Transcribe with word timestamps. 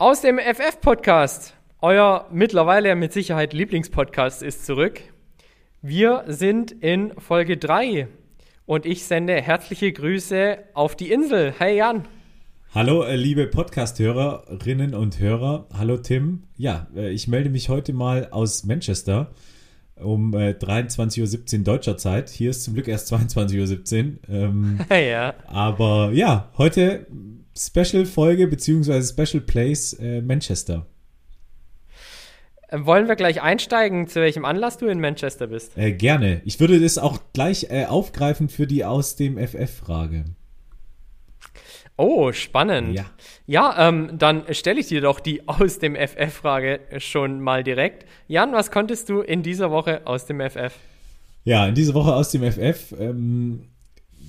Aus 0.00 0.20
dem 0.20 0.38
FF-Podcast. 0.38 1.56
Euer 1.80 2.28
mittlerweile 2.30 2.94
mit 2.94 3.12
Sicherheit 3.12 3.52
Lieblingspodcast 3.52 4.44
ist 4.44 4.64
zurück. 4.64 5.00
Wir 5.82 6.22
sind 6.28 6.70
in 6.70 7.14
Folge 7.18 7.56
3 7.56 8.06
und 8.64 8.86
ich 8.86 9.02
sende 9.02 9.34
herzliche 9.42 9.92
Grüße 9.92 10.58
auf 10.72 10.94
die 10.94 11.10
Insel. 11.10 11.52
Hey 11.58 11.78
Jan. 11.78 12.06
Hallo, 12.72 13.02
äh, 13.02 13.16
liebe 13.16 13.48
Podcast-Hörerinnen 13.48 14.94
und 14.94 15.18
Hörer. 15.18 15.66
Hallo 15.76 15.96
Tim. 15.96 16.44
Ja, 16.56 16.86
äh, 16.94 17.10
ich 17.10 17.26
melde 17.26 17.50
mich 17.50 17.68
heute 17.68 17.92
mal 17.92 18.28
aus 18.30 18.62
Manchester 18.62 19.32
um 19.96 20.32
äh, 20.32 20.50
23.17 20.50 21.58
Uhr 21.58 21.64
deutscher 21.64 21.96
Zeit. 21.96 22.28
Hier 22.28 22.50
ist 22.50 22.62
zum 22.62 22.74
Glück 22.74 22.86
erst 22.86 23.12
22.17 23.12 24.04
Uhr. 24.04 24.32
Ähm, 24.32 24.78
ja. 24.90 25.34
Aber 25.48 26.12
ja, 26.12 26.50
heute 26.56 27.08
Special-Folge 27.58 28.46
beziehungsweise 28.46 29.12
Special 29.12 29.42
Place 29.42 29.94
äh, 29.94 30.22
Manchester. 30.22 30.86
Äh, 32.68 32.78
wollen 32.84 33.08
wir 33.08 33.16
gleich 33.16 33.42
einsteigen, 33.42 34.06
zu 34.06 34.20
welchem 34.20 34.44
Anlass 34.44 34.78
du 34.78 34.86
in 34.86 35.00
Manchester 35.00 35.48
bist? 35.48 35.76
Äh, 35.76 35.92
gerne. 35.92 36.42
Ich 36.44 36.60
würde 36.60 36.80
das 36.80 36.98
auch 36.98 37.20
gleich 37.32 37.70
äh, 37.70 37.86
aufgreifen 37.86 38.48
für 38.48 38.66
die 38.66 38.84
aus 38.84 39.16
dem 39.16 39.38
FF-Frage. 39.38 40.24
Oh, 41.96 42.30
spannend. 42.30 42.94
Ja, 42.94 43.06
ja 43.46 43.88
ähm, 43.88 44.18
dann 44.18 44.44
stelle 44.54 44.78
ich 44.78 44.86
dir 44.86 45.00
doch 45.00 45.18
die 45.18 45.48
aus 45.48 45.80
dem 45.80 45.96
FF-Frage 45.96 46.80
schon 46.98 47.40
mal 47.40 47.64
direkt. 47.64 48.06
Jan, 48.28 48.52
was 48.52 48.70
konntest 48.70 49.08
du 49.08 49.20
in 49.20 49.42
dieser 49.42 49.72
Woche 49.72 50.06
aus 50.06 50.26
dem 50.26 50.40
FF? 50.40 50.74
Ja, 51.42 51.66
in 51.66 51.74
dieser 51.74 51.94
Woche 51.94 52.14
aus 52.14 52.30
dem 52.30 52.42
FF 52.42 52.94
ähm, 53.00 53.68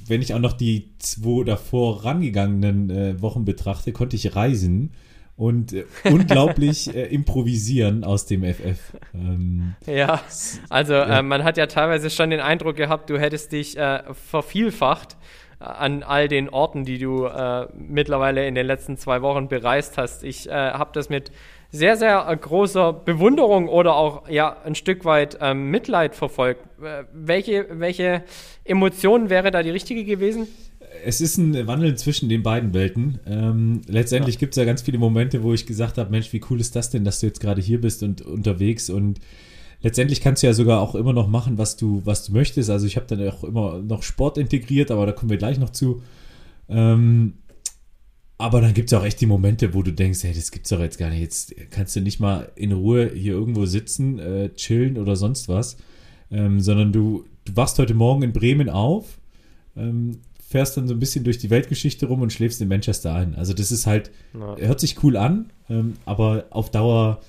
wenn 0.10 0.22
ich 0.22 0.34
auch 0.34 0.40
noch 0.40 0.54
die 0.54 0.90
zwei 1.00 1.44
davor 1.44 2.06
rangegangenen 2.06 2.90
äh, 2.90 3.22
Wochen 3.22 3.46
betrachte, 3.46 3.92
konnte 3.92 4.16
ich 4.16 4.36
reisen 4.36 4.92
und 5.40 5.72
äh, 5.72 5.86
unglaublich 6.04 6.94
äh, 6.94 7.06
improvisieren 7.06 8.04
aus 8.04 8.26
dem 8.26 8.44
FF. 8.44 8.94
Ähm, 9.14 9.76
ja, 9.86 10.22
also 10.68 10.94
ja. 10.94 11.20
Äh, 11.20 11.24
man 11.24 11.46
hat 11.46 11.58
ja 11.58 11.68
teilweise 11.68 12.10
schon 12.10 12.30
den 12.30 12.42
Eindruck 12.42 12.76
gehabt, 12.76 13.10
du 13.10 13.18
hättest 13.18 13.54
dich 13.54 13.78
äh, 13.78 14.04
vervielfacht 14.14 15.16
äh, 15.62 15.64
an 15.64 16.04
all 16.04 16.28
den 16.28 16.50
Orten, 16.50 16.84
die 16.84 16.98
du 16.98 17.28
mittlerweile 17.74 18.48
in 18.48 18.56
den 18.56 18.68
letzten 18.68 18.98
zwei 18.98 19.22
Wochen 19.22 19.48
bereist 19.48 19.98
hast. 19.98 20.24
Ich 20.24 20.48
habe 20.50 20.92
das 20.94 21.10
mit 21.10 21.32
sehr, 21.72 21.98
sehr 21.98 22.28
äh, 22.28 22.36
großer 22.36 22.94
Bewunderung 22.94 23.68
oder 23.68 23.96
auch 23.96 24.28
ja 24.30 24.58
ein 24.64 24.76
Stück 24.76 25.06
weit 25.06 25.38
ähm, 25.42 25.70
Mitleid 25.70 26.16
verfolgt. 26.16 26.62
Äh, 26.82 27.04
welche, 27.14 27.68
welche 27.72 28.24
Emotion 28.66 29.30
wäre 29.30 29.52
da 29.52 29.62
die 29.62 29.70
richtige 29.70 30.04
gewesen? 30.04 30.48
Es 31.06 31.22
ist 31.22 31.38
ein 31.38 31.68
Wandel 31.68 31.96
zwischen 31.96 32.30
den 32.30 32.42
beiden 32.42 32.74
Welten. 32.74 33.20
Ähm, 33.28 33.82
letztendlich 33.88 34.36
ja. 34.36 34.40
gibt 34.40 34.54
es 34.54 34.58
ja 34.58 34.66
ganz 34.66 34.82
viele 34.82 34.98
Momente, 34.98 35.44
wo 35.44 35.54
ich 35.54 35.66
gesagt 35.66 35.98
habe, 35.98 36.10
Mensch, 36.10 36.34
wie 36.34 36.42
cool 36.50 36.60
ist 36.60 36.76
das 36.76 36.90
denn, 36.90 37.04
dass 37.04 37.20
du 37.20 37.28
jetzt 37.28 37.40
gerade 37.40 37.62
hier 37.62 37.80
bist 37.80 38.02
und 38.02 38.22
unterwegs 38.22 38.90
und 38.90 39.20
letztendlich 39.82 40.22
kannst 40.22 40.42
du 40.42 40.48
ja 40.48 40.54
sogar 40.54 40.82
auch 40.82 40.96
immer 40.96 41.14
noch 41.14 41.28
machen, 41.28 41.58
was 41.58 41.78
du, 41.78 42.02
was 42.06 42.26
du 42.26 42.34
möchtest. 42.34 42.70
Also 42.70 42.88
ich 42.88 42.96
habe 42.96 43.06
dann 43.06 43.28
auch 43.30 43.44
immer 43.44 43.80
noch 43.80 44.02
Sport 44.04 44.38
integriert, 44.38 44.90
aber 44.90 45.06
da 45.06 45.12
kommen 45.12 45.30
wir 45.30 45.38
gleich 45.38 45.60
noch 45.60 45.70
zu. 45.70 46.02
Ähm, 46.68 47.34
aber 48.40 48.62
dann 48.62 48.74
gibt 48.74 48.92
es 48.92 48.98
auch 48.98 49.04
echt 49.04 49.20
die 49.20 49.26
Momente, 49.26 49.74
wo 49.74 49.84
du 49.84 49.92
denkst, 49.92 50.24
hey, 50.24 50.34
das 50.34 50.52
gibt's 50.52 50.70
doch 50.70 50.80
jetzt 50.80 50.98
gar 50.98 51.10
nicht. 51.10 51.20
Jetzt 51.20 51.54
kannst 51.72 51.96
du 51.98 52.00
nicht 52.00 52.22
mal 52.22 52.50
in 52.56 52.72
Ruhe 52.72 53.12
hier 53.14 53.34
irgendwo 53.34 53.66
sitzen, 53.66 54.18
äh, 54.18 54.50
chillen 54.56 54.98
oder 54.98 55.18
sonst 55.18 55.50
was. 55.50 55.76
Ähm, 56.32 56.62
sondern 56.62 56.94
du, 56.94 57.26
du 57.44 57.56
wachst 57.58 57.78
heute 57.80 57.94
Morgen 57.94 58.24
in 58.24 58.32
Bremen 58.32 58.70
auf, 58.70 59.20
ähm, 59.76 60.20
fährst 60.48 60.78
dann 60.78 60.88
so 60.88 60.94
ein 60.94 61.00
bisschen 61.00 61.26
durch 61.26 61.38
die 61.38 61.50
Weltgeschichte 61.50 62.06
rum 62.06 62.22
und 62.22 62.32
schläfst 62.32 62.62
in 62.62 62.70
Manchester 62.70 63.14
ein. 63.14 63.36
Also 63.36 63.54
das 63.54 63.74
ist 63.74 63.86
halt, 63.86 64.10
ja. 64.34 64.56
hört 64.56 64.80
sich 64.80 65.04
cool 65.04 65.18
an, 65.18 65.52
ähm, 65.70 65.96
aber 66.06 66.46
auf 66.52 66.72
Dauer 66.72 67.20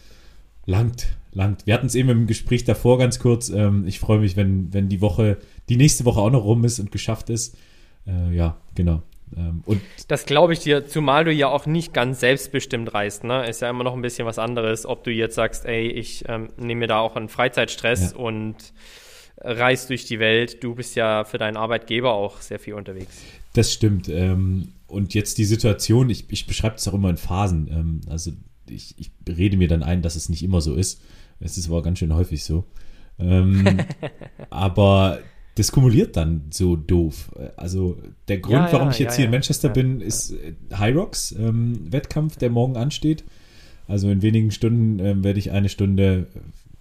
langt, 0.64 1.08
langt. 1.32 1.66
Wir 1.66 1.74
hatten 1.74 1.86
es 1.86 1.96
eben 1.96 2.10
im 2.10 2.26
Gespräch 2.28 2.62
davor 2.62 2.98
ganz 2.98 3.18
kurz. 3.18 3.48
Ähm, 3.48 3.84
ich 3.84 3.98
freue 3.98 4.20
mich, 4.20 4.36
wenn, 4.36 4.72
wenn 4.72 4.88
die 4.88 5.00
Woche, 5.00 5.38
die 5.68 5.76
nächste 5.76 6.04
Woche 6.04 6.20
auch 6.20 6.30
noch 6.30 6.44
rum 6.44 6.64
ist 6.64 6.78
und 6.78 6.92
geschafft 6.92 7.30
ist. 7.30 7.56
Äh, 8.06 8.32
ja, 8.32 8.58
genau. 8.76 9.02
Ähm, 9.36 9.62
und 9.66 9.80
das 10.08 10.26
glaube 10.26 10.52
ich 10.52 10.60
dir, 10.60 10.86
zumal 10.86 11.24
du 11.24 11.32
ja 11.32 11.48
auch 11.48 11.66
nicht 11.66 11.92
ganz 11.92 12.20
selbstbestimmt 12.20 12.92
reist. 12.92 13.24
Ne? 13.24 13.48
Ist 13.48 13.62
ja 13.62 13.70
immer 13.70 13.84
noch 13.84 13.94
ein 13.94 14.02
bisschen 14.02 14.26
was 14.26 14.38
anderes, 14.38 14.86
ob 14.86 15.04
du 15.04 15.10
jetzt 15.10 15.34
sagst, 15.34 15.64
ey, 15.64 15.88
ich 15.88 16.24
ähm, 16.28 16.48
nehme 16.56 16.80
mir 16.80 16.86
da 16.88 16.98
auch 17.00 17.16
einen 17.16 17.28
Freizeitstress 17.28 18.12
ja. 18.12 18.18
und 18.18 18.56
reist 19.40 19.90
durch 19.90 20.04
die 20.04 20.18
Welt. 20.18 20.62
Du 20.62 20.74
bist 20.74 20.96
ja 20.96 21.24
für 21.24 21.38
deinen 21.38 21.56
Arbeitgeber 21.56 22.12
auch 22.12 22.40
sehr 22.40 22.58
viel 22.58 22.74
unterwegs. 22.74 23.22
Das 23.52 23.72
stimmt. 23.72 24.08
Ähm, 24.08 24.72
und 24.86 25.14
jetzt 25.14 25.38
die 25.38 25.44
Situation, 25.44 26.10
ich, 26.10 26.30
ich 26.30 26.46
beschreibe 26.46 26.76
es 26.76 26.86
auch 26.86 26.94
immer 26.94 27.10
in 27.10 27.16
Phasen. 27.16 27.68
Ähm, 27.68 28.00
also 28.08 28.32
ich, 28.68 28.94
ich 28.98 29.10
rede 29.28 29.56
mir 29.56 29.68
dann 29.68 29.82
ein, 29.82 30.02
dass 30.02 30.16
es 30.16 30.28
nicht 30.28 30.42
immer 30.42 30.60
so 30.60 30.74
ist. 30.74 31.02
Es 31.40 31.56
ist 31.56 31.68
aber 31.68 31.82
ganz 31.82 31.98
schön 31.98 32.14
häufig 32.14 32.44
so. 32.44 32.64
Ähm, 33.18 33.78
aber 34.50 35.20
das 35.60 35.72
kumuliert 35.72 36.16
dann 36.16 36.46
so 36.50 36.74
doof. 36.74 37.30
Also 37.58 37.98
der 38.28 38.38
Grund, 38.38 38.54
ja, 38.54 38.72
warum 38.72 38.88
ich 38.88 38.98
jetzt 38.98 39.12
ja, 39.12 39.16
hier 39.16 39.24
in 39.26 39.30
Manchester 39.30 39.68
bin, 39.68 40.00
ist 40.00 40.32
äh, 40.32 40.54
High 40.74 40.96
Rocks 40.96 41.32
ähm, 41.32 41.92
Wettkampf, 41.92 42.36
der 42.36 42.48
morgen 42.48 42.78
ansteht. 42.78 43.24
Also 43.86 44.10
in 44.10 44.22
wenigen 44.22 44.52
Stunden 44.52 44.98
ähm, 45.00 45.22
werde 45.22 45.38
ich 45.38 45.50
eine 45.50 45.68
Stunde 45.68 46.28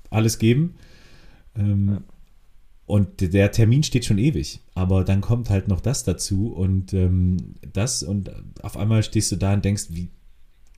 alles 0.10 0.40
geben. 0.40 0.76
Ähm, 1.58 2.06
und 2.86 3.34
der 3.34 3.52
Termin 3.52 3.84
steht 3.84 4.06
schon 4.06 4.18
ewig. 4.18 4.62
Aber 4.76 5.04
dann 5.04 5.20
kommt 5.20 5.50
halt 5.50 5.68
noch 5.68 5.82
das 5.82 6.06
dazu 6.06 6.48
und 6.48 6.94
ähm, 6.94 7.56
das 7.74 8.02
und 8.02 8.32
auf 8.64 8.78
einmal 8.78 9.04
stehst 9.04 9.30
du 9.34 9.36
da 9.36 9.56
und 9.56 9.66
denkst, 9.66 9.88
wie, 9.90 10.08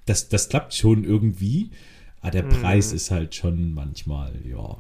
das, 0.07 0.27
das 0.27 0.50
klappt 0.50 0.74
schon 0.74 1.04
irgendwie. 1.04 1.69
Aber 2.19 2.31
der 2.31 2.45
mhm. 2.45 2.50
Preis 2.50 2.94
ist 2.94 3.12
halt 3.12 3.36
schon 3.36 3.75
manchmal, 3.75 4.33
ja 4.44 4.75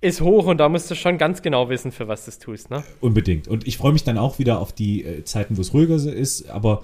ist 0.00 0.20
hoch 0.20 0.46
und 0.46 0.58
da 0.58 0.68
musst 0.68 0.90
du 0.90 0.94
schon 0.94 1.18
ganz 1.18 1.42
genau 1.42 1.68
wissen, 1.68 1.92
für 1.92 2.08
was 2.08 2.24
du 2.24 2.30
es 2.30 2.38
tust. 2.38 2.70
Ne? 2.70 2.82
Unbedingt. 3.00 3.48
Und 3.48 3.66
ich 3.66 3.76
freue 3.76 3.92
mich 3.92 4.04
dann 4.04 4.18
auch 4.18 4.38
wieder 4.38 4.60
auf 4.60 4.72
die 4.72 5.04
äh, 5.04 5.24
Zeiten, 5.24 5.56
wo 5.56 5.60
es 5.60 5.74
ruhiger 5.74 5.96
ist. 5.96 6.48
Aber 6.48 6.82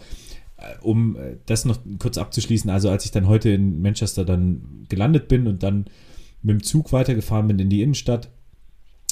äh, 0.59 0.75
um 0.83 1.17
äh, 1.17 1.37
das 1.47 1.65
noch 1.65 1.79
kurz 1.99 2.19
abzuschließen, 2.19 2.69
also 2.71 2.91
als 2.91 3.05
ich 3.05 3.11
dann 3.11 3.27
heute 3.27 3.51
in 3.51 3.81
Manchester 3.81 4.25
dann 4.25 4.87
gelandet 4.89 5.29
bin 5.29 5.47
und 5.47 5.63
dann 5.63 5.87
mit 6.43 6.53
dem 6.53 6.63
Zug 6.63 6.93
weitergefahren 6.93 7.49
bin 7.49 7.59
in 7.59 7.71
die 7.71 7.83
Innenstadt, 7.83 8.31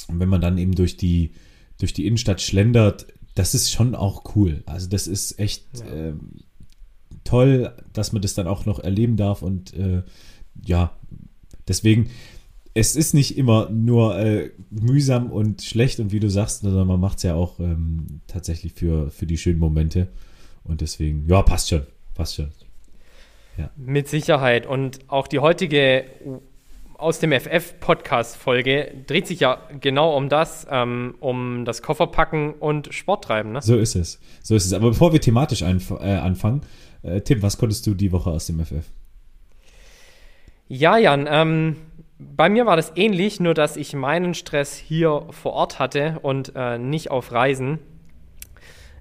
und 0.07 0.19
wenn 0.19 0.29
man 0.29 0.41
dann 0.41 0.59
eben 0.59 0.75
durch 0.75 0.97
die, 0.97 1.31
durch 1.79 1.93
die 1.93 2.05
Innenstadt 2.05 2.39
schlendert, 2.41 3.07
das 3.33 3.55
ist 3.55 3.71
schon 3.71 3.95
auch 3.95 4.35
cool. 4.35 4.63
Also 4.67 4.87
das 4.87 5.07
ist 5.07 5.39
echt 5.39 5.65
ja. 5.79 6.09
äh, 6.09 6.13
toll, 7.23 7.73
dass 7.91 8.13
man 8.13 8.21
das 8.21 8.35
dann 8.35 8.47
auch 8.47 8.65
noch 8.65 8.79
erleben 8.79 9.17
darf 9.17 9.41
und 9.41 9.73
äh, 9.73 10.03
ja, 10.63 10.95
deswegen 11.67 12.11
es 12.77 12.97
ist 12.97 13.13
nicht 13.13 13.37
immer 13.37 13.69
nur 13.69 14.19
äh, 14.19 14.51
mühsam 14.69 15.31
und 15.31 15.61
schlecht 15.61 15.99
und 16.01 16.11
wie 16.11 16.19
du 16.19 16.29
sagst, 16.29 16.61
sondern 16.61 16.85
man 16.85 16.99
macht 16.99 17.17
es 17.17 17.23
ja 17.23 17.33
auch 17.33 17.57
ähm, 17.59 18.19
tatsächlich 18.27 18.73
für, 18.73 19.09
für 19.09 19.25
die 19.25 19.37
schönen 19.37 19.59
Momente. 19.59 20.09
Und 20.65 20.81
deswegen, 20.81 21.25
ja, 21.27 21.41
passt 21.41 21.69
schon, 21.69 21.83
passt 22.15 22.35
schon. 22.35 22.51
Ja. 23.57 23.69
Mit 23.77 24.09
Sicherheit. 24.09 24.65
Und 24.65 24.99
auch 25.07 25.27
die 25.27 25.39
heutige 25.39 26.05
aus 26.97 27.19
dem 27.19 27.31
FF-Podcast-Folge 27.31 29.03
dreht 29.07 29.27
sich 29.27 29.39
ja 29.39 29.57
genau 29.79 30.15
um 30.15 30.27
das, 30.27 30.67
ähm, 30.69 31.15
um 31.21 31.63
das 31.63 31.81
Kofferpacken 31.81 32.55
und 32.55 32.93
Sporttreiben. 32.93 33.53
Ne? 33.53 33.61
So 33.61 33.77
ist 33.77 33.95
es. 33.95 34.19
So 34.43 34.53
ist 34.53 34.65
es. 34.65 34.73
Aber 34.73 34.89
bevor 34.89 35.13
wir 35.13 35.21
thematisch 35.21 35.61
äh, 35.61 35.65
anfangen, 35.65 36.61
äh, 37.03 37.21
Tim, 37.21 37.41
was 37.41 37.57
konntest 37.57 37.87
du 37.87 37.93
die 37.93 38.11
Woche 38.11 38.31
aus 38.31 38.47
dem 38.47 38.59
FF? 38.59 38.85
Ja, 40.67 40.97
Jan, 40.97 41.27
ähm, 41.29 41.75
bei 42.17 42.49
mir 42.49 42.65
war 42.65 42.75
das 42.75 42.93
ähnlich, 42.95 43.39
nur 43.39 43.53
dass 43.53 43.75
ich 43.77 43.93
meinen 43.93 44.33
Stress 44.33 44.75
hier 44.75 45.25
vor 45.31 45.53
Ort 45.53 45.79
hatte 45.79 46.19
und 46.21 46.53
äh, 46.55 46.77
nicht 46.77 47.11
auf 47.11 47.31
Reisen. 47.31 47.79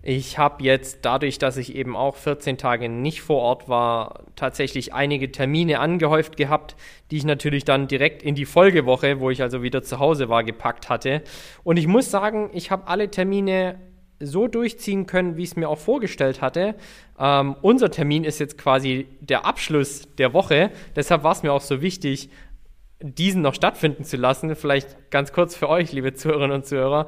Ich 0.06 0.36
habe 0.36 0.62
jetzt 0.62 0.98
dadurch, 1.02 1.38
dass 1.38 1.56
ich 1.56 1.74
eben 1.74 1.96
auch 1.96 2.16
14 2.16 2.58
Tage 2.58 2.90
nicht 2.90 3.22
vor 3.22 3.40
Ort 3.40 3.70
war, 3.70 4.24
tatsächlich 4.36 4.92
einige 4.92 5.32
Termine 5.32 5.80
angehäuft 5.80 6.36
gehabt, 6.36 6.76
die 7.10 7.16
ich 7.16 7.24
natürlich 7.24 7.64
dann 7.64 7.88
direkt 7.88 8.22
in 8.22 8.34
die 8.34 8.44
Folgewoche, 8.44 9.20
wo 9.20 9.30
ich 9.30 9.40
also 9.40 9.62
wieder 9.62 9.82
zu 9.82 10.00
Hause 10.00 10.28
war, 10.28 10.44
gepackt 10.44 10.90
hatte. 10.90 11.22
Und 11.62 11.78
ich 11.78 11.86
muss 11.86 12.10
sagen, 12.10 12.50
ich 12.52 12.70
habe 12.70 12.86
alle 12.86 13.10
Termine 13.10 13.78
so 14.20 14.46
durchziehen 14.46 15.06
können, 15.06 15.36
wie 15.36 15.42
ich 15.42 15.50
es 15.50 15.56
mir 15.56 15.68
auch 15.68 15.78
vorgestellt 15.78 16.42
hatte. 16.42 16.74
Ähm, 17.18 17.56
unser 17.62 17.90
Termin 17.90 18.24
ist 18.24 18.38
jetzt 18.40 18.58
quasi 18.58 19.06
der 19.20 19.46
Abschluss 19.46 20.08
der 20.18 20.32
Woche. 20.32 20.70
Deshalb 20.96 21.24
war 21.24 21.32
es 21.32 21.42
mir 21.42 21.52
auch 21.52 21.60
so 21.60 21.80
wichtig, 21.80 22.28
diesen 23.04 23.42
noch 23.42 23.54
stattfinden 23.54 24.04
zu 24.04 24.16
lassen. 24.16 24.56
Vielleicht 24.56 25.10
ganz 25.10 25.32
kurz 25.32 25.54
für 25.54 25.68
euch, 25.68 25.92
liebe 25.92 26.14
Zuhörerinnen 26.14 26.56
und 26.56 26.66
Zuhörer. 26.66 27.06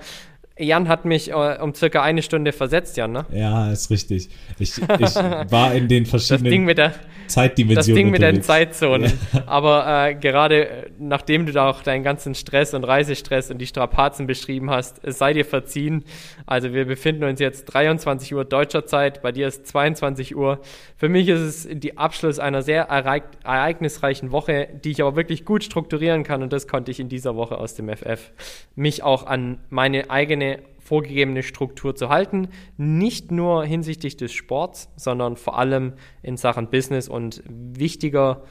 Jan 0.58 0.88
hat 0.88 1.04
mich 1.04 1.30
äh, 1.30 1.58
um 1.60 1.74
circa 1.74 2.02
eine 2.02 2.22
Stunde 2.22 2.52
versetzt, 2.52 2.96
Jan, 2.96 3.12
ne? 3.12 3.26
Ja, 3.30 3.70
ist 3.70 3.90
richtig. 3.90 4.30
Ich, 4.58 4.78
ich 4.78 5.16
war 5.50 5.74
in 5.74 5.88
den 5.88 6.06
verschiedenen 6.06 6.44
das 6.44 6.50
Ding 6.50 6.64
mit 6.64 6.78
der, 6.78 6.94
Zeitdimensionen. 7.28 7.76
Das 7.76 7.86
Ding 7.86 8.10
mit 8.10 8.22
den 8.22 8.42
Zeitzonen. 8.42 9.12
Ja. 9.32 9.42
Aber 9.46 10.08
äh, 10.08 10.14
gerade 10.14 10.68
äh, 10.68 10.90
nachdem 10.98 11.46
du 11.46 11.52
da 11.52 11.68
auch 11.68 11.82
deinen 11.82 12.02
ganzen 12.02 12.34
Stress 12.34 12.74
und 12.74 12.84
Reisestress 12.84 13.50
und 13.50 13.58
die 13.58 13.66
Strapazen 13.66 14.26
beschrieben 14.26 14.70
hast, 14.70 15.00
es 15.04 15.18
sei 15.18 15.32
dir 15.32 15.44
verziehen. 15.44 16.04
Also 16.46 16.72
wir 16.72 16.86
befinden 16.86 17.24
uns 17.24 17.40
jetzt 17.40 17.66
23 17.66 18.34
Uhr 18.34 18.44
deutscher 18.44 18.86
Zeit, 18.86 19.22
bei 19.22 19.32
dir 19.32 19.48
ist 19.48 19.66
22 19.66 20.36
Uhr. 20.36 20.60
Für 20.96 21.08
mich 21.08 21.28
ist 21.28 21.40
es 21.40 21.68
die 21.70 21.98
Abschluss 21.98 22.38
einer 22.38 22.62
sehr 22.62 22.84
ereignisreichen 22.84 24.32
Woche, 24.32 24.68
die 24.84 24.92
ich 24.92 25.02
aber 25.02 25.16
wirklich 25.16 25.44
gut 25.44 25.64
strukturieren 25.64 26.22
kann 26.22 26.42
und 26.42 26.52
das 26.52 26.68
konnte 26.68 26.90
ich 26.90 27.00
in 27.00 27.08
dieser 27.08 27.36
Woche 27.36 27.58
aus 27.58 27.74
dem 27.74 27.88
FF. 27.88 28.30
Mich 28.74 29.02
auch 29.02 29.26
an 29.26 29.58
meine 29.70 30.10
eigene 30.10 30.45
eine 30.54 30.62
vorgegebene 30.86 31.42
Struktur 31.42 31.94
zu 31.94 32.08
halten. 32.08 32.48
Nicht 32.76 33.30
nur 33.30 33.64
hinsichtlich 33.64 34.16
des 34.16 34.32
Sports, 34.32 34.88
sondern 34.96 35.36
vor 35.36 35.58
allem 35.58 35.94
in 36.22 36.36
Sachen 36.36 36.70
Business 36.70 37.08
und 37.08 37.42
wichtiger, 37.46 38.44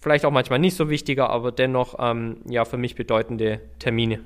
vielleicht 0.00 0.24
auch 0.24 0.30
manchmal 0.30 0.60
nicht 0.60 0.76
so 0.76 0.88
wichtiger, 0.88 1.30
aber 1.30 1.52
dennoch 1.52 1.96
ähm, 1.98 2.36
ja 2.48 2.64
für 2.64 2.78
mich 2.78 2.94
bedeutende 2.94 3.60
Termine. 3.78 4.20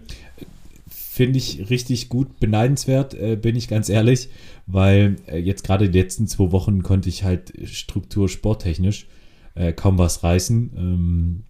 Finde 0.89 1.39
ich 1.39 1.71
richtig 1.71 2.11
gut, 2.11 2.41
beneidenswert, 2.41 3.15
äh, 3.15 3.37
bin 3.37 3.57
ich 3.57 3.69
ganz 3.69 3.89
ehrlich, 3.89 4.29
weil 4.67 5.17
äh, 5.27 5.39
jetzt 5.39 5.65
gerade 5.65 5.89
die 5.89 5.99
letzten 5.99 6.27
zwei 6.27 6.53
Wochen 6.53 6.83
konnte 6.83 7.09
ich 7.09 7.25
halt 7.25 7.55
Struktur 7.65 8.29
sporttechnisch 8.29 9.07
äh, 9.55 9.73
kaum 9.73 9.99
was 9.99 10.23
reißen. 10.23 10.73
Ähm, 10.77 11.45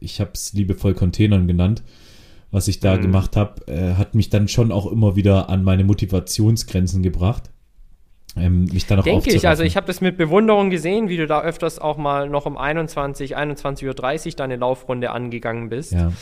ich 0.00 0.20
habe 0.20 0.30
es 0.32 0.54
liebevoll 0.54 0.94
Containern 0.94 1.46
genannt 1.46 1.82
was 2.54 2.68
ich 2.68 2.78
da 2.78 2.96
mhm. 2.96 3.02
gemacht 3.02 3.36
habe, 3.36 3.66
äh, 3.66 3.94
hat 3.94 4.14
mich 4.14 4.30
dann 4.30 4.46
schon 4.46 4.70
auch 4.70 4.90
immer 4.90 5.16
wieder 5.16 5.48
an 5.48 5.64
meine 5.64 5.82
Motivationsgrenzen 5.82 7.02
gebracht. 7.02 7.50
Ähm, 8.36 8.64
mich 8.64 8.86
dann 8.86 9.00
auch 9.00 9.04
Denke 9.04 9.34
ich, 9.34 9.46
also 9.48 9.64
ich 9.64 9.76
habe 9.76 9.86
das 9.88 10.00
mit 10.00 10.16
Bewunderung 10.16 10.70
gesehen, 10.70 11.08
wie 11.08 11.16
du 11.16 11.26
da 11.26 11.42
öfters 11.42 11.80
auch 11.80 11.96
mal 11.96 12.28
noch 12.28 12.46
um 12.46 12.56
21, 12.56 13.36
21.30 13.36 14.26
Uhr 14.26 14.32
deine 14.36 14.56
Laufrunde 14.56 15.10
angegangen 15.10 15.68
bist. 15.68 15.92
Ja. 15.92 16.12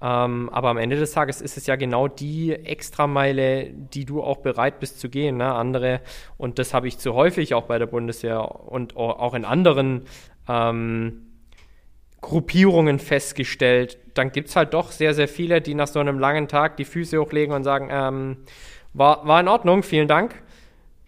Ähm, 0.00 0.48
aber 0.50 0.70
am 0.70 0.78
Ende 0.78 0.96
des 0.96 1.12
Tages 1.12 1.42
ist 1.42 1.58
es 1.58 1.66
ja 1.66 1.76
genau 1.76 2.08
die 2.08 2.52
Extrameile, 2.52 3.70
die 3.72 4.06
du 4.06 4.22
auch 4.22 4.38
bereit 4.38 4.80
bist 4.80 4.98
zu 4.98 5.10
gehen. 5.10 5.36
Ne? 5.36 5.54
Andere, 5.54 6.00
und 6.38 6.58
das 6.58 6.72
habe 6.72 6.88
ich 6.88 6.98
zu 6.98 7.12
häufig 7.14 7.52
auch 7.54 7.64
bei 7.64 7.78
der 7.78 7.86
Bundeswehr 7.86 8.66
und 8.66 8.96
auch 8.96 9.34
in 9.34 9.44
anderen 9.44 10.04
ähm, 10.48 11.31
Gruppierungen 12.22 12.98
festgestellt. 12.98 13.98
Dann 14.14 14.32
gibt 14.32 14.48
es 14.48 14.56
halt 14.56 14.72
doch 14.72 14.90
sehr, 14.92 15.12
sehr 15.12 15.28
viele, 15.28 15.60
die 15.60 15.74
nach 15.74 15.88
so 15.88 15.98
einem 16.00 16.18
langen 16.18 16.48
Tag 16.48 16.78
die 16.78 16.84
Füße 16.86 17.18
hochlegen 17.18 17.54
und 17.54 17.64
sagen, 17.64 17.88
ähm, 17.90 18.36
war, 18.94 19.26
war 19.26 19.40
in 19.40 19.48
Ordnung, 19.48 19.82
vielen 19.82 20.08
Dank. 20.08 20.34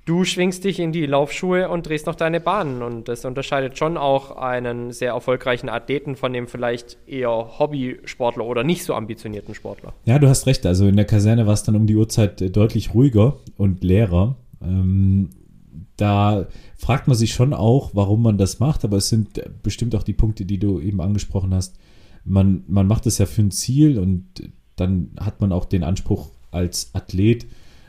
Du 0.07 0.25
schwingst 0.25 0.65
dich 0.65 0.81
in 0.81 0.93
die 0.93 1.07
Laufschuhe 1.07 1.71
und 1.71 1.89
drehst 1.89 2.07
noch 2.07 2.15
deine 2.15 2.39
Bahnen. 2.39 2.83
Und 2.83 3.09
das 3.09 3.25
unterscheidet 3.25 3.79
schon 3.79 3.97
auch 3.97 4.37
einen 4.37 4.93
sehr 4.93 5.13
erfolgreichen 5.13 5.71
Athleten 5.71 6.17
von 6.17 6.31
dem 6.35 6.47
vielleicht 6.47 6.99
eher 7.07 7.59
Hobbysportler 7.59 8.45
oder 8.45 8.65
nicht 8.65 8.85
so 8.85 8.93
ambitionierten 8.93 9.55
Sportler. 9.55 9.95
Ja, 10.05 10.19
du 10.19 10.29
hast 10.29 10.47
recht. 10.47 10.67
Also 10.67 10.87
in 10.89 10.97
der 10.97 11.07
Kaserne 11.07 11.47
war 11.47 11.55
es 11.55 11.63
dann 11.63 11.75
um 11.75 11.87
die 11.87 11.97
Uhrzeit 11.97 12.43
äh, 12.43 12.51
deutlich 12.51 12.93
ruhiger 12.93 13.37
und 13.57 13.83
leerer. 13.83 14.37
Ähm, 14.63 15.31
da 15.97 16.47
fragt 16.77 17.09
man 17.09 17.17
sich 17.17 17.33
schon 17.33 17.53
auch, 17.53 17.91
warum 17.95 18.23
man 18.23 18.39
das 18.39 18.61
macht, 18.61 18.85
aber 18.85 18.97
es 18.97 19.09
sind 19.09 19.41
bestimmt 19.63 19.95
auch 19.95 20.03
die 20.03 20.13
Punkte, 20.13 20.45
die 20.45 20.59
du 20.59 20.81
eben 20.81 21.01
angesprochen 21.01 21.55
hast. 21.55 21.77
Man, 22.25 22.65
man 22.67 22.87
macht 22.87 23.07
es 23.07 23.19
ja 23.19 23.27
für 23.27 23.43
ein 23.43 23.51
Ziel 23.51 23.99
und 23.99 24.25
dann 24.77 25.11
hat 25.21 25.41
man 25.41 25.53
auch 25.53 25.65
den 25.65 25.85
Anspruch 25.85 26.31
als 26.51 26.91
Athlet, 26.95 27.47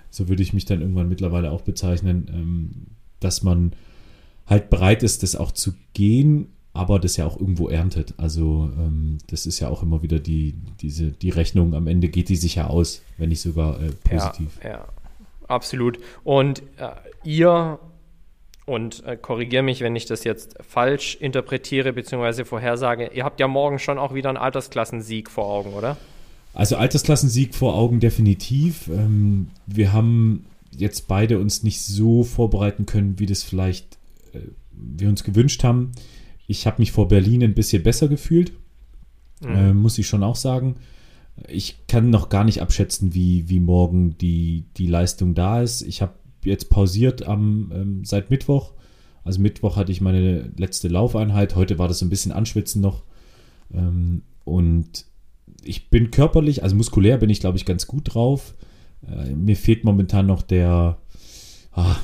so 0.10 0.28
würde 0.30 0.44
ich 0.44 0.54
mich 0.54 0.66
dann 0.66 0.82
irgendwann 0.82 1.10
mittlerweile 1.10 1.52
auch 1.52 1.62
bezeichnen, 1.62 2.30
ähm, 2.34 2.72
dass 3.20 3.44
man 3.44 3.74
halt 4.46 4.70
bereit 4.70 5.04
ist, 5.04 5.24
das 5.24 5.36
auch 5.36 5.52
zu 5.52 5.74
gehen, 5.94 6.50
aber 6.74 7.00
das 7.00 7.18
ja 7.18 7.26
auch 7.26 7.40
irgendwo 7.40 7.70
erntet. 7.70 8.14
Also 8.18 8.70
ähm, 8.78 9.18
das 9.28 9.46
ist 9.46 9.60
ja 9.60 9.70
auch 9.70 9.82
immer 9.82 10.04
wieder 10.04 10.20
die, 10.20 10.56
diese, 10.82 11.12
die 11.12 11.30
Rechnung, 11.30 11.74
am 11.74 11.88
Ende 11.88 12.10
geht 12.10 12.30
die 12.30 12.36
sich 12.36 12.56
ja 12.56 12.68
aus, 12.68 13.02
wenn 13.18 13.30
nicht 13.30 13.42
sogar 13.42 13.82
äh, 13.82 13.92
positiv. 13.92 14.60
Ja, 14.64 14.70
ja, 14.70 14.88
absolut. 15.48 16.00
Und 16.24 16.62
äh, 16.78 16.92
ihr 17.24 17.80
und 18.66 19.04
äh, 19.06 19.16
korrigiere 19.16 19.64
mich, 19.64 19.82
wenn 19.82 19.96
ich 19.96 20.06
das 20.06 20.24
jetzt 20.24 20.56
falsch 20.68 21.16
interpretiere 21.20 21.94
bzw. 21.94 22.46
vorhersage. 22.46 23.12
Ihr 23.14 23.24
habt 23.24 23.40
ja 23.40 23.48
morgen 23.48 23.80
schon 23.80 24.00
auch 24.00 24.14
wieder 24.14 24.30
einen 24.30 24.38
Altersklassensieg 24.38 25.30
vor 25.30 25.46
Augen, 25.46 25.74
oder? 25.74 25.98
Also 26.54 26.78
Altersklassensieg 26.78 27.54
vor 27.54 27.76
Augen 27.76 28.00
definitiv. 28.00 28.88
Ähm, 28.88 29.50
wir 29.68 29.94
haben 29.94 30.46
jetzt 30.72 31.08
beide 31.08 31.40
uns 31.40 31.64
nicht 31.64 31.82
so 31.82 32.24
vorbereiten 32.24 32.86
können, 32.86 33.20
wie 33.20 33.26
das 33.28 33.44
vielleicht 33.44 33.98
äh, 34.34 34.40
wir 34.72 35.10
uns 35.10 35.24
gewünscht 35.24 35.64
haben. 35.64 35.92
Ich 36.48 36.66
habe 36.66 36.80
mich 36.80 36.92
vor 36.92 37.08
Berlin 37.08 37.44
ein 37.44 37.54
bisschen 37.54 37.84
besser 37.84 38.08
gefühlt, 38.08 38.52
mhm. 39.42 39.56
äh, 39.56 39.74
muss 39.74 39.98
ich 39.98 40.08
schon 40.08 40.24
auch 40.24 40.36
sagen. 40.36 40.76
Ich 41.50 41.86
kann 41.88 42.10
noch 42.10 42.30
gar 42.30 42.46
nicht 42.46 42.62
abschätzen, 42.62 43.14
wie, 43.14 43.50
wie 43.50 43.60
morgen 43.60 44.18
die, 44.18 44.64
die 44.78 44.88
Leistung 44.88 45.36
da 45.36 45.62
ist. 45.62 45.82
Ich 45.82 46.02
habe 46.02 46.14
jetzt 46.46 46.70
pausiert 46.70 47.24
am, 47.24 47.72
ähm, 47.74 48.06
seit 48.06 48.30
Mittwoch. 48.30 48.74
Also 49.24 49.42
Mittwoch 49.42 49.76
hatte 49.76 49.92
ich 49.92 50.02
meine 50.02 50.52
letzte 50.58 50.88
Laufeinheit. 50.88 51.56
Heute 51.56 51.80
war 51.80 51.88
das 51.88 52.02
ein 52.02 52.10
bisschen 52.10 52.32
Anschwitzen 52.32 52.82
noch. 52.82 53.04
Ähm, 53.74 54.22
und 54.44 55.06
ich 55.64 55.90
bin 55.90 56.12
körperlich, 56.12 56.64
also 56.64 56.76
muskulär 56.76 57.18
bin 57.18 57.30
ich, 57.30 57.40
glaube 57.40 57.58
ich, 57.58 57.66
ganz 57.66 57.88
gut 57.88 58.14
drauf. 58.14 58.56
Äh, 59.08 59.34
mir 59.34 59.56
fehlt 59.56 59.84
momentan 59.84 60.28
noch 60.28 60.42
der, 60.42 60.98
ah, 61.72 61.96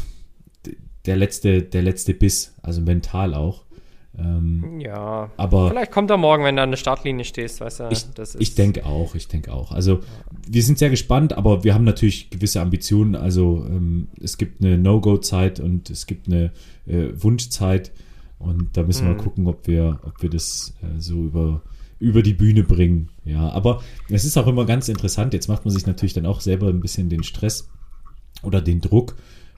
der 1.06 1.16
letzte, 1.16 1.62
der 1.62 1.82
letzte 1.82 2.14
Biss, 2.14 2.56
also 2.62 2.82
mental 2.82 3.34
auch. 3.34 3.66
Ähm, 4.22 4.80
ja, 4.80 5.32
aber 5.38 5.70
vielleicht 5.70 5.92
kommt 5.92 6.10
er 6.12 6.18
morgen, 6.18 6.44
wenn 6.44 6.56
du 6.56 6.62
an 6.62 6.70
der 6.70 6.78
Startlinie 6.78 7.26
stehst, 7.26 7.62
weißt 7.62 7.80
du. 7.80 7.90
Ich, 7.90 8.06
ich 8.38 8.56
denke 8.56 8.86
auch, 8.86 9.16
ich 9.16 9.28
denke 9.28 9.54
auch. 9.54 9.72
Also 9.72 9.96
ja. 9.96 10.00
wir 10.48 10.64
sind 10.64 10.78
sehr 10.78 10.90
gespannt, 10.90 11.34
aber 11.34 11.64
wir 11.64 11.74
haben 11.74 11.86
natürlich 11.86 12.30
gewisse 12.30 12.62
Ambitionen. 12.62 13.16
Also 13.16 13.66
ähm, 13.68 14.10
es 14.22 14.38
gibt 14.38 14.64
eine 14.64 14.78
No-Go-Zeit 14.78 15.60
und 15.60 15.90
es 15.90 16.06
gibt 16.06 16.28
eine 16.28 16.52
äh, 16.88 17.10
Wunschzeit 17.16 17.92
und 18.38 18.76
da 18.78 18.84
müssen 18.84 19.06
mhm. 19.06 19.12
wir 19.12 19.18
gucken, 19.18 19.48
ob 19.48 19.68
wir, 19.68 20.00
ob 20.04 20.22
wir 20.22 20.30
das 20.30 20.74
äh, 20.82 21.00
so 21.00 21.16
über 21.16 21.62
über 22.00 22.24
die 22.24 22.34
Bühne 22.34 22.64
bringen. 22.64 23.10
Ja, 23.26 23.50
aber 23.52 23.84
es 24.10 24.26
ist 24.26 24.36
auch 24.36 24.48
immer 24.48 24.66
ganz 24.66 24.90
interessant. 24.90 25.36
Jetzt 25.36 25.48
macht 25.48 25.66
man 25.66 25.72
sich 25.72 25.86
natürlich 25.86 26.14
dann 26.14 26.26
auch 26.26 26.42
selber 26.42 26.68
ein 26.68 26.80
bisschen 26.80 27.10
den 27.10 27.22
Stress 27.22 27.70
oder 28.42 28.60
den 28.60 28.82
Druck 28.82 29.16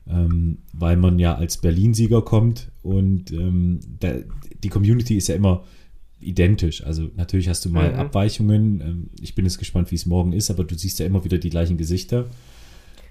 ähm, 0.08 0.60
weil 0.74 0.98
man 0.98 1.20
ja 1.20 1.36
als 1.36 1.58
Berlin-Sieger 1.58 2.22
kommt 2.22 2.72
und 2.82 3.32
ähm, 3.32 3.80
da, 4.00 4.14
die 4.64 4.70
Community 4.70 5.18
ist 5.18 5.28
ja 5.28 5.36
immer 5.36 5.64
identisch. 6.20 6.84
Also 6.86 7.10
natürlich 7.16 7.50
hast 7.50 7.66
du 7.66 7.70
mal 7.70 7.92
mhm. 7.92 8.00
Abweichungen. 8.00 8.82
Ähm, 8.82 9.10
ich 9.22 9.36
bin 9.36 9.46
jetzt 9.46 9.58
gespannt, 9.58 9.92
wie 9.92 9.96
es 9.96 10.06
morgen 10.06 10.34
ist, 10.34 10.50
aber 10.50 10.64
du 10.64 10.76
siehst 10.76 11.00
ja 11.00 11.06
immer 11.06 11.24
wieder 11.24 11.38
die 11.38 11.50
gleichen 11.50 11.78
Gesichter. 11.78 12.26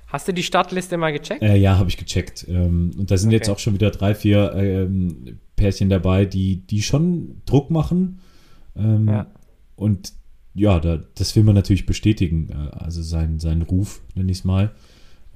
Hast 0.07 0.29
du 0.29 0.33
die 0.33 0.43
Startliste 0.43 0.99
mal 0.99 1.13
gecheckt? 1.13 1.43
Äh, 1.43 1.57
ja, 1.57 1.79
habe 1.79 1.89
ich 1.89 1.97
gecheckt. 1.97 2.47
Ähm, 2.49 2.91
und 2.99 3.11
da 3.11 3.17
sind 3.17 3.31
okay. 3.31 3.37
jetzt 3.37 3.49
auch 3.49 3.59
schon 3.59 3.73
wieder 3.75 3.91
drei, 3.91 4.15
vier 4.15 4.53
ähm, 4.55 5.39
Pärchen 5.57 5.89
dabei, 5.89 6.27
die, 6.27 6.67
die 6.67 6.83
schon 6.83 7.41
Druck 7.47 7.71
machen. 7.71 8.21
Ähm, 8.77 9.09
ja. 9.09 9.27
Und 9.75 10.13
ja, 10.55 10.81
da, 10.81 11.03
das 11.15 11.35
will 11.35 11.45
man 11.45 11.55
natürlich 11.55 11.87
bestätigen. 11.87 12.51
Äh, 12.51 12.77
also 12.77 13.03
seinen, 13.03 13.41
seinen 13.41 13.63
Ruf, 13.63 14.03
nenne 14.15 14.31
ich 14.31 14.39
es 14.39 14.45
mal. 14.45 14.73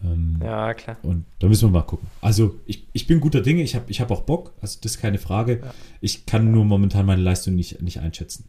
Ähm, 0.04 0.38
ja, 0.42 0.74
klar. 0.74 0.96
Und 1.02 1.24
da 1.38 1.48
müssen 1.48 1.68
wir 1.68 1.72
mal 1.72 1.82
gucken. 1.82 2.08
Also 2.20 2.56
ich, 2.66 2.86
ich 2.92 3.06
bin 3.06 3.20
guter 3.20 3.40
Dinge, 3.40 3.62
ich 3.62 3.74
habe 3.74 3.86
ich 3.88 4.00
hab 4.00 4.10
auch 4.10 4.22
Bock, 4.22 4.52
also 4.60 4.78
das 4.82 4.92
ist 4.92 5.00
keine 5.00 5.18
Frage. 5.18 5.60
Ja. 5.62 5.74
Ich 6.00 6.26
kann 6.26 6.50
nur 6.50 6.64
momentan 6.64 7.06
meine 7.06 7.22
Leistung 7.22 7.54
nicht, 7.54 7.80
nicht 7.82 8.00
einschätzen. 8.00 8.48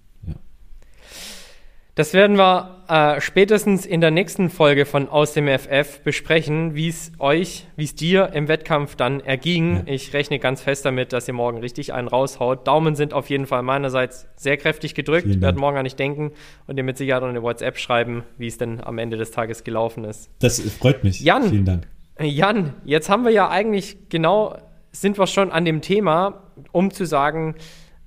Das 1.98 2.13
werden 2.13 2.38
wir 2.38 2.84
äh, 2.89 3.20
spätestens 3.20 3.84
in 3.88 4.01
der 4.01 4.12
nächsten 4.12 4.51
Folge 4.51 4.86
von 4.86 5.10
Aus 5.10 5.34
dem 5.34 5.48
FF 5.48 6.01
besprechen, 6.04 6.75
wie 6.75 6.89
es 6.89 7.12
euch, 7.18 7.66
wie 7.75 7.86
es 7.86 7.96
dir 7.96 8.34
im 8.34 8.48
Wettkampf 8.48 8.96
dann 8.96 9.20
erging. 9.20 9.77
Ja. 9.77 9.84
Ich 9.88 10.13
rechne 10.13 10.38
ganz 10.38 10.62
fest 10.62 10.86
damit, 10.86 11.12
dass 11.12 11.27
ihr 11.27 11.34
morgen 11.34 11.58
richtig 11.58 11.94
einen 11.94 12.08
raushaut. 12.08 12.68
Daumen 12.68 12.94
sind 12.94 13.16
auf 13.16 13.32
jeden 13.32 13.48
Fall 13.48 13.63
meinerseits 13.63 14.27
sehr 14.36 14.58
kräftig 14.58 14.94
gedrückt. 14.94 15.25
Ich 15.25 15.42
werde 15.42 15.58
morgen 15.58 15.75
an 15.75 15.82
nicht 15.82 15.98
denken 15.98 16.34
und 16.68 16.75
dir 16.75 16.84
mit 16.84 17.00
Sicherheit 17.00 17.24
eine 17.24 17.42
WhatsApp 17.42 17.80
schreiben, 17.80 18.22
wie 18.38 18.46
es 18.46 18.60
denn 18.60 18.80
am 18.80 19.00
Ende 19.00 19.18
des 19.18 19.32
Tages 19.32 19.63
gelaufen 19.63 20.04
ist. 20.04 20.30
Das 20.38 20.60
freut 20.60 21.04
mich. 21.04 21.20
Jan, 21.22 21.50
Vielen 21.50 21.66
Dank. 21.66 21.88
Jan, 22.22 22.75
jetzt 22.86 23.10
haben 23.10 23.24
wir 23.25 23.32
ja 23.32 23.50
eigentlich 23.50 23.98
genau, 24.10 24.56
sind 24.92 25.18
wir 25.18 25.25
schon 25.25 25.51
an 25.51 25.66
dem 25.66 25.82
Thema, 25.82 26.44
um 26.72 26.92
zu 26.92 27.06
sagen, 27.06 27.56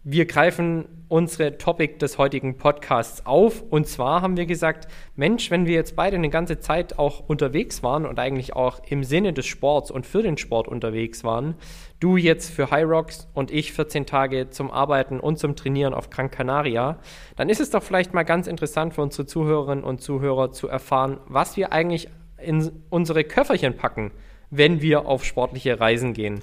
wir 0.03 0.25
greifen 0.25 0.87
unsere 1.09 1.59
Topic 1.59 1.99
des 1.99 2.17
heutigen 2.17 2.57
Podcasts 2.57 3.27
auf. 3.27 3.63
Und 3.69 3.87
zwar 3.87 4.23
haben 4.23 4.37
wir 4.37 4.47
gesagt, 4.47 4.89
Mensch, 5.15 5.51
wenn 5.51 5.67
wir 5.67 5.75
jetzt 5.75 5.95
beide 5.95 6.17
eine 6.17 6.31
ganze 6.31 6.59
Zeit 6.59 6.99
auch 6.99 7.29
unterwegs 7.29 7.83
waren 7.83 8.07
und 8.07 8.19
eigentlich 8.19 8.55
auch 8.57 8.81
im 8.89 9.05
Sinne 9.05 9.33
des 9.33 9.45
Sports 9.47 9.91
und 9.91 10.07
für 10.07 10.23
den 10.23 10.39
Sport 10.39 10.69
unterwegs 10.69 11.23
waren, 11.23 11.55
du 11.99 12.17
jetzt 12.17 12.51
für 12.51 12.71
High 12.71 12.87
Rocks 12.87 13.29
und 13.35 13.51
ich 13.51 13.73
14 13.73 14.07
Tage 14.07 14.49
zum 14.51 14.71
Arbeiten 14.71 15.21
und 15.21 15.39
zum 15.39 15.55
Trainieren 15.55 15.93
auf 15.93 16.09
Gran 16.09 16.31
Canaria, 16.31 16.99
dann 17.37 17.51
ist 17.51 17.61
es 17.61 17.69
doch 17.71 17.83
vielleicht 17.83 18.15
mal 18.15 18.23
ganz 18.23 18.47
interessant 18.47 18.95
für 18.95 19.03
unsere 19.03 19.27
Zuhörerinnen 19.27 19.85
und 19.85 20.01
Zuhörer 20.01 20.53
zu 20.53 20.69
erfahren, 20.69 21.19
was 21.27 21.57
wir 21.59 21.73
eigentlich 21.73 22.09
in 22.39 22.71
unsere 22.89 23.25
Köfferchen 23.25 23.77
packen, 23.77 24.13
wenn 24.51 24.81
wir 24.81 25.07
auf 25.07 25.25
sportliche 25.25 25.79
Reisen 25.79 26.15
gehen. 26.15 26.41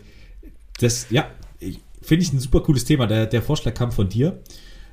Das, 0.80 1.10
ja, 1.10 1.26
ich, 1.60 1.80
Finde 2.08 2.24
ich 2.24 2.32
ein 2.32 2.40
super 2.40 2.62
cooles 2.62 2.86
Thema. 2.86 3.06
Der, 3.06 3.26
der 3.26 3.42
Vorschlag 3.42 3.74
kam 3.74 3.92
von 3.92 4.08
dir, 4.08 4.40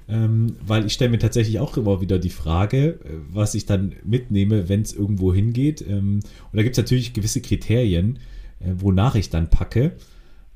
ähm, 0.09 0.56
weil 0.66 0.85
ich 0.85 0.94
stelle 0.94 1.12
mir 1.12 1.21
tatsächlich 1.21 1.61
auch 1.61 1.76
immer 1.76 2.00
wieder 2.00 2.18
die 2.18 2.28
Frage, 2.28 2.99
äh, 3.04 3.21
was 3.30 3.54
ich 3.54 3.66
dann 3.66 3.94
mitnehme, 4.02 4.68
wenn 4.68 4.83
es 4.83 4.92
irgendwo 4.92 5.33
hingeht. 5.33 5.80
Ähm, 5.80 6.14
und 6.50 6.56
da 6.56 6.64
gibt 6.64 6.76
es 6.76 6.83
natürlich 6.83 7.12
gewisse 7.12 7.40
Kriterien, 7.40 8.18
äh, 8.59 8.73
wonach 8.78 9.14
ich 9.14 9.30
dann 9.30 9.49
packe. 9.49 9.92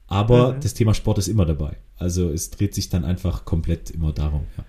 Aber 0.09 0.55
mhm. 0.55 0.61
das 0.61 0.75
Thema 0.75 0.95
Sport 0.95 1.19
ist 1.19 1.29
immer 1.29 1.47
dabei. 1.47 1.77
Also 1.97 2.29
es 2.29 2.51
dreht 2.51 2.75
sich 2.75 2.89
dann 2.89 3.05
einfach 3.05 3.45
komplett 3.45 3.93
immer 3.93 4.13
darum. 4.13 4.49
Ja. 4.57 4.65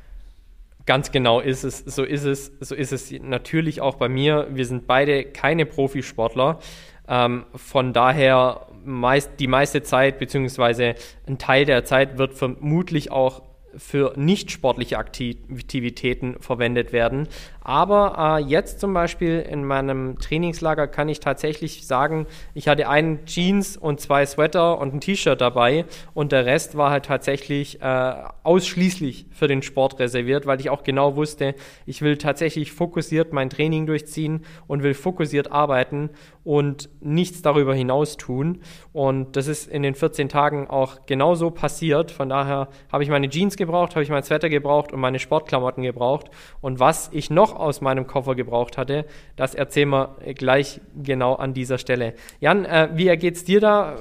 Ganz 0.85 1.11
genau 1.11 1.39
ist 1.39 1.63
es, 1.63 1.79
so 1.79 2.03
ist 2.03 2.25
es, 2.25 2.51
so 2.59 2.75
ist 2.75 2.93
es 2.93 3.11
natürlich 3.11 3.81
auch 3.81 3.95
bei 3.95 4.09
mir. 4.09 4.47
Wir 4.51 4.67
sind 4.67 4.85
beide 4.85 5.23
keine 5.23 5.65
Profisportler. 5.65 6.59
Ähm, 7.07 7.45
von 7.55 7.93
daher 7.93 8.67
meist, 8.85 9.31
die 9.39 9.47
meiste 9.47 9.83
Zeit, 9.83 10.19
beziehungsweise 10.19 10.95
ein 11.27 11.37
Teil 11.37 11.65
der 11.65 11.85
Zeit 11.85 12.17
wird 12.17 12.33
vermutlich 12.33 13.11
auch 13.11 13.43
für 13.75 14.13
nicht 14.15 14.51
sportliche 14.51 14.97
Aktivitäten 14.97 16.37
verwendet 16.39 16.91
werden. 16.91 17.27
Aber 17.61 18.39
äh, 18.39 18.43
jetzt 18.43 18.79
zum 18.79 18.93
Beispiel 18.93 19.39
in 19.39 19.63
meinem 19.63 20.17
Trainingslager 20.19 20.87
kann 20.87 21.09
ich 21.09 21.19
tatsächlich 21.19 21.85
sagen, 21.85 22.25
ich 22.53 22.67
hatte 22.67 22.87
einen 22.87 23.25
Jeans 23.25 23.77
und 23.77 23.99
zwei 23.99 24.25
Sweater 24.25 24.79
und 24.79 24.93
ein 24.93 25.01
T-Shirt 25.01 25.39
dabei 25.39 25.85
und 26.13 26.31
der 26.31 26.45
Rest 26.45 26.77
war 26.77 26.91
halt 26.91 27.05
tatsächlich 27.05 27.81
äh, 27.81 28.13
ausschließlich 28.43 29.27
für 29.31 29.47
den 29.47 29.61
Sport 29.61 29.99
reserviert, 29.99 30.45
weil 30.45 30.59
ich 30.59 30.69
auch 30.69 30.83
genau 30.83 31.15
wusste, 31.15 31.55
ich 31.85 32.01
will 32.01 32.17
tatsächlich 32.17 32.71
fokussiert 32.71 33.33
mein 33.33 33.49
Training 33.49 33.85
durchziehen 33.85 34.45
und 34.67 34.83
will 34.83 34.93
fokussiert 34.93 35.51
arbeiten 35.51 36.09
und 36.43 36.89
nichts 36.99 37.41
darüber 37.41 37.75
hinaus 37.75 38.17
tun. 38.17 38.61
Und 38.93 39.35
das 39.35 39.47
ist 39.47 39.67
in 39.67 39.83
den 39.83 39.95
14 39.95 40.29
Tagen 40.29 40.67
auch 40.67 41.05
genauso 41.05 41.51
passiert. 41.51 42.11
Von 42.11 42.29
daher 42.29 42.69
habe 42.91 43.03
ich 43.03 43.09
meine 43.09 43.29
Jeans 43.29 43.55
gebraucht, 43.55 43.95
habe 43.95 44.03
ich 44.03 44.09
mein 44.09 44.23
Sweater 44.23 44.49
gebraucht 44.49 44.91
und 44.91 44.99
meine 44.99 45.19
Sportklamotten 45.19 45.83
gebraucht. 45.83 46.31
Und 46.61 46.79
was 46.79 47.09
ich 47.13 47.29
noch 47.29 47.48
aus 47.53 47.81
meinem 47.81 48.07
Koffer 48.07 48.35
gebraucht 48.35 48.77
hatte. 48.77 49.05
Das 49.35 49.55
erzählen 49.55 49.89
wir 49.89 50.15
gleich 50.35 50.81
genau 51.01 51.35
an 51.35 51.53
dieser 51.53 51.77
Stelle. 51.77 52.13
Jan, 52.39 52.65
äh, 52.65 52.89
wie 52.93 53.07
es 53.07 53.43
dir 53.43 53.59
da? 53.59 53.97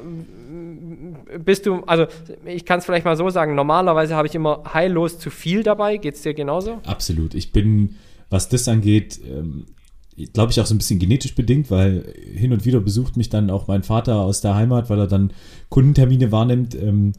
Bist 1.39 1.67
du, 1.67 1.83
also 1.87 2.07
ich 2.45 2.65
kann 2.65 2.79
es 2.79 2.87
vielleicht 2.87 3.05
mal 3.05 3.17
so 3.17 3.29
sagen, 3.31 3.55
normalerweise 3.55 4.17
habe 4.17 4.29
ich 4.29 4.35
immer 4.35 4.63
heillos 4.73 5.19
zu 5.19 5.31
viel 5.31 5.63
dabei. 5.63 5.97
Geht 5.97 6.15
es 6.15 6.23
dir 6.23 6.35
genauso? 6.35 6.79
Absolut. 6.87 7.35
Ich 7.35 7.53
bin, 7.53 7.97
was 8.31 8.49
das 8.49 8.69
angeht, 8.69 9.21
ähm, 9.27 9.67
glaube 10.33 10.51
ich, 10.51 10.61
auch 10.61 10.67
so 10.67 10.75
ein 10.75 10.79
bisschen 10.79 10.99
genetisch 10.99 11.35
bedingt, 11.35 11.71
weil 11.71 12.13
hin 12.35 12.53
und 12.53 12.65
wieder 12.65 12.81
besucht 12.81 13.17
mich 13.17 13.29
dann 13.29 13.51
auch 13.51 13.69
mein 13.69 13.83
Vater 13.83 14.17
aus 14.17 14.41
der 14.41 14.55
Heimat, 14.55 14.91
weil 14.91 14.99
er 14.99 15.07
dann 15.07 15.33
Kundentermine 15.69 16.33
wahrnimmt. 16.33 16.75
Ähm, 16.75 17.13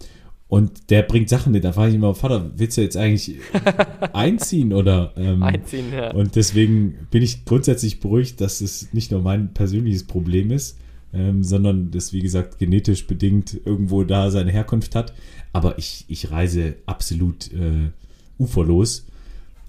und 0.50 0.90
der 0.90 1.04
bringt 1.04 1.30
Sachen 1.30 1.54
mit. 1.54 1.64
Da 1.64 1.74
frage 1.74 1.90
ich 1.90 1.96
immer, 1.96 2.16
Vater, 2.16 2.52
willst 2.56 2.76
du 2.76 2.82
jetzt 2.82 2.98
eigentlich 2.98 3.36
einziehen 4.14 4.74
oder? 4.74 5.14
Ähm, 5.16 5.44
einziehen, 5.44 5.94
ja. 5.94 6.12
Und 6.12 6.36
deswegen 6.36 7.08
bin 7.12 7.22
ich 7.22 7.46
grundsätzlich 7.46 8.00
beruhigt, 8.00 8.42
dass 8.42 8.60
es 8.60 8.92
nicht 8.92 9.12
nur 9.12 9.22
mein 9.22 9.54
persönliches 9.54 10.06
Problem 10.06 10.50
ist, 10.50 10.80
ähm, 11.14 11.44
sondern 11.44 11.92
das, 11.92 12.14
wie 12.14 12.22
gesagt, 12.22 12.58
genetisch 12.58 13.06
bedingt 13.06 13.62
irgendwo 13.64 14.04
da 14.04 14.32
seine 14.32 14.52
Herkunft 14.52 14.96
hat. 14.96 15.14
Aber 15.54 15.78
ich, 15.78 16.06
ich 16.08 16.32
reise 16.32 16.76
absolut 16.88 17.54
äh, 17.54 17.92
uferlos. 18.40 19.06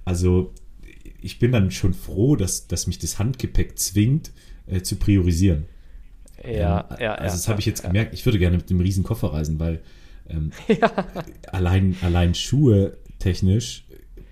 Also 0.06 0.50
ich 1.20 1.38
bin 1.38 1.52
dann 1.52 1.70
schon 1.70 1.92
froh, 1.92 2.37
dass, 2.37 2.68
dass 2.68 2.87
mich 2.87 2.99
das 2.99 3.18
Handgepäck 3.18 3.78
zwingt, 3.78 4.32
äh, 4.66 4.80
zu 4.80 4.96
priorisieren. 4.96 5.66
Ja, 6.42 6.88
ähm, 6.92 6.96
ja, 7.00 7.14
Also 7.16 7.37
das 7.37 7.44
ja, 7.44 7.50
habe 7.50 7.60
ich 7.60 7.66
jetzt 7.66 7.82
ja. 7.82 7.88
gemerkt. 7.88 8.14
Ich 8.14 8.25
würde 8.25 8.38
gerne 8.38 8.56
mit 8.56 8.70
dem 8.70 8.80
riesen 8.80 9.04
Koffer 9.04 9.34
reisen, 9.34 9.60
weil 9.60 9.80
ähm, 10.30 10.52
ja. 10.68 10.90
allein, 11.52 11.96
allein 12.02 12.34
Schuhe 12.34 12.96
technisch, 13.18 13.84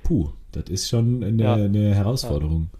puh, 0.03 0.31
das 0.53 0.65
ist 0.69 0.89
schon 0.89 1.23
eine, 1.23 1.43
ja. 1.43 1.55
eine 1.55 1.95
Herausforderung. 1.95 2.71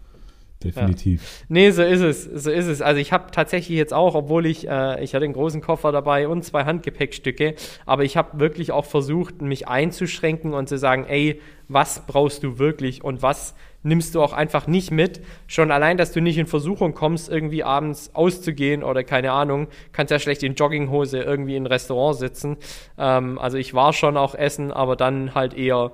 Definitiv. 0.63 1.21
Ja. 1.41 1.45
Nee, 1.47 1.71
so 1.71 1.83
ist 1.83 2.01
es. 2.01 2.23
So 2.23 2.51
ist 2.51 2.65
es. 2.65 2.81
Also 2.81 2.99
ich 2.99 3.13
habe 3.13 3.31
tatsächlich 3.31 3.77
jetzt 3.77 3.93
auch, 3.93 4.13
obwohl 4.13 4.45
ich, 4.45 4.67
äh, 4.67 5.01
ich 5.01 5.15
hatte 5.15 5.23
einen 5.23 5.33
großen 5.33 5.61
Koffer 5.61 5.93
dabei 5.93 6.27
und 6.27 6.43
zwei 6.43 6.65
Handgepäckstücke, 6.65 7.55
aber 7.85 8.03
ich 8.03 8.17
habe 8.17 8.41
wirklich 8.41 8.73
auch 8.73 8.83
versucht, 8.83 9.41
mich 9.41 9.69
einzuschränken 9.69 10.53
und 10.53 10.67
zu 10.67 10.77
sagen, 10.77 11.05
ey, 11.07 11.39
was 11.69 12.05
brauchst 12.05 12.43
du 12.43 12.59
wirklich 12.59 13.05
und 13.05 13.21
was 13.21 13.55
nimmst 13.83 14.15
du 14.15 14.21
auch 14.21 14.33
einfach 14.33 14.67
nicht 14.67 14.91
mit. 14.91 15.21
Schon 15.47 15.71
allein, 15.71 15.97
dass 15.97 16.11
du 16.11 16.21
nicht 16.21 16.37
in 16.37 16.45
Versuchung 16.45 16.93
kommst, 16.93 17.29
irgendwie 17.29 17.63
abends 17.63 18.11
auszugehen 18.13 18.83
oder 18.83 19.03
keine 19.03 19.31
Ahnung, 19.31 19.67
kannst 19.91 20.11
ja 20.11 20.19
schlecht 20.19 20.43
in 20.43 20.55
Jogginghose 20.55 21.19
irgendwie 21.19 21.55
in 21.55 21.63
ein 21.63 21.67
Restaurant 21.67 22.17
sitzen. 22.17 22.57
Ähm, 22.97 23.39
also 23.39 23.57
ich 23.57 23.73
war 23.73 23.93
schon 23.93 24.17
auch 24.17 24.35
essen, 24.35 24.71
aber 24.71 24.95
dann 24.95 25.35
halt 25.35 25.53
eher 25.53 25.91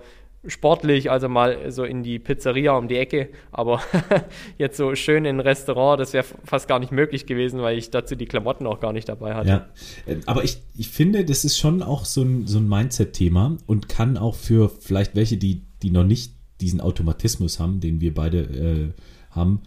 sportlich, 0.47 1.09
also 1.09 1.29
mal 1.29 1.71
so 1.71 1.83
in 1.83 2.03
die 2.03 2.19
Pizzeria 2.19 2.77
um 2.77 2.87
die 2.87 2.97
Ecke, 2.97 3.29
aber 3.51 3.81
jetzt 4.57 4.77
so 4.77 4.95
schön 4.95 5.25
in 5.25 5.37
ein 5.37 5.39
Restaurant, 5.39 5.99
das 5.99 6.13
wäre 6.13 6.25
fast 6.43 6.67
gar 6.67 6.79
nicht 6.79 6.91
möglich 6.91 7.25
gewesen, 7.25 7.61
weil 7.61 7.77
ich 7.77 7.89
dazu 7.89 8.15
die 8.15 8.25
Klamotten 8.25 8.67
auch 8.67 8.79
gar 8.79 8.93
nicht 8.93 9.09
dabei 9.09 9.33
hatte. 9.33 9.49
Ja, 9.49 9.67
äh, 10.05 10.17
aber 10.25 10.43
ich, 10.43 10.61
ich 10.77 10.89
finde, 10.89 11.25
das 11.25 11.45
ist 11.45 11.57
schon 11.57 11.81
auch 11.81 12.05
so 12.05 12.21
ein, 12.21 12.47
so 12.47 12.59
ein 12.59 12.67
Mindset-Thema 12.67 13.57
und 13.65 13.89
kann 13.89 14.17
auch 14.17 14.35
für 14.35 14.69
vielleicht 14.69 15.15
welche, 15.15 15.37
die, 15.37 15.63
die 15.81 15.89
noch 15.89 16.03
nicht 16.03 16.34
diesen 16.61 16.81
Automatismus 16.81 17.59
haben, 17.59 17.79
den 17.79 18.01
wir 18.01 18.13
beide 18.13 18.41
äh, 18.41 18.93
haben, 19.29 19.61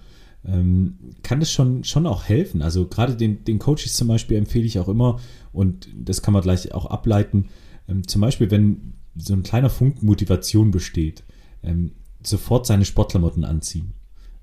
ähm, 0.45 0.99
kann 1.23 1.41
das 1.41 1.53
schon, 1.53 1.85
schon 1.85 2.07
auch 2.07 2.25
helfen. 2.25 2.63
Also 2.63 2.87
gerade 2.87 3.17
den, 3.17 3.45
den 3.45 3.59
Coaches 3.59 3.95
zum 3.95 4.09
Beispiel 4.09 4.37
empfehle 4.37 4.65
ich 4.65 4.79
auch 4.79 4.89
immer, 4.89 5.21
und 5.53 5.89
das 5.95 6.23
kann 6.23 6.35
man 6.35 6.43
gleich 6.43 6.73
auch 6.73 6.87
ableiten, 6.87 7.49
ähm, 7.89 8.07
zum 8.07 8.21
Beispiel, 8.21 8.51
wenn 8.51 8.95
so 9.17 9.35
ein 9.35 9.43
kleiner 9.43 9.71
Funken 9.71 10.07
Motivation 10.07 10.71
besteht, 10.71 11.25
ähm, 11.63 11.93
sofort 12.23 12.67
seine 12.67 12.85
Sportklamotten 12.85 13.45
anziehen. 13.45 13.95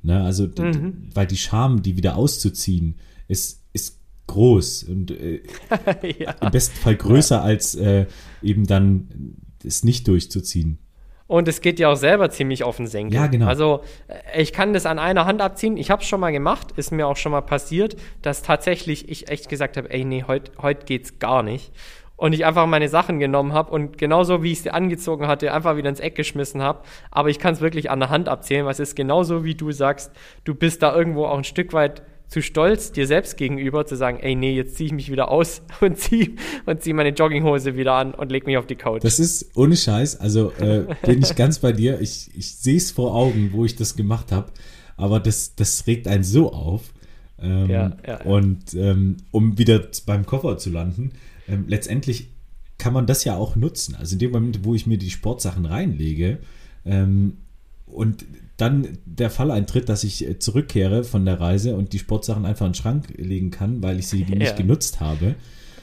Ne? 0.02 0.22
Also, 0.24 0.48
mhm. 0.48 1.10
weil 1.14 1.28
die 1.28 1.38
Scham, 1.38 1.82
die 1.82 1.98
wieder 1.98 2.16
auszuziehen, 2.16 2.96
ist, 3.28 3.64
ist 3.74 4.00
groß 4.28 4.84
und 4.84 5.12
äh, 5.12 5.42
ja. 6.20 6.32
im 6.32 6.52
besten 6.52 6.76
Fall 6.76 6.96
größer 6.96 7.38
ja. 7.38 7.42
als 7.42 7.76
äh, 7.76 8.08
eben 8.42 8.66
dann 8.66 9.38
es 9.64 9.84
nicht 9.84 10.08
durchzuziehen. 10.08 10.80
Und 11.28 11.48
es 11.48 11.62
geht 11.62 11.80
ja 11.80 11.90
auch 11.90 11.96
selber 11.96 12.30
ziemlich 12.30 12.64
auf 12.64 12.78
den 12.78 12.86
Senkel. 12.86 13.16
Ja, 13.16 13.28
genau. 13.28 13.48
Also 13.48 13.82
äh, 14.08 14.42
ich 14.42 14.54
kann 14.54 14.74
das 14.74 14.86
an 14.86 15.00
einer 15.00 15.26
Hand 15.26 15.42
abziehen. 15.42 15.76
Ich 15.78 15.90
habe 15.90 16.04
es 16.04 16.08
schon 16.08 16.20
mal 16.20 16.32
gemacht, 16.32 16.74
ist 16.76 16.92
mir 16.92 17.08
auch 17.08 17.18
schon 17.18 17.32
mal 17.32 17.42
passiert, 17.42 17.96
dass 18.22 18.44
tatsächlich 18.44 19.10
ich 19.10 19.30
echt 19.30 19.50
gesagt 19.50 19.78
habe, 19.78 19.90
ey, 19.90 20.06
nee, 20.06 20.24
heute 20.28 20.52
heut 20.62 20.86
geht's 20.86 21.18
gar 21.18 21.42
nicht. 21.42 21.72
Und 22.18 22.32
ich 22.32 22.46
einfach 22.46 22.66
meine 22.66 22.88
Sachen 22.88 23.20
genommen 23.20 23.52
habe 23.52 23.72
und 23.72 23.98
genauso 23.98 24.42
wie 24.42 24.54
ich 24.54 24.62
sie 24.62 24.72
angezogen 24.72 25.28
hatte, 25.28 25.52
einfach 25.52 25.76
wieder 25.76 25.90
ins 25.90 26.00
Eck 26.00 26.16
geschmissen 26.16 26.62
habe. 26.62 26.82
Aber 27.12 27.30
ich 27.30 27.40
kann 27.40 27.54
es 27.54 27.60
wirklich 27.60 27.92
an 27.92 28.00
der 28.00 28.10
Hand 28.10 28.30
abzählen, 28.30 28.66
weil 28.66 28.72
es 28.72 28.80
ist 28.80 28.96
genauso 28.96 29.44
wie 29.44 29.56
du 29.56 29.72
sagst, 29.72 30.12
du 30.46 30.56
bist 30.56 30.82
da 30.82 30.96
irgendwo 30.96 31.26
auch 31.26 31.38
ein 31.38 31.44
Stück 31.44 31.74
weit 31.74 32.04
zu 32.28 32.42
stolz 32.42 32.92
dir 32.92 33.08
selbst 33.08 33.38
gegenüber 33.38 33.86
zu 33.86 33.96
sagen, 33.96 34.20
ey, 34.20 34.36
nee, 34.36 34.56
jetzt 34.56 34.76
ziehe 34.76 34.88
ich 34.88 34.94
mich 34.94 35.12
wieder 35.12 35.30
aus 35.30 35.62
und 35.82 35.98
ziehe 35.98 36.32
und 36.66 36.82
zieh 36.82 36.94
meine 36.94 37.10
Jogginghose 37.10 37.76
wieder 37.76 37.94
an 37.94 38.14
und 38.14 38.32
leg 38.32 38.46
mich 38.46 38.58
auf 38.58 38.66
die 38.66 38.76
Couch. 38.76 39.04
Das 39.04 39.20
ist 39.20 39.52
ohne 39.56 39.76
Scheiß, 39.76 40.20
also 40.20 40.52
äh, 40.60 40.86
bin 41.06 41.22
ich 41.22 41.36
ganz 41.36 41.60
bei 41.60 41.72
dir. 41.72 42.02
Ich, 42.02 42.32
ich 42.36 42.56
sehe 42.56 42.78
es 42.78 42.92
vor 42.92 43.14
Augen, 43.14 43.52
wo 43.54 43.66
ich 43.66 43.76
das 43.76 43.96
gemacht 43.96 44.32
habe, 44.32 44.52
aber 44.98 45.20
das, 45.20 45.56
das 45.56 45.86
regt 45.88 46.08
einen 46.08 46.24
so 46.24 46.52
auf. 46.52 46.94
Ähm, 47.40 47.70
ja, 47.70 47.92
ja, 48.08 48.22
Und 48.22 48.74
ähm, 48.74 49.18
um 49.32 49.58
wieder 49.58 49.82
beim 50.06 50.26
Koffer 50.26 50.58
zu 50.58 50.70
landen, 50.70 51.12
ähm, 51.48 51.66
letztendlich 51.68 52.30
kann 52.78 52.94
man 52.94 53.06
das 53.06 53.24
ja 53.24 53.36
auch 53.36 53.56
nutzen. 53.56 53.96
Also 53.96 54.14
in 54.14 54.20
dem 54.20 54.32
Moment, 54.32 54.64
wo 54.64 54.74
ich 54.76 54.88
mir 54.88 54.98
die 54.98 55.10
Sportsachen 55.10 55.66
reinlege 55.66 56.40
ähm, 56.86 57.38
und 57.86 58.26
dann 58.58 58.98
der 59.06 59.30
Fall 59.30 59.52
eintritt, 59.52 59.90
dass 59.90 60.04
ich 60.04 60.28
äh, 60.28 60.40
zurückkehre 60.40 61.04
von 61.04 61.26
der 61.26 61.40
Reise 61.40 61.76
und 61.76 61.94
die 61.94 62.00
Sportsachen 62.00 62.46
einfach 62.46 62.66
in 62.66 62.72
den 62.72 62.78
Schrank 62.78 63.14
legen 63.18 63.52
kann, 63.52 63.84
weil 63.84 64.00
ich 64.00 64.08
sie 64.08 64.24
ja. 64.30 64.36
nicht 64.36 64.56
genutzt 64.56 65.00
habe. 65.00 65.36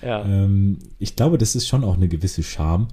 Ja. 0.02 0.24
Ähm, 0.24 0.78
ich 0.98 1.16
glaube, 1.16 1.38
das 1.38 1.54
ist 1.54 1.68
schon 1.68 1.84
auch 1.84 1.96
eine 1.96 2.08
gewisse 2.08 2.42
Charme. 2.42 2.88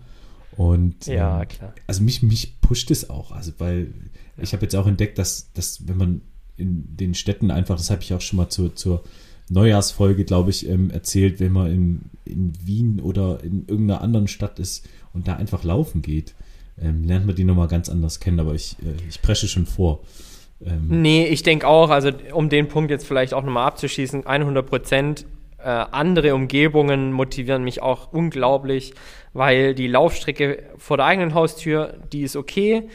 Und 0.57 1.07
ja, 1.07 1.41
ähm, 1.41 1.47
klar. 1.47 1.73
Also 1.87 2.03
mich, 2.03 2.21
mich 2.21 2.59
pusht 2.59 2.91
es 2.91 3.09
auch. 3.09 3.31
Also, 3.31 3.53
weil 3.59 3.93
ja. 4.37 4.43
ich 4.43 4.53
habe 4.53 4.63
jetzt 4.63 4.75
auch 4.75 4.87
entdeckt, 4.87 5.17
dass, 5.17 5.51
dass 5.53 5.87
wenn 5.87 5.97
man 5.97 6.21
in 6.57 6.97
den 6.97 7.13
Städten 7.13 7.51
einfach, 7.51 7.77
das 7.77 7.89
habe 7.89 8.01
ich 8.01 8.13
auch 8.13 8.21
schon 8.21 8.37
mal 8.37 8.49
zu, 8.49 8.69
zur 8.69 9.03
Neujahrsfolge, 9.49 10.25
glaube 10.25 10.49
ich, 10.49 10.67
ähm, 10.67 10.91
erzählt, 10.91 11.39
wenn 11.39 11.53
man 11.53 11.71
in, 11.71 12.01
in 12.25 12.53
Wien 12.63 12.99
oder 12.99 13.43
in 13.43 13.65
irgendeiner 13.67 14.01
anderen 14.01 14.27
Stadt 14.27 14.59
ist 14.59 14.87
und 15.13 15.27
da 15.27 15.37
einfach 15.37 15.63
laufen 15.63 16.01
geht, 16.01 16.35
ähm, 16.81 17.03
lernt 17.03 17.25
man 17.25 17.35
die 17.35 17.43
nochmal 17.43 17.67
ganz 17.67 17.89
anders 17.89 18.19
kennen. 18.19 18.39
Aber 18.39 18.53
ich, 18.53 18.75
äh, 18.79 19.09
ich 19.09 19.21
presche 19.21 19.47
schon 19.47 19.65
vor. 19.65 19.99
Ähm, 20.65 21.01
nee, 21.01 21.25
ich 21.25 21.43
denke 21.43 21.67
auch, 21.67 21.89
also 21.89 22.11
um 22.33 22.49
den 22.49 22.67
Punkt 22.67 22.91
jetzt 22.91 23.07
vielleicht 23.07 23.33
auch 23.33 23.43
nochmal 23.43 23.67
abzuschließen, 23.67 24.25
100 24.25 24.65
Prozent. 24.65 25.25
Äh, 25.57 25.67
andere 25.69 26.35
Umgebungen 26.35 27.11
motivieren 27.11 27.63
mich 27.63 27.81
auch 27.81 28.13
unglaublich, 28.13 28.93
weil 29.33 29.75
die 29.75 29.87
Laufstrecke 29.87 30.63
vor 30.77 30.97
der 30.97 31.05
eigenen 31.05 31.33
Haustür, 31.33 31.95
die 32.13 32.21
ist 32.21 32.37
okay, 32.37 32.87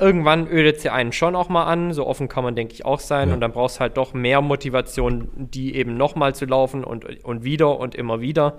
irgendwann 0.00 0.48
ödet 0.48 0.80
sie 0.80 0.90
einen 0.90 1.12
schon 1.12 1.36
auch 1.36 1.48
mal 1.48 1.64
an. 1.64 1.92
So 1.92 2.06
offen 2.06 2.28
kann 2.28 2.42
man, 2.42 2.56
denke 2.56 2.74
ich, 2.74 2.84
auch 2.84 3.00
sein. 3.00 3.28
Ja. 3.28 3.34
Und 3.34 3.40
dann 3.40 3.52
brauchst 3.52 3.76
du 3.76 3.80
halt 3.80 3.96
doch 3.96 4.14
mehr 4.14 4.40
Motivation, 4.40 5.28
die 5.36 5.76
eben 5.76 5.96
nochmal 5.96 6.34
zu 6.34 6.46
laufen 6.46 6.82
und, 6.82 7.24
und 7.24 7.44
wieder 7.44 7.78
und 7.78 7.94
immer 7.94 8.20
wieder. 8.20 8.56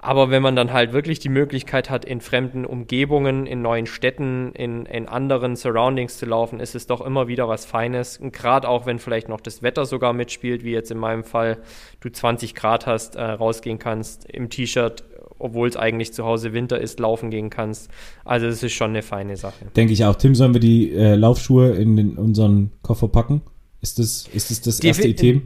Aber 0.00 0.30
wenn 0.30 0.42
man 0.42 0.54
dann 0.54 0.72
halt 0.72 0.92
wirklich 0.92 1.18
die 1.18 1.28
Möglichkeit 1.28 1.90
hat, 1.90 2.04
in 2.04 2.20
fremden 2.20 2.64
Umgebungen, 2.64 3.46
in 3.46 3.62
neuen 3.62 3.86
Städten, 3.86 4.52
in, 4.52 4.86
in 4.86 5.08
anderen 5.08 5.56
Surroundings 5.56 6.18
zu 6.18 6.26
laufen, 6.26 6.60
ist 6.60 6.76
es 6.76 6.86
doch 6.86 7.00
immer 7.00 7.26
wieder 7.26 7.48
was 7.48 7.64
Feines. 7.64 8.18
Und 8.18 8.32
gerade 8.32 8.68
auch, 8.68 8.86
wenn 8.86 9.00
vielleicht 9.00 9.28
noch 9.28 9.40
das 9.40 9.62
Wetter 9.62 9.86
sogar 9.86 10.12
mitspielt, 10.12 10.62
wie 10.62 10.70
jetzt 10.70 10.92
in 10.92 10.98
meinem 10.98 11.24
Fall, 11.24 11.58
du 12.00 12.10
20 12.10 12.54
Grad 12.54 12.86
hast, 12.86 13.16
äh, 13.16 13.22
rausgehen 13.22 13.78
kannst 13.78 14.24
im 14.30 14.50
T-Shirt 14.50 15.04
obwohl 15.40 15.68
es 15.68 15.76
eigentlich 15.76 16.12
zu 16.12 16.24
Hause 16.24 16.52
Winter 16.52 16.80
ist, 16.80 16.98
laufen 16.98 17.30
gehen 17.30 17.48
kannst. 17.48 17.88
Also 18.24 18.46
es 18.46 18.62
ist 18.62 18.72
schon 18.72 18.90
eine 18.90 19.02
feine 19.02 19.36
Sache. 19.36 19.66
Denke 19.76 19.92
ich 19.92 20.04
auch. 20.04 20.16
Tim, 20.16 20.34
sollen 20.34 20.52
wir 20.52 20.60
die 20.60 20.92
äh, 20.92 21.14
Laufschuhe 21.14 21.76
in 21.76 21.96
den, 21.96 22.18
unseren 22.18 22.72
Koffer 22.82 23.06
packen? 23.06 23.42
Ist 23.80 24.00
das 24.00 24.28
ist 24.32 24.50
das, 24.50 24.60
das 24.62 24.80
erste 24.80 25.06
Item? 25.06 25.42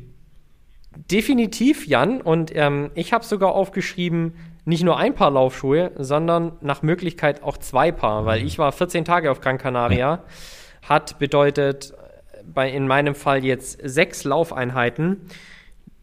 Definitiv, 1.10 1.86
Jan. 1.86 2.20
Und 2.20 2.54
ähm, 2.54 2.90
ich 2.94 3.12
habe 3.12 3.24
sogar 3.24 3.52
aufgeschrieben, 3.52 4.34
nicht 4.64 4.84
nur 4.84 4.96
ein 4.96 5.14
Paar 5.14 5.30
Laufschuhe, 5.30 5.90
sondern 5.96 6.52
nach 6.60 6.82
Möglichkeit 6.82 7.42
auch 7.42 7.56
zwei 7.56 7.90
Paar, 7.90 8.26
weil 8.26 8.40
mhm. 8.40 8.46
ich 8.46 8.58
war 8.58 8.70
14 8.70 9.04
Tage 9.04 9.30
auf 9.30 9.40
Gran 9.40 9.58
Canaria. 9.58 10.22
Hat 10.82 11.18
bedeutet 11.18 11.94
bei, 12.44 12.70
in 12.70 12.86
meinem 12.86 13.14
Fall 13.14 13.44
jetzt 13.44 13.80
sechs 13.82 14.24
Laufeinheiten. 14.24 15.22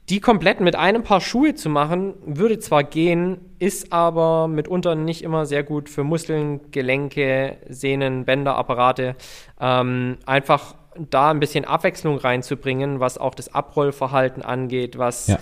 Die 0.10 0.20
komplett 0.20 0.60
mit 0.60 0.76
einem 0.76 1.04
Paar 1.04 1.22
Schuhe 1.22 1.54
zu 1.54 1.70
machen, 1.70 2.16
würde 2.26 2.58
zwar 2.58 2.84
gehen, 2.84 3.38
ist 3.60 3.94
aber 3.94 4.48
mitunter 4.48 4.96
nicht 4.96 5.24
immer 5.24 5.46
sehr 5.46 5.64
gut 5.64 5.88
für 5.88 6.04
Muskeln, 6.04 6.72
Gelenke, 6.72 7.58
Sehnen, 7.70 8.26
Bänder, 8.26 8.56
Apparate. 8.56 9.16
Ähm, 9.62 10.18
einfach 10.26 10.74
da 10.98 11.32
ein 11.32 11.40
bisschen 11.40 11.66
Abwechslung 11.66 12.18
reinzubringen, 12.18 13.00
was 13.00 13.18
auch 13.18 13.36
das 13.36 13.54
Abrollverhalten 13.54 14.42
angeht, 14.44 14.98
was 14.98 15.28
ja. 15.28 15.40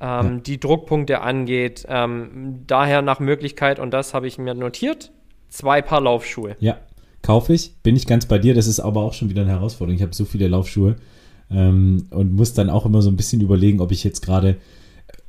Ähm, 0.00 0.34
ja. 0.36 0.40
die 0.40 0.60
Druckpunkte 0.60 1.20
angeht. 1.20 1.86
Ähm, 1.88 2.64
daher 2.66 3.02
nach 3.02 3.20
Möglichkeit, 3.20 3.78
und 3.78 3.92
das 3.92 4.14
habe 4.14 4.26
ich 4.26 4.38
mir 4.38 4.54
notiert, 4.54 5.12
zwei 5.48 5.82
Paar 5.82 6.00
Laufschuhe. 6.00 6.56
Ja, 6.60 6.78
kaufe 7.22 7.52
ich. 7.52 7.76
Bin 7.82 7.96
ich 7.96 8.06
ganz 8.06 8.26
bei 8.26 8.38
dir. 8.38 8.54
Das 8.54 8.66
ist 8.66 8.80
aber 8.80 9.02
auch 9.02 9.14
schon 9.14 9.30
wieder 9.30 9.42
eine 9.42 9.50
Herausforderung. 9.50 9.96
Ich 9.96 10.02
habe 10.02 10.14
so 10.14 10.24
viele 10.24 10.48
Laufschuhe 10.48 10.96
ähm, 11.50 12.06
und 12.10 12.34
muss 12.34 12.54
dann 12.54 12.70
auch 12.70 12.86
immer 12.86 13.02
so 13.02 13.10
ein 13.10 13.16
bisschen 13.16 13.40
überlegen, 13.40 13.80
ob 13.80 13.92
ich 13.92 14.04
jetzt 14.04 14.22
gerade 14.22 14.56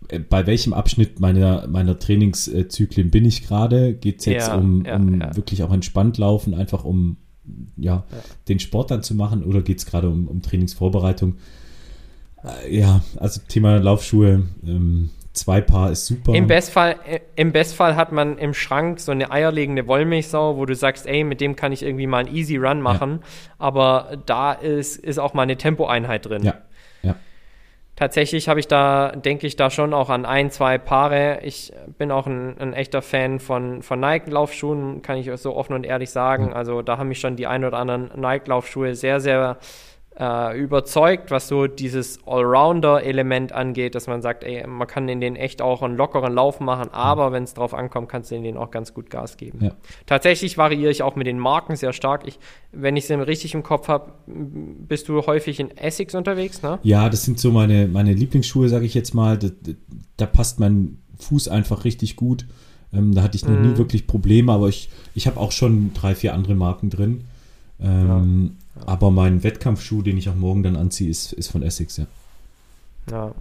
äh, 0.09 0.19
bei 0.19 0.45
welchem 0.47 0.73
Abschnitt 0.73 1.19
meiner, 1.19 1.67
meiner 1.67 1.97
Trainingszyklen 1.97 3.09
bin 3.09 3.25
ich 3.25 3.47
gerade? 3.47 3.93
Geht 3.93 4.19
es 4.19 4.25
jetzt 4.25 4.47
ja, 4.47 4.55
um, 4.55 4.85
um 4.85 5.21
wirklich 5.35 5.63
auch 5.63 5.73
entspannt 5.73 6.17
laufen, 6.17 6.53
einfach 6.53 6.83
um 6.83 7.17
ja, 7.77 8.03
den 8.47 8.59
Sport 8.59 8.91
dann 8.91 9.03
zu 9.03 9.15
machen 9.15 9.43
oder 9.43 9.61
geht 9.61 9.79
es 9.79 9.85
gerade 9.85 10.09
um, 10.09 10.27
um 10.27 10.41
Trainingsvorbereitung? 10.41 11.35
Äh, 12.43 12.79
ja, 12.79 13.01
also 13.17 13.41
Thema 13.47 13.77
Laufschuhe, 13.77 14.43
ähm, 14.65 15.09
Zwei 15.33 15.61
Paar 15.61 15.91
ist 15.91 16.07
super. 16.07 16.33
Im 16.33 16.47
Bestfall, 16.47 16.97
äh, 17.07 17.21
Im 17.37 17.53
Bestfall 17.53 17.95
hat 17.95 18.11
man 18.11 18.37
im 18.37 18.53
Schrank 18.53 18.99
so 18.99 19.13
eine 19.13 19.31
eierlegende 19.31 19.87
Wollmilchsau, 19.87 20.57
wo 20.57 20.65
du 20.65 20.75
sagst, 20.75 21.07
ey, 21.07 21.23
mit 21.23 21.39
dem 21.39 21.55
kann 21.55 21.71
ich 21.71 21.83
irgendwie 21.83 22.05
mal 22.05 22.25
einen 22.25 22.35
Easy 22.35 22.57
Run 22.57 22.81
machen. 22.81 23.19
Ja. 23.21 23.27
Aber 23.57 24.17
da 24.25 24.51
ist, 24.51 24.97
ist 24.97 25.19
auch 25.19 25.33
mal 25.33 25.43
eine 25.43 25.55
Tempoeinheit 25.55 26.25
drin. 26.25 26.43
Ja. 26.43 26.55
Tatsächlich 28.01 28.49
habe 28.49 28.59
ich 28.59 28.67
da, 28.67 29.11
denke 29.11 29.45
ich 29.45 29.57
da 29.57 29.69
schon 29.69 29.93
auch 29.93 30.09
an 30.09 30.25
ein, 30.25 30.49
zwei 30.49 30.79
Paare. 30.79 31.41
Ich 31.43 31.71
bin 31.99 32.09
auch 32.09 32.25
ein, 32.25 32.57
ein 32.57 32.73
echter 32.73 33.03
Fan 33.03 33.39
von, 33.39 33.83
von 33.83 33.99
Nike-Laufschuhen, 33.99 35.03
kann 35.03 35.19
ich 35.19 35.29
so 35.35 35.55
offen 35.55 35.73
und 35.73 35.85
ehrlich 35.85 36.09
sagen. 36.09 36.47
Ja. 36.47 36.53
Also 36.53 36.81
da 36.81 36.97
haben 36.97 37.09
mich 37.09 37.19
schon 37.19 37.35
die 37.35 37.45
ein 37.45 37.63
oder 37.63 37.77
anderen 37.77 38.09
Nike-Laufschuhe 38.19 38.95
sehr, 38.95 39.19
sehr 39.19 39.57
äh, 40.21 40.55
überzeugt, 40.55 41.31
was 41.31 41.47
so 41.47 41.65
dieses 41.65 42.19
Allrounder-Element 42.27 43.53
angeht, 43.53 43.95
dass 43.95 44.05
man 44.05 44.21
sagt, 44.21 44.43
ey, 44.43 44.67
man 44.67 44.87
kann 44.87 45.09
in 45.09 45.19
den 45.19 45.35
echt 45.35 45.63
auch 45.63 45.81
einen 45.81 45.97
lockeren 45.97 46.31
Lauf 46.31 46.59
machen, 46.59 46.89
aber 46.91 47.31
wenn 47.31 47.43
es 47.43 47.55
drauf 47.55 47.73
ankommt, 47.73 48.07
kannst 48.07 48.29
du 48.29 48.35
in 48.35 48.43
denen 48.43 48.57
auch 48.57 48.69
ganz 48.69 48.93
gut 48.93 49.09
Gas 49.09 49.37
geben. 49.37 49.57
Ja. 49.61 49.71
Tatsächlich 50.05 50.59
variiere 50.59 50.91
ich 50.91 51.01
auch 51.01 51.15
mit 51.15 51.25
den 51.25 51.39
Marken 51.39 51.75
sehr 51.75 51.91
stark. 51.91 52.27
Ich, 52.27 52.37
wenn 52.71 52.95
ich 52.95 53.07
sie 53.07 53.15
richtig 53.15 53.55
im 53.55 53.63
Kopf 53.63 53.87
habe, 53.87 54.13
bist 54.27 55.09
du 55.09 55.25
häufig 55.25 55.59
in 55.59 55.75
Essex 55.75 56.13
unterwegs, 56.13 56.61
ne? 56.61 56.77
Ja, 56.83 57.09
das 57.09 57.23
sind 57.23 57.39
so 57.39 57.51
meine, 57.51 57.87
meine 57.87 58.13
Lieblingsschuhe, 58.13 58.69
sage 58.69 58.85
ich 58.85 58.93
jetzt 58.93 59.15
mal. 59.15 59.39
Da, 59.39 59.49
da, 60.17 60.27
passt 60.27 60.59
mein 60.59 60.99
Fuß 61.17 61.47
einfach 61.47 61.83
richtig 61.83 62.15
gut. 62.15 62.45
Ähm, 62.93 63.15
da 63.15 63.23
hatte 63.23 63.37
ich 63.37 63.45
noch 63.45 63.57
mm. 63.57 63.61
nie 63.61 63.67
mhm. 63.69 63.77
wirklich 63.77 64.05
Probleme, 64.05 64.51
aber 64.51 64.69
ich, 64.69 64.89
ich 65.15 65.25
habe 65.25 65.39
auch 65.39 65.51
schon 65.51 65.93
drei, 65.93 66.13
vier 66.13 66.35
andere 66.35 66.53
Marken 66.53 66.91
drin. 66.91 67.23
Ähm, 67.79 68.51
ja. 68.53 68.60
Aber 68.85 69.11
mein 69.11 69.43
Wettkampfschuh, 69.43 70.01
den 70.01 70.17
ich 70.17 70.29
auch 70.29 70.35
morgen 70.35 70.63
dann 70.63 70.75
anziehe, 70.75 71.09
ist, 71.09 71.33
ist 71.33 71.51
von 71.51 71.61
Essex, 71.63 71.97
ja. 71.97 72.07
Ja, 73.09 73.33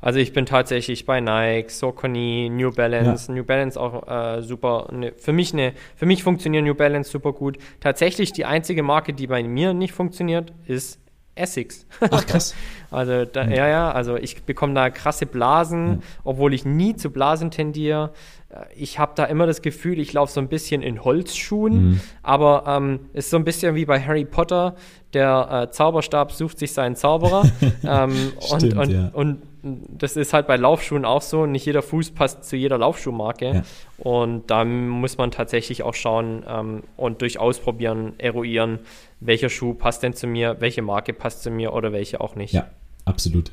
also 0.00 0.20
ich 0.20 0.32
bin 0.32 0.46
tatsächlich 0.46 1.04
bei 1.04 1.20
Nike, 1.20 1.70
Saucony, 1.70 2.48
New 2.50 2.70
Balance. 2.70 3.28
Ja. 3.28 3.34
New 3.34 3.44
Balance 3.44 3.78
auch 3.78 4.06
äh, 4.06 4.42
super. 4.42 4.88
Ne, 4.92 5.12
für 5.16 5.32
mich 5.32 5.52
ne, 5.52 5.72
für 5.96 6.06
mich 6.06 6.22
funktioniert 6.22 6.64
New 6.64 6.74
Balance 6.74 7.10
super 7.10 7.32
gut. 7.32 7.58
Tatsächlich 7.80 8.32
die 8.32 8.44
einzige 8.44 8.84
Marke, 8.84 9.12
die 9.12 9.26
bei 9.26 9.42
mir 9.42 9.74
nicht 9.74 9.92
funktioniert, 9.92 10.52
ist 10.66 11.00
Essex. 11.38 11.86
Ach 12.00 12.26
krass. 12.26 12.54
also 12.90 13.24
da, 13.24 13.44
mhm. 13.44 13.52
ja 13.52 13.68
ja, 13.68 13.90
also 13.90 14.16
ich 14.16 14.42
bekomme 14.42 14.74
da 14.74 14.90
krasse 14.90 15.26
Blasen, 15.26 15.88
mhm. 15.88 16.02
obwohl 16.24 16.54
ich 16.54 16.64
nie 16.64 16.96
zu 16.96 17.10
Blasen 17.10 17.50
tendiere. 17.50 18.12
Äh, 18.50 18.64
ich 18.76 18.98
habe 18.98 19.12
da 19.14 19.24
immer 19.24 19.46
das 19.46 19.62
Gefühl, 19.62 19.98
ich 19.98 20.12
laufe 20.12 20.32
so 20.32 20.40
ein 20.40 20.48
bisschen 20.48 20.82
in 20.82 21.04
Holzschuhen, 21.04 21.90
mhm. 21.90 22.00
aber 22.22 22.64
ähm, 22.66 23.00
ist 23.12 23.30
so 23.30 23.36
ein 23.36 23.44
bisschen 23.44 23.74
wie 23.74 23.84
bei 23.84 24.00
Harry 24.00 24.24
Potter, 24.24 24.74
der 25.14 25.68
äh, 25.68 25.70
Zauberstab 25.70 26.32
sucht 26.32 26.58
sich 26.58 26.72
seinen 26.72 26.96
Zauberer. 26.96 27.44
ähm, 27.84 28.32
Stimmt, 28.40 28.74
und, 28.74 28.78
und, 28.78 28.90
ja. 28.90 29.10
und 29.12 29.42
das 29.62 30.16
ist 30.16 30.32
halt 30.32 30.46
bei 30.46 30.56
Laufschuhen 30.56 31.04
auch 31.04 31.22
so. 31.22 31.46
Nicht 31.46 31.66
jeder 31.66 31.82
Fuß 31.82 32.12
passt 32.12 32.44
zu 32.44 32.56
jeder 32.56 32.78
Laufschuhmarke. 32.78 33.46
Ja. 33.46 33.62
Und 33.98 34.50
da 34.50 34.64
muss 34.64 35.18
man 35.18 35.30
tatsächlich 35.30 35.82
auch 35.82 35.94
schauen 35.94 36.44
ähm, 36.48 36.82
und 36.96 37.22
durchaus 37.22 37.58
probieren, 37.58 38.12
eruieren, 38.18 38.78
welcher 39.20 39.48
Schuh 39.48 39.74
passt 39.74 40.02
denn 40.02 40.14
zu 40.14 40.26
mir, 40.26 40.56
welche 40.60 40.82
Marke 40.82 41.12
passt 41.12 41.42
zu 41.42 41.50
mir 41.50 41.72
oder 41.72 41.92
welche 41.92 42.20
auch 42.20 42.36
nicht. 42.36 42.52
Ja, 42.52 42.70
absolut. 43.04 43.52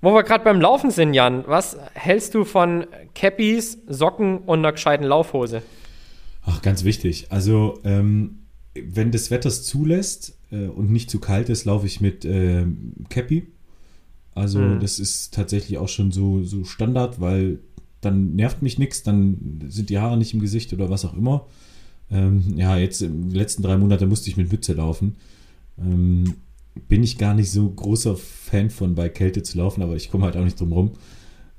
Wo 0.00 0.12
wir 0.12 0.22
gerade 0.22 0.44
beim 0.44 0.60
Laufen 0.60 0.90
sind, 0.90 1.14
Jan, 1.14 1.44
was 1.46 1.78
hältst 1.94 2.34
du 2.34 2.44
von 2.44 2.86
Cappies, 3.14 3.78
Socken 3.86 4.38
und 4.38 4.58
einer 4.58 4.72
gescheiten 4.72 5.06
Laufhose? 5.06 5.62
Ach, 6.44 6.60
ganz 6.60 6.84
wichtig. 6.84 7.28
Also, 7.30 7.80
ähm, 7.84 8.40
wenn 8.74 9.12
das 9.12 9.30
Wetter 9.30 9.48
es 9.48 9.64
zulässt 9.64 10.36
äh, 10.52 10.66
und 10.66 10.90
nicht 10.90 11.10
zu 11.10 11.20
kalt 11.20 11.48
ist, 11.48 11.64
laufe 11.64 11.86
ich 11.86 12.00
mit 12.00 12.24
äh, 12.24 12.66
Cappy. 13.08 13.46
Also, 14.34 14.58
mhm. 14.58 14.80
das 14.80 14.98
ist 14.98 15.32
tatsächlich 15.32 15.78
auch 15.78 15.88
schon 15.88 16.12
so, 16.12 16.42
so 16.42 16.64
Standard, 16.64 17.20
weil 17.20 17.60
dann 18.02 18.34
nervt 18.34 18.60
mich 18.60 18.78
nichts, 18.78 19.02
dann 19.02 19.64
sind 19.68 19.88
die 19.88 19.98
Haare 19.98 20.18
nicht 20.18 20.34
im 20.34 20.40
Gesicht 20.40 20.72
oder 20.74 20.90
was 20.90 21.04
auch 21.04 21.14
immer. 21.14 21.46
Ähm, 22.10 22.54
ja, 22.56 22.76
jetzt 22.76 23.02
in 23.02 23.28
den 23.28 23.30
letzten 23.30 23.62
drei 23.62 23.76
Monaten 23.76 24.08
musste 24.08 24.28
ich 24.30 24.36
mit 24.36 24.50
Mütze 24.50 24.74
laufen. 24.74 25.16
Ähm, 25.78 26.34
bin 26.88 27.02
ich 27.02 27.18
gar 27.18 27.34
nicht 27.34 27.50
so 27.50 27.68
großer 27.68 28.16
Fan 28.16 28.70
von, 28.70 28.94
bei 28.94 29.08
Kälte 29.08 29.42
zu 29.42 29.58
laufen, 29.58 29.82
aber 29.82 29.96
ich 29.96 30.10
komme 30.10 30.24
halt 30.24 30.36
auch 30.36 30.44
nicht 30.44 30.60
drum 30.60 30.72
rum. 30.72 30.92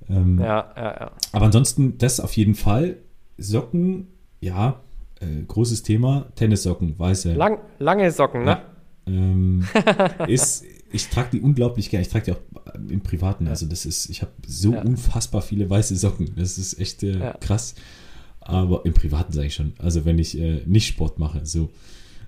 Ähm, 0.10 0.39
ja, 0.39 0.71
ja, 0.75 0.84
ja. 0.99 1.12
Aber 1.31 1.45
ansonsten, 1.45 1.97
das 1.97 2.19
auf 2.19 2.34
jeden 2.34 2.55
Fall. 2.55 2.97
Socken, 3.38 4.08
ja, 4.39 4.81
äh, 5.19 5.43
großes 5.47 5.84
Thema. 5.84 6.27
Tennissocken, 6.36 6.97
weiße. 6.97 7.34
Lang, 7.34 7.60
lange 7.79 8.12
Socken, 8.12 8.43
ne? 8.43 8.62
Ähm, 9.08 9.65
ist, 10.27 10.65
ich 10.91 11.10
trage 11.10 11.29
die 11.34 11.41
unglaublich 11.41 11.89
gerne. 11.89 12.05
Ich 12.05 12.12
trage 12.12 12.25
die 12.25 12.31
auch 12.34 12.75
im 12.89 13.01
Privaten. 13.01 13.47
Also 13.47 13.65
das 13.65 13.86
ist, 13.86 14.10
ich 14.10 14.21
habe 14.21 14.31
so 14.45 14.73
ja. 14.73 14.81
unfassbar 14.81 15.41
viele 15.41 15.69
weiße 15.69 15.95
Socken. 15.95 16.34
Das 16.36 16.58
ist 16.58 16.79
echt 16.79 17.03
äh, 17.03 17.19
ja. 17.19 17.34
krass. 17.39 17.75
Aber 18.45 18.86
im 18.86 18.93
Privaten 18.93 19.34
sage 19.34 19.47
ich 19.47 19.55
schon. 19.55 19.73
Also 19.79 20.05
wenn 20.05 20.19
ich 20.19 20.39
äh, 20.39 20.62
nicht 20.65 20.88
Sport 20.88 21.19
mache, 21.19 21.45
so. 21.45 21.71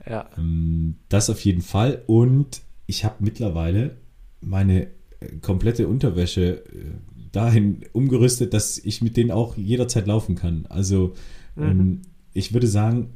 Ja. 0.10 0.28
Ähm, 0.38 0.96
das 1.10 1.30
auf 1.30 1.40
jeden 1.42 1.62
Fall. 1.62 2.02
Und 2.08 2.62
ich 2.88 3.06
habe 3.06 3.16
mittlerweile 3.20 3.98
meine 4.42 4.88
äh, 5.20 5.38
komplette 5.42 5.88
Unterwäsche 5.88 6.66
äh, 6.66 6.96
dahin 7.32 7.82
umgerüstet, 7.94 8.54
dass 8.54 8.80
ich 8.80 9.04
mit 9.04 9.16
denen 9.16 9.30
auch 9.30 9.58
jederzeit 9.58 10.08
laufen 10.08 10.36
kann. 10.36 10.66
Also 10.70 11.14
mhm. 11.56 11.64
ähm, 11.64 12.02
ich 12.34 12.52
würde 12.52 12.68
sagen, 12.68 13.10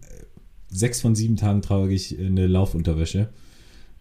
sechs 0.70 1.02
von 1.02 1.16
sieben 1.16 1.38
Tagen 1.38 1.64
trage 1.64 1.94
ich 1.94 2.20
eine 2.20 2.46
Laufunterwäsche. 2.46 3.30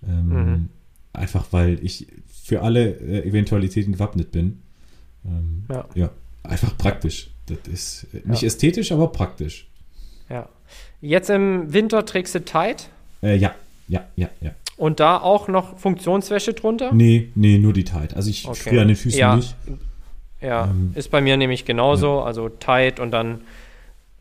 Ähm, 0.07 0.29
mhm. 0.29 0.69
Einfach 1.15 1.47
weil 1.53 1.83
ich 1.83 2.07
für 2.27 2.61
alle 2.61 2.97
äh, 3.01 3.27
Eventualitäten 3.27 3.93
gewappnet 3.93 4.31
bin. 4.31 4.61
Ja. 5.69 5.87
ja. 5.95 6.11
einfach 6.43 6.77
praktisch. 6.79 7.31
Das 7.51 7.73
ist 7.73 8.07
nicht 8.25 8.43
ja. 8.43 8.47
ästhetisch, 8.47 8.93
aber 8.93 9.09
praktisch. 9.09 9.69
Ja. 10.29 10.49
Jetzt 11.01 11.31
im 11.31 11.73
Winter 11.73 12.05
trägst 12.05 12.35
du 12.35 12.45
Tight? 12.45 12.89
Äh, 13.23 13.37
ja, 13.37 13.55
ja, 13.89 14.05
ja, 14.17 14.29
ja. 14.41 14.53
Und 14.77 15.01
da 15.01 15.19
auch 15.19 15.49
noch 15.49 15.79
Funktionswäsche 15.79 16.55
drunter? 16.55 16.93
Nee, 16.93 17.31
nee, 17.35 17.59
nur 17.59 17.73
die 17.73 17.85
Tight. 17.85 18.15
Also 18.15 18.31
ich 18.31 18.49
okay. 18.49 18.59
friere 18.59 18.83
an 18.83 18.89
den 18.89 18.97
Füßen 18.97 19.19
ja. 19.19 19.37
nicht. 19.37 19.55
Ja, 20.41 20.65
ähm, 20.65 20.93
ist 20.95 21.11
bei 21.11 21.21
mir 21.21 21.37
nämlich 21.37 21.65
genauso. 21.65 22.19
Ja. 22.19 22.25
Also 22.25 22.49
Tight 22.49 22.99
und 22.99 23.11
dann 23.11 23.43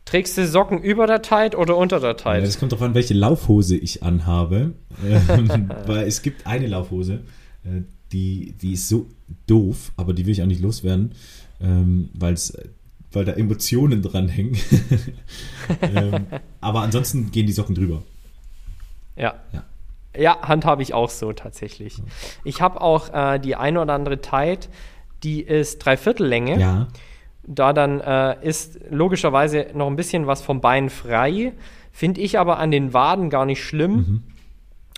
trägst 0.04 0.36
du 0.36 0.46
Socken 0.46 0.82
über 0.82 1.06
der 1.06 1.22
Tight 1.22 1.54
oder 1.54 1.76
unter 1.76 2.00
der 2.00 2.16
Tight? 2.16 2.40
Ja, 2.40 2.46
das 2.46 2.58
kommt 2.58 2.72
darauf 2.72 2.84
an, 2.84 2.94
welche 2.94 3.14
Laufhose 3.14 3.76
ich 3.76 4.02
anhabe. 4.02 4.72
Ähm, 5.02 5.70
weil 5.86 6.06
es 6.06 6.20
gibt 6.20 6.46
eine 6.46 6.66
Laufhose, 6.66 7.20
äh, 7.64 7.82
die, 8.12 8.54
die 8.60 8.74
ist 8.74 8.88
so 8.88 9.06
doof, 9.46 9.92
aber 9.96 10.12
die 10.12 10.26
will 10.26 10.32
ich 10.32 10.42
auch 10.42 10.46
nicht 10.46 10.60
loswerden, 10.60 11.12
ähm, 11.62 12.10
weil 12.12 12.34
es 12.34 12.52
weil 13.12 13.24
da 13.24 13.32
Emotionen 13.32 14.02
dranhängen. 14.02 14.56
ähm, 15.82 16.26
aber 16.60 16.80
ansonsten 16.80 17.30
gehen 17.30 17.46
die 17.46 17.52
Socken 17.52 17.74
drüber. 17.74 18.02
Ja. 19.16 19.34
Ja, 19.52 19.64
ja 20.16 20.42
handhabe 20.42 20.82
ich 20.82 20.94
auch 20.94 21.10
so 21.10 21.32
tatsächlich. 21.32 22.02
Ich 22.44 22.60
habe 22.60 22.80
auch 22.80 23.12
äh, 23.12 23.38
die 23.38 23.56
eine 23.56 23.80
oder 23.80 23.94
andere 23.94 24.20
Tight, 24.20 24.68
die 25.22 25.42
ist 25.42 25.78
Dreiviertellänge. 25.78 26.60
Ja. 26.60 26.88
Da 27.42 27.72
dann 27.72 28.00
äh, 28.00 28.36
ist 28.46 28.78
logischerweise 28.90 29.68
noch 29.74 29.88
ein 29.88 29.96
bisschen 29.96 30.26
was 30.26 30.42
vom 30.42 30.60
Bein 30.60 30.88
frei. 30.90 31.52
Finde 31.90 32.20
ich 32.20 32.38
aber 32.38 32.58
an 32.58 32.70
den 32.70 32.92
Waden 32.92 33.30
gar 33.30 33.44
nicht 33.44 33.64
schlimm, 33.64 33.94
mhm. 33.94 34.22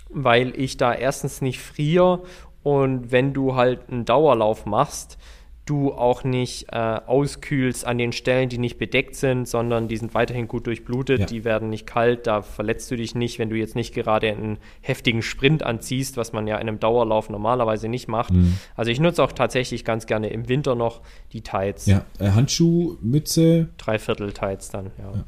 weil 0.09 0.53
ich 0.59 0.77
da 0.77 0.93
erstens 0.93 1.41
nicht 1.41 1.59
friere 1.59 2.23
und 2.61 3.11
wenn 3.11 3.33
du 3.33 3.55
halt 3.55 3.89
einen 3.89 4.05
Dauerlauf 4.05 4.65
machst, 4.65 5.17
du 5.65 5.93
auch 5.93 6.23
nicht 6.23 6.67
äh, 6.71 6.77
auskühlst 6.77 7.85
an 7.85 7.97
den 7.97 8.11
Stellen, 8.11 8.49
die 8.49 8.57
nicht 8.57 8.77
bedeckt 8.77 9.15
sind, 9.15 9.47
sondern 9.47 9.87
die 9.87 9.95
sind 9.97 10.13
weiterhin 10.13 10.47
gut 10.47 10.67
durchblutet, 10.67 11.19
ja. 11.21 11.25
die 11.25 11.45
werden 11.45 11.69
nicht 11.69 11.87
kalt, 11.87 12.27
da 12.27 12.41
verletzt 12.41 12.91
du 12.91 12.97
dich 12.97 13.15
nicht, 13.15 13.39
wenn 13.39 13.49
du 13.49 13.55
jetzt 13.55 13.75
nicht 13.75 13.93
gerade 13.93 14.29
einen 14.29 14.57
heftigen 14.81 15.21
Sprint 15.21 15.63
anziehst, 15.63 16.17
was 16.17 16.33
man 16.33 16.47
ja 16.47 16.57
in 16.57 16.67
einem 16.67 16.79
Dauerlauf 16.79 17.29
normalerweise 17.29 17.87
nicht 17.87 18.07
macht. 18.07 18.33
Mhm. 18.33 18.57
Also 18.75 18.91
ich 18.91 18.99
nutze 18.99 19.23
auch 19.23 19.31
tatsächlich 19.31 19.85
ganz 19.85 20.05
gerne 20.05 20.27
im 20.27 20.49
Winter 20.49 20.75
noch 20.75 21.01
die 21.31 21.41
Tights. 21.41 21.85
Ja, 21.85 22.05
äh, 22.19 22.31
Handschuh, 22.31 22.97
Mütze. 23.01 23.69
Dreiviertel 23.77 24.33
Tights 24.33 24.69
dann, 24.69 24.91
ja. 24.97 25.11
ja. 25.13 25.23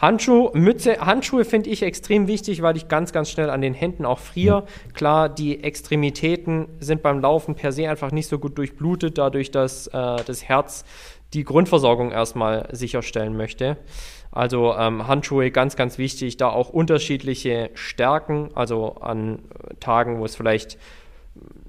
Handschuh, 0.00 0.50
Mütze, 0.52 0.98
Handschuhe 1.00 1.44
finde 1.44 1.70
ich 1.70 1.82
extrem 1.82 2.26
wichtig, 2.26 2.62
weil 2.62 2.76
ich 2.76 2.88
ganz, 2.88 3.12
ganz 3.12 3.30
schnell 3.30 3.50
an 3.50 3.62
den 3.62 3.74
Händen 3.74 4.04
auch 4.04 4.18
friere. 4.18 4.66
Klar, 4.92 5.28
die 5.28 5.64
Extremitäten 5.64 6.68
sind 6.78 7.02
beim 7.02 7.20
Laufen 7.20 7.54
per 7.54 7.72
se 7.72 7.88
einfach 7.88 8.12
nicht 8.12 8.28
so 8.28 8.38
gut 8.38 8.58
durchblutet, 8.58 9.18
dadurch, 9.18 9.50
dass 9.50 9.86
äh, 9.86 9.90
das 9.92 10.44
Herz 10.44 10.84
die 11.32 11.44
Grundversorgung 11.44 12.12
erstmal 12.12 12.68
sicherstellen 12.72 13.36
möchte. 13.36 13.78
Also 14.30 14.74
ähm, 14.74 15.06
Handschuhe 15.06 15.50
ganz, 15.50 15.76
ganz 15.76 15.98
wichtig, 15.98 16.36
da 16.36 16.48
auch 16.50 16.68
unterschiedliche 16.68 17.70
Stärken, 17.74 18.50
also 18.54 18.96
an 18.96 19.40
Tagen, 19.80 20.20
wo 20.20 20.24
es 20.24 20.36
vielleicht 20.36 20.78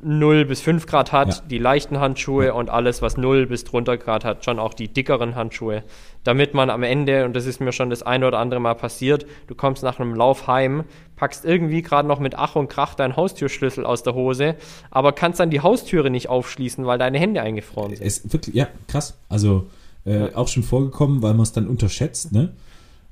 0 0.01 0.45
bis 0.45 0.61
5 0.61 0.85
Grad 0.85 1.11
hat, 1.11 1.27
ja. 1.29 1.41
die 1.49 1.57
leichten 1.57 1.99
Handschuhe 1.99 2.53
und 2.53 2.69
alles, 2.69 3.01
was 3.01 3.17
0 3.17 3.47
bis 3.47 3.63
drunter 3.63 3.97
Grad 3.97 4.25
hat, 4.25 4.45
schon 4.45 4.59
auch 4.59 4.73
die 4.73 4.87
dickeren 4.87 5.35
Handschuhe, 5.35 5.83
damit 6.23 6.53
man 6.53 6.69
am 6.69 6.83
Ende, 6.83 7.25
und 7.25 7.35
das 7.35 7.45
ist 7.45 7.59
mir 7.59 7.71
schon 7.71 7.89
das 7.89 8.03
eine 8.03 8.27
oder 8.27 8.39
andere 8.39 8.59
Mal 8.59 8.75
passiert, 8.75 9.25
du 9.47 9.55
kommst 9.55 9.83
nach 9.83 9.99
einem 9.99 10.13
Lauf 10.13 10.47
heim, 10.47 10.83
packst 11.15 11.45
irgendwie 11.45 11.81
gerade 11.81 12.07
noch 12.07 12.19
mit 12.19 12.35
Ach 12.35 12.55
und 12.55 12.69
Krach 12.69 12.93
deinen 12.93 13.15
Haustürschlüssel 13.15 13.85
aus 13.85 14.03
der 14.03 14.13
Hose, 14.13 14.55
aber 14.91 15.13
kannst 15.13 15.39
dann 15.39 15.49
die 15.49 15.61
Haustüre 15.61 16.09
nicht 16.09 16.29
aufschließen, 16.29 16.85
weil 16.85 16.99
deine 16.99 17.17
Hände 17.17 17.41
eingefroren 17.41 17.95
sind. 17.95 18.05
Ist 18.05 18.31
wirklich, 18.31 18.55
ja, 18.55 18.67
krass. 18.87 19.17
Also 19.29 19.67
äh, 20.05 20.19
ja. 20.19 20.35
auch 20.35 20.47
schon 20.47 20.63
vorgekommen, 20.63 21.21
weil 21.21 21.33
man 21.33 21.43
es 21.43 21.53
dann 21.53 21.67
unterschätzt, 21.67 22.31
ne? 22.31 22.53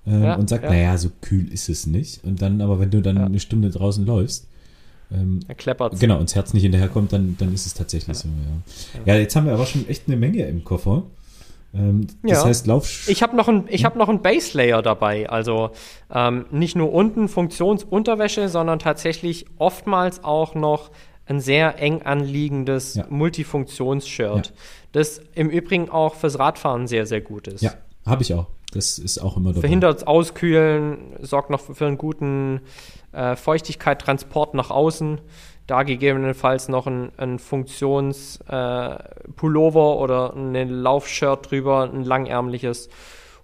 Ähm, 0.08 0.24
ja, 0.24 0.36
und 0.36 0.50
sagt, 0.50 0.66
ja. 0.66 0.70
naja, 0.70 0.98
so 1.00 1.10
kühl 1.22 1.52
ist 1.52 1.68
es 1.68 1.88
nicht. 1.88 2.24
Und 2.24 2.42
dann, 2.42 2.62
aber 2.62 2.80
wenn 2.80 2.92
du 2.92 3.02
dann 3.02 3.18
eine 3.18 3.40
Stunde 3.40 3.72
draußen 3.72 4.06
läufst, 4.06 4.48
ähm, 5.12 5.40
er 5.48 5.56
kleppert. 5.56 6.00
Genau, 6.00 6.18
und 6.18 6.30
das 6.30 6.36
Herz 6.36 6.54
nicht 6.54 6.64
hinterherkommt, 6.64 7.14
dann, 7.14 7.36
dann 7.38 7.54
ist 7.54 7.66
es 7.66 7.74
tatsächlich 7.74 8.18
ja. 8.18 8.24
so. 8.24 8.30
Ja. 9.06 9.14
ja, 9.14 9.20
jetzt 9.20 9.36
haben 9.36 9.46
wir 9.46 9.54
aber 9.54 9.66
schon 9.66 9.88
echt 9.88 10.04
eine 10.08 10.18
Menge 10.18 10.46
im 10.46 10.64
Koffer. 10.64 11.04
Ähm, 11.74 12.08
das 12.24 12.32
ja. 12.32 12.46
heißt, 12.46 12.68
Lauf. 12.68 13.08
Ich 13.08 13.22
habe 13.22 13.36
noch 13.36 13.48
ein, 13.48 13.66
ich 13.70 13.86
habe 13.86 13.98
noch 13.98 14.10
ein 14.10 14.22
Base 14.22 14.58
Layer 14.58 14.82
dabei. 14.82 15.30
Also 15.30 15.72
ähm, 16.14 16.46
nicht 16.52 16.76
nur 16.76 16.94
unten 16.94 17.28
Funktionsunterwäsche, 17.28 18.50
sondern 18.50 18.80
tatsächlich 18.80 19.46
oftmals 19.58 20.24
auch 20.24 20.56
noch 20.56 20.92
ein 21.28 21.40
sehr 21.40 21.80
eng 21.80 22.04
anliegendes 22.04 22.96
ja. 22.96 23.06
Multifunktionsshirt, 23.10 24.48
ja. 24.48 24.54
das 24.92 25.22
im 25.34 25.50
Übrigen 25.50 25.90
auch 25.90 26.16
fürs 26.16 26.38
Radfahren 26.38 26.88
sehr, 26.88 27.06
sehr 27.06 27.22
gut 27.22 27.48
ist. 27.48 27.62
Ja, 27.62 27.74
habe 28.06 28.22
ich 28.22 28.34
auch. 28.34 28.48
Das 28.72 29.00
ist 29.00 29.20
auch 29.20 29.38
immer 29.38 29.50
dabei. 29.50 29.62
Verhindert 29.62 30.06
Auskühlen, 30.06 30.98
sorgt 31.22 31.50
noch 31.50 31.62
für 31.62 31.88
einen 31.88 31.98
guten 31.98 32.62
äh, 33.16 33.36
Feuchtigkeit-Transport 33.36 34.54
nach 34.54 34.70
außen. 34.70 35.20
Da 35.68 35.84
gegebenenfalls 35.84 36.68
noch 36.68 36.86
ein, 36.86 37.12
ein 37.18 37.40
Funktionspullover 37.40 39.80
äh, 39.80 39.98
oder 39.98 40.36
ein 40.36 40.70
Laufshirt 40.70 41.50
drüber, 41.50 41.90
ein 41.92 42.04
langärmliches. 42.04 42.90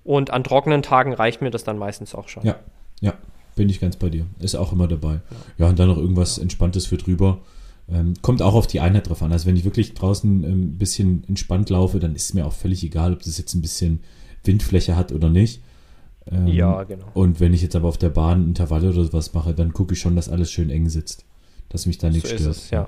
Und 0.04 0.32
an 0.32 0.44
trockenen 0.44 0.84
Tagen 0.84 1.14
reicht 1.14 1.42
mir 1.42 1.50
das 1.50 1.64
dann 1.64 1.78
meistens 1.78 2.14
auch 2.14 2.28
schon. 2.28 2.44
Ja, 2.44 2.58
ja, 3.00 3.14
bin 3.56 3.70
ich 3.70 3.80
ganz 3.80 3.96
bei 3.96 4.10
dir. 4.10 4.26
Ist 4.40 4.56
auch 4.56 4.72
immer 4.72 4.88
dabei. 4.88 5.22
Ja, 5.58 5.68
und 5.68 5.80
dann 5.80 5.88
noch 5.88 5.98
irgendwas 5.98 6.38
Entspanntes 6.38 6.86
für 6.86 6.98
drüber. 6.98 7.40
Ähm, 7.90 8.14
kommt 8.22 8.42
auch 8.42 8.54
auf 8.54 8.68
die 8.68 8.80
Einheit 8.80 9.10
drauf 9.10 9.24
an. 9.24 9.32
Also 9.32 9.48
wenn 9.48 9.56
ich 9.56 9.66
wirklich 9.66 9.96
draußen 9.96 10.44
ein 10.44 10.44
ähm, 10.44 10.78
bisschen 10.78 11.24
entspannt 11.28 11.70
laufe, 11.70 12.00
dann 12.00 12.16
ist 12.16 12.26
es 12.26 12.34
mir 12.34 12.46
auch 12.46 12.54
völlig 12.54 12.84
egal, 12.84 13.14
ob 13.14 13.24
das 13.24 13.38
jetzt 13.38 13.56
ein 13.56 13.62
bisschen 13.62 14.02
Windfläche 14.44 14.96
hat 14.96 15.12
oder 15.12 15.30
nicht. 15.30 15.62
Ähm, 16.30 16.48
ja, 16.48 16.84
genau. 16.84 17.06
Und 17.14 17.40
wenn 17.40 17.54
ich 17.54 17.62
jetzt 17.62 17.76
aber 17.76 17.88
auf 17.88 17.98
der 17.98 18.10
Bahn 18.10 18.46
Intervalle 18.46 18.90
oder 18.90 19.04
sowas 19.04 19.34
mache, 19.34 19.54
dann 19.54 19.74
gucke 19.74 19.94
ich 19.94 20.00
schon, 20.00 20.16
dass 20.16 20.30
alles 20.30 20.52
schön 20.52 20.70
eng 20.70 20.90
sitzt. 20.90 21.26
Dass 21.70 21.86
mich 21.86 21.98
da 21.98 22.10
nichts 22.10 22.30
so 22.30 22.36
stört. 22.36 22.56
Es, 22.56 22.70
ja. 22.70 22.88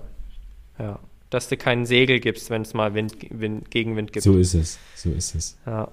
ja. 0.78 1.00
Dass 1.30 1.50
du 1.50 1.58
keinen 1.58 1.86
Segel 1.86 2.20
gibst, 2.20 2.50
wenn 2.50 2.62
es 2.62 2.74
mal 2.74 2.94
Wind, 2.94 3.16
Wind, 3.32 3.72
Gegenwind 3.72 4.14
gibt. 4.14 4.24
So 4.24 4.38
ist 4.38 4.54
es. 4.54 4.78
So 4.96 5.10
ist 5.10 5.34
es. 5.36 5.58
Ja. 5.66 5.88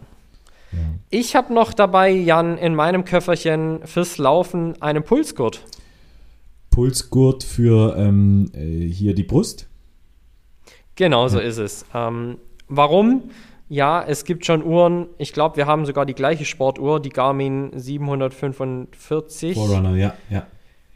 ja. 0.72 0.78
Ich 1.08 1.34
habe 1.34 1.54
noch 1.54 1.72
dabei, 1.72 2.10
Jan, 2.10 2.58
in 2.58 2.74
meinem 2.74 3.04
Köfferchen 3.04 3.80
fürs 3.86 4.18
Laufen 4.18 4.80
einen 4.82 5.02
Pulsgurt. 5.02 5.64
Pulsgurt 6.70 7.42
für 7.42 7.96
ähm, 7.96 8.50
äh, 8.52 8.86
hier 8.86 9.14
die 9.14 9.24
Brust? 9.24 9.66
Genau, 10.94 11.28
so 11.28 11.38
ja. 11.38 11.46
ist 11.46 11.58
es. 11.58 11.86
Ähm, 11.94 12.36
warum? 12.68 13.30
Ja, 13.70 14.02
es 14.04 14.24
gibt 14.24 14.44
schon 14.44 14.64
Uhren. 14.64 15.06
Ich 15.16 15.32
glaube, 15.32 15.56
wir 15.56 15.66
haben 15.66 15.86
sogar 15.86 16.04
die 16.04 16.14
gleiche 16.14 16.44
Sportuhr, 16.44 16.98
die 16.98 17.10
Garmin 17.10 17.70
745. 17.72 19.54
Forerunner, 19.54 19.94
ja, 19.96 20.14
ja. 20.28 20.44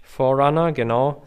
Forerunner, 0.02 0.72
genau. 0.72 1.22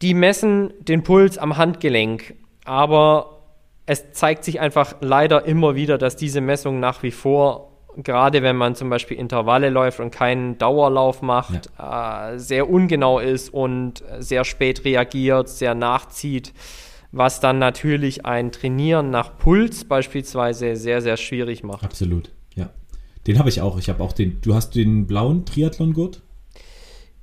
Die 0.00 0.14
messen 0.14 0.72
den 0.80 1.02
Puls 1.02 1.36
am 1.36 1.58
Handgelenk, 1.58 2.34
aber 2.64 3.42
es 3.84 4.12
zeigt 4.12 4.42
sich 4.42 4.58
einfach 4.58 4.94
leider 5.02 5.44
immer 5.44 5.74
wieder, 5.74 5.98
dass 5.98 6.16
diese 6.16 6.40
Messung 6.40 6.80
nach 6.80 7.02
wie 7.02 7.10
vor, 7.10 7.72
gerade 7.98 8.42
wenn 8.42 8.56
man 8.56 8.74
zum 8.74 8.88
Beispiel 8.88 9.18
Intervalle 9.18 9.68
läuft 9.68 10.00
und 10.00 10.12
keinen 10.12 10.56
Dauerlauf 10.56 11.20
macht, 11.20 11.70
ja. 11.78 12.30
äh, 12.30 12.38
sehr 12.38 12.70
ungenau 12.70 13.18
ist 13.18 13.52
und 13.52 14.02
sehr 14.18 14.44
spät 14.44 14.86
reagiert, 14.86 15.50
sehr 15.50 15.74
nachzieht 15.74 16.54
was 17.14 17.38
dann 17.38 17.58
natürlich 17.58 18.26
ein 18.26 18.50
Trainieren 18.50 19.10
nach 19.10 19.38
Puls 19.38 19.84
beispielsweise 19.84 20.74
sehr, 20.74 21.00
sehr 21.00 21.16
schwierig 21.16 21.62
macht. 21.62 21.84
Absolut, 21.84 22.30
ja. 22.54 22.70
Den 23.26 23.38
habe 23.38 23.48
ich 23.48 23.60
auch. 23.60 23.78
Ich 23.78 23.88
habe 23.88 24.02
auch 24.02 24.12
den, 24.12 24.40
du 24.40 24.54
hast 24.54 24.74
den 24.74 25.06
blauen 25.06 25.46
Triathlon-Gurt? 25.46 26.22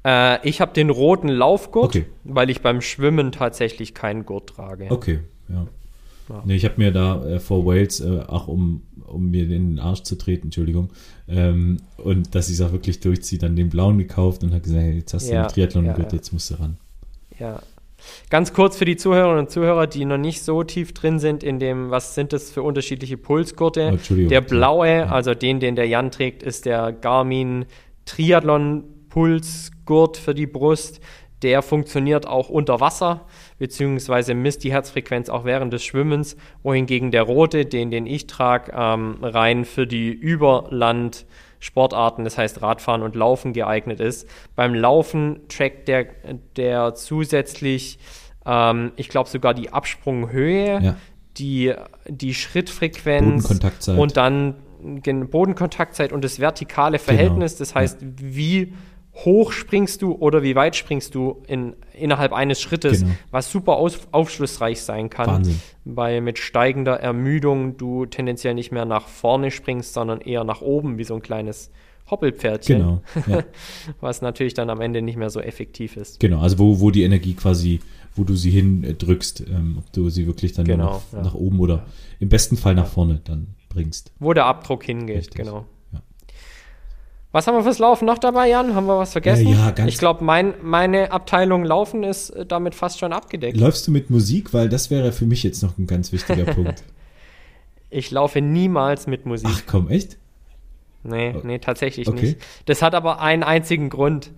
Äh, 0.06 0.47
ich 0.47 0.62
habe 0.62 0.73
den 0.73 0.89
roten 0.89 1.27
Laufgurt, 1.27 1.95
okay. 1.95 2.06
weil 2.23 2.49
ich 2.49 2.62
beim 2.62 2.82
Schwimmen 2.82 3.34
tatsächlich 3.34 3.93
keinen 3.93 4.25
Gurt 4.25 4.51
trage. 4.51 4.88
Okay, 4.89 5.19
ja. 5.49 5.67
ja. 6.30 6.43
Nee, 6.45 6.56
ich 6.56 6.63
habe 6.63 6.75
mir 6.77 6.91
da 6.91 7.23
äh, 7.25 7.39
vor 7.39 7.65
Wales, 7.65 7.99
äh, 7.99 8.21
auch 8.27 8.47
um, 8.47 8.84
um 9.06 9.30
mir 9.30 9.43
in 9.43 9.49
den 9.49 9.80
Arsch 9.80 10.04
zu 10.04 10.17
treten, 10.17 10.47
Entschuldigung, 10.47 10.89
ähm, 11.27 11.77
und 11.97 12.34
dass 12.34 12.47
ich 12.47 12.56
es 12.56 12.62
auch 12.62 12.71
wirklich 12.71 13.01
durchziehe, 13.01 13.39
dann 13.39 13.58
den 13.58 13.69
blauen 13.69 13.97
gekauft 13.97 14.43
und 14.43 14.51
habe 14.51 14.62
gesagt, 14.62 14.82
hey, 14.82 14.95
jetzt 14.95 15.13
hast 15.13 15.27
du 15.27 15.34
ja, 15.34 15.41
einen 15.41 15.49
Triathlon-Gurt, 15.49 16.13
ja, 16.13 16.17
jetzt 16.17 16.32
musst 16.32 16.49
du 16.49 16.56
ran. 16.56 16.77
Ja, 17.38 17.62
Ganz 18.29 18.53
kurz 18.53 18.77
für 18.77 18.85
die 18.85 18.97
Zuhörerinnen 18.97 19.39
und 19.39 19.49
Zuhörer, 19.51 19.87
die 19.87 20.05
noch 20.05 20.17
nicht 20.17 20.41
so 20.43 20.63
tief 20.63 20.93
drin 20.93 21.19
sind 21.19 21.43
in 21.43 21.59
dem, 21.59 21.91
was 21.91 22.15
sind 22.15 22.33
das 22.33 22.51
für 22.51 22.63
unterschiedliche 22.63 23.17
Pulsgurte. 23.17 23.91
Der 24.29 24.41
blaue, 24.41 25.11
also 25.11 25.33
den, 25.33 25.59
den 25.59 25.75
der 25.75 25.87
Jan 25.87 26.11
trägt, 26.11 26.43
ist 26.43 26.65
der 26.65 26.91
Garmin 26.91 27.65
Triathlon 28.05 28.83
Pulsgurt 29.09 30.17
für 30.17 30.33
die 30.33 30.47
Brust. 30.47 31.01
Der 31.41 31.63
funktioniert 31.63 32.27
auch 32.27 32.49
unter 32.49 32.79
Wasser, 32.79 33.25
beziehungsweise 33.57 34.35
misst 34.35 34.63
die 34.63 34.71
Herzfrequenz 34.71 35.27
auch 35.27 35.43
während 35.43 35.73
des 35.73 35.83
Schwimmens, 35.83 36.37
wohingegen 36.61 37.09
der 37.09 37.23
rote, 37.23 37.65
den, 37.65 37.89
den 37.89 38.05
ich 38.05 38.27
trage, 38.27 38.71
ähm, 38.75 39.17
rein 39.21 39.65
für 39.65 39.87
die 39.87 40.11
Überland- 40.11 41.25
Sportarten, 41.62 42.26
das 42.26 42.38
heißt 42.38 42.62
Radfahren 42.62 43.04
und 43.04 43.15
Laufen 43.15 43.54
geeignet 43.54 44.02
ist. 44.02 44.28
Beim 44.56 44.74
Laufen 44.74 45.47
trackt 45.47 45.88
der, 45.88 46.08
der 46.58 46.95
zusätzlich, 46.95 48.00
ähm, 48.45 48.91
ich 48.97 49.08
glaube 49.08 49.30
sogar 49.30 49.54
die 49.54 49.71
Absprunghöhe, 49.71 50.82
ja. 50.82 50.95
die, 51.38 51.74
die 52.08 52.34
Schrittfrequenz 52.34 53.50
und 53.88 54.17
dann 54.17 54.56
Bodenkontaktzeit 54.82 56.12
und 56.12 56.24
das 56.24 56.39
vertikale 56.39 56.97
genau. 56.97 57.06
Verhältnis. 57.06 57.54
Genau. 57.54 57.60
Das 57.60 57.76
heißt, 57.76 58.02
ja. 58.02 58.08
wie 58.17 58.74
hoch 59.25 59.51
springst 59.51 60.01
du 60.01 60.13
oder 60.13 60.43
wie 60.43 60.55
weit 60.55 60.75
springst 60.75 61.15
du 61.15 61.41
in, 61.47 61.73
innerhalb 61.93 62.34
eines 62.34 62.62
Schrittes, 62.62 63.01
genau. 63.01 63.13
was 63.31 63.51
super 63.51 63.77
aus, 63.77 63.99
aufschlussreich 64.12 64.81
sein 64.81 65.10
kann, 65.10 65.27
Wahnsinn. 65.27 65.62
weil 65.86 66.21
mit 66.21 66.38
steigender 66.38 66.99
Ermüdung 66.99 67.77
du 67.77 68.05
tendenziell 68.05 68.53
nicht 68.53 68.71
mehr 68.71 68.86
nach 68.86 69.07
vorne 69.07 69.51
springst, 69.51 69.93
sondern 69.93 70.21
eher 70.21 70.43
nach 70.43 70.62
oben 70.62 70.97
wie 70.97 71.03
so 71.03 71.15
ein 71.15 71.21
kleines 71.21 71.71
Hoppelpferdchen. 72.10 72.77
Genau. 72.79 73.01
Ja. 73.27 73.43
was 74.01 74.21
natürlich 74.21 74.53
dann 74.53 74.69
am 74.69 74.81
Ende 74.81 75.01
nicht 75.01 75.17
mehr 75.17 75.29
so 75.29 75.39
effektiv 75.39 75.97
ist. 75.97 76.19
Genau, 76.19 76.41
also 76.41 76.60
wo, 76.60 76.79
wo 76.79 76.91
die 76.91 77.03
Energie 77.03 77.34
quasi, 77.34 77.79
wo 78.15 78.23
du 78.23 78.36
sie 78.36 78.51
hindrückst, 78.51 79.45
ähm, 79.49 79.77
ob 79.79 79.91
du 79.93 80.10
sie 80.10 80.27
wirklich 80.27 80.53
dann 80.53 80.65
genau, 80.65 80.86
nach, 80.86 81.01
ja. 81.13 81.21
nach, 81.23 81.34
oben 81.34 81.60
oder 81.60 81.86
im 82.19 82.29
besten 82.29 82.57
Fall 82.57 82.75
nach 82.75 82.88
vorne 82.88 83.21
dann 83.23 83.55
bringst. 83.69 84.12
Wo 84.19 84.34
der 84.34 84.45
Abdruck 84.45 84.84
hingeht, 84.84 85.17
Richtig. 85.17 85.36
genau. 85.36 85.65
Was 87.32 87.48
haben 87.48 87.56
wir 87.56 87.63
fürs 87.63 87.80
Laufen 87.80 88.06
noch 88.06 88.17
dabei, 88.17 88.50
Jan? 88.50 88.76
Haben 88.76 88.88
wir 88.88 88.98
was 88.98 89.13
vergessen? 89.13 89.48
Ja, 89.48 89.67
ja 89.67 89.72
ganz 89.72 89.89
ich 89.91 89.98
glaube, 89.98 90.24
mein, 90.24 90.54
meine 90.62 91.12
Abteilung 91.12 91.63
Laufen 91.63 92.04
ist 92.04 92.32
äh, 92.32 92.46
damit 92.46 92.76
fast 92.76 93.00
schon 93.00 93.13
abgedeckt. 93.13 93.58
Läufst 93.58 93.88
du 93.88 93.91
mit 93.91 94.10
Musik? 94.10 94.54
Weil 94.54 94.67
das 94.67 94.89
wäre 94.91 95.12
für 95.13 95.26
mich 95.26 95.44
jetzt 95.44 95.63
noch 95.63 95.78
ein 95.78 95.88
ganz 95.88 96.12
wichtiger 96.12 96.46
Punkt. 96.54 96.84
Ich 97.89 98.12
laufe 98.12 98.41
niemals 98.41 99.08
mit 99.08 99.26
Musik. 99.26 99.50
Ach 99.50 99.62
komm, 99.65 99.89
echt? 99.89 100.17
Nee, 101.04 101.36
nee, 101.44 101.60
tatsächlich 101.60 102.08
okay. 102.08 102.22
nicht. 102.22 102.38
Das 102.65 102.82
hat 102.82 102.96
aber 102.96 103.22
einen 103.22 103.44
einzigen 103.44 103.89
Grund. 103.89 104.32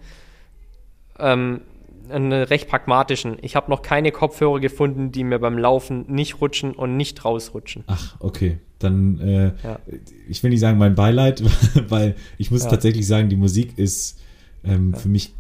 Ähm, 1.20 1.62
einen 2.10 2.34
recht 2.34 2.68
pragmatischen. 2.70 3.38
Ich 3.42 3.56
habe 3.56 3.70
noch 3.72 3.82
keine 3.82 4.12
Kopfhörer 4.12 4.60
gefunden, 4.60 5.12
die 5.12 5.24
mir 5.24 5.40
beim 5.40 5.58
Laufen 5.58 6.06
nicht 6.08 6.42
rutschen 6.42 6.74
und 6.74 6.98
nicht 6.98 7.24
rausrutschen. 7.24 7.84
Ach, 7.88 8.16
okay. 8.20 8.58
Dann, 8.84 9.19
äh, 9.19 9.54
ja. 9.63 9.80
ich 10.28 10.43
will 10.43 10.50
nicht 10.50 10.60
sagen 10.60 10.78
mein 10.78 10.96
Beileid, 10.96 11.43
weil 11.89 12.15
ich 12.38 12.52
muss 12.52 12.63
ja. 12.63 12.69
tatsächlich 12.69 13.08
sagen, 13.08 13.30
die 13.30 13.36
Musik 13.36 13.78
ist 13.78 14.19
ähm, 14.63 14.93
für 14.93 15.10
mich 15.10 15.34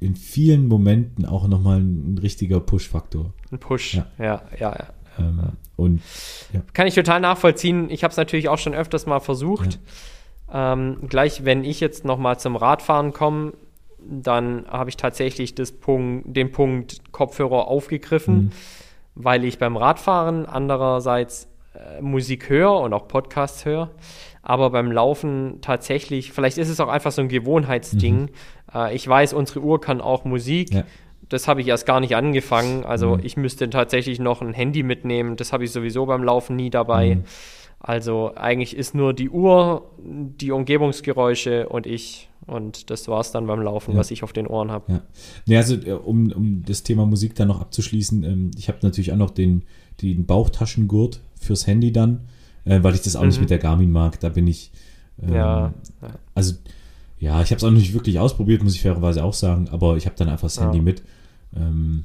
in 0.00 0.16
vielen 0.16 0.66
Momenten 0.66 1.24
auch 1.26 1.46
nochmal 1.46 1.78
ein, 1.78 2.14
ein 2.14 2.18
richtiger 2.18 2.60
Push-Faktor. 2.60 3.32
Ein 3.50 3.58
Push, 3.58 3.94
ja, 3.94 4.06
ja, 4.18 4.42
ja. 4.58 4.76
Ähm, 5.18 5.52
und, 5.76 6.00
Kann 6.72 6.86
ich 6.86 6.94
total 6.94 7.20
nachvollziehen. 7.20 7.90
Ich 7.90 8.02
habe 8.02 8.10
es 8.10 8.16
natürlich 8.16 8.48
auch 8.48 8.58
schon 8.58 8.74
öfters 8.74 9.06
mal 9.06 9.20
versucht. 9.20 9.78
Ähm, 10.52 10.98
gleich, 11.08 11.44
wenn 11.44 11.64
ich 11.64 11.80
jetzt 11.80 12.04
nochmal 12.04 12.38
zum 12.38 12.56
Radfahren 12.56 13.12
komme, 13.12 13.52
dann 13.98 14.66
habe 14.66 14.90
ich 14.90 14.96
tatsächlich 14.96 15.54
Punkt, 15.80 16.36
den 16.36 16.52
Punkt 16.52 17.12
Kopfhörer 17.12 17.68
aufgegriffen, 17.68 18.34
mhm. 18.36 18.50
weil 19.14 19.44
ich 19.44 19.58
beim 19.58 19.76
Radfahren 19.76 20.46
andererseits 20.46 21.48
Musik 22.00 22.48
höre 22.48 22.80
und 22.80 22.92
auch 22.92 23.08
Podcasts 23.08 23.64
höre, 23.64 23.90
aber 24.42 24.70
beim 24.70 24.90
Laufen 24.90 25.58
tatsächlich, 25.60 26.32
vielleicht 26.32 26.58
ist 26.58 26.68
es 26.68 26.80
auch 26.80 26.88
einfach 26.88 27.12
so 27.12 27.22
ein 27.22 27.28
Gewohnheitsding. 27.28 28.22
Mhm. 28.22 28.28
Äh, 28.74 28.94
ich 28.94 29.06
weiß, 29.06 29.32
unsere 29.32 29.60
Uhr 29.60 29.80
kann 29.80 30.00
auch 30.00 30.24
Musik. 30.24 30.74
Ja. 30.74 30.84
Das 31.28 31.48
habe 31.48 31.60
ich 31.60 31.68
erst 31.68 31.86
gar 31.86 32.00
nicht 32.00 32.16
angefangen. 32.16 32.84
Also 32.84 33.16
mhm. 33.16 33.24
ich 33.24 33.36
müsste 33.36 33.70
tatsächlich 33.70 34.18
noch 34.18 34.42
ein 34.42 34.52
Handy 34.52 34.82
mitnehmen. 34.82 35.36
Das 35.36 35.52
habe 35.52 35.64
ich 35.64 35.70
sowieso 35.70 36.06
beim 36.06 36.24
Laufen 36.24 36.56
nie 36.56 36.70
dabei. 36.70 37.16
Mhm. 37.16 37.24
Also 37.78 38.32
eigentlich 38.36 38.76
ist 38.76 38.94
nur 38.94 39.12
die 39.12 39.28
Uhr, 39.28 39.90
die 39.98 40.52
Umgebungsgeräusche 40.52 41.68
und 41.68 41.86
ich. 41.86 42.28
Und 42.46 42.90
das 42.90 43.06
war 43.06 43.20
es 43.20 43.30
dann 43.30 43.46
beim 43.46 43.62
Laufen, 43.62 43.92
ja. 43.92 43.98
was 43.98 44.10
ich 44.10 44.24
auf 44.24 44.32
den 44.32 44.48
Ohren 44.48 44.72
habe. 44.72 44.92
Ja. 44.92 45.02
ja, 45.46 45.58
also 45.58 45.76
äh, 45.76 45.92
um, 45.92 46.32
um 46.32 46.64
das 46.64 46.82
Thema 46.82 47.06
Musik 47.06 47.36
dann 47.36 47.48
noch 47.48 47.60
abzuschließen, 47.60 48.24
ähm, 48.24 48.50
ich 48.56 48.68
habe 48.68 48.78
natürlich 48.82 49.12
auch 49.12 49.16
noch 49.16 49.30
den, 49.30 49.62
den 50.00 50.26
Bauchtaschengurt 50.26 51.20
fürs 51.44 51.66
Handy 51.66 51.92
dann, 51.92 52.20
äh, 52.64 52.82
weil 52.82 52.94
ich 52.94 53.02
das 53.02 53.16
auch 53.16 53.22
mhm. 53.22 53.28
nicht 53.28 53.40
mit 53.40 53.50
der 53.50 53.58
Garmin 53.58 53.90
mag. 53.90 54.20
Da 54.20 54.28
bin 54.28 54.46
ich. 54.46 54.72
Ähm, 55.22 55.34
ja. 55.34 55.74
Also, 56.34 56.54
ja, 57.18 57.40
ich 57.42 57.50
habe 57.50 57.58
es 57.58 57.64
auch 57.64 57.70
nicht 57.70 57.94
wirklich 57.94 58.18
ausprobiert, 58.18 58.62
muss 58.62 58.74
ich 58.74 58.82
fairerweise 58.82 59.22
auch 59.22 59.34
sagen, 59.34 59.68
aber 59.70 59.96
ich 59.96 60.06
habe 60.06 60.16
dann 60.16 60.28
einfach 60.28 60.46
das 60.46 60.60
Handy 60.60 60.80
mit. 60.80 61.02
Ähm, 61.54 62.04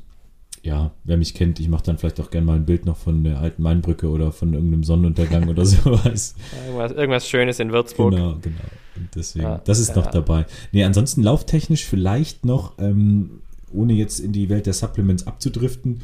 ja, 0.68 0.92
wer 1.06 1.18
mich 1.18 1.34
kennt, 1.34 1.60
ich 1.60 1.70
mache 1.70 1.84
dann 1.84 1.98
vielleicht 1.98 2.20
auch 2.20 2.30
gerne 2.30 2.46
mal 2.46 2.56
ein 2.56 2.66
Bild 2.66 2.86
noch 2.86 2.98
von 2.98 3.24
der 3.24 3.40
alten 3.40 3.64
Mainbrücke 3.64 4.10
oder 4.10 4.32
von 4.32 4.54
irgendeinem 4.54 4.84
Sonnenuntergang 4.84 5.48
oder 5.48 5.66
sowas. 5.66 6.36
Irgendwas, 6.66 6.92
irgendwas, 6.92 7.30
Schönes 7.30 7.60
in 7.60 7.72
Würzburg. 7.72 8.14
Genau, 8.14 8.38
genau. 8.42 8.58
Und 8.96 9.10
deswegen, 9.16 9.46
ja, 9.46 9.62
das 9.64 9.80
ist 9.80 9.90
ja. 9.90 9.96
noch 9.96 10.08
dabei. 10.08 10.46
Nee, 10.74 10.84
ansonsten 10.84 11.24
lauftechnisch 11.24 11.86
vielleicht 11.86 12.46
noch, 12.46 12.74
ähm, 12.80 13.42
ohne 13.72 13.94
jetzt 13.94 14.20
in 14.20 14.34
die 14.34 14.50
Welt 14.50 14.66
der 14.66 14.74
Supplements 14.74 15.26
abzudriften, 15.26 16.02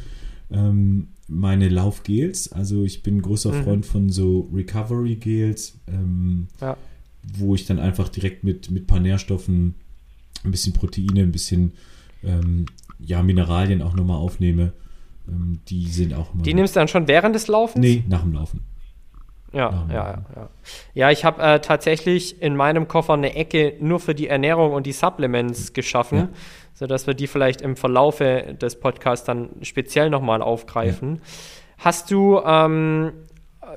ähm, 0.51 1.09
meine 1.33 1.69
Laufgels. 1.69 2.51
Also 2.51 2.83
ich 2.83 3.03
bin 3.03 3.21
großer 3.21 3.51
mhm. 3.51 3.63
Freund 3.63 3.85
von 3.85 4.09
so 4.09 4.49
Recovery-Gels, 4.53 5.79
ähm, 5.87 6.47
ja. 6.61 6.77
wo 7.37 7.55
ich 7.55 7.65
dann 7.65 7.79
einfach 7.79 8.09
direkt 8.09 8.43
mit, 8.43 8.71
mit 8.71 8.83
ein 8.83 8.87
paar 8.87 8.99
Nährstoffen, 8.99 9.75
ein 10.43 10.51
bisschen 10.51 10.73
Proteine, 10.73 11.21
ein 11.21 11.31
bisschen 11.31 11.73
ähm, 12.23 12.65
ja, 12.99 13.21
Mineralien 13.21 13.81
auch 13.81 13.95
nochmal 13.95 14.17
aufnehme. 14.17 14.73
Ähm, 15.27 15.59
die 15.67 15.87
sind 15.87 16.13
auch 16.13 16.33
immer. 16.33 16.43
Die 16.43 16.53
nimmst 16.53 16.75
du 16.75 16.79
dann 16.79 16.87
schon 16.87 17.07
während 17.07 17.35
des 17.35 17.47
Laufens? 17.47 17.81
Nee, 17.81 18.03
nach 18.07 18.21
dem 18.21 18.33
Laufen. 18.33 18.61
Ja, 19.53 19.85
ja, 19.87 19.93
ja, 19.93 20.25
ja. 20.35 20.49
Ja, 20.95 21.11
ich 21.11 21.25
habe 21.25 21.41
äh, 21.41 21.59
tatsächlich 21.59 22.41
in 22.41 22.55
meinem 22.55 22.87
Koffer 22.87 23.13
eine 23.13 23.35
Ecke 23.35 23.75
nur 23.79 23.99
für 23.99 24.15
die 24.15 24.27
Ernährung 24.27 24.73
und 24.73 24.87
die 24.87 24.93
Supplements 24.93 25.73
geschaffen, 25.73 26.17
ja. 26.17 26.29
Sodass 26.73 27.07
wir 27.07 27.13
die 27.13 27.27
vielleicht 27.27 27.61
im 27.61 27.75
Verlaufe 27.75 28.55
des 28.59 28.79
Podcasts 28.79 29.25
dann 29.25 29.49
speziell 29.61 30.09
nochmal 30.09 30.41
aufgreifen. 30.41 31.15
Ja. 31.15 31.21
Hast 31.79 32.11
du 32.11 32.39
ähm, 32.45 33.11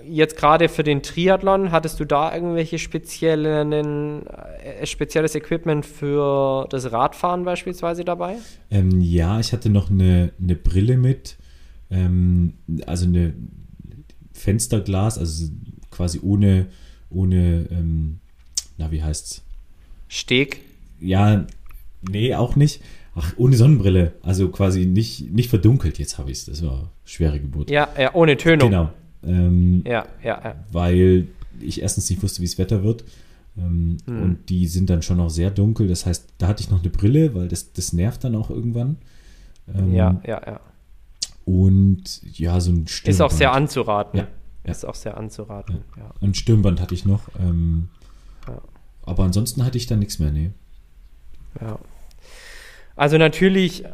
jetzt 0.05 0.37
gerade 0.37 0.69
für 0.69 0.83
den 0.83 1.03
Triathlon, 1.03 1.73
hattest 1.73 2.01
du 2.01 2.05
da 2.05 2.35
irgendwelche 2.35 2.79
speziellen, 2.79 3.73
äh, 4.27 4.87
spezielles 4.87 5.35
Equipment 5.35 5.85
für 5.85 6.67
das 6.71 6.91
Radfahren 6.93 7.45
beispielsweise 7.45 8.05
dabei? 8.05 8.37
Ähm, 8.71 9.01
ja, 9.01 9.41
ich 9.41 9.53
hatte 9.53 9.71
noch 9.71 9.91
eine, 9.91 10.33
eine 10.41 10.57
Brille 10.57 10.97
mit, 10.97 11.37
ähm, 11.91 12.55
also 12.87 13.07
eine 13.07 13.35
Fensterglas, 14.33 15.19
also 15.19 15.51
quasi 15.91 16.21
ohne, 16.23 16.67
ohne, 17.11 17.67
ähm, 17.71 18.21
na, 18.77 18.91
wie 18.91 19.03
heißt's? 19.03 19.43
Steg? 20.09 20.61
Ja, 21.01 21.47
nee, 22.11 22.35
auch 22.35 22.57
nicht. 22.57 22.83
Ach, 23.14 23.33
ohne 23.37 23.57
Sonnenbrille, 23.57 24.12
also 24.23 24.49
quasi 24.51 24.85
nicht, 24.85 25.33
nicht 25.33 25.49
verdunkelt, 25.49 25.99
jetzt 25.99 26.19
habe 26.19 26.31
ich 26.31 26.38
es. 26.38 26.45
Das 26.47 26.64
war 26.64 26.90
schwere 27.05 27.40
Geburt. 27.40 27.71
Ja, 27.71 27.88
ja, 27.99 28.14
ohne 28.14 28.37
Tönung. 28.37 28.71
Genau, 28.71 28.90
ähm, 29.25 29.83
ja, 29.87 30.07
ja, 30.23 30.40
ja. 30.45 30.64
Weil 30.71 31.29
ich 31.61 31.81
erstens 31.81 32.11
nicht 32.11 32.23
wusste, 32.23 32.42
wie 32.42 32.45
es 32.45 32.59
Wetter 32.59 32.85
wird. 32.85 33.05
Ähm, 33.57 33.97
hm. 34.05 34.23
Und 34.23 34.51
die 34.51 34.66
sind 34.66 34.90
dann 34.90 35.01
schon 35.01 35.16
noch 35.16 35.31
sehr 35.31 35.51
dunkel. 35.51 35.88
Das 35.88 36.05
heißt, 36.05 36.35
da 36.37 36.49
hatte 36.49 36.62
ich 36.62 36.71
noch 36.71 36.81
eine 36.81 36.90
Brille, 36.90 37.35
weil 37.35 37.49
das, 37.49 37.73
das 37.73 37.95
nervt 37.95 38.23
dann 38.23 38.35
auch 38.35 38.51
irgendwann. 38.51 38.99
Ähm, 39.75 39.95
ja, 39.95 40.21
ja, 40.27 40.42
ja. 40.47 40.61
Und 41.47 42.21
ja, 42.38 42.61
so 42.61 42.73
ein 42.73 42.87
Stirnband. 42.87 43.14
Ist 43.14 43.21
auch 43.23 43.31
sehr 43.31 43.53
anzuraten. 43.53 44.19
Ja, 44.19 44.27
ja. 44.64 44.71
Ist 44.71 44.85
auch 44.85 44.95
sehr 44.95 45.16
anzuraten. 45.16 45.79
Ja. 45.97 46.11
Ein 46.21 46.35
Stirnband 46.35 46.81
hatte 46.81 46.95
ich 46.95 47.07
noch. 47.07 47.29
Ähm. 47.40 47.88
Aber 49.07 49.23
ansonsten 49.23 49.64
hatte 49.64 49.79
ich 49.79 49.87
da 49.87 49.97
nichts 49.97 50.19
mehr, 50.19 50.33
nee. 50.33 50.51
Ja. 51.61 51.79
Also 52.97 53.19
natürlich 53.19 53.85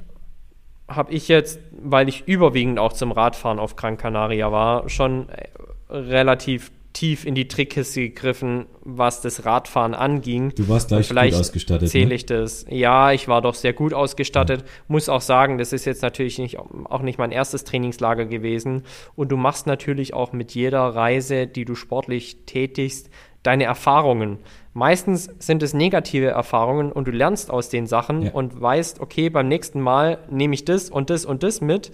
habe 0.89 1.13
ich 1.13 1.29
jetzt, 1.29 1.61
weil 1.73 2.09
ich 2.09 2.27
überwiegend 2.27 2.79
auch 2.79 2.93
zum 2.93 3.13
Radfahren 3.13 3.59
auf 3.59 3.77
Gran 3.77 3.97
Canaria 3.97 4.53
war, 4.53 4.89
schon 4.89 5.29
äh, 5.29 5.49
relativ 5.91 6.71
tief 6.93 7.25
in 7.25 7.35
die 7.35 7.49
Trickkiste 7.49 8.03
gegriffen, 8.03 8.67
was 8.83 9.23
das 9.23 9.45
Radfahren 9.47 9.95
anging. 9.95 10.53
Du 10.55 10.69
warst 10.69 10.89
gleich 10.89 11.09
vielleicht 11.09 11.33
gut 11.33 11.41
ausgestattet. 11.41 11.89
Zähle 11.89 12.09
ne? 12.09 12.15
ich 12.15 12.29
ne? 12.29 12.41
das. 12.41 12.67
Ja, 12.69 13.13
ich 13.13 13.29
war 13.29 13.41
doch 13.41 13.55
sehr 13.55 13.73
gut 13.73 13.95
ausgestattet. 13.95 14.61
Ja. 14.61 14.67
Muss 14.89 15.09
auch 15.09 15.21
sagen, 15.21 15.59
das 15.59 15.73
ist 15.73 15.85
jetzt 15.85 16.03
natürlich 16.03 16.39
nicht, 16.39 16.59
auch 16.59 17.03
nicht 17.03 17.19
mein 17.19 17.33
erstes 17.33 17.65
Trainingslager 17.65 18.27
gewesen. 18.27 18.83
Und 19.15 19.33
du 19.33 19.37
machst 19.37 19.67
natürlich 19.67 20.15
auch 20.15 20.33
mit 20.33 20.55
jeder 20.55 20.83
Reise, 20.83 21.47
die 21.47 21.65
du 21.65 21.75
sportlich 21.75 22.45
tätigst, 22.45 23.09
deine 23.43 23.65
Erfahrungen. 23.65 24.39
Meistens 24.75 25.29
sind 25.39 25.63
es 25.63 25.75
negative 25.75 26.29
Erfahrungen 26.29 26.93
und 26.93 27.07
du 27.07 27.11
lernst 27.11 27.51
aus 27.51 27.69
den 27.69 27.87
Sachen 27.87 28.23
Ja. 28.23 28.31
und 28.33 28.61
weißt, 28.61 29.01
okay, 29.01 29.29
beim 29.29 29.49
nächsten 29.49 29.81
Mal 29.81 30.19
nehme 30.31 30.55
ich 30.55 30.65
das 30.65 30.89
und 30.89 31.11
das 31.11 31.25
und 31.25 31.43
das 31.43 31.61
mit, 31.61 31.91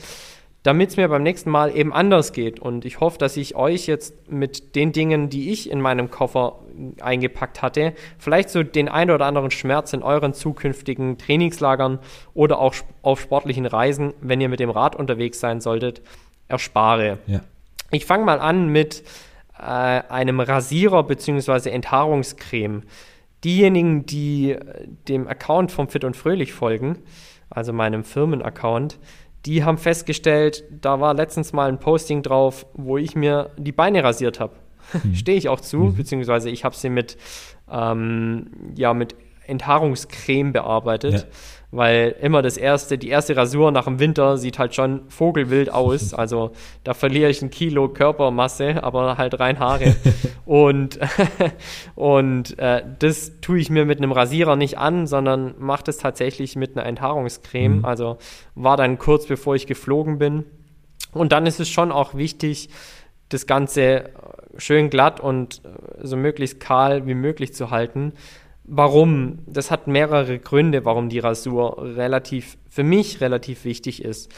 damit 0.62 0.90
es 0.90 0.96
mir 0.96 1.08
beim 1.08 1.22
nächsten 1.22 1.50
Mal 1.50 1.74
eben 1.74 1.92
anders 1.92 2.32
geht. 2.32 2.60
Und 2.60 2.84
ich 2.84 3.00
hoffe, 3.00 3.18
dass 3.18 3.36
ich 3.36 3.56
euch 3.56 3.86
jetzt 3.86 4.30
mit 4.30 4.74
den 4.76 4.92
Dingen, 4.92 5.28
die 5.28 5.50
ich 5.50 5.70
in 5.70 5.80
meinem 5.80 6.10
Koffer 6.10 6.58
eingepackt 7.00 7.62
hatte, 7.62 7.94
vielleicht 8.18 8.50
so 8.50 8.62
den 8.62 8.88
ein 8.88 9.10
oder 9.10 9.26
anderen 9.26 9.50
Schmerz 9.50 9.92
in 9.92 10.02
euren 10.02 10.34
zukünftigen 10.34 11.18
Trainingslagern 11.18 11.98
oder 12.34 12.58
auch 12.60 12.74
auf 13.02 13.20
sportlichen 13.20 13.66
Reisen, 13.66 14.14
wenn 14.20 14.40
ihr 14.40 14.48
mit 14.48 14.60
dem 14.60 14.70
Rad 14.70 14.94
unterwegs 14.94 15.40
sein 15.40 15.60
solltet, 15.60 16.02
erspare. 16.48 17.18
Ja. 17.26 17.40
Ich 17.90 18.04
fange 18.06 18.24
mal 18.24 18.38
an 18.40 18.68
mit 18.68 19.02
äh, 19.58 19.62
einem 19.62 20.40
Rasierer 20.40 21.02
bzw. 21.02 21.70
Enthaarungscreme. 21.70 22.82
Diejenigen, 23.44 24.06
die 24.06 24.52
äh, 24.52 24.86
dem 25.08 25.28
Account 25.28 25.72
vom 25.72 25.88
Fit 25.88 26.04
und 26.04 26.16
Fröhlich 26.16 26.52
folgen, 26.52 26.98
also 27.50 27.72
meinem 27.72 28.04
Firmenaccount, 28.04 28.98
die 29.46 29.64
haben 29.64 29.78
festgestellt, 29.78 30.64
da 30.70 31.00
war 31.00 31.14
letztens 31.14 31.52
mal 31.52 31.68
ein 31.68 31.78
Posting 31.78 32.22
drauf, 32.22 32.66
wo 32.74 32.98
ich 32.98 33.14
mir 33.14 33.50
die 33.56 33.72
Beine 33.72 34.02
rasiert 34.02 34.40
habe. 34.40 34.54
Stehe 35.14 35.38
ich 35.38 35.48
auch 35.48 35.60
zu, 35.60 35.94
beziehungsweise 35.96 36.50
ich 36.50 36.64
habe 36.64 36.74
sie 36.74 36.90
mit, 36.90 37.16
ähm, 37.70 38.50
ja, 38.76 38.94
mit 38.94 39.14
Enthaarungscreme 39.46 40.52
bearbeitet, 40.52 41.12
Ja. 41.12 41.24
Weil 41.70 42.16
immer 42.22 42.40
das 42.40 42.56
erste, 42.56 42.96
die 42.96 43.08
erste 43.08 43.36
Rasur 43.36 43.70
nach 43.70 43.84
dem 43.84 43.98
Winter 43.98 44.38
sieht 44.38 44.58
halt 44.58 44.74
schon 44.74 45.02
vogelwild 45.08 45.70
aus. 45.72 46.12
Also 46.18 46.50
da 46.84 46.94
verliere 46.94 47.30
ich 47.30 47.42
ein 47.42 47.50
Kilo 47.50 47.88
Körpermasse, 47.88 48.82
aber 48.82 49.18
halt 49.18 49.38
rein 49.38 49.58
Haare. 49.58 49.94
und 50.44 50.98
und 51.94 52.58
äh, 52.58 52.82
das 52.98 53.40
tue 53.40 53.58
ich 53.58 53.70
mir 53.70 53.84
mit 53.84 53.98
einem 53.98 54.12
Rasierer 54.12 54.56
nicht 54.56 54.78
an, 54.78 55.06
sondern 55.06 55.54
mache 55.58 55.84
das 55.84 55.98
tatsächlich 55.98 56.56
mit 56.56 56.76
einer 56.76 56.86
Enthaarungscreme. 56.86 57.78
Mhm. 57.78 57.84
Also 57.84 58.18
war 58.54 58.76
dann 58.76 58.98
kurz 58.98 59.26
bevor 59.26 59.54
ich 59.54 59.66
geflogen 59.66 60.18
bin. 60.18 60.44
Und 61.12 61.32
dann 61.32 61.46
ist 61.46 61.60
es 61.60 61.68
schon 61.68 61.92
auch 61.92 62.14
wichtig, 62.14 62.68
das 63.28 63.46
Ganze 63.46 64.10
schön 64.56 64.90
glatt 64.90 65.20
und 65.20 65.62
so 66.02 66.16
möglichst 66.16 66.60
kahl 66.60 67.06
wie 67.06 67.14
möglich 67.14 67.54
zu 67.54 67.70
halten. 67.70 68.12
Warum? 68.70 69.38
Das 69.46 69.70
hat 69.70 69.86
mehrere 69.86 70.38
Gründe, 70.38 70.84
warum 70.84 71.08
die 71.08 71.18
Rasur 71.20 71.82
relativ, 71.96 72.58
für 72.68 72.84
mich 72.84 73.20
relativ 73.20 73.64
wichtig 73.64 74.04
ist. 74.04 74.30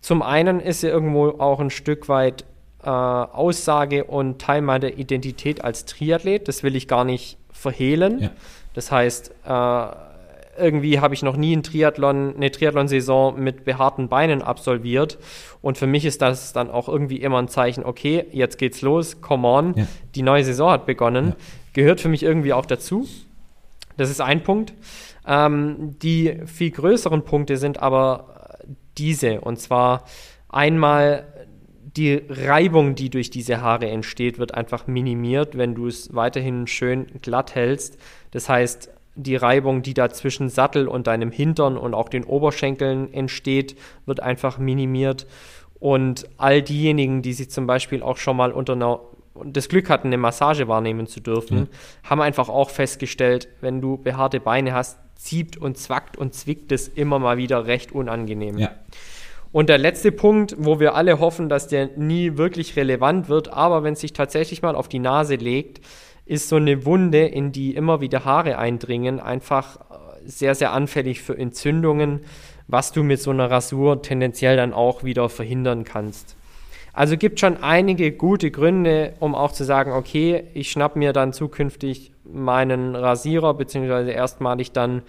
Zum 0.00 0.22
einen 0.22 0.60
ist 0.60 0.80
sie 0.80 0.88
irgendwo 0.88 1.28
auch 1.38 1.60
ein 1.60 1.70
Stück 1.70 2.08
weit 2.08 2.44
äh, 2.82 2.88
Aussage 2.88 4.04
und 4.04 4.40
Teil 4.40 4.62
meiner 4.62 4.98
Identität 4.98 5.64
als 5.64 5.84
Triathlet. 5.84 6.48
Das 6.48 6.62
will 6.62 6.74
ich 6.76 6.88
gar 6.88 7.04
nicht 7.04 7.38
verhehlen. 7.52 8.18
Ja. 8.20 8.30
Das 8.74 8.90
heißt, 8.90 9.32
äh, 9.46 9.86
irgendwie 10.58 10.98
habe 10.98 11.14
ich 11.14 11.22
noch 11.22 11.36
nie 11.36 11.52
einen 11.52 11.62
Triathlon, 11.62 12.34
eine 12.36 12.50
Triathlon-Saison 12.50 13.38
mit 13.38 13.64
behaarten 13.64 14.08
Beinen 14.08 14.42
absolviert. 14.42 15.18
Und 15.62 15.78
für 15.78 15.86
mich 15.86 16.04
ist 16.04 16.20
das 16.20 16.52
dann 16.52 16.68
auch 16.70 16.88
irgendwie 16.88 17.18
immer 17.18 17.38
ein 17.38 17.48
Zeichen, 17.48 17.84
okay, 17.84 18.26
jetzt 18.32 18.58
geht's 18.58 18.82
los, 18.82 19.20
come 19.20 19.46
on, 19.46 19.74
Ja. 19.76 19.86
die 20.16 20.22
neue 20.22 20.42
Saison 20.42 20.70
hat 20.70 20.86
begonnen. 20.86 21.28
Ja. 21.28 21.36
Gehört 21.74 22.00
für 22.00 22.08
mich 22.08 22.24
irgendwie 22.24 22.52
auch 22.52 22.66
dazu. 22.66 23.06
Das 23.98 24.08
ist 24.08 24.22
ein 24.22 24.42
Punkt. 24.42 24.72
Ähm, 25.26 25.96
die 25.98 26.38
viel 26.46 26.70
größeren 26.70 27.24
Punkte 27.24 27.58
sind 27.58 27.82
aber 27.82 28.58
diese. 28.96 29.42
Und 29.42 29.60
zwar 29.60 30.04
einmal 30.48 31.26
die 31.96 32.22
Reibung, 32.28 32.94
die 32.94 33.10
durch 33.10 33.28
diese 33.28 33.60
Haare 33.60 33.88
entsteht, 33.88 34.38
wird 34.38 34.54
einfach 34.54 34.86
minimiert, 34.86 35.58
wenn 35.58 35.74
du 35.74 35.88
es 35.88 36.14
weiterhin 36.14 36.66
schön 36.66 37.06
glatt 37.22 37.54
hältst. 37.54 37.98
Das 38.30 38.48
heißt, 38.48 38.90
die 39.16 39.34
Reibung, 39.34 39.82
die 39.82 39.94
da 39.94 40.10
zwischen 40.10 40.48
Sattel 40.48 40.86
und 40.86 41.08
deinem 41.08 41.32
Hintern 41.32 41.76
und 41.76 41.94
auch 41.94 42.08
den 42.08 42.24
Oberschenkeln 42.24 43.12
entsteht, 43.12 43.76
wird 44.06 44.20
einfach 44.20 44.58
minimiert. 44.58 45.26
Und 45.80 46.28
all 46.36 46.62
diejenigen, 46.62 47.22
die 47.22 47.32
sich 47.32 47.50
zum 47.50 47.66
Beispiel 47.66 48.02
auch 48.02 48.16
schon 48.16 48.36
mal 48.36 48.52
unter 48.52 48.74
einer 48.74 49.00
und 49.34 49.56
das 49.56 49.68
Glück 49.68 49.88
hatten, 49.90 50.08
eine 50.08 50.18
Massage 50.18 50.68
wahrnehmen 50.68 51.06
zu 51.06 51.20
dürfen, 51.20 51.58
Ja. 51.58 52.10
haben 52.10 52.20
einfach 52.20 52.48
auch 52.48 52.70
festgestellt, 52.70 53.48
wenn 53.60 53.80
du 53.80 53.96
behaarte 53.96 54.40
Beine 54.40 54.72
hast, 54.74 54.98
zieht 55.16 55.56
und 55.56 55.76
zwackt 55.78 56.16
und 56.16 56.34
zwickt 56.34 56.70
es 56.72 56.88
immer 56.88 57.18
mal 57.18 57.36
wieder 57.36 57.66
recht 57.66 57.92
unangenehm. 57.92 58.58
Ja. 58.58 58.70
Und 59.50 59.68
der 59.68 59.78
letzte 59.78 60.12
Punkt, 60.12 60.54
wo 60.58 60.78
wir 60.78 60.94
alle 60.94 61.20
hoffen, 61.20 61.48
dass 61.48 61.68
der 61.68 61.90
nie 61.96 62.36
wirklich 62.36 62.76
relevant 62.76 63.28
wird, 63.28 63.48
aber 63.48 63.82
wenn 63.82 63.94
es 63.94 64.00
sich 64.00 64.12
tatsächlich 64.12 64.62
mal 64.62 64.74
auf 64.76 64.88
die 64.88 64.98
Nase 64.98 65.36
legt, 65.36 65.80
ist 66.26 66.48
so 66.48 66.56
eine 66.56 66.84
Wunde, 66.84 67.24
in 67.26 67.52
die 67.52 67.74
immer 67.74 68.00
wieder 68.02 68.24
Haare 68.26 68.58
eindringen, 68.58 69.18
einfach 69.18 69.76
äh, 69.76 69.80
sehr, 70.26 70.54
sehr 70.54 70.72
anfällig 70.72 71.22
für 71.22 71.36
Entzündungen, 71.38 72.20
was 72.66 72.92
du 72.92 73.02
mit 73.02 73.22
so 73.22 73.30
einer 73.30 73.50
Rasur 73.50 74.02
tendenziell 74.02 74.56
dann 74.58 74.74
auch 74.74 75.02
wieder 75.02 75.30
verhindern 75.30 75.84
kannst. 75.84 76.36
Also 76.98 77.16
gibt 77.16 77.38
schon 77.38 77.62
einige 77.62 78.10
gute 78.10 78.50
Gründe, 78.50 79.14
um 79.20 79.36
auch 79.36 79.52
zu 79.52 79.62
sagen, 79.62 79.92
okay, 79.92 80.48
ich 80.52 80.72
schnapp 80.72 80.96
mir 80.96 81.12
dann 81.12 81.32
zukünftig 81.32 82.10
meinen 82.24 82.96
Rasierer, 82.96 83.54
beziehungsweise 83.54 84.10
erstmalig 84.10 84.72
dann 84.72 85.02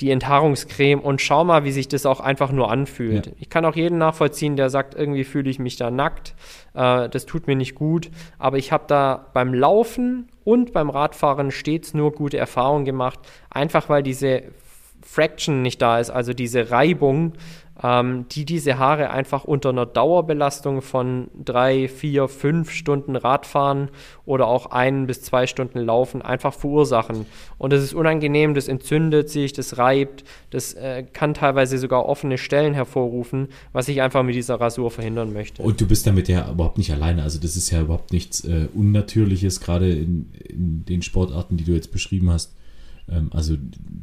die 0.00 0.12
Enthaarungscreme 0.12 1.00
und 1.00 1.20
schau 1.20 1.42
mal, 1.42 1.64
wie 1.64 1.72
sich 1.72 1.88
das 1.88 2.06
auch 2.06 2.20
einfach 2.20 2.52
nur 2.52 2.70
anfühlt. 2.70 3.26
Ja. 3.26 3.32
Ich 3.40 3.50
kann 3.50 3.64
auch 3.64 3.74
jeden 3.74 3.98
nachvollziehen, 3.98 4.54
der 4.54 4.70
sagt, 4.70 4.94
irgendwie 4.94 5.24
fühle 5.24 5.50
ich 5.50 5.58
mich 5.58 5.74
da 5.74 5.90
nackt, 5.90 6.36
äh, 6.74 7.08
das 7.08 7.26
tut 7.26 7.48
mir 7.48 7.56
nicht 7.56 7.74
gut, 7.74 8.08
aber 8.38 8.58
ich 8.58 8.70
habe 8.70 8.84
da 8.86 9.26
beim 9.34 9.52
Laufen 9.52 10.28
und 10.44 10.72
beim 10.72 10.90
Radfahren 10.90 11.50
stets 11.50 11.92
nur 11.92 12.12
gute 12.12 12.38
Erfahrungen 12.38 12.84
gemacht, 12.84 13.18
einfach 13.50 13.88
weil 13.88 14.04
diese 14.04 14.44
Fraction 15.02 15.62
nicht 15.62 15.82
da 15.82 15.98
ist, 15.98 16.10
also 16.10 16.32
diese 16.34 16.70
Reibung, 16.70 17.32
ähm, 17.82 18.26
die 18.30 18.44
diese 18.44 18.78
Haare 18.78 19.10
einfach 19.10 19.44
unter 19.44 19.70
einer 19.70 19.86
Dauerbelastung 19.86 20.82
von 20.82 21.28
drei, 21.42 21.88
vier, 21.88 22.28
fünf 22.28 22.70
Stunden 22.70 23.16
Radfahren 23.16 23.90
oder 24.24 24.46
auch 24.46 24.66
ein 24.66 25.06
bis 25.06 25.22
zwei 25.22 25.46
Stunden 25.46 25.80
Laufen 25.80 26.22
einfach 26.22 26.54
verursachen. 26.54 27.26
Und 27.58 27.72
das 27.72 27.82
ist 27.82 27.94
unangenehm, 27.94 28.54
das 28.54 28.68
entzündet 28.68 29.28
sich, 29.28 29.52
das 29.52 29.78
reibt, 29.78 30.24
das 30.50 30.74
äh, 30.74 31.04
kann 31.12 31.34
teilweise 31.34 31.78
sogar 31.78 32.06
offene 32.06 32.38
Stellen 32.38 32.74
hervorrufen, 32.74 33.48
was 33.72 33.88
ich 33.88 34.00
einfach 34.00 34.22
mit 34.22 34.34
dieser 34.34 34.60
Rasur 34.60 34.90
verhindern 34.90 35.32
möchte. 35.32 35.62
Und 35.62 35.80
du 35.80 35.86
bist 35.86 36.06
damit 36.06 36.28
ja 36.28 36.50
überhaupt 36.50 36.78
nicht 36.78 36.92
alleine. 36.92 37.22
Also 37.22 37.38
das 37.38 37.56
ist 37.56 37.70
ja 37.70 37.82
überhaupt 37.82 38.12
nichts 38.12 38.44
äh, 38.44 38.68
Unnatürliches, 38.74 39.60
gerade 39.60 39.90
in, 39.90 40.32
in 40.48 40.84
den 40.86 41.02
Sportarten, 41.02 41.56
die 41.56 41.64
du 41.64 41.72
jetzt 41.72 41.92
beschrieben 41.92 42.30
hast. 42.30 42.54
Ähm, 43.10 43.30
also 43.32 43.56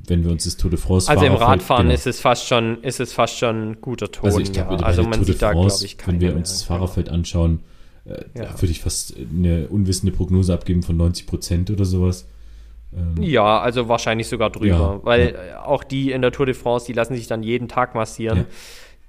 wenn 0.07 0.23
wir 0.23 0.31
uns 0.31 0.45
das 0.45 0.57
Tour 0.57 0.69
de 0.69 0.79
France 0.79 1.09
also 1.09 1.25
im 1.25 1.33
Radfahren 1.33 1.87
genau. 1.87 1.93
ist 1.93 2.07
es 2.07 2.19
fast 2.19 2.47
schon, 2.47 2.81
ist 2.83 2.99
es 2.99 3.13
fast 3.13 3.37
schon 3.37 3.71
ein 3.71 3.81
guter 3.81 4.11
Ton. 4.11 4.25
Also 4.25 4.39
ich 4.39 4.51
glaube, 4.51 4.75
ja. 4.75 4.79
also 4.79 5.03
man 5.03 5.13
Tour 5.13 5.25
sieht 5.25 5.41
da, 5.41 5.51
France, 5.51 5.85
glaube 5.85 5.85
ich, 5.85 6.07
wenn 6.07 6.21
wir 6.21 6.35
uns 6.35 6.51
das. 6.51 6.63
Fahrerfeld 6.63 7.09
anschauen, 7.09 7.59
äh, 8.05 8.23
Ja. 8.35 8.45
da 8.45 8.61
würde 8.61 8.71
ich 8.71 8.81
fast 8.81 9.15
eine 9.17 9.67
unwissende 9.67 10.11
Prognose 10.13 10.53
abgeben 10.53 10.83
von 10.83 10.97
90 10.97 11.27
Prozent 11.27 11.69
oder 11.69 11.85
sowas. 11.85 12.27
Ähm, 12.95 13.21
Ja, 13.21 13.59
also 13.59 13.89
wahrscheinlich 13.89 14.27
sogar 14.27 14.49
drüber, 14.49 14.67
Ja, 14.67 14.99
weil 15.03 15.35
äh, 15.35 15.55
auch 15.55 15.83
die 15.83 16.11
in 16.11 16.21
der 16.21 16.31
Tour 16.31 16.45
de 16.45 16.55
France, 16.55 16.85
die 16.85 16.93
lassen 16.93 17.15
sich 17.15 17.27
dann 17.27 17.43
jeden 17.43 17.67
Tag 17.67 17.95
massieren. 17.95 18.45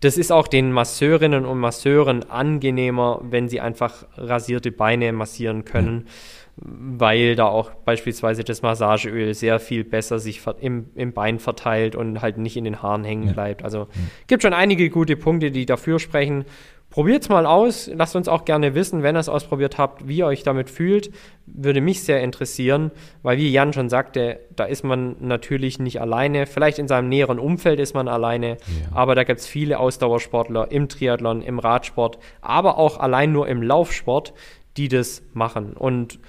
Das 0.00 0.18
ist 0.18 0.32
auch 0.32 0.48
den 0.48 0.70
Masseurinnen 0.70 1.46
und 1.46 1.58
Masseuren 1.58 2.28
angenehmer, 2.28 3.22
wenn 3.22 3.48
sie 3.48 3.60
einfach 3.60 4.04
rasierte 4.16 4.70
Beine 4.70 5.12
massieren 5.12 5.64
können, 5.64 6.08
weil 6.56 7.34
da 7.36 7.46
auch 7.46 7.70
beispielsweise 7.84 8.44
das 8.44 8.62
Massageöl 8.62 9.34
sehr 9.34 9.58
viel 9.58 9.84
besser 9.84 10.18
sich 10.18 10.40
im, 10.60 10.86
im 10.94 11.12
Bein 11.12 11.38
verteilt 11.38 11.96
und 11.96 12.22
halt 12.22 12.38
nicht 12.38 12.56
in 12.56 12.64
den 12.64 12.80
Haaren 12.82 13.04
hängen 13.04 13.26
Ja. 13.28 13.32
bleibt. 13.32 13.64
Also 13.64 13.88
gibt 14.28 14.42
schon 14.42 14.52
einige 14.54 14.88
gute 14.90 15.16
Punkte, 15.16 15.50
die 15.50 15.66
dafür 15.66 15.98
sprechen. 15.98 16.44
Probiert's 16.90 17.28
mal 17.28 17.44
aus. 17.44 17.90
Lasst 17.92 18.14
uns 18.14 18.28
auch 18.28 18.44
gerne 18.44 18.76
wissen, 18.76 19.02
wenn 19.02 19.16
ihr 19.16 19.18
es 19.18 19.28
ausprobiert 19.28 19.78
habt, 19.78 20.06
wie 20.06 20.18
ihr 20.18 20.26
euch 20.26 20.44
damit 20.44 20.70
fühlt. 20.70 21.10
Würde 21.44 21.80
mich 21.80 22.04
sehr 22.04 22.22
interessieren, 22.22 22.92
weil 23.24 23.36
wie 23.36 23.50
Jan 23.50 23.72
schon 23.72 23.88
sagte, 23.88 24.38
da 24.54 24.62
ist 24.64 24.84
man 24.84 25.16
natürlich 25.18 25.80
nicht 25.80 26.00
alleine. 26.00 26.46
Vielleicht 26.46 26.78
in 26.78 26.86
seinem 26.86 27.08
näheren 27.08 27.40
Umfeld 27.40 27.80
ist 27.80 27.94
man 27.94 28.06
alleine, 28.06 28.50
Ja. 28.50 28.56
aber 28.96 29.16
da 29.16 29.24
gibt's 29.24 29.44
viele 29.48 29.80
Ausdauersportler 29.80 30.70
im 30.70 30.88
Triathlon, 30.88 31.42
im 31.42 31.58
Radsport, 31.58 32.20
aber 32.42 32.78
auch 32.78 33.00
allein 33.00 33.32
nur 33.32 33.48
im 33.48 33.60
Laufsport, 33.60 34.32
die 34.76 34.86
das 34.86 35.24
machen. 35.32 35.72
Und 35.72 36.20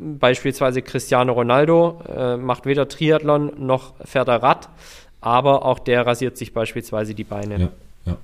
beispielsweise 0.00 0.82
Cristiano 0.82 1.32
Ronaldo 1.32 2.00
äh, 2.08 2.36
macht 2.36 2.66
weder 2.66 2.88
Triathlon 2.88 3.52
noch 3.58 3.94
fährt 4.04 4.28
er 4.28 4.42
Rad, 4.42 4.68
aber 5.20 5.64
auch 5.64 5.78
der 5.78 6.06
rasiert 6.06 6.36
sich 6.36 6.52
beispielsweise 6.52 7.14
die 7.14 7.24
Beine. 7.24 7.58
Ja, 7.60 7.68
ja. 8.06 8.16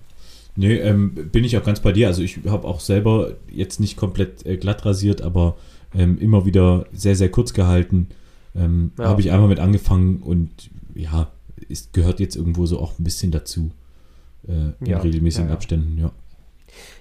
Nee, 0.56 0.74
ähm, 0.76 1.30
bin 1.30 1.44
ich 1.44 1.56
auch 1.56 1.64
ganz 1.64 1.80
bei 1.80 1.92
dir. 1.92 2.08
Also 2.08 2.22
ich 2.22 2.40
habe 2.48 2.66
auch 2.66 2.80
selber 2.80 3.32
jetzt 3.50 3.80
nicht 3.80 3.96
komplett 3.96 4.44
äh, 4.46 4.56
glatt 4.56 4.84
rasiert, 4.84 5.22
aber 5.22 5.56
ähm, 5.94 6.18
immer 6.18 6.44
wieder 6.44 6.86
sehr, 6.92 7.14
sehr 7.14 7.30
kurz 7.30 7.52
gehalten. 7.52 8.08
Ähm, 8.56 8.92
Ja. 8.98 9.06
Habe 9.06 9.20
ich 9.20 9.30
einmal 9.30 9.48
mit 9.48 9.60
angefangen 9.60 10.22
und 10.22 10.50
ja, 10.94 11.28
es 11.68 11.92
gehört 11.92 12.18
jetzt 12.20 12.36
irgendwo 12.36 12.66
so 12.66 12.80
auch 12.80 12.98
ein 12.98 13.04
bisschen 13.04 13.30
dazu. 13.30 13.70
Äh, 14.46 14.52
in 14.80 14.86
Ja, 14.86 14.98
regelmäßigen 14.98 15.48
ja. 15.48 15.54
Abständen, 15.54 15.98
ja. 15.98 16.10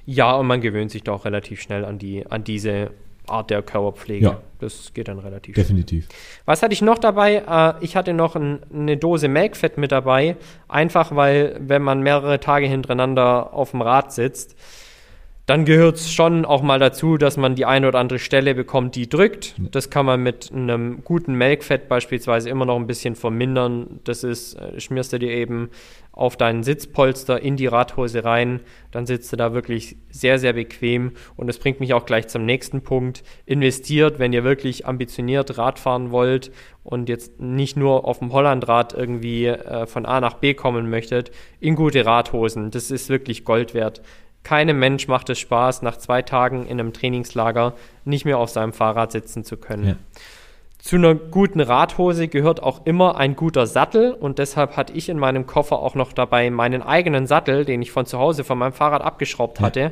Ja, 0.05 0.35
und 0.35 0.47
man 0.47 0.61
gewöhnt 0.61 0.91
sich 0.91 1.03
doch 1.03 1.25
relativ 1.25 1.61
schnell 1.61 1.83
an 1.83 1.99
die, 1.99 2.25
an 2.25 2.43
diese 2.43 2.91
Art 3.27 3.49
der 3.49 3.61
Körperpflege. 3.61 4.25
Ja. 4.25 4.41
Das 4.59 4.93
geht 4.93 5.07
dann 5.07 5.19
relativ 5.19 5.55
Definitiv. 5.55 6.07
Was 6.45 6.63
hatte 6.63 6.73
ich 6.73 6.81
noch 6.81 6.97
dabei? 6.97 7.43
Äh, 7.47 7.83
ich 7.83 7.95
hatte 7.95 8.13
noch 8.13 8.35
ein, 8.35 8.59
eine 8.73 8.97
Dose 8.97 9.27
Melkfett 9.27 9.77
mit 9.77 9.91
dabei. 9.91 10.35
Einfach 10.67 11.15
weil, 11.15 11.57
wenn 11.59 11.81
man 11.81 12.01
mehrere 12.01 12.39
Tage 12.39 12.65
hintereinander 12.65 13.53
auf 13.53 13.71
dem 13.71 13.81
Rad 13.81 14.11
sitzt, 14.11 14.55
dann 15.47 15.63
gehört 15.63 15.95
es 15.95 16.11
schon 16.11 16.43
auch 16.43 16.61
mal 16.61 16.77
dazu, 16.77 17.17
dass 17.17 17.37
man 17.37 17.55
die 17.55 17.65
eine 17.65 17.87
oder 17.87 17.99
andere 17.99 18.19
Stelle 18.19 18.53
bekommt, 18.53 18.95
die 18.95 19.07
drückt. 19.07 19.55
Das 19.71 19.89
kann 19.89 20.05
man 20.05 20.21
mit 20.21 20.51
einem 20.51 21.05
guten 21.05 21.35
Melkfett 21.35 21.87
beispielsweise 21.87 22.49
immer 22.49 22.65
noch 22.65 22.75
ein 22.75 22.85
bisschen 22.85 23.15
vermindern. 23.15 24.01
Das 24.03 24.25
ist, 24.25 24.55
äh, 24.55 24.77
schmierst 24.79 25.13
du 25.13 25.19
dir 25.19 25.31
eben 25.31 25.69
auf 26.17 26.35
deinen 26.35 26.63
Sitzpolster 26.63 27.39
in 27.43 27.57
die 27.57 27.67
Radhose 27.67 28.23
rein, 28.23 28.61
dann 28.89 29.05
sitzt 29.05 29.31
du 29.31 29.37
da 29.37 29.53
wirklich 29.53 29.97
sehr, 30.09 30.39
sehr 30.39 30.53
bequem. 30.53 31.11
Und 31.35 31.45
das 31.45 31.59
bringt 31.59 31.79
mich 31.79 31.93
auch 31.93 32.07
gleich 32.07 32.27
zum 32.27 32.43
nächsten 32.43 32.81
Punkt. 32.81 33.23
Investiert, 33.45 34.17
wenn 34.17 34.33
ihr 34.33 34.43
wirklich 34.43 34.87
ambitioniert 34.87 35.59
Rad 35.59 35.77
fahren 35.77 36.09
wollt 36.09 36.51
und 36.83 37.07
jetzt 37.07 37.39
nicht 37.39 37.77
nur 37.77 38.05
auf 38.05 38.17
dem 38.17 38.33
Hollandrad 38.33 38.93
irgendwie 38.93 39.45
äh, 39.45 39.85
von 39.85 40.07
A 40.07 40.19
nach 40.19 40.33
B 40.35 40.55
kommen 40.55 40.89
möchtet, 40.89 41.29
in 41.59 41.75
gute 41.75 42.03
Radhosen. 42.03 42.71
Das 42.71 42.89
ist 42.89 43.09
wirklich 43.09 43.45
Gold 43.45 43.75
wert. 43.75 44.01
Keinem 44.41 44.79
Mensch 44.79 45.07
macht 45.07 45.29
es 45.29 45.37
Spaß, 45.37 45.83
nach 45.83 45.97
zwei 45.97 46.23
Tagen 46.23 46.65
in 46.65 46.79
einem 46.79 46.93
Trainingslager 46.93 47.75
nicht 48.05 48.25
mehr 48.25 48.39
auf 48.39 48.49
seinem 48.49 48.73
Fahrrad 48.73 49.11
sitzen 49.11 49.43
zu 49.43 49.57
können. 49.57 49.87
Ja. 49.87 49.95
Zu 50.87 50.95
einer 50.95 51.15
guten 51.15 51.59
Radhose 51.59 52.29
gehört 52.29 52.63
auch 52.63 52.85
immer 52.85 53.17
ein 53.17 53.35
guter 53.35 53.67
Sattel 53.67 54.13
und 54.13 54.39
deshalb 54.39 54.77
hatte 54.77 54.93
ich 54.93 55.09
in 55.09 55.19
meinem 55.19 55.45
Koffer 55.45 55.79
auch 55.79 55.95
noch 55.95 56.13
dabei 56.13 56.49
meinen 56.49 56.81
eigenen 56.81 57.27
Sattel, 57.27 57.65
den 57.65 57.81
ich 57.81 57.91
von 57.91 58.05
zu 58.05 58.19
Hause 58.19 58.45
von 58.45 58.57
meinem 58.57 58.71
Fahrrad 58.71 59.01
abgeschraubt 59.01 59.59
hatte, 59.59 59.79
ja. 59.81 59.91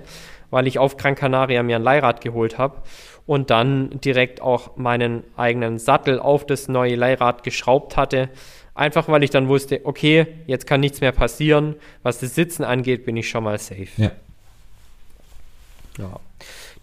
weil 0.52 0.68
ich 0.68 0.80
auf 0.80 0.96
Gran 0.96 1.16
Canaria 1.16 1.64
mir 1.64 1.76
ein 1.76 1.82
Leihrad 1.82 2.22
geholt 2.22 2.58
habe 2.58 2.78
und 3.26 3.50
dann 3.50 4.00
direkt 4.06 4.42
auch 4.42 4.78
meinen 4.78 5.26
eigenen 5.36 5.80
Sattel 5.80 6.18
auf 6.18 6.46
das 6.46 6.70
neue 6.70 6.96
Leihrad 6.96 7.44
geschraubt 7.44 7.98
hatte. 7.98 8.30
Einfach 8.74 9.10
weil 9.10 9.22
ich 9.22 9.32
dann 9.32 9.50
wusste, 9.50 9.82
okay, 9.84 10.28
jetzt 10.48 10.66
kann 10.66 10.80
nichts 10.80 11.02
mehr 11.02 11.12
passieren. 11.12 11.76
Was 12.04 12.22
das 12.22 12.36
Sitzen 12.36 12.64
angeht, 12.64 13.04
bin 13.06 13.18
ich 13.18 13.28
schon 13.28 13.44
mal 13.44 13.60
safe. 13.60 13.90
Ja. 13.98 14.12
Ja. 15.98 16.22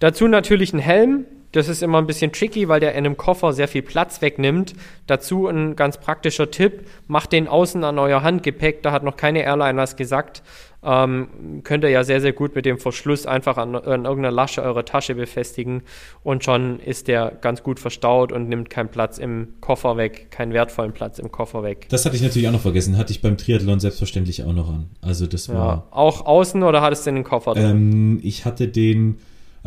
Dazu 0.01 0.29
natürlich 0.29 0.75
ein 0.75 0.81
Helm. 0.81 1.25
Das 1.53 1.69
ist 1.69 1.83
immer 1.83 1.99
ein 1.99 2.07
bisschen 2.07 2.33
tricky, 2.33 2.69
weil 2.69 2.81
der 2.81 2.93
in 2.93 3.05
einem 3.05 3.17
Koffer 3.17 3.53
sehr 3.53 3.69
viel 3.69 3.83
Platz 3.83 4.23
wegnimmt. 4.23 4.75
Dazu 5.07 5.47
ein 5.47 5.77
ganz 5.77 5.99
praktischer 5.99 6.51
Tipp: 6.51 6.87
Macht 7.07 7.33
den 7.33 7.47
außen 7.47 7.85
an 7.85 7.99
euer 7.99 8.23
Handgepäck. 8.23 8.83
Da 8.83 8.91
hat 8.93 9.05
noch 9.05 9.17
keine 9.17 9.43
Airline 9.43 9.79
was 9.79 9.97
gesagt. 9.97 10.43
Ähm, 10.85 11.61
könnt 11.63 11.85
ihr 11.85 11.91
ja 11.91 12.03
sehr, 12.03 12.21
sehr 12.21 12.33
gut 12.33 12.57
mit 12.57 12.67
dem 12.67 12.77
Verschluss 12.79 13.25
einfach 13.25 13.57
an, 13.57 13.77
an 13.77 14.05
irgendeiner 14.05 14.33
Lasche 14.33 14.63
eure 14.63 14.85
Tasche 14.85 15.15
befestigen 15.15 15.83
und 16.25 16.43
schon 16.43 16.81
ist 16.81 17.07
der 17.07 17.39
ganz 17.41 17.63
gut 17.63 17.79
verstaut 17.79 18.33
und 18.33 18.49
nimmt 18.49 18.69
keinen 18.69 18.89
Platz 18.89 19.19
im 19.19 19.55
Koffer 19.61 19.97
weg, 19.97 20.33
keinen 20.33 20.53
wertvollen 20.53 20.93
Platz 20.93 21.21
im 21.21 21.31
Koffer 21.31 21.63
weg. 21.63 21.87
Das 21.91 22.05
hatte 22.05 22.17
ich 22.17 22.23
natürlich 22.23 22.49
auch 22.49 22.53
noch 22.53 22.63
vergessen. 22.63 22.99
Hatte 22.99 23.13
ich 23.13 23.23
beim 23.23 23.37
Triathlon 23.37 23.79
selbstverständlich 23.79 24.43
auch 24.43 24.53
noch 24.53 24.69
an. 24.69 24.87
Also 25.01 25.29
das 25.29 25.49
war. 25.49 25.55
Ja, 25.55 25.87
auch 25.93 26.27
außen 26.27 26.65
oder 26.65 26.83
hattest 26.83 27.07
du 27.07 27.13
den 27.13 27.23
Koffer 27.23 27.55
drin? 27.55 27.71
Ähm, 27.71 28.21
ich 28.25 28.45
hatte 28.45 28.67
den 28.67 29.19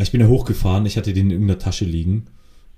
ich 0.04 0.12
bin 0.12 0.22
ja 0.22 0.28
hochgefahren, 0.28 0.86
ich 0.86 0.98
hatte 0.98 1.14
den 1.14 1.28
in 1.28 1.32
irgendeiner 1.32 1.60
Tasche 1.60 1.86
liegen. 1.86 2.28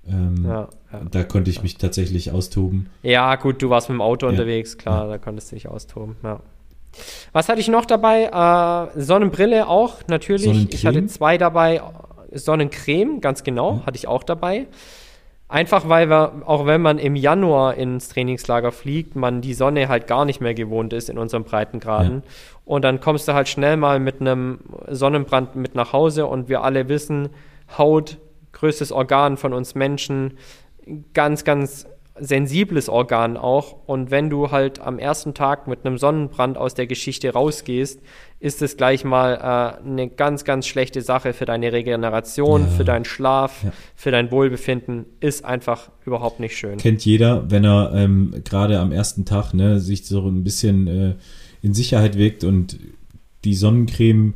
Ähm, 0.06 0.44
ja, 0.44 0.68
ja, 0.92 1.00
da 1.10 1.24
konnte 1.24 1.50
ich 1.50 1.62
mich 1.62 1.76
tatsächlich 1.76 2.30
austoben. 2.30 2.88
Ja, 3.02 3.34
gut, 3.36 3.60
du 3.62 3.70
warst 3.70 3.88
mit 3.88 3.96
dem 3.96 4.00
Auto 4.00 4.26
ja, 4.26 4.30
unterwegs, 4.30 4.78
klar, 4.78 5.08
da 5.08 5.18
konntest 5.18 5.50
du 5.50 5.56
dich 5.56 5.68
austoben. 5.68 6.16
Was 7.32 7.48
hatte 7.48 7.60
ich 7.60 7.68
noch 7.68 7.84
dabei? 7.84 8.24
Äh, 8.96 9.00
Sonnenbrille 9.00 9.68
auch, 9.68 9.96
natürlich. 10.08 10.72
Ich 10.72 10.86
hatte 10.86 11.06
zwei 11.06 11.38
dabei. 11.38 11.82
Sonnencreme, 12.32 13.20
ganz 13.20 13.42
genau, 13.42 13.82
hatte 13.86 13.96
ich 13.96 14.06
auch 14.06 14.22
dabei. 14.22 14.66
Einfach 15.50 15.88
weil 15.88 16.10
wir, 16.10 16.42
auch 16.44 16.66
wenn 16.66 16.82
man 16.82 16.98
im 16.98 17.16
Januar 17.16 17.74
ins 17.74 18.10
Trainingslager 18.10 18.70
fliegt, 18.70 19.16
man 19.16 19.40
die 19.40 19.54
Sonne 19.54 19.88
halt 19.88 20.06
gar 20.06 20.26
nicht 20.26 20.42
mehr 20.42 20.52
gewohnt 20.52 20.92
ist 20.92 21.08
in 21.08 21.16
unseren 21.16 21.44
Breitengraden. 21.44 22.22
Ja. 22.22 22.30
Und 22.66 22.84
dann 22.84 23.00
kommst 23.00 23.26
du 23.28 23.32
halt 23.32 23.48
schnell 23.48 23.78
mal 23.78 23.98
mit 23.98 24.20
einem 24.20 24.60
Sonnenbrand 24.88 25.56
mit 25.56 25.74
nach 25.74 25.94
Hause 25.94 26.26
und 26.26 26.50
wir 26.50 26.62
alle 26.62 26.90
wissen, 26.90 27.30
Haut, 27.78 28.18
größtes 28.52 28.92
Organ 28.92 29.38
von 29.38 29.54
uns 29.54 29.74
Menschen, 29.74 30.36
ganz, 31.14 31.44
ganz 31.44 31.86
sensibles 32.20 32.88
Organ 32.88 33.36
auch. 33.36 33.76
Und 33.86 34.10
wenn 34.10 34.30
du 34.30 34.50
halt 34.50 34.80
am 34.80 34.98
ersten 34.98 35.34
Tag 35.34 35.66
mit 35.66 35.84
einem 35.84 35.98
Sonnenbrand 35.98 36.56
aus 36.56 36.74
der 36.74 36.86
Geschichte 36.86 37.32
rausgehst, 37.32 38.00
ist 38.40 38.62
es 38.62 38.76
gleich 38.76 39.04
mal 39.04 39.34
äh, 39.34 39.84
eine 39.84 40.08
ganz, 40.08 40.44
ganz 40.44 40.66
schlechte 40.66 41.02
Sache 41.02 41.32
für 41.32 41.44
deine 41.44 41.72
Regeneration, 41.72 42.62
ja. 42.62 42.66
für 42.68 42.84
deinen 42.84 43.04
Schlaf, 43.04 43.64
ja. 43.64 43.72
für 43.96 44.10
dein 44.10 44.30
Wohlbefinden. 44.30 45.06
Ist 45.20 45.44
einfach 45.44 45.90
überhaupt 46.04 46.40
nicht 46.40 46.56
schön. 46.56 46.78
Kennt 46.78 47.04
jeder, 47.04 47.50
wenn 47.50 47.64
er 47.64 47.92
ähm, 47.94 48.34
gerade 48.44 48.78
am 48.78 48.92
ersten 48.92 49.24
Tag 49.24 49.54
ne, 49.54 49.80
sich 49.80 50.06
so 50.06 50.28
ein 50.28 50.44
bisschen 50.44 50.86
äh, 50.86 51.14
in 51.62 51.74
Sicherheit 51.74 52.16
wägt 52.16 52.44
und 52.44 52.78
die 53.44 53.54
Sonnencreme 53.54 54.34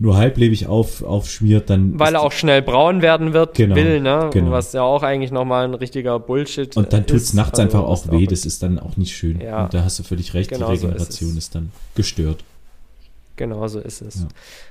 nur 0.00 0.16
halblebig 0.16 0.66
auf, 0.66 1.02
aufschmiert, 1.02 1.68
dann. 1.68 1.98
Weil 1.98 2.14
er 2.14 2.22
auch 2.22 2.32
schnell 2.32 2.62
braun 2.62 3.02
werden 3.02 3.34
wird, 3.34 3.54
genau, 3.54 3.76
will, 3.76 4.00
ne? 4.00 4.30
Genau. 4.32 4.50
Was 4.50 4.72
ja 4.72 4.82
auch 4.82 5.02
eigentlich 5.02 5.30
nochmal 5.30 5.64
ein 5.64 5.74
richtiger 5.74 6.18
Bullshit 6.18 6.74
Und 6.74 6.92
dann 6.94 7.06
tut 7.06 7.18
es 7.18 7.34
nachts 7.34 7.60
also, 7.60 7.62
einfach 7.78 7.86
auch 7.86 8.10
weh, 8.10 8.26
das 8.26 8.46
ist 8.46 8.62
dann 8.62 8.78
auch 8.78 8.96
nicht 8.96 9.14
schön. 9.14 9.40
Ja. 9.40 9.64
Und 9.64 9.74
da 9.74 9.84
hast 9.84 9.98
du 9.98 10.02
völlig 10.02 10.32
recht, 10.32 10.50
genau 10.50 10.68
die 10.68 10.76
Regeneration 10.78 11.32
so 11.32 11.38
ist, 11.38 11.44
ist, 11.44 11.54
dann 11.54 11.70
gestört. 11.94 12.42
Genau 13.36 13.68
so 13.68 13.78
ist 13.78 14.00
es. 14.00 14.20
Ja. 14.20 14.28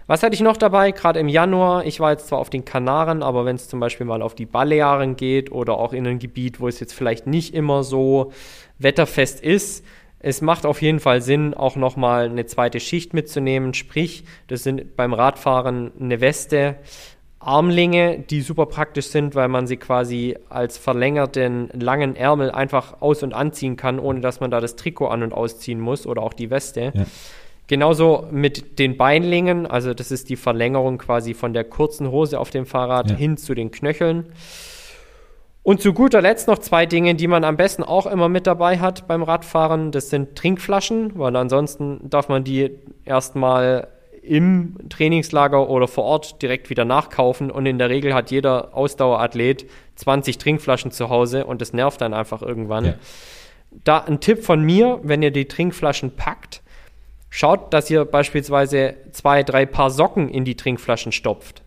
Was 0.08 0.24
hatte 0.24 0.34
ich 0.34 0.42
noch 0.42 0.58
dabei? 0.58 0.92
Gerade 0.92 1.20
im 1.20 1.28
Januar, 1.28 1.86
ich 1.86 2.00
war 2.00 2.12
jetzt 2.12 2.28
zwar 2.28 2.40
auf 2.40 2.50
den 2.50 2.66
Kanaren, 2.66 3.22
aber 3.22 3.46
wenn 3.46 3.56
es 3.56 3.68
zum 3.68 3.80
Beispiel 3.80 4.08
mal 4.08 4.24
auf 4.24 4.34
die 4.34 4.48
Balearen 4.48 5.16
geht 5.16 5.52
oder 5.52 5.78
auch 5.78 5.94
in 5.94 6.08
ein 6.08 6.18
Gebiet, 6.18 6.60
wo 6.60 6.68
es 6.68 6.80
jetzt 6.80 6.94
vielleicht 6.94 7.28
nicht 7.28 7.54
immer 7.54 7.84
so 7.84 8.32
wetterfest 8.80 9.42
ist, 9.42 9.84
es 10.20 10.42
macht 10.42 10.66
auf 10.66 10.82
jeden 10.82 11.00
Fall 11.00 11.22
Sinn, 11.22 11.54
auch 11.54 11.76
nochmal 11.76 12.26
eine 12.26 12.46
zweite 12.46 12.80
Schicht 12.80 13.14
mitzunehmen. 13.14 13.74
Sprich, 13.74 14.26
das 14.48 14.64
sind 14.64 14.96
beim 14.96 15.14
Radfahren 15.14 15.92
eine 16.00 16.20
Weste, 16.22 16.76
Armlinge, 17.40 18.20
die 18.20 18.42
super 18.42 18.66
praktisch 18.66 19.08
sind, 19.08 19.34
weil 19.34 19.48
man 19.48 19.66
sie 19.66 19.78
quasi 19.78 20.36
als 20.50 20.78
verlängerten 20.78 21.70
langen 21.74 22.18
Ärmel 22.18 22.52
einfach 22.52 23.02
aus- 23.02 23.24
und 23.24 23.34
anziehen 23.34 23.78
kann, 23.78 23.98
ohne 23.98 24.20
dass 24.20 24.42
man 24.42 24.52
da 24.52 24.60
das 24.60 24.76
Trikot 24.76 25.08
an- 25.08 25.24
und 25.24 25.34
ausziehen 25.34 25.80
muss 25.80 26.06
oder 26.06 26.22
auch 26.22 26.34
die 26.34 26.50
Weste. 26.50 26.92
Ja. 26.94 27.06
Genauso 27.68 28.28
mit 28.32 28.80
den 28.80 28.98
Beinlingen, 28.98 29.68
also 29.68 29.94
das 29.94 30.12
ist 30.12 30.30
die 30.30 30.36
Verlängerung 30.36 30.98
quasi 30.98 31.34
von 31.34 31.54
der 31.54 31.64
kurzen 31.64 32.12
Hose 32.12 32.40
auf 32.40 32.50
dem 32.50 32.66
Fahrrad 32.66 33.12
ja. 33.12 33.16
hin 33.16 33.38
zu 33.38 33.54
den 33.54 33.72
Knöcheln. 33.72 34.26
Und 35.70 35.84
zu 35.84 35.94
guter 35.94 36.20
Letzt 36.20 36.48
noch 36.48 36.58
zwei 36.58 36.88
Dinge, 36.88 37.14
die 37.14 37.28
man 37.28 37.44
am 37.44 37.56
besten 37.56 37.84
auch 37.84 38.08
immer 38.08 38.28
mit 38.28 38.48
dabei 38.48 38.80
hat 38.80 39.08
beim 39.08 39.22
Radfahren. 39.22 39.92
Das 39.92 40.10
sind 40.10 40.36
Trinkflaschen, 40.36 41.12
weil 41.14 41.36
ansonsten 41.36 42.10
darf 42.10 42.28
man 42.28 42.44
die 42.44 42.72
erstmal 43.06 43.88
im 44.24 44.78
Trainingslager 44.90 45.70
oder 45.70 45.88
vor 45.88 46.06
Ort 46.06 46.42
direkt 46.42 46.72
wieder 46.72 46.86
nachkaufen. 46.86 47.52
Und 47.52 47.68
in 47.68 47.78
der 47.78 47.92
Regel 47.92 48.16
hat 48.16 48.32
jeder 48.32 48.76
Ausdauerathlet 48.76 49.70
20 49.94 50.40
Trinkflaschen 50.40 50.90
zu 50.90 51.10
Hause 51.10 51.46
und 51.46 51.62
das 51.62 51.72
nervt 51.72 52.02
dann 52.02 52.16
einfach 52.16 52.42
irgendwann. 52.42 52.86
Ja. 52.86 52.94
Da 53.84 54.00
ein 54.00 54.20
Tipp 54.20 54.44
von 54.44 54.64
mir, 54.64 55.00
wenn 55.04 55.22
ihr 55.22 55.30
die 55.30 55.48
Trinkflaschen 55.48 56.16
packt, 56.16 56.64
schaut, 57.30 57.76
dass 57.76 57.92
ihr 57.92 58.06
beispielsweise 58.06 58.96
zwei, 59.12 59.44
drei 59.44 59.68
Paar 59.68 59.92
Socken 59.92 60.30
in 60.30 60.46
die 60.46 60.56
Trinkflaschen 60.56 61.12
stopft. 61.12 61.62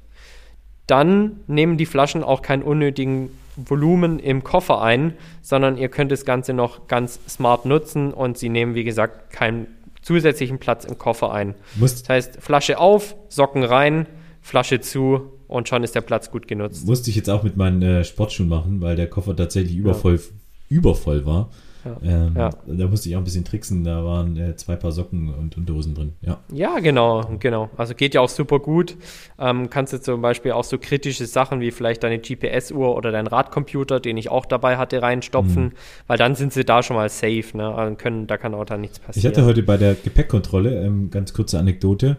Dann 0.88 1.44
nehmen 1.46 1.76
die 1.76 1.86
Flaschen 1.86 2.24
auch 2.24 2.42
keinen 2.42 2.64
unnötigen 2.64 3.30
Volumen 3.68 4.18
im 4.18 4.44
Koffer 4.44 4.82
ein, 4.82 5.14
sondern 5.40 5.76
ihr 5.76 5.88
könnt 5.88 6.12
das 6.12 6.24
Ganze 6.24 6.52
noch 6.52 6.86
ganz 6.86 7.20
smart 7.28 7.64
nutzen 7.64 8.12
und 8.12 8.38
sie 8.38 8.48
nehmen, 8.48 8.74
wie 8.74 8.84
gesagt, 8.84 9.32
keinen 9.32 9.66
zusätzlichen 10.02 10.58
Platz 10.58 10.84
im 10.84 10.98
Koffer 10.98 11.32
ein. 11.32 11.54
Musst 11.76 12.02
das 12.02 12.08
heißt, 12.08 12.36
Flasche 12.40 12.78
auf, 12.78 13.14
Socken 13.28 13.64
rein, 13.64 14.06
Flasche 14.40 14.80
zu 14.80 15.32
und 15.46 15.68
schon 15.68 15.84
ist 15.84 15.94
der 15.94 16.00
Platz 16.00 16.30
gut 16.30 16.48
genutzt. 16.48 16.86
Musste 16.86 17.10
ich 17.10 17.16
jetzt 17.16 17.30
auch 17.30 17.42
mit 17.42 17.56
meinen 17.56 17.82
äh, 17.82 18.04
Sportschuhen 18.04 18.48
machen, 18.48 18.80
weil 18.80 18.96
der 18.96 19.06
Koffer 19.06 19.36
tatsächlich 19.36 19.76
übervoll, 19.76 20.16
ja. 20.16 20.76
übervoll 20.76 21.24
war. 21.26 21.50
Ja. 21.84 21.96
Ähm, 22.02 22.34
ja. 22.36 22.50
Da 22.66 22.86
musste 22.86 23.08
ich 23.08 23.16
auch 23.16 23.20
ein 23.20 23.24
bisschen 23.24 23.44
tricksen. 23.44 23.84
Da 23.84 24.04
waren 24.04 24.36
äh, 24.36 24.56
zwei 24.56 24.76
Paar 24.76 24.92
Socken 24.92 25.34
und 25.34 25.56
Unterhosen 25.56 25.94
drin. 25.94 26.12
Ja, 26.20 26.38
ja 26.52 26.78
genau, 26.78 27.22
genau. 27.38 27.70
Also 27.76 27.94
geht 27.94 28.14
ja 28.14 28.20
auch 28.20 28.28
super 28.28 28.58
gut. 28.58 28.96
Ähm, 29.38 29.70
kannst 29.70 29.92
du 29.92 30.00
zum 30.00 30.22
Beispiel 30.22 30.52
auch 30.52 30.64
so 30.64 30.78
kritische 30.78 31.26
Sachen 31.26 31.60
wie 31.60 31.70
vielleicht 31.70 32.02
deine 32.02 32.18
GPS-Uhr 32.18 32.94
oder 32.94 33.10
dein 33.10 33.26
Radcomputer, 33.26 34.00
den 34.00 34.16
ich 34.16 34.30
auch 34.30 34.46
dabei 34.46 34.76
hatte, 34.76 35.02
reinstopfen, 35.02 35.64
mhm. 35.64 35.72
weil 36.06 36.18
dann 36.18 36.34
sind 36.34 36.52
sie 36.52 36.64
da 36.64 36.82
schon 36.82 36.96
mal 36.96 37.08
safe. 37.08 37.44
Ne? 37.54 37.74
Also 37.74 37.96
können, 37.96 38.26
da 38.26 38.36
kann 38.36 38.54
auch 38.54 38.64
dann 38.64 38.80
nichts 38.80 38.98
passieren. 38.98 39.32
Ich 39.32 39.38
hatte 39.38 39.46
heute 39.46 39.62
bei 39.62 39.76
der 39.76 39.94
Gepäckkontrolle, 39.94 40.84
ähm, 40.84 41.10
ganz 41.10 41.32
kurze 41.32 41.58
Anekdote, 41.58 42.18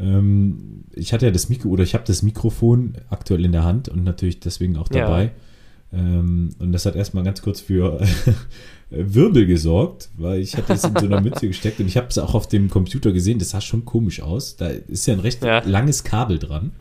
ähm, 0.00 0.84
ich 0.94 1.12
hatte 1.12 1.26
ja 1.26 1.32
das 1.32 1.48
Mikro 1.48 1.68
oder 1.68 1.82
ich 1.82 1.94
habe 1.94 2.04
das 2.06 2.22
Mikrofon 2.22 2.94
aktuell 3.10 3.44
in 3.44 3.52
der 3.52 3.64
Hand 3.64 3.88
und 3.88 4.04
natürlich 4.04 4.40
deswegen 4.40 4.76
auch 4.76 4.88
dabei. 4.88 5.24
Ja. 5.92 5.98
Ähm, 5.98 6.50
und 6.58 6.72
das 6.72 6.86
hat 6.86 6.96
erstmal 6.96 7.24
ganz 7.24 7.42
kurz 7.42 7.60
für 7.60 8.00
Wirbel 8.90 9.46
gesorgt, 9.46 10.08
weil 10.16 10.40
ich 10.40 10.56
hatte 10.56 10.72
es 10.72 10.84
in 10.84 10.96
so 10.96 11.06
einer 11.06 11.20
Mütze 11.22 11.46
gesteckt 11.46 11.80
und 11.80 11.86
ich 11.86 11.96
habe 11.96 12.08
es 12.08 12.18
auch 12.18 12.34
auf 12.34 12.48
dem 12.48 12.68
Computer 12.68 13.12
gesehen, 13.12 13.38
das 13.38 13.50
sah 13.50 13.60
schon 13.60 13.84
komisch 13.84 14.20
aus. 14.20 14.56
Da 14.56 14.68
ist 14.68 15.06
ja 15.06 15.14
ein 15.14 15.20
recht 15.20 15.44
ja. 15.44 15.62
langes 15.64 16.04
Kabel 16.04 16.38
dran. 16.38 16.72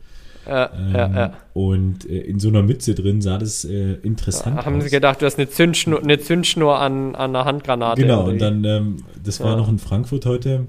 Ja, 0.48 0.72
ähm, 0.74 1.16
ja. 1.16 1.34
Und 1.54 2.10
äh, 2.10 2.22
in 2.22 2.40
so 2.40 2.48
einer 2.48 2.64
Mütze 2.64 2.96
drin 2.96 3.22
sah 3.22 3.38
das 3.38 3.66
äh, 3.66 3.94
interessant 4.02 4.58
ja, 4.58 4.66
Haben 4.66 4.78
aus. 4.78 4.86
sie 4.86 4.90
gedacht, 4.90 5.22
du 5.22 5.28
hast 5.28 5.38
eine 5.38 5.48
Zündschnur, 5.50 6.02
eine 6.02 6.20
Zündschnur 6.20 6.80
an, 6.80 7.14
an 7.14 7.36
einer 7.36 7.46
Handgranate. 7.46 8.02
Genau, 8.02 8.28
und 8.28 8.42
dann, 8.42 8.64
ähm, 8.64 8.98
das 9.24 9.40
war 9.42 9.56
noch 9.56 9.70
in 9.70 9.78
Frankfurt 9.78 10.26
heute, 10.26 10.66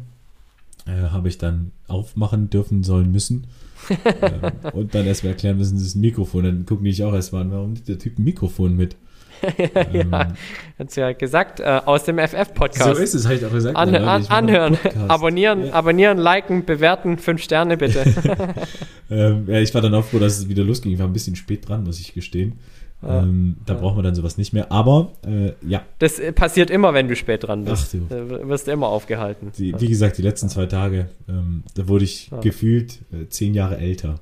äh, 0.86 1.09
habe 1.11 1.28
ich 1.28 1.38
dann 1.38 1.72
aufmachen 1.88 2.51
dürfen 2.51 2.82
sollen 2.84 3.11
müssen. 3.11 3.47
ähm, 4.05 4.53
und 4.74 4.95
dann 4.95 5.07
erst 5.07 5.24
mal 5.24 5.30
erklären 5.30 5.57
müssen, 5.57 5.76
das 5.76 5.86
ist 5.86 5.95
ein 5.95 6.03
Mikrofon. 6.03 6.45
Dann 6.45 6.66
gucken 6.66 6.84
die 6.84 6.91
ich 6.91 7.03
auch 7.03 7.14
erst 7.14 7.32
mal, 7.32 7.51
warum 7.51 7.72
nimmt 7.72 7.88
der 7.88 7.99
Typ 7.99 8.18
ein 8.18 8.24
Mikrofon 8.24 8.76
mit? 8.76 8.97
ja, 9.93 10.32
hat's 10.78 10.97
ja 10.97 11.12
gesagt, 11.12 11.61
äh, 11.61 11.80
aus 11.84 12.05
dem 12.05 12.18
FF-Podcast. 12.18 12.97
So 12.97 13.03
ist 13.03 13.14
es, 13.14 13.24
habe 13.24 13.36
ich 13.36 13.47
auch 13.47 13.51
gesagt. 13.51 13.76
An, 13.76 13.95
an, 13.95 14.05
an, 14.05 14.26
anhören, 14.26 14.78
abonnieren, 15.09 15.66
ja. 15.66 15.72
abonnieren, 15.72 16.18
liken, 16.18 16.64
bewerten, 16.64 17.18
fünf 17.18 17.43
Sterne 17.43 17.76
bitte. 17.76 18.05
ähm, 19.11 19.45
ja, 19.47 19.61
ich 19.61 19.74
war 19.74 19.80
dann 19.80 19.95
auch 19.95 20.05
froh, 20.05 20.18
dass 20.18 20.38
es 20.38 20.49
wieder 20.49 20.64
losging. 20.64 20.93
Ich 20.93 20.99
war 20.99 21.07
ein 21.07 21.12
bisschen 21.12 21.36
spät 21.36 21.68
dran, 21.68 21.84
muss 21.84 22.01
ich 22.01 22.14
gestehen. 22.14 22.59
Ja, 23.03 23.22
ähm, 23.22 23.57
da 23.64 23.74
ja. 23.74 23.80
braucht 23.80 23.95
man 23.95 24.05
dann 24.05 24.14
sowas 24.14 24.36
nicht 24.36 24.53
mehr. 24.53 24.70
Aber 24.70 25.12
äh, 25.26 25.53
ja. 25.66 25.82
Das 25.99 26.18
äh, 26.18 26.32
passiert 26.32 26.70
immer, 26.70 26.93
wenn 26.93 27.09
du 27.09 27.16
spät 27.16 27.45
dran 27.45 27.64
bist. 27.64 27.95
Ach, 27.95 28.09
du. 28.09 28.38
Da 28.38 28.49
wirst 28.49 28.66
du 28.66 28.72
immer 28.72 28.88
aufgehalten. 28.88 29.53
Die, 29.57 29.74
wie 29.80 29.88
gesagt, 29.88 30.18
die 30.18 30.22
letzten 30.22 30.49
zwei 30.51 30.66
Tage, 30.66 31.09
ähm, 31.28 31.64
da 31.74 31.88
wurde 31.88 32.05
ich 32.05 32.30
ja. 32.30 32.41
gefühlt 32.41 32.99
äh, 33.12 33.26
zehn 33.28 33.55
Jahre 33.55 33.78
älter. 33.78 34.20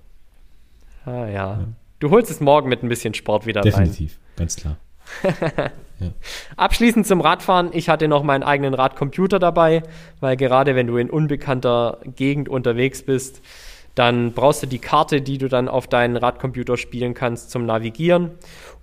Ah 1.04 1.26
ja. 1.26 1.64
Du 1.98 2.10
holst 2.10 2.30
es 2.30 2.40
morgen 2.40 2.68
mit 2.68 2.82
ein 2.82 2.88
bisschen 2.88 3.14
Sport 3.14 3.46
wieder 3.46 3.62
Definitiv, 3.62 3.80
rein. 3.80 3.90
Definitiv, 3.90 4.18
ganz 4.36 4.56
klar. 4.56 4.76
Abschließend 6.56 7.06
zum 7.06 7.20
Radfahren. 7.20 7.70
Ich 7.72 7.88
hatte 7.88 8.08
noch 8.08 8.22
meinen 8.22 8.42
eigenen 8.42 8.74
Radcomputer 8.74 9.38
dabei, 9.38 9.82
weil 10.20 10.36
gerade 10.36 10.74
wenn 10.76 10.86
du 10.86 10.96
in 10.96 11.10
unbekannter 11.10 11.98
Gegend 12.16 12.48
unterwegs 12.48 13.02
bist, 13.02 13.42
dann 13.98 14.32
brauchst 14.32 14.62
du 14.62 14.68
die 14.68 14.78
Karte, 14.78 15.20
die 15.20 15.38
du 15.38 15.48
dann 15.48 15.66
auf 15.66 15.88
deinen 15.88 16.16
Radcomputer 16.16 16.76
spielen 16.76 17.14
kannst 17.14 17.50
zum 17.50 17.66
Navigieren. 17.66 18.30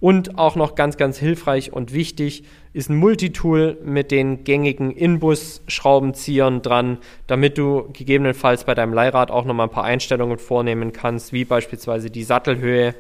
Und 0.02 0.38
auch 0.38 0.58
noch 0.58 0.76
ganz, 0.76 0.98
ganz 0.98 1.18
hilfreich 1.18 1.72
und 1.72 1.94
wichtig 1.94 2.44
ist 2.74 2.90
ein 2.90 2.98
Multitool 2.98 3.78
mit 3.82 4.12
den 4.12 4.44
gängigen 4.44 4.92
Inbus-Schraubenziehern 4.92 6.62
dran, 6.62 6.98
damit 7.28 7.58
du 7.58 7.88
gegebenenfalls 7.94 8.66
bei 8.66 8.76
deinem 8.76 8.92
Leihrad 8.92 9.32
auch 9.32 9.46
nochmal 9.46 9.68
ein 9.68 9.72
paar 9.72 9.86
Einstellungen 9.86 10.38
vornehmen 10.38 10.92
kannst, 10.92 11.32
wie 11.32 11.46
beispielsweise 11.46 12.12
die 12.12 12.24
Sattelhöhe 12.24 12.94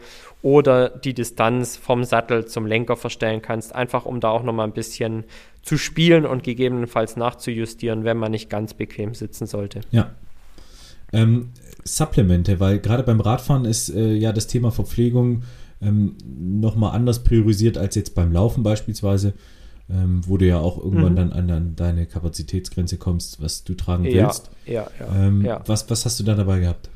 oder 0.46 0.90
die 0.90 1.16
Distanz 1.16 1.76
vom 1.76 2.04
Sattel 2.04 2.46
zum 2.46 2.68
Lenker 2.68 2.96
verstellen 2.96 3.42
kannst, 3.42 3.74
einfach 3.74 4.06
um 4.06 4.20
da 4.20 4.30
auch 4.30 4.44
nochmal 4.44 4.68
ein 4.68 4.74
bisschen 4.74 5.24
zu 5.64 5.76
spielen 5.76 6.24
und 6.24 6.44
gegebenenfalls 6.44 7.18
nachzujustieren, 7.18 8.04
wenn 8.04 8.18
man 8.18 8.30
nicht 8.30 8.48
ganz 8.48 8.76
bequem 8.76 9.16
sitzen 9.16 9.48
sollte. 9.48 9.82
Ja. 9.90 10.12
Ähm, 11.12 11.50
Supplemente, 11.84 12.60
weil 12.60 12.78
gerade 12.78 13.02
beim 13.02 13.22
Radfahren 13.22 13.66
ist 13.66 13.90
äh, 13.90 14.14
ja 14.14 14.32
das 14.34 14.46
Thema 14.46 14.70
Verpflegung 14.70 15.42
ähm, 15.82 16.16
nochmal 16.28 16.96
anders 16.96 17.24
priorisiert 17.24 17.80
als 17.80 17.96
jetzt 17.96 18.14
beim 18.14 18.32
Laufen 18.32 18.62
beispielsweise, 18.62 19.34
ähm, 19.90 20.22
wo 20.28 20.38
du 20.38 20.46
ja 20.46 20.60
auch 20.60 20.78
irgendwann 20.78 21.14
mhm. 21.14 21.16
dann 21.16 21.34
an, 21.34 21.50
an, 21.50 21.76
deine 21.76 22.06
Kapazitätsgrenze 22.06 22.98
kommst, 22.98 23.42
was 23.42 23.64
du 23.64 23.74
tragen 23.74 24.04
willst. 24.04 24.52
Ja, 24.68 24.86
ja, 25.00 25.26
ähm, 25.26 25.44
ja. 25.44 25.64
Was, 25.66 25.90
was 25.90 26.06
hast 26.06 26.20
du 26.20 26.24
da 26.24 26.36
dabei 26.36 26.60
gehabt? 26.60 26.92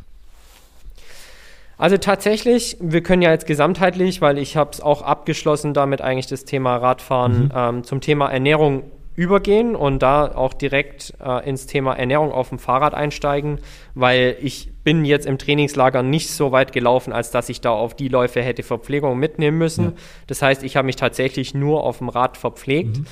Also 1.79 1.97
tatsächlich, 1.97 2.75
wir 2.81 3.01
können 3.01 3.21
ja 3.21 3.31
jetzt 3.31 3.47
gesamtheitlich, 3.47 4.19
weil 4.19 4.37
ich 4.37 4.57
habe 4.57 4.71
es 4.73 4.81
auch 4.81 5.01
abgeschlossen 5.01 5.73
damit 5.73 6.01
eigentlich 6.01 6.27
das 6.27 6.43
Thema 6.43 6.75
Radfahren 6.75 7.45
mhm. 7.45 7.51
ähm, 7.55 7.83
zum 7.85 8.01
Thema 8.01 8.29
Ernährung 8.29 8.83
übergehen 9.15 9.77
und 9.77 9.99
da 9.99 10.33
auch 10.35 10.53
direkt 10.53 11.13
äh, 11.25 11.47
ins 11.47 11.67
Thema 11.67 11.93
Ernährung 11.93 12.33
auf 12.33 12.49
dem 12.49 12.59
Fahrrad 12.59 12.93
einsteigen, 12.93 13.59
weil 13.95 14.35
ich 14.41 14.71
bin 14.83 15.05
jetzt 15.05 15.25
im 15.25 15.37
Trainingslager 15.37 16.03
nicht 16.03 16.31
so 16.31 16.51
weit 16.51 16.73
gelaufen, 16.73 17.13
als 17.13 17.31
dass 17.31 17.47
ich 17.47 17.61
da 17.61 17.71
auf 17.71 17.95
die 17.95 18.09
Läufe 18.09 18.41
hätte 18.41 18.63
Verpflegung 18.63 19.17
mitnehmen 19.17 19.57
müssen. 19.57 19.85
Ja. 19.85 19.91
Das 20.27 20.41
heißt, 20.41 20.63
ich 20.63 20.75
habe 20.75 20.85
mich 20.85 20.97
tatsächlich 20.97 21.53
nur 21.53 21.83
auf 21.85 21.99
dem 21.99 22.09
Rad 22.09 22.35
verpflegt. 22.35 22.97
Mhm. 22.97 23.05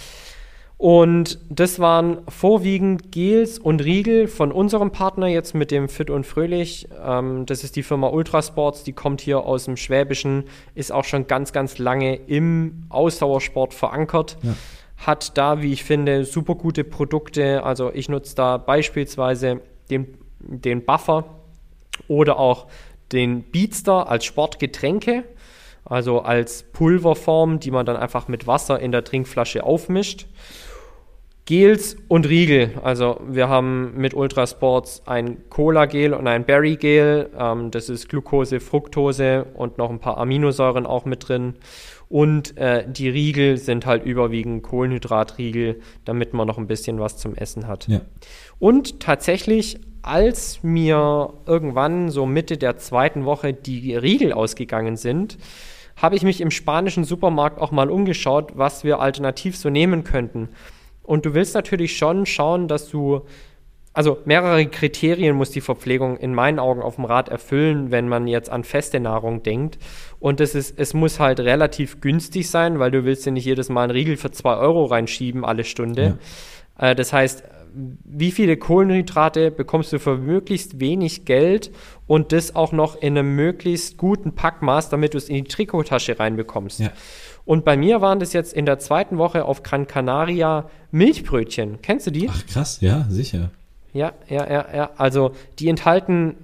Und 0.78 1.40
das 1.50 1.80
waren 1.80 2.20
vorwiegend 2.28 3.12
Gels 3.12 3.58
und 3.58 3.84
Riegel 3.84 4.28
von 4.28 4.52
unserem 4.52 4.92
Partner 4.92 5.26
jetzt 5.26 5.56
mit 5.56 5.72
dem 5.72 5.90
Fit 5.90 6.12
und 6.12 6.26
Fröhlich. 6.26 6.88
Ähm, 7.04 7.48
das 7.48 7.64
ist 7.64 7.76
die 7.76 7.84
Firma 7.84 8.10
Ultrasports, 8.10 8.84
die 8.84 8.94
kommt 8.94 9.22
hier 9.22 9.40
aus 9.40 9.66
dem 9.66 9.76
Schwäbischen, 9.76 10.44
ist 10.76 10.92
auch 10.92 11.04
schon 11.04 11.26
ganz, 11.26 11.52
ganz 11.52 11.80
lange 11.80 12.16
im 12.16 12.84
Ausdauersport 12.90 13.74
verankert. 13.74 14.38
Ja 14.44 14.54
hat 14.98 15.38
da, 15.38 15.62
wie 15.62 15.72
ich 15.74 15.84
finde, 15.84 16.26
super 16.26 16.56
gute 16.56 16.84
Produkte. 16.84 17.64
Also 17.64 17.92
ich 17.94 18.10
nutze 18.10 18.36
da 18.36 18.58
beispielsweise 18.58 19.62
den, 19.90 20.08
den 20.40 20.84
Buffer 20.84 21.26
oder 22.08 22.40
auch 22.40 22.68
den 23.12 23.44
Beatster 23.44 24.10
als 24.10 24.26
Sportgetränke, 24.26 25.24
also 25.90 26.22
als 26.22 26.64
Pulverform, 26.64 27.60
die 27.60 27.72
man 27.72 27.86
dann 27.86 27.98
einfach 27.98 28.28
mit 28.28 28.48
Wasser 28.48 28.80
in 28.80 28.92
der 28.92 29.04
Trinkflasche 29.04 29.64
aufmischt. 29.64 30.28
Gels 31.46 31.96
und 32.10 32.28
Riegel. 32.28 32.72
Also 32.84 33.22
wir 33.26 33.48
haben 33.48 33.94
mit 33.96 34.14
Ultrasports 34.14 35.04
ein 35.06 35.50
Cola-Gel 35.50 36.14
und 36.14 36.28
ein 36.28 36.44
Berry-Gel. 36.44 37.30
Ähm, 37.40 37.72
das 37.72 37.88
ist 37.88 38.10
Glucose, 38.10 38.60
Fructose 38.60 39.46
und 39.54 39.78
noch 39.78 39.90
ein 39.90 40.00
paar 40.00 40.18
Aminosäuren 40.18 40.86
auch 40.86 41.06
mit 41.06 41.30
drin. 41.30 41.54
Und 42.10 42.58
äh, 42.58 42.86
die 42.90 43.08
Riegel 43.08 43.56
sind 43.58 43.86
halt 43.86 44.06
überwiegend 44.06 44.64
Kohlenhydratriegel, 44.64 45.80
damit 46.04 46.34
man 46.34 46.48
noch 46.48 46.58
ein 46.58 46.68
bisschen 46.68 47.00
was 47.00 47.18
zum 47.18 47.34
Essen 47.34 47.66
hat. 47.68 47.88
Ja. 47.88 48.02
Und 48.60 49.00
tatsächlich, 49.00 49.80
als 50.02 50.64
mir 50.64 51.34
irgendwann 51.46 52.10
so 52.10 52.26
Mitte 52.26 52.58
der 52.58 52.78
zweiten 52.78 53.24
Woche 53.24 53.54
die 53.54 53.96
Riegel 53.96 54.34
ausgegangen 54.34 54.98
sind, 54.98 55.38
habe 55.98 56.16
ich 56.16 56.24
mich 56.24 56.42
im 56.42 56.52
spanischen 56.52 57.04
Supermarkt 57.04 57.60
auch 57.60 57.72
mal 57.72 57.90
umgeschaut, 57.90 58.54
was 58.56 58.84
wir 58.84 59.00
alternativ 59.00 59.58
so 59.58 59.70
nehmen 59.70 60.04
könnten. 60.04 60.50
Und 61.04 61.26
du 61.26 61.34
willst 61.34 61.56
natürlich 61.56 61.98
schon 61.98 62.26
schauen, 62.26 62.68
dass 62.68 62.90
du 62.90 63.24
also 63.98 64.20
mehrere 64.26 64.64
Kriterien 64.68 65.36
muss 65.36 65.50
die 65.50 65.60
Verpflegung 65.60 66.18
in 66.18 66.36
meinen 66.36 66.60
Augen 66.60 66.84
auf 66.84 66.98
dem 66.98 67.06
Rad 67.06 67.30
erfüllen, 67.30 67.90
wenn 67.90 68.08
man 68.08 68.28
jetzt 68.28 68.48
an 68.48 68.64
feste 68.64 69.00
Nahrung 69.00 69.42
denkt. 69.42 69.80
Und 70.20 70.40
das 70.40 70.54
ist, 70.54 70.78
es 70.78 70.94
muss 70.94 71.20
halt 71.20 71.40
relativ 71.40 72.00
günstig 72.00 72.48
sein, 72.48 72.78
weil 72.78 72.92
du 72.92 73.06
willst 73.06 73.26
ja 73.26 73.32
nicht 73.32 73.46
jedes 73.46 73.70
Mal 73.70 73.86
einen 73.86 73.92
Riegel 73.94 74.16
für 74.16 74.30
zwei 74.30 74.56
Euro 74.56 74.86
reinschieben 74.86 75.44
alle 75.44 75.64
Stunde. 75.64 76.20
Ja. 76.80 76.92
Äh, 76.92 76.96
das 76.96 77.12
heißt, 77.12 77.44
wie 78.04 78.32
viele 78.32 78.58
Kohlenhydrate 78.58 79.52
bekommst 79.52 79.94
du 79.94 80.00
für 80.00 80.18
möglichst 80.18 80.80
wenig 80.80 81.26
Geld 81.26 81.72
und 82.08 82.32
das 82.32 82.56
auch 82.56 82.72
noch 82.72 82.96
in 82.96 83.18
einem 83.18 83.36
möglichst 83.36 83.98
guten 83.98 84.34
Packmaß, 84.34 84.90
damit 84.90 85.14
du 85.14 85.18
es 85.18 85.30
in 85.30 85.36
die 85.36 85.44
Trikottasche 85.44 86.20
reinbekommst. 86.20 86.80
Ja. 86.80 86.92
Und 87.46 87.64
bei 87.64 87.78
mir 87.78 88.02
waren 88.02 88.20
das 88.20 88.34
jetzt 88.34 88.54
in 88.54 88.66
der 88.66 88.80
zweiten 88.80 89.18
Woche 89.18 89.46
auf 89.46 89.64
Gran 89.64 89.88
Canaria 89.88 90.70
Milchbrötchen. 90.92 91.82
Kennst 91.82 92.08
du 92.08 92.12
die? 92.12 92.30
Ach 92.30 92.46
krass, 92.48 92.82
ja, 92.82 93.06
sicher. 93.10 93.52
Ja, 93.94 94.14
ja, 94.28 94.50
ja, 94.50 94.66
ja. 94.76 94.90
Also 94.98 95.32
die 95.60 95.70
enthalten, 95.70 96.36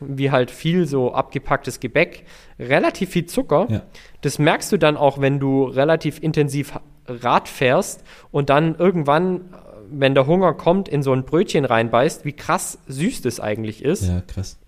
wie 0.00 0.30
halt 0.30 0.50
viel 0.50 0.86
so 0.86 1.14
abgepacktes 1.14 1.80
Gebäck, 1.80 2.24
relativ 2.58 3.10
viel 3.10 3.26
Zucker. 3.26 3.66
Ja. 3.70 3.82
Das 4.20 4.38
merkst 4.38 4.70
du 4.72 4.76
dann 4.76 4.96
auch, 4.96 5.20
wenn 5.20 5.38
du 5.40 5.64
relativ 5.64 6.22
intensiv 6.22 6.78
Rad 7.06 7.48
fährst 7.48 8.04
und 8.30 8.50
dann 8.50 8.76
irgendwann, 8.76 9.54
wenn 9.92 10.14
der 10.14 10.26
Hunger 10.26 10.54
kommt, 10.54 10.88
in 10.88 11.02
so 11.02 11.12
ein 11.12 11.24
Brötchen 11.24 11.64
reinbeißt, 11.64 12.24
wie 12.24 12.32
krass 12.32 12.78
süß 12.88 13.22
das 13.22 13.40
eigentlich 13.40 13.84
ist. 13.84 14.08
Ja, 14.08 14.22
krass. 14.26 14.58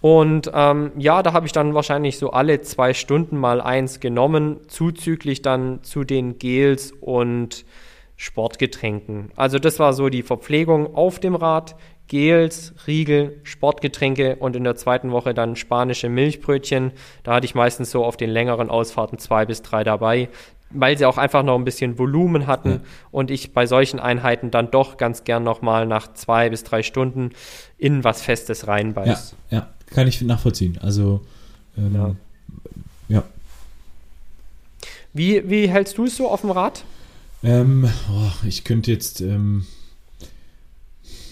Und 0.00 0.50
ähm, 0.52 0.92
ja, 0.98 1.22
da 1.22 1.32
habe 1.32 1.46
ich 1.46 1.52
dann 1.52 1.72
wahrscheinlich 1.72 2.18
so 2.18 2.30
alle 2.30 2.60
zwei 2.60 2.92
Stunden 2.92 3.38
mal 3.38 3.62
eins 3.62 4.00
genommen, 4.00 4.60
zuzüglich 4.68 5.40
dann 5.40 5.82
zu 5.82 6.04
den 6.04 6.38
Gels 6.38 6.92
und 6.92 7.64
Sportgetränken. 8.16 9.30
Also 9.34 9.58
das 9.58 9.78
war 9.78 9.94
so 9.94 10.10
die 10.10 10.22
Verpflegung 10.22 10.94
auf 10.94 11.20
dem 11.20 11.34
Rad. 11.34 11.74
Gels, 12.06 12.74
Riegel, 12.86 13.40
Sportgetränke 13.44 14.36
und 14.36 14.56
in 14.56 14.64
der 14.64 14.76
zweiten 14.76 15.10
Woche 15.10 15.32
dann 15.32 15.56
spanische 15.56 16.10
Milchbrötchen. 16.10 16.92
Da 17.22 17.34
hatte 17.34 17.46
ich 17.46 17.54
meistens 17.54 17.90
so 17.90 18.04
auf 18.04 18.18
den 18.18 18.28
längeren 18.28 18.68
Ausfahrten 18.68 19.18
zwei 19.18 19.46
bis 19.46 19.62
drei 19.62 19.84
dabei, 19.84 20.28
weil 20.74 20.98
sie 20.98 21.06
auch 21.06 21.18
einfach 21.18 21.42
noch 21.42 21.56
ein 21.56 21.64
bisschen 21.64 21.98
Volumen 21.98 22.46
hatten 22.46 22.70
ja. 22.70 22.80
und 23.10 23.30
ich 23.30 23.52
bei 23.52 23.66
solchen 23.66 23.98
Einheiten 24.00 24.50
dann 24.50 24.70
doch 24.70 24.96
ganz 24.96 25.24
gern 25.24 25.42
nochmal 25.44 25.86
nach 25.86 26.12
zwei 26.14 26.50
bis 26.50 26.64
drei 26.64 26.82
Stunden 26.82 27.30
in 27.78 28.04
was 28.04 28.22
Festes 28.22 28.66
reinbeiß. 28.66 29.34
Ja, 29.50 29.58
ja, 29.58 29.70
kann 29.86 30.06
ich 30.08 30.20
nachvollziehen. 30.20 30.78
Also, 30.80 31.22
ähm, 31.78 31.94
ja. 31.94 32.16
ja. 33.08 33.22
Wie, 35.12 35.48
wie 35.48 35.68
hältst 35.68 35.96
du 35.96 36.04
es 36.04 36.16
so 36.16 36.28
auf 36.28 36.40
dem 36.42 36.50
Rad? 36.50 36.84
Ähm, 37.42 37.88
oh, 38.10 38.46
ich 38.46 38.64
könnte 38.64 38.90
jetzt 38.90 39.20
ähm, 39.20 39.66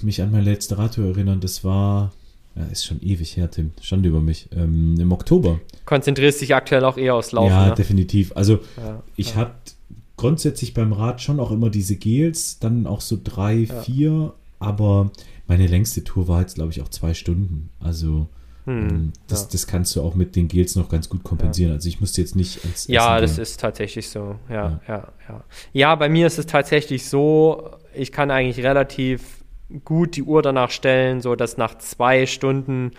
mich 0.03 0.23
an 0.23 0.31
meine 0.31 0.45
letzte 0.45 0.79
Radtour 0.79 1.07
erinnern. 1.07 1.41
Das 1.41 1.65
war, 1.65 2.13
ja, 2.55 2.65
ist 2.67 2.85
schon 2.85 3.03
ewig 3.03 3.37
her, 3.37 3.51
Tim. 3.51 3.73
Schande 3.81 4.09
über 4.09 4.21
mich. 4.21 4.49
Ähm, 4.55 5.01
Im 5.01 5.11
Oktober. 5.11 5.61
Konzentrierst 5.85 6.41
dich 6.41 6.55
aktuell 6.55 6.85
auch 6.85 6.97
eher 6.97 7.15
aufs 7.15 7.33
Laufen. 7.33 7.51
Ja, 7.51 7.69
ne? 7.69 7.75
definitiv. 7.75 8.33
Also 8.37 8.61
ja, 8.77 9.03
ich 9.17 9.31
ja. 9.31 9.37
hatte 9.37 9.73
grundsätzlich 10.17 10.75
beim 10.75 10.93
Rad 10.93 11.21
schon 11.21 11.41
auch 11.41 11.51
immer 11.51 11.71
diese 11.71 11.97
Gels, 11.97 12.59
dann 12.59 12.87
auch 12.87 13.01
so 13.01 13.19
drei, 13.23 13.55
ja. 13.55 13.81
vier, 13.83 14.35
aber 14.59 15.11
meine 15.47 15.67
längste 15.67 16.05
Tour 16.05 16.29
war 16.29 16.41
jetzt, 16.41 16.55
glaube 16.55 16.71
ich, 16.71 16.81
auch 16.83 16.89
zwei 16.89 17.15
Stunden. 17.15 17.71
Also 17.81 18.29
Hm, 18.65 19.13
das, 19.27 19.43
ja. 19.43 19.49
das 19.53 19.67
kannst 19.67 19.97
du 19.97 20.03
auch 20.03 20.15
mit 20.15 20.37
den 20.37 20.47
Gels 20.47 20.77
noch 20.77 20.89
ganz 20.89 21.09
gut 21.09 21.25
kompensieren. 21.25 21.73
Also 21.73 21.89
ich 21.89 22.01
musste 22.01 22.21
jetzt 22.21 22.37
nicht 22.37 22.65
ins 22.65 22.87
Ja, 22.87 23.21
das 23.21 23.39
ist 23.39 23.59
tatsächlich 23.59 24.09
so. 24.09 24.37
Ja, 24.49 24.55
ja, 24.55 24.81
ja, 24.89 25.09
ja. 25.29 25.45
Ja, 25.73 25.95
bei 25.97 26.09
mir 26.09 26.29
ist 26.29 26.39
es 26.39 26.47
tatsächlich 26.47 27.09
so, 27.09 27.71
ich 27.93 28.13
kann 28.13 28.31
eigentlich 28.31 28.65
relativ 28.65 29.43
gut 29.85 30.17
die 30.17 30.23
Uhr 30.23 30.43
danach 30.43 30.71
stellen, 30.71 31.21
so 31.21 31.35
dass 31.35 31.57
nach 31.57 31.77
zwei 31.79 32.27
Stunden 32.27 32.93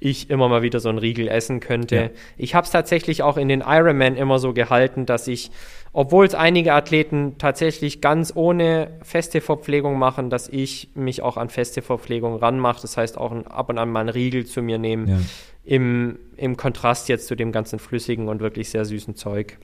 ich 0.00 0.30
immer 0.30 0.48
mal 0.48 0.62
wieder 0.62 0.80
so 0.80 0.88
einen 0.88 0.98
Riegel 0.98 1.28
essen 1.28 1.60
könnte. 1.60 1.96
Ja. 1.96 2.10
Ich 2.36 2.54
habe 2.54 2.64
es 2.64 2.70
tatsächlich 2.70 3.22
auch 3.22 3.36
in 3.36 3.48
den 3.48 3.62
Ironman 3.66 4.16
immer 4.16 4.38
so 4.38 4.52
gehalten, 4.52 5.06
dass 5.06 5.26
ich, 5.28 5.50
obwohl 5.92 6.26
es 6.26 6.34
einige 6.34 6.74
Athleten 6.74 7.36
tatsächlich 7.38 8.00
ganz 8.00 8.32
ohne 8.34 8.90
feste 9.02 9.40
Verpflegung 9.40 9.98
machen, 9.98 10.30
dass 10.30 10.48
ich 10.48 10.90
mich 10.94 11.22
auch 11.22 11.36
an 11.36 11.48
feste 11.48 11.82
Verpflegung 11.82 12.36
ranmache. 12.36 12.82
Das 12.82 12.96
heißt 12.96 13.18
auch 13.18 13.32
ab 13.32 13.68
und 13.68 13.78
an 13.78 13.90
mal 13.90 14.00
einen 14.00 14.08
Riegel 14.10 14.46
zu 14.46 14.62
mir 14.62 14.78
nehmen. 14.78 15.08
Ja. 15.08 15.18
Im, 15.64 16.18
Im 16.36 16.56
Kontrast 16.56 17.08
jetzt 17.08 17.26
zu 17.26 17.34
dem 17.34 17.52
ganzen 17.52 17.78
flüssigen 17.78 18.28
und 18.28 18.40
wirklich 18.40 18.70
sehr 18.70 18.84
süßen 18.84 19.16
Zeug. 19.16 19.58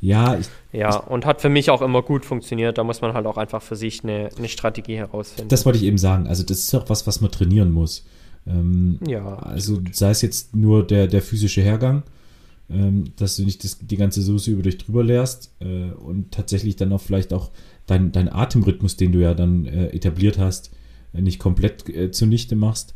Ja, 0.00 0.36
ich, 0.36 0.48
ja, 0.72 0.96
und 0.96 1.26
hat 1.26 1.40
für 1.40 1.48
mich 1.48 1.70
auch 1.70 1.80
immer 1.80 2.02
gut 2.02 2.24
funktioniert. 2.24 2.76
Da 2.76 2.82
muss 2.82 3.00
man 3.00 3.14
halt 3.14 3.24
auch 3.24 3.36
einfach 3.36 3.62
für 3.62 3.76
sich 3.76 4.02
eine, 4.02 4.30
eine 4.36 4.48
Strategie 4.48 4.96
herausfinden. 4.96 5.48
Das 5.48 5.64
wollte 5.64 5.78
ich 5.78 5.84
eben 5.84 5.98
sagen. 5.98 6.26
Also, 6.26 6.42
das 6.42 6.58
ist 6.58 6.74
auch 6.74 6.88
was, 6.88 7.06
was 7.06 7.20
man 7.20 7.30
trainieren 7.30 7.70
muss. 7.70 8.04
Ähm, 8.46 8.98
ja. 9.06 9.36
Also, 9.36 9.80
sei 9.92 10.10
es 10.10 10.22
jetzt 10.22 10.56
nur 10.56 10.86
der, 10.86 11.06
der 11.06 11.22
physische 11.22 11.62
Hergang, 11.62 12.02
ähm, 12.70 13.12
dass 13.16 13.36
du 13.36 13.44
nicht 13.44 13.64
das, 13.64 13.78
die 13.78 13.96
ganze 13.96 14.22
Soße 14.22 14.50
über 14.50 14.62
dich 14.62 14.78
drüber 14.78 15.04
leerst 15.04 15.54
äh, 15.60 15.90
und 15.90 16.32
tatsächlich 16.32 16.76
dann 16.76 16.92
auch 16.92 17.00
vielleicht 17.00 17.32
auch 17.32 17.50
dein, 17.86 18.12
dein 18.12 18.32
Atemrhythmus, 18.32 18.96
den 18.96 19.12
du 19.12 19.20
ja 19.20 19.34
dann 19.34 19.66
äh, 19.66 19.88
etabliert 19.88 20.38
hast, 20.38 20.70
äh, 21.12 21.20
nicht 21.20 21.38
komplett 21.38 21.88
äh, 21.88 22.10
zunichte 22.10 22.56
machst, 22.56 22.94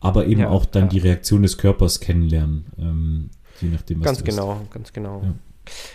aber 0.00 0.26
eben 0.26 0.40
ja, 0.40 0.48
auch 0.48 0.64
dann 0.66 0.84
ja. 0.84 0.88
die 0.88 0.98
Reaktion 0.98 1.42
des 1.42 1.58
Körpers 1.58 2.00
kennenlernen. 2.00 2.66
Ähm, 2.78 3.30
je 3.60 3.68
nachdem, 3.68 4.00
was 4.00 4.06
Ganz 4.06 4.24
genau, 4.24 4.60
ist. 4.62 4.70
ganz 4.72 4.92
genau. 4.92 5.22
Ja. 5.22 5.34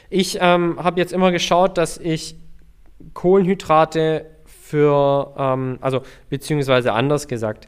Ich 0.09 0.37
ähm, 0.39 0.81
habe 0.81 0.99
jetzt 0.99 1.11
immer 1.11 1.31
geschaut, 1.31 1.77
dass 1.77 1.97
ich 1.97 2.35
Kohlenhydrate 3.13 4.25
für, 4.45 5.33
ähm, 5.37 5.77
also 5.81 6.01
beziehungsweise 6.29 6.93
anders 6.93 7.27
gesagt, 7.27 7.67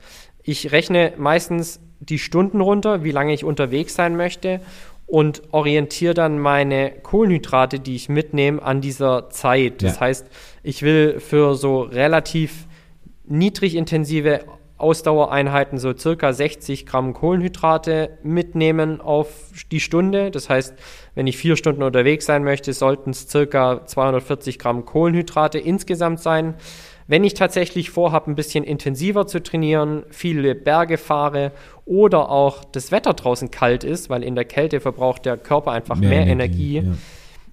ich 0.49 0.71
rechne 0.71 1.13
meistens 1.17 1.79
die 1.99 2.19
Stunden 2.19 2.61
runter, 2.61 3.03
wie 3.03 3.11
lange 3.11 3.33
ich 3.33 3.43
unterwegs 3.43 3.95
sein 3.95 4.15
möchte 4.15 4.61
und 5.05 5.41
orientiere 5.51 6.13
dann 6.13 6.39
meine 6.39 6.91
Kohlenhydrate, 6.91 7.79
die 7.79 7.95
ich 7.95 8.09
mitnehme, 8.09 8.61
an 8.61 8.79
dieser 8.79 9.29
Zeit. 9.29 9.81
Das 9.81 9.95
ja. 9.95 10.01
heißt, 10.01 10.27
ich 10.63 10.81
will 10.81 11.19
für 11.19 11.55
so 11.55 11.81
relativ 11.81 12.67
niedrig 13.25 13.75
intensive 13.75 14.41
Ausdauereinheiten 14.77 15.77
so 15.77 15.95
circa 15.95 16.31
60 16.31 16.85
Gramm 16.85 17.13
Kohlenhydrate 17.13 18.17
mitnehmen 18.23 19.01
auf 19.01 19.27
die 19.71 19.81
Stunde. 19.81 20.31
Das 20.31 20.49
heißt, 20.49 20.73
wenn 21.15 21.27
ich 21.27 21.37
vier 21.37 21.57
Stunden 21.57 21.83
unterwegs 21.83 22.25
sein 22.25 22.43
möchte, 22.43 22.71
sollten 22.71 23.09
es 23.09 23.27
circa 23.27 23.85
240 23.85 24.57
Gramm 24.57 24.85
Kohlenhydrate 24.85 25.59
insgesamt 25.59 26.21
sein. 26.21 26.55
Wenn 27.09 27.25
ich 27.25 27.33
tatsächlich 27.33 27.89
vorhabe, 27.89 28.31
ein 28.31 28.35
bisschen 28.35 28.63
intensiver 28.63 29.27
zu 29.27 29.43
trainieren, 29.43 30.03
viele 30.09 30.55
Berge 30.55 30.97
fahre 30.97 31.51
oder 31.83 32.29
auch 32.29 32.63
das 32.63 32.93
Wetter 32.93 33.13
draußen 33.13 33.51
kalt 33.51 33.83
ist, 33.83 34.09
weil 34.09 34.23
in 34.23 34.35
der 34.35 34.45
Kälte 34.45 34.79
verbraucht 34.79 35.25
der 35.25 35.35
Körper 35.35 35.71
einfach 35.71 35.97
mehr, 35.97 36.09
mehr 36.09 36.27
Energie, 36.27 36.77
Energie 36.77 36.91
ja 36.91 36.97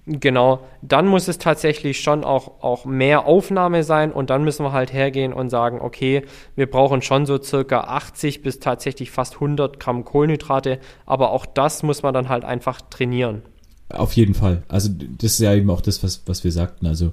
Genau, 0.09 0.61
dann 0.81 1.05
muss 1.05 1.27
es 1.27 1.37
tatsächlich 1.37 1.99
schon 1.99 2.23
auch, 2.23 2.63
auch 2.63 2.85
mehr 2.85 3.25
Aufnahme 3.25 3.83
sein 3.83 4.13
und 4.13 4.29
dann 4.29 4.45
müssen 4.45 4.63
wir 4.63 4.71
halt 4.71 4.93
hergehen 4.93 5.33
und 5.33 5.49
sagen, 5.49 5.81
okay, 5.81 6.23
wir 6.55 6.71
brauchen 6.71 7.01
schon 7.01 7.25
so 7.25 7.41
circa 7.43 7.81
80 7.81 8.41
bis 8.41 8.59
tatsächlich 8.59 9.11
fast 9.11 9.35
100 9.35 9.81
Gramm 9.81 10.05
Kohlenhydrate, 10.05 10.79
aber 11.05 11.31
auch 11.31 11.45
das 11.45 11.83
muss 11.83 12.03
man 12.03 12.13
dann 12.13 12.29
halt 12.29 12.45
einfach 12.45 12.79
trainieren. 12.89 13.41
Auf 13.89 14.13
jeden 14.13 14.33
Fall. 14.33 14.63
Also 14.69 14.89
das 14.93 15.33
ist 15.33 15.39
ja 15.39 15.53
eben 15.53 15.69
auch 15.69 15.81
das, 15.81 16.01
was, 16.03 16.23
was 16.25 16.45
wir 16.45 16.53
sagten. 16.53 16.87
Also 16.87 17.11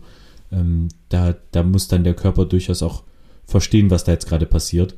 ähm, 0.53 0.89
da, 1.09 1.35
da 1.53 1.63
muss 1.63 1.89
dann 1.89 2.05
der 2.05 2.15
Körper 2.15 2.45
durchaus 2.45 2.83
auch 2.83 3.03
verstehen, 3.47 3.91
was 3.91 4.05
da 4.05 4.13
jetzt 4.13 4.29
gerade 4.29 4.47
passiert. 4.47 4.95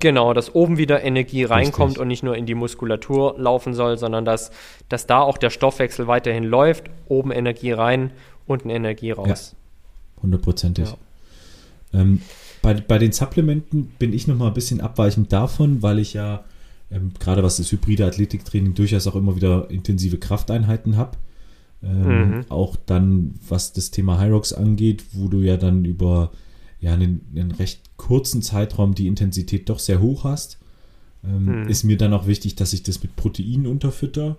Genau, 0.00 0.34
dass 0.34 0.54
oben 0.54 0.76
wieder 0.76 1.04
Energie 1.04 1.44
reinkommt 1.44 1.90
Richtig. 1.90 2.02
und 2.02 2.08
nicht 2.08 2.22
nur 2.24 2.36
in 2.36 2.46
die 2.46 2.54
Muskulatur 2.54 3.36
laufen 3.38 3.74
soll, 3.74 3.96
sondern 3.96 4.24
dass, 4.24 4.50
dass 4.88 5.06
da 5.06 5.20
auch 5.20 5.38
der 5.38 5.50
Stoffwechsel 5.50 6.08
weiterhin 6.08 6.44
läuft, 6.44 6.84
oben 7.06 7.30
Energie 7.30 7.70
rein, 7.72 8.10
unten 8.46 8.70
Energie 8.70 9.12
raus. 9.12 9.54
Ja, 9.54 10.22
hundertprozentig. 10.22 10.88
Ja. 11.92 12.00
Ähm, 12.00 12.22
bei, 12.60 12.74
bei 12.74 12.98
den 12.98 13.12
Supplementen 13.12 13.92
bin 13.98 14.12
ich 14.12 14.26
nochmal 14.26 14.48
ein 14.48 14.54
bisschen 14.54 14.80
abweichend 14.80 15.32
davon, 15.32 15.80
weil 15.80 16.00
ich 16.00 16.12
ja 16.12 16.44
ähm, 16.90 17.12
gerade 17.18 17.42
was 17.42 17.58
das 17.58 17.70
hybride 17.70 18.06
Athletiktraining 18.06 18.74
durchaus 18.74 19.06
auch 19.06 19.14
immer 19.14 19.36
wieder 19.36 19.70
intensive 19.70 20.18
Krafteinheiten 20.18 20.96
habe. 20.96 21.12
Ähm, 21.82 22.30
mhm. 22.30 22.44
Auch 22.48 22.76
dann, 22.76 23.34
was 23.48 23.72
das 23.72 23.90
Thema 23.90 24.20
Hyrox 24.20 24.52
angeht, 24.52 25.04
wo 25.12 25.28
du 25.28 25.38
ja 25.38 25.56
dann 25.56 25.84
über 25.84 26.32
ja, 26.80 26.92
einen, 26.92 27.20
einen 27.34 27.52
recht 27.52 27.80
kurzen 27.96 28.42
Zeitraum 28.42 28.94
die 28.94 29.06
Intensität 29.06 29.68
doch 29.68 29.78
sehr 29.78 30.00
hoch 30.00 30.24
hast, 30.24 30.58
ähm, 31.24 31.46
hm. 31.46 31.68
ist 31.68 31.84
mir 31.84 31.96
dann 31.96 32.12
auch 32.12 32.26
wichtig, 32.26 32.54
dass 32.54 32.72
ich 32.72 32.84
das 32.84 33.02
mit 33.02 33.16
Proteinen 33.16 33.66
unterfütter. 33.66 34.36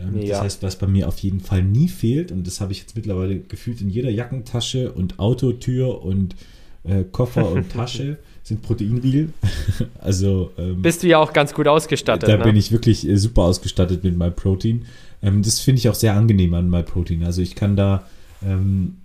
Ähm, 0.00 0.20
ja. 0.20 0.34
Das 0.34 0.40
heißt, 0.42 0.62
was 0.62 0.76
bei 0.76 0.86
mir 0.86 1.08
auf 1.08 1.18
jeden 1.20 1.40
Fall 1.40 1.62
nie 1.62 1.88
fehlt, 1.88 2.32
und 2.32 2.46
das 2.46 2.60
habe 2.60 2.72
ich 2.72 2.80
jetzt 2.80 2.96
mittlerweile 2.96 3.38
gefühlt 3.38 3.80
in 3.80 3.88
jeder 3.88 4.10
Jackentasche 4.10 4.92
und 4.92 5.18
Autotür 5.18 6.02
und 6.02 6.36
äh, 6.84 7.04
Koffer 7.04 7.50
und 7.50 7.70
Tasche, 7.72 8.18
sind 8.42 8.62
Proteinriegel. 8.62 9.30
also 9.98 10.52
ähm, 10.58 10.82
bist 10.82 11.02
du 11.02 11.08
ja 11.08 11.18
auch 11.18 11.32
ganz 11.32 11.54
gut 11.54 11.66
ausgestattet. 11.66 12.28
Da 12.28 12.36
ne? 12.36 12.44
bin 12.44 12.56
ich 12.56 12.70
wirklich 12.70 13.08
äh, 13.08 13.16
super 13.16 13.42
ausgestattet 13.42 14.04
mit 14.04 14.16
MyProtein. 14.16 14.84
Ähm, 15.26 15.42
das 15.42 15.60
finde 15.60 15.80
ich 15.80 15.88
auch 15.88 15.94
sehr 15.94 16.14
angenehm 16.14 16.54
an 16.54 16.70
MyProtein. 16.70 17.24
Also 17.24 17.42
ich 17.42 17.54
kann 17.54 17.76
da 17.76 18.06
ähm, 18.42 18.98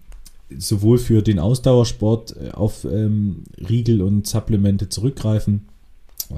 sowohl 0.55 0.97
für 0.97 1.21
den 1.21 1.39
Ausdauersport 1.39 2.35
äh, 2.37 2.51
auf 2.51 2.85
ähm, 2.85 3.43
Riegel 3.57 4.01
und 4.01 4.27
Supplemente 4.27 4.89
zurückgreifen, 4.89 5.67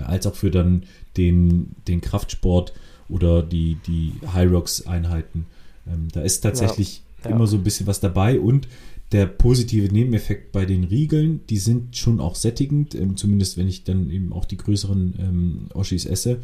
als 0.05 0.25
auch 0.25 0.35
für 0.35 0.49
dann 0.49 0.83
den, 1.17 1.75
den 1.87 2.01
Kraftsport 2.01 2.73
oder 3.09 3.43
die, 3.43 3.77
die 3.85 4.13
High-Rocks-Einheiten. 4.33 5.45
Ähm, 5.87 6.07
da 6.13 6.21
ist 6.21 6.41
tatsächlich 6.41 7.03
ja, 7.23 7.29
ja. 7.29 7.35
immer 7.35 7.45
so 7.45 7.57
ein 7.57 7.63
bisschen 7.63 7.85
was 7.85 7.99
dabei 7.99 8.39
und 8.39 8.67
der 9.11 9.27
positive 9.27 9.93
Nebeneffekt 9.93 10.51
bei 10.51 10.65
den 10.65 10.85
Riegeln, 10.85 11.41
die 11.49 11.59
sind 11.59 11.95
schon 11.95 12.19
auch 12.19 12.35
sättigend, 12.35 12.95
ähm, 12.95 13.15
zumindest 13.15 13.57
wenn 13.57 13.67
ich 13.67 13.83
dann 13.83 14.09
eben 14.09 14.33
auch 14.33 14.45
die 14.45 14.57
größeren 14.57 15.13
ähm, 15.19 15.67
Oschis 15.73 16.05
esse. 16.05 16.39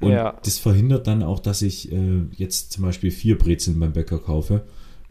Und 0.00 0.12
ja. 0.12 0.34
das 0.44 0.58
verhindert 0.58 1.06
dann 1.06 1.22
auch, 1.22 1.40
dass 1.40 1.62
ich 1.62 1.90
äh, 1.90 2.22
jetzt 2.32 2.72
zum 2.72 2.84
Beispiel 2.84 3.10
vier 3.10 3.38
Brezeln 3.38 3.80
beim 3.80 3.92
Bäcker 3.92 4.18
kaufe 4.18 4.64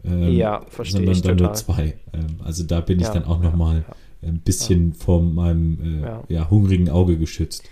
ähm, 0.06 0.32
ja, 0.32 0.62
verstehe 0.68 0.98
sondern 0.98 1.12
ich 1.14 1.22
dann 1.22 1.36
total. 1.36 1.46
nur 1.48 1.54
zwei. 1.54 1.94
Ähm, 2.12 2.40
also 2.44 2.64
da 2.64 2.80
bin 2.80 3.00
ich 3.00 3.06
ja, 3.06 3.14
dann 3.14 3.24
auch 3.24 3.42
ja, 3.42 3.50
nochmal 3.50 3.84
ja. 4.22 4.28
ein 4.28 4.40
bisschen 4.40 4.92
ja. 4.92 5.04
vor 5.04 5.22
meinem 5.22 6.02
äh, 6.04 6.34
ja. 6.34 6.48
hungrigen 6.48 6.88
Auge 6.88 7.18
geschützt. 7.18 7.68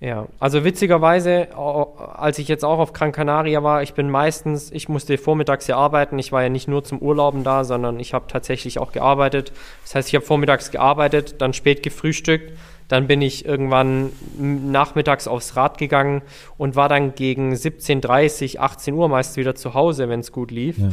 Ja, 0.00 0.28
also 0.38 0.62
witzigerweise, 0.62 1.56
als 1.56 2.38
ich 2.38 2.46
jetzt 2.46 2.64
auch 2.64 2.78
auf 2.78 2.92
Gran 2.92 3.10
Canaria 3.10 3.64
war, 3.64 3.82
ich 3.82 3.94
bin 3.94 4.08
meistens, 4.08 4.70
ich 4.70 4.88
musste 4.88 5.18
vormittags 5.18 5.66
ja 5.66 5.76
arbeiten. 5.76 6.20
Ich 6.20 6.30
war 6.30 6.40
ja 6.44 6.48
nicht 6.48 6.68
nur 6.68 6.84
zum 6.84 7.00
Urlauben 7.00 7.42
da, 7.42 7.64
sondern 7.64 7.98
ich 7.98 8.14
habe 8.14 8.26
tatsächlich 8.28 8.78
auch 8.78 8.92
gearbeitet. 8.92 9.52
Das 9.82 9.96
heißt, 9.96 10.08
ich 10.08 10.14
habe 10.14 10.24
vormittags 10.24 10.70
gearbeitet, 10.70 11.36
dann 11.40 11.52
spät 11.52 11.82
gefrühstückt, 11.82 12.52
dann 12.88 13.06
bin 13.06 13.22
ich 13.22 13.44
irgendwann 13.44 14.10
nachmittags 14.38 15.28
aufs 15.28 15.56
Rad 15.56 15.78
gegangen 15.78 16.22
und 16.56 16.74
war 16.74 16.88
dann 16.88 17.14
gegen 17.14 17.52
17.30, 17.52 18.58
18 18.58 18.94
Uhr 18.94 19.08
meist 19.08 19.36
wieder 19.36 19.54
zu 19.54 19.74
Hause, 19.74 20.08
wenn 20.08 20.20
es 20.20 20.32
gut 20.32 20.50
lief. 20.50 20.78
Ja. 20.78 20.88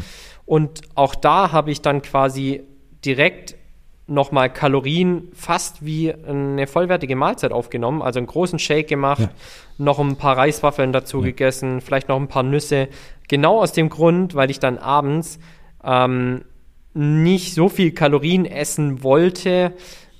Und 0.45 0.81
auch 0.93 1.15
da 1.15 1.51
habe 1.51 1.71
ich 1.71 1.81
dann 1.81 2.01
quasi 2.01 2.63
direkt 3.03 3.55
nochmal 4.07 4.51
Kalorien 4.51 5.29
fast 5.33 5.83
wie 5.83 6.13
eine 6.13 6.67
vollwertige 6.67 7.15
Mahlzeit 7.15 7.51
aufgenommen. 7.51 8.01
Also 8.01 8.19
einen 8.19 8.27
großen 8.27 8.59
Shake 8.59 8.87
gemacht, 8.87 9.21
ja. 9.21 9.29
noch 9.77 9.99
ein 9.99 10.17
paar 10.17 10.37
Reiswaffeln 10.37 10.93
dazu 10.93 11.19
ja. 11.19 11.25
gegessen, 11.25 11.81
vielleicht 11.81 12.09
noch 12.09 12.19
ein 12.19 12.27
paar 12.27 12.43
Nüsse. 12.43 12.87
Genau 13.27 13.61
aus 13.61 13.71
dem 13.71 13.89
Grund, 13.89 14.35
weil 14.35 14.51
ich 14.51 14.59
dann 14.59 14.77
abends 14.77 15.39
ähm, 15.83 16.43
nicht 16.93 17.55
so 17.55 17.67
viel 17.67 17.91
Kalorien 17.91 18.45
essen 18.45 19.01
wollte, 19.01 19.73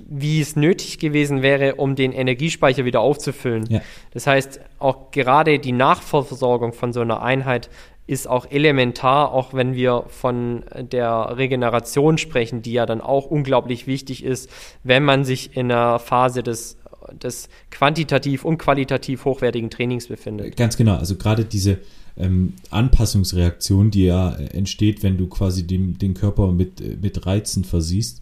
wie 0.08 0.40
es 0.40 0.56
nötig 0.56 1.00
gewesen 1.00 1.42
wäre, 1.42 1.76
um 1.76 1.96
den 1.96 2.12
Energiespeicher 2.12 2.86
wieder 2.86 3.02
aufzufüllen. 3.02 3.66
Ja. 3.70 3.82
Das 4.12 4.28
heißt, 4.28 4.60
auch 4.80 5.12
gerade 5.12 5.60
die 5.60 5.72
Nachversorgung 5.72 6.74
von 6.74 6.94
so 6.94 7.02
einer 7.02 7.22
Einheit 7.22 7.70
ist 8.08 8.28
auch 8.28 8.52
elementar, 8.52 9.32
auch 9.32 9.54
wenn 9.54 9.74
wir 9.74 10.06
von 10.10 10.64
der 10.80 11.38
Regeneration 11.38 12.20
sprechen, 12.20 12.62
die 12.62 12.74
ja 12.74 12.86
dann 12.86 13.02
auch 13.02 13.26
unglaublich 13.26 13.88
wichtig 13.88 14.24
ist, 14.24 14.50
wenn 14.84 15.04
man 15.04 15.26
sich 15.26 15.58
in 15.58 15.72
einer 15.72 15.98
Phase 15.98 16.44
des, 16.44 16.78
des 17.12 17.50
quantitativ 17.72 18.46
und 18.46 18.60
qualitativ 18.60 19.26
hochwertigen 19.26 19.72
Trainings 19.72 20.08
befindet. 20.08 20.56
Ganz 20.56 20.78
genau, 20.78 20.98
also 20.98 21.16
gerade 21.16 21.46
diese 21.46 21.80
ähm, 22.16 22.54
Anpassungsreaktion, 22.70 23.90
die 23.90 24.06
ja 24.06 24.36
entsteht, 24.36 25.02
wenn 25.02 25.18
du 25.18 25.28
quasi 25.28 25.66
den, 25.66 25.98
den 25.98 26.14
Körper 26.14 26.52
mit, 26.52 27.02
mit 27.02 27.26
Reizen 27.26 27.64
versiehst, 27.64 28.22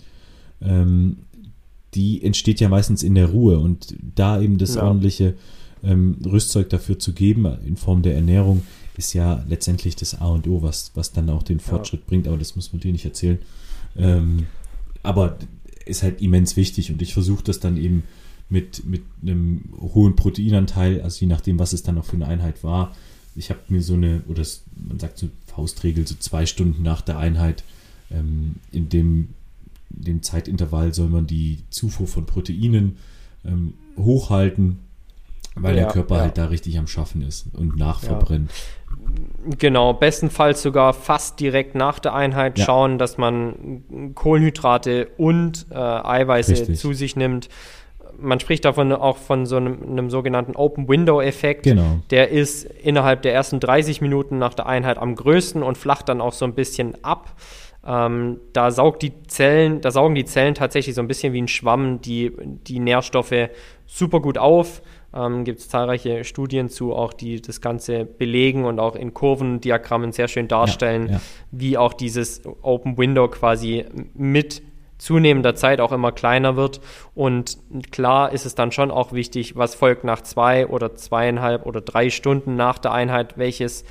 ähm, 0.61 1.17
die 1.95 2.23
entsteht 2.23 2.59
ja 2.59 2.69
meistens 2.69 3.03
in 3.03 3.15
der 3.15 3.27
Ruhe 3.27 3.59
und 3.59 3.95
da 4.15 4.41
eben 4.41 4.57
das 4.57 4.75
ja. 4.75 4.83
ordentliche 4.83 5.35
ähm, 5.83 6.17
Rüstzeug 6.25 6.69
dafür 6.69 6.99
zu 6.99 7.13
geben 7.13 7.45
in 7.65 7.77
Form 7.77 8.01
der 8.01 8.15
Ernährung, 8.15 8.63
ist 8.97 9.13
ja 9.13 9.43
letztendlich 9.47 9.95
das 9.95 10.19
A 10.21 10.27
und 10.27 10.47
O, 10.47 10.61
was, 10.61 10.91
was 10.95 11.11
dann 11.11 11.29
auch 11.29 11.43
den 11.43 11.59
Fortschritt 11.59 12.01
ja. 12.01 12.05
bringt, 12.07 12.27
aber 12.27 12.37
das 12.37 12.55
muss 12.55 12.71
man 12.73 12.79
dir 12.79 12.91
nicht 12.91 13.05
erzählen. 13.05 13.39
Ähm, 13.95 14.47
aber 15.01 15.37
ist 15.85 16.03
halt 16.03 16.21
immens 16.21 16.55
wichtig 16.55 16.91
und 16.91 17.01
ich 17.01 17.13
versuche 17.13 17.43
das 17.43 17.59
dann 17.59 17.77
eben 17.77 18.03
mit, 18.49 18.85
mit 18.85 19.01
einem 19.21 19.61
hohen 19.79 20.15
Proteinanteil, 20.15 21.01
also 21.01 21.21
je 21.21 21.27
nachdem, 21.27 21.59
was 21.59 21.73
es 21.73 21.83
dann 21.83 21.97
auch 21.97 22.05
für 22.05 22.15
eine 22.15 22.27
Einheit 22.27 22.63
war. 22.63 22.95
Ich 23.35 23.49
habe 23.49 23.59
mir 23.67 23.81
so 23.81 23.95
eine, 23.95 24.21
oder 24.27 24.43
man 24.87 24.99
sagt 24.99 25.17
so 25.17 25.27
Faustregel, 25.47 26.07
so 26.07 26.15
zwei 26.19 26.45
Stunden 26.45 26.83
nach 26.83 27.01
der 27.01 27.17
Einheit, 27.17 27.63
ähm, 28.11 28.55
in 28.71 28.89
dem, 28.89 29.29
dem 29.93 30.21
Zeitintervall 30.21 30.93
soll 30.93 31.07
man 31.07 31.27
die 31.27 31.63
Zufuhr 31.69 32.07
von 32.07 32.25
Proteinen 32.25 32.97
ähm, 33.45 33.75
hochhalten, 33.97 34.79
weil 35.55 35.75
ja, 35.75 35.83
der 35.83 35.91
Körper 35.91 36.15
ja. 36.15 36.21
halt 36.21 36.37
da 36.37 36.45
richtig 36.45 36.77
am 36.77 36.87
Schaffen 36.87 37.21
ist 37.21 37.47
und 37.53 37.77
nachverbrennt. 37.77 38.51
Ja. 38.51 39.55
Genau, 39.57 39.93
bestenfalls 39.93 40.61
sogar 40.61 40.93
fast 40.93 41.39
direkt 41.39 41.75
nach 41.75 41.99
der 41.99 42.13
Einheit 42.13 42.59
schauen, 42.59 42.97
dass 42.97 43.17
man 43.17 44.13
Kohlenhydrate 44.15 45.09
und 45.17 45.65
äh, 45.71 45.75
Eiweiße 45.75 46.51
richtig. 46.51 46.79
zu 46.79 46.93
sich 46.93 47.15
nimmt 47.15 47.49
man 48.19 48.39
spricht 48.39 48.65
davon 48.65 48.91
auch 48.91 49.17
von 49.17 49.45
so 49.45 49.57
einem, 49.57 49.81
einem 49.83 50.09
sogenannten 50.09 50.55
Open 50.55 50.87
Window 50.87 51.21
Effekt. 51.21 51.63
Genau. 51.63 51.99
Der 52.09 52.29
ist 52.29 52.63
innerhalb 52.63 53.21
der 53.21 53.33
ersten 53.33 53.59
30 53.59 54.01
Minuten 54.01 54.37
nach 54.39 54.53
der 54.53 54.65
Einheit 54.65 54.97
am 54.97 55.15
größten 55.15 55.63
und 55.63 55.77
flacht 55.77 56.09
dann 56.09 56.21
auch 56.21 56.33
so 56.33 56.45
ein 56.45 56.53
bisschen 56.53 57.03
ab. 57.03 57.35
Ähm, 57.85 58.39
da 58.53 58.71
saugt 58.71 59.01
die 59.01 59.11
Zellen, 59.27 59.81
da 59.81 59.91
saugen 59.91 60.15
die 60.15 60.25
Zellen 60.25 60.55
tatsächlich 60.55 60.95
so 60.95 61.01
ein 61.01 61.07
bisschen 61.07 61.33
wie 61.33 61.41
ein 61.41 61.47
Schwamm 61.47 61.99
die, 62.01 62.31
die 62.67 62.79
Nährstoffe 62.79 63.49
super 63.85 64.21
gut 64.21 64.37
auf. 64.37 64.81
Ähm, 65.13 65.43
Gibt 65.43 65.59
es 65.59 65.69
zahlreiche 65.69 66.23
Studien 66.23 66.69
zu, 66.69 66.93
auch 66.93 67.13
die 67.13 67.41
das 67.41 67.61
Ganze 67.61 68.05
belegen 68.05 68.65
und 68.65 68.79
auch 68.79 68.95
in 68.95 69.13
Kurvendiagrammen 69.13 70.11
sehr 70.11 70.27
schön 70.27 70.47
darstellen, 70.47 71.07
ja, 71.07 71.13
ja. 71.13 71.21
wie 71.51 71.77
auch 71.77 71.93
dieses 71.93 72.41
Open 72.61 72.97
Window 72.97 73.27
quasi 73.27 73.85
mit 74.13 74.63
zunehmender 74.97 75.53
Zeit 75.53 75.81
auch 75.81 75.91
immer 75.91 76.13
kleiner 76.13 76.55
wird. 76.55 76.79
Und 77.13 77.57
klar 77.91 78.31
ist 78.31 78.45
es 78.45 78.55
dann 78.55 78.71
schon 78.71 78.89
auch 78.89 79.11
wichtig, 79.11 79.57
was 79.57 79.75
folgt 79.75 80.05
nach 80.05 80.21
zwei 80.21 80.67
oder 80.67 80.95
zweieinhalb 80.95 81.65
oder 81.65 81.81
drei 81.81 82.09
Stunden 82.09 82.55
nach 82.55 82.79
der 82.79 82.93
Einheit, 82.93 83.37
welches, 83.37 83.83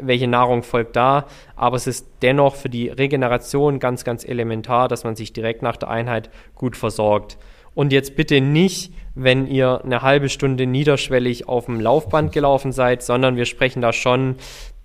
welche 0.00 0.28
Nahrung 0.28 0.62
folgt 0.62 0.96
da. 0.96 1.26
Aber 1.54 1.76
es 1.76 1.86
ist 1.86 2.06
dennoch 2.22 2.54
für 2.54 2.68
die 2.68 2.88
Regeneration 2.88 3.78
ganz, 3.78 4.04
ganz 4.04 4.24
elementar, 4.24 4.88
dass 4.88 5.04
man 5.04 5.16
sich 5.16 5.32
direkt 5.32 5.62
nach 5.62 5.76
der 5.76 5.90
Einheit 5.90 6.30
gut 6.54 6.76
versorgt. 6.76 7.38
Und 7.74 7.92
jetzt 7.92 8.16
bitte 8.16 8.40
nicht, 8.40 8.92
wenn 9.14 9.46
ihr 9.46 9.82
eine 9.84 10.02
halbe 10.02 10.28
Stunde 10.28 10.66
niederschwellig 10.66 11.48
auf 11.48 11.66
dem 11.66 11.80
Laufband 11.80 12.32
gelaufen 12.32 12.72
seid, 12.72 13.02
sondern 13.02 13.36
wir 13.36 13.44
sprechen 13.44 13.82
da 13.82 13.92
schon 13.92 14.36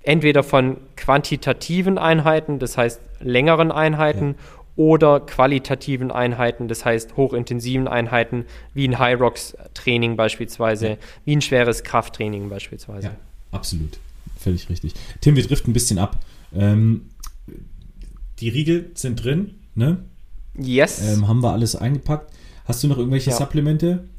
entweder 0.03 0.43
von 0.43 0.78
quantitativen 0.97 1.97
Einheiten, 1.97 2.59
das 2.59 2.78
heißt 2.78 3.01
längeren 3.20 3.72
Einheiten, 3.72 4.36
ja 4.38 4.62
oder 4.76 5.20
qualitativen 5.20 6.12
Einheiten, 6.12 6.68
das 6.68 6.86
heißt 6.86 7.18
hochintensiven 7.18 7.88
Einheiten, 7.88 8.45
wie 8.74 8.88
ein 8.88 8.99
High 8.99 9.20
Rocks 9.20 9.55
Training 9.74 10.16
beispielsweise, 10.16 10.89
ja. 10.89 10.95
wie 11.26 11.36
ein 11.36 11.41
schweres 11.41 11.84
Krafttraining 11.84 12.49
beispielsweise. 12.49 13.07
Ja, 13.07 13.16
absolut. 13.51 13.99
Völlig 14.42 14.70
richtig. 14.70 14.94
Tim, 15.22 15.36
wir 15.36 15.46
driften 15.46 15.70
ein 15.70 15.74
bisschen 15.74 16.00
ab. 16.00 16.18
Ähm, 16.54 17.10
die 18.39 18.50
Riegel 18.50 18.92
sind 18.96 19.24
drin, 19.24 19.60
ne? 19.76 20.04
Yes. 20.58 21.02
Ähm, 21.02 21.28
haben 21.28 21.44
wir 21.44 21.52
alles 21.52 21.76
eingepackt. 21.76 22.34
Hast 22.66 22.84
du 22.84 22.88
noch 22.88 22.98
irgendwelche 22.98 23.30
ja. 23.30 23.36
Supplemente? 23.36 24.10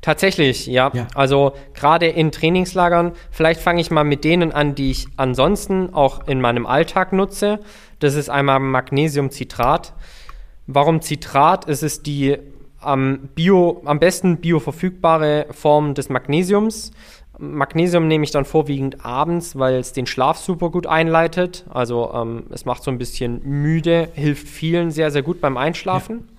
Tatsächlich, 0.00 0.66
ja. 0.66 0.92
ja. 0.94 1.08
Also 1.14 1.54
gerade 1.74 2.06
in 2.06 2.30
Trainingslagern, 2.30 3.12
vielleicht 3.32 3.60
fange 3.60 3.80
ich 3.80 3.90
mal 3.90 4.04
mit 4.04 4.22
denen 4.22 4.52
an, 4.52 4.76
die 4.76 4.92
ich 4.92 5.08
ansonsten 5.16 5.92
auch 5.92 6.28
in 6.28 6.40
meinem 6.40 6.66
Alltag 6.66 7.12
nutze. 7.12 7.58
Das 7.98 8.14
ist 8.14 8.28
einmal 8.28 8.60
Magnesiumcitrat. 8.60 9.94
Warum 10.68 11.02
Citrat? 11.02 11.68
Es 11.68 11.82
ist 11.82 12.06
die 12.06 12.36
am, 12.80 13.30
Bio, 13.34 13.82
am 13.84 13.98
besten 13.98 14.36
bioverfügbare 14.36 15.46
Form 15.50 15.94
des 15.94 16.08
Magnesiums. 16.08 16.92
Magnesium 17.38 18.08
nehme 18.08 18.24
ich 18.24 18.30
dann 18.30 18.44
vorwiegend 18.44 19.04
abends, 19.04 19.58
weil 19.58 19.76
es 19.76 19.92
den 19.92 20.06
Schlaf 20.06 20.38
super 20.38 20.70
gut 20.70 20.86
einleitet. 20.86 21.64
Also 21.68 22.10
ähm, 22.14 22.44
es 22.50 22.64
macht 22.64 22.82
so 22.82 22.90
ein 22.90 22.98
bisschen 22.98 23.42
müde, 23.44 24.08
hilft 24.14 24.48
vielen 24.48 24.90
sehr, 24.90 25.10
sehr 25.10 25.22
gut 25.22 25.40
beim 25.40 25.56
Einschlafen. 25.56 26.16
Ja. 26.16 26.35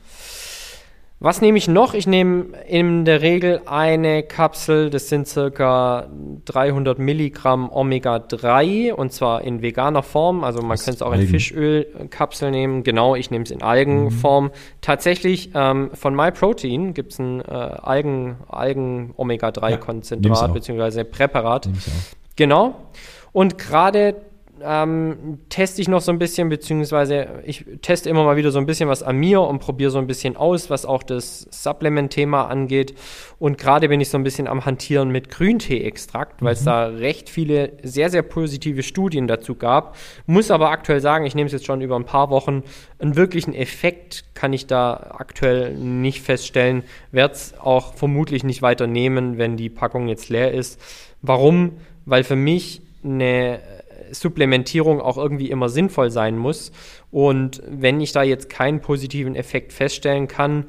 Was 1.20 1.42
nehme 1.42 1.58
ich 1.58 1.68
noch? 1.68 1.96
Ich 1.96 2.06
nehme 2.06 2.46
in 2.68 3.04
der 3.04 3.24
Regel 3.24 3.62
eine 3.66 4.22
Kapsel, 4.22 4.92
das 4.92 5.10
sind 5.10 5.28
circa 5.28 6.08
300 6.46 7.00
Milligramm 7.00 7.72
Omega-3 7.72 8.94
und 8.94 9.12
zwar 9.12 9.42
in 9.42 9.64
veganer 9.64 10.04
Form. 10.04 10.44
Also 10.44 10.62
man 10.62 10.78
könnte 10.78 10.92
es 10.92 11.02
auch 11.02 11.14
Algen. 11.14 11.24
in 11.24 11.30
Fischölkapsel 11.30 12.52
nehmen. 12.52 12.84
Genau, 12.84 13.16
ich 13.16 13.32
nehme 13.32 13.46
es 13.46 13.50
in 13.50 13.64
Algenform. 13.64 14.46
Mhm. 14.46 14.52
Tatsächlich 14.82 15.50
ähm, 15.56 15.90
von 15.96 16.16
MyProtein 16.16 16.94
gibt 16.94 17.14
es 17.14 17.20
ein 17.20 17.42
äh, 17.42 17.46
Algen, 17.46 18.36
Algen 18.48 19.16
Omega-3-Konzentrat 19.18 20.42
ja, 20.42 20.48
bzw. 20.48 21.04
Präparat. 21.04 21.68
Genau. 22.36 22.76
Und 23.32 23.58
gerade 23.58 24.18
ähm, 24.64 25.40
teste 25.50 25.82
ich 25.82 25.88
noch 25.88 26.02
so 26.02 26.12
ein 26.12 26.20
bisschen, 26.20 26.50
beziehungsweise 26.50 27.42
ich 27.46 27.66
teste 27.82 28.10
immer 28.10 28.24
mal 28.24 28.38
wieder 28.38 28.52
so 28.52 28.60
ein 28.60 28.66
bisschen 28.66 28.90
was 28.90 29.04
an 29.04 29.18
mir 29.18 29.42
und 29.42 29.60
probiere 29.60 29.92
so 29.92 29.98
ein 29.98 30.08
bisschen 30.08 30.38
aus, 30.38 30.70
was 30.70 30.86
auch 30.86 31.04
das 31.04 31.48
Supplement-Thema 31.52 32.46
angeht. 32.48 32.96
Und 33.40 33.58
gerade 33.58 33.90
bin 33.90 34.02
ich 34.02 34.10
so 34.10 34.18
ein 34.18 34.24
bisschen 34.24 34.48
am 34.48 34.66
Hantieren 34.66 35.10
mit 35.10 35.30
Grüntee-Extrakt, 35.30 36.42
weil 36.42 36.54
es 36.54 36.62
mhm. 36.62 36.66
da 36.66 36.86
recht 36.88 37.30
viele 37.30 37.74
sehr, 37.84 38.10
sehr 38.10 38.24
positive 38.24 38.84
Studien 38.84 39.28
dazu 39.28 39.56
gab. 39.56 39.96
Muss 40.26 40.52
aber 40.52 40.72
aktuell 40.72 41.02
sagen, 41.02 41.26
ich 41.26 41.36
nehme 41.36 41.48
es 41.48 41.54
jetzt 41.54 41.66
schon 41.66 41.82
über 41.82 41.96
ein 41.96 42.06
paar 42.06 42.30
Wochen. 42.30 42.64
Einen 43.00 43.16
wirklichen 43.16 43.54
Effekt 43.54 44.26
kann 44.34 44.54
ich 44.54 44.68
da 44.68 45.16
aktuell 45.18 45.76
nicht 45.76 46.22
feststellen. 46.22 46.84
Werde 47.12 47.34
es 47.34 47.54
auch 47.60 47.94
vermutlich 47.94 48.44
nicht 48.44 48.62
weiter 48.62 48.88
nehmen, 48.88 49.38
wenn 49.38 49.58
die 49.58 49.70
Packung 49.70 50.08
jetzt 50.08 50.30
leer 50.30 50.54
ist. 50.54 50.82
Warum? 51.22 51.74
Weil 52.06 52.24
für 52.24 52.36
mich 52.36 52.82
eine 53.04 53.60
Supplementierung 54.12 55.02
auch 55.02 55.18
irgendwie 55.18 55.50
immer 55.50 55.70
sinnvoll 55.70 56.12
sein 56.12 56.38
muss. 56.38 56.72
Und 57.12 57.62
wenn 57.68 58.02
ich 58.02 58.12
da 58.12 58.24
jetzt 58.24 58.50
keinen 58.50 58.82
positiven 58.82 59.36
Effekt 59.36 59.74
feststellen 59.74 60.28
kann, 60.28 60.66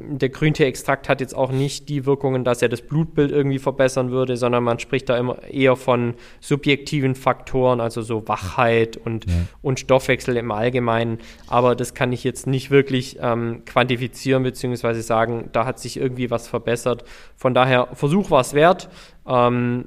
der 0.00 0.28
Grüntee-Extrakt 0.28 1.08
hat 1.08 1.20
jetzt 1.20 1.34
auch 1.34 1.50
nicht 1.50 1.88
die 1.88 2.06
Wirkungen, 2.06 2.44
dass 2.44 2.62
er 2.62 2.68
das 2.68 2.82
Blutbild 2.82 3.30
irgendwie 3.30 3.58
verbessern 3.58 4.10
würde, 4.10 4.36
sondern 4.36 4.64
man 4.64 4.78
spricht 4.78 5.08
da 5.08 5.16
immer 5.16 5.42
eher 5.44 5.76
von 5.76 6.14
subjektiven 6.40 7.14
Faktoren, 7.14 7.80
also 7.80 8.02
so 8.02 8.26
Wachheit 8.28 8.96
und, 8.96 9.26
ja. 9.26 9.32
und 9.62 9.80
Stoffwechsel 9.80 10.36
im 10.36 10.50
Allgemeinen. 10.50 11.18
Aber 11.46 11.74
das 11.74 11.94
kann 11.94 12.12
ich 12.12 12.24
jetzt 12.24 12.46
nicht 12.46 12.70
wirklich 12.70 13.18
ähm, 13.20 13.62
quantifizieren 13.64 14.42
bzw. 14.42 15.00
sagen, 15.00 15.48
da 15.52 15.64
hat 15.64 15.78
sich 15.78 15.96
irgendwie 15.96 16.30
was 16.30 16.48
verbessert. 16.48 17.04
Von 17.36 17.54
daher, 17.54 17.88
Versuch 17.92 18.30
war 18.30 18.40
es 18.40 18.54
wert. 18.54 18.88
Ähm, 19.26 19.86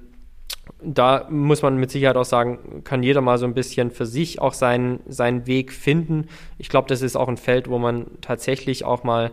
da 0.83 1.27
muss 1.29 1.61
man 1.61 1.77
mit 1.77 1.91
Sicherheit 1.91 2.17
auch 2.17 2.25
sagen, 2.25 2.83
kann 2.83 3.03
jeder 3.03 3.21
mal 3.21 3.37
so 3.37 3.45
ein 3.45 3.53
bisschen 3.53 3.91
für 3.91 4.05
sich 4.05 4.41
auch 4.41 4.53
seinen, 4.53 4.99
seinen 5.07 5.47
Weg 5.47 5.71
finden. 5.71 6.27
Ich 6.57 6.69
glaube, 6.69 6.87
das 6.87 7.01
ist 7.01 7.15
auch 7.15 7.27
ein 7.27 7.37
Feld, 7.37 7.69
wo 7.69 7.77
man 7.77 8.07
tatsächlich 8.21 8.83
auch 8.83 9.03
mal 9.03 9.31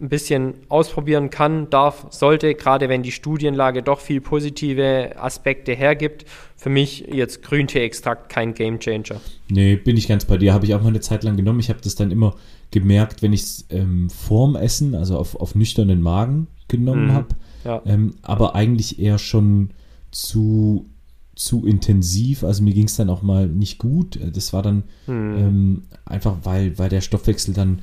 ein 0.00 0.08
bisschen 0.08 0.54
ausprobieren 0.68 1.30
kann, 1.30 1.70
darf, 1.70 2.06
sollte, 2.10 2.54
gerade 2.54 2.88
wenn 2.88 3.04
die 3.04 3.12
Studienlage 3.12 3.82
doch 3.82 4.00
viel 4.00 4.20
positive 4.20 5.12
Aspekte 5.16 5.72
hergibt. 5.72 6.24
Für 6.56 6.68
mich 6.68 7.06
jetzt 7.12 7.42
Grüntee-Extrakt 7.42 8.28
kein 8.28 8.54
Gamechanger. 8.54 9.20
Nee, 9.48 9.76
bin 9.76 9.96
ich 9.96 10.08
ganz 10.08 10.24
bei 10.24 10.36
dir. 10.36 10.52
Habe 10.52 10.66
ich 10.66 10.74
auch 10.74 10.82
mal 10.82 10.88
eine 10.88 11.00
Zeit 11.00 11.22
lang 11.22 11.36
genommen. 11.36 11.60
Ich 11.60 11.68
habe 11.68 11.80
das 11.82 11.94
dann 11.94 12.10
immer 12.10 12.34
gemerkt, 12.72 13.22
wenn 13.22 13.32
ich 13.32 13.42
es 13.42 13.66
ähm, 13.70 14.10
vorm 14.10 14.56
Essen, 14.56 14.96
also 14.96 15.16
auf, 15.16 15.36
auf 15.36 15.54
nüchternen 15.54 16.02
Magen 16.02 16.48
genommen 16.66 17.06
mhm. 17.06 17.12
habe. 17.12 17.28
Ja. 17.64 17.82
Ähm, 17.86 18.14
aber 18.22 18.56
eigentlich 18.56 18.98
eher 18.98 19.18
schon 19.18 19.70
zu, 20.14 20.86
zu 21.34 21.66
intensiv. 21.66 22.44
Also 22.44 22.62
mir 22.62 22.72
ging 22.72 22.86
es 22.86 22.96
dann 22.96 23.10
auch 23.10 23.22
mal 23.22 23.48
nicht 23.48 23.78
gut. 23.78 24.18
Das 24.32 24.52
war 24.52 24.62
dann 24.62 24.84
hm. 25.06 25.36
ähm, 25.36 25.82
einfach, 26.04 26.36
weil, 26.44 26.78
weil 26.78 26.88
der 26.88 27.00
Stoffwechsel 27.00 27.52
dann 27.52 27.80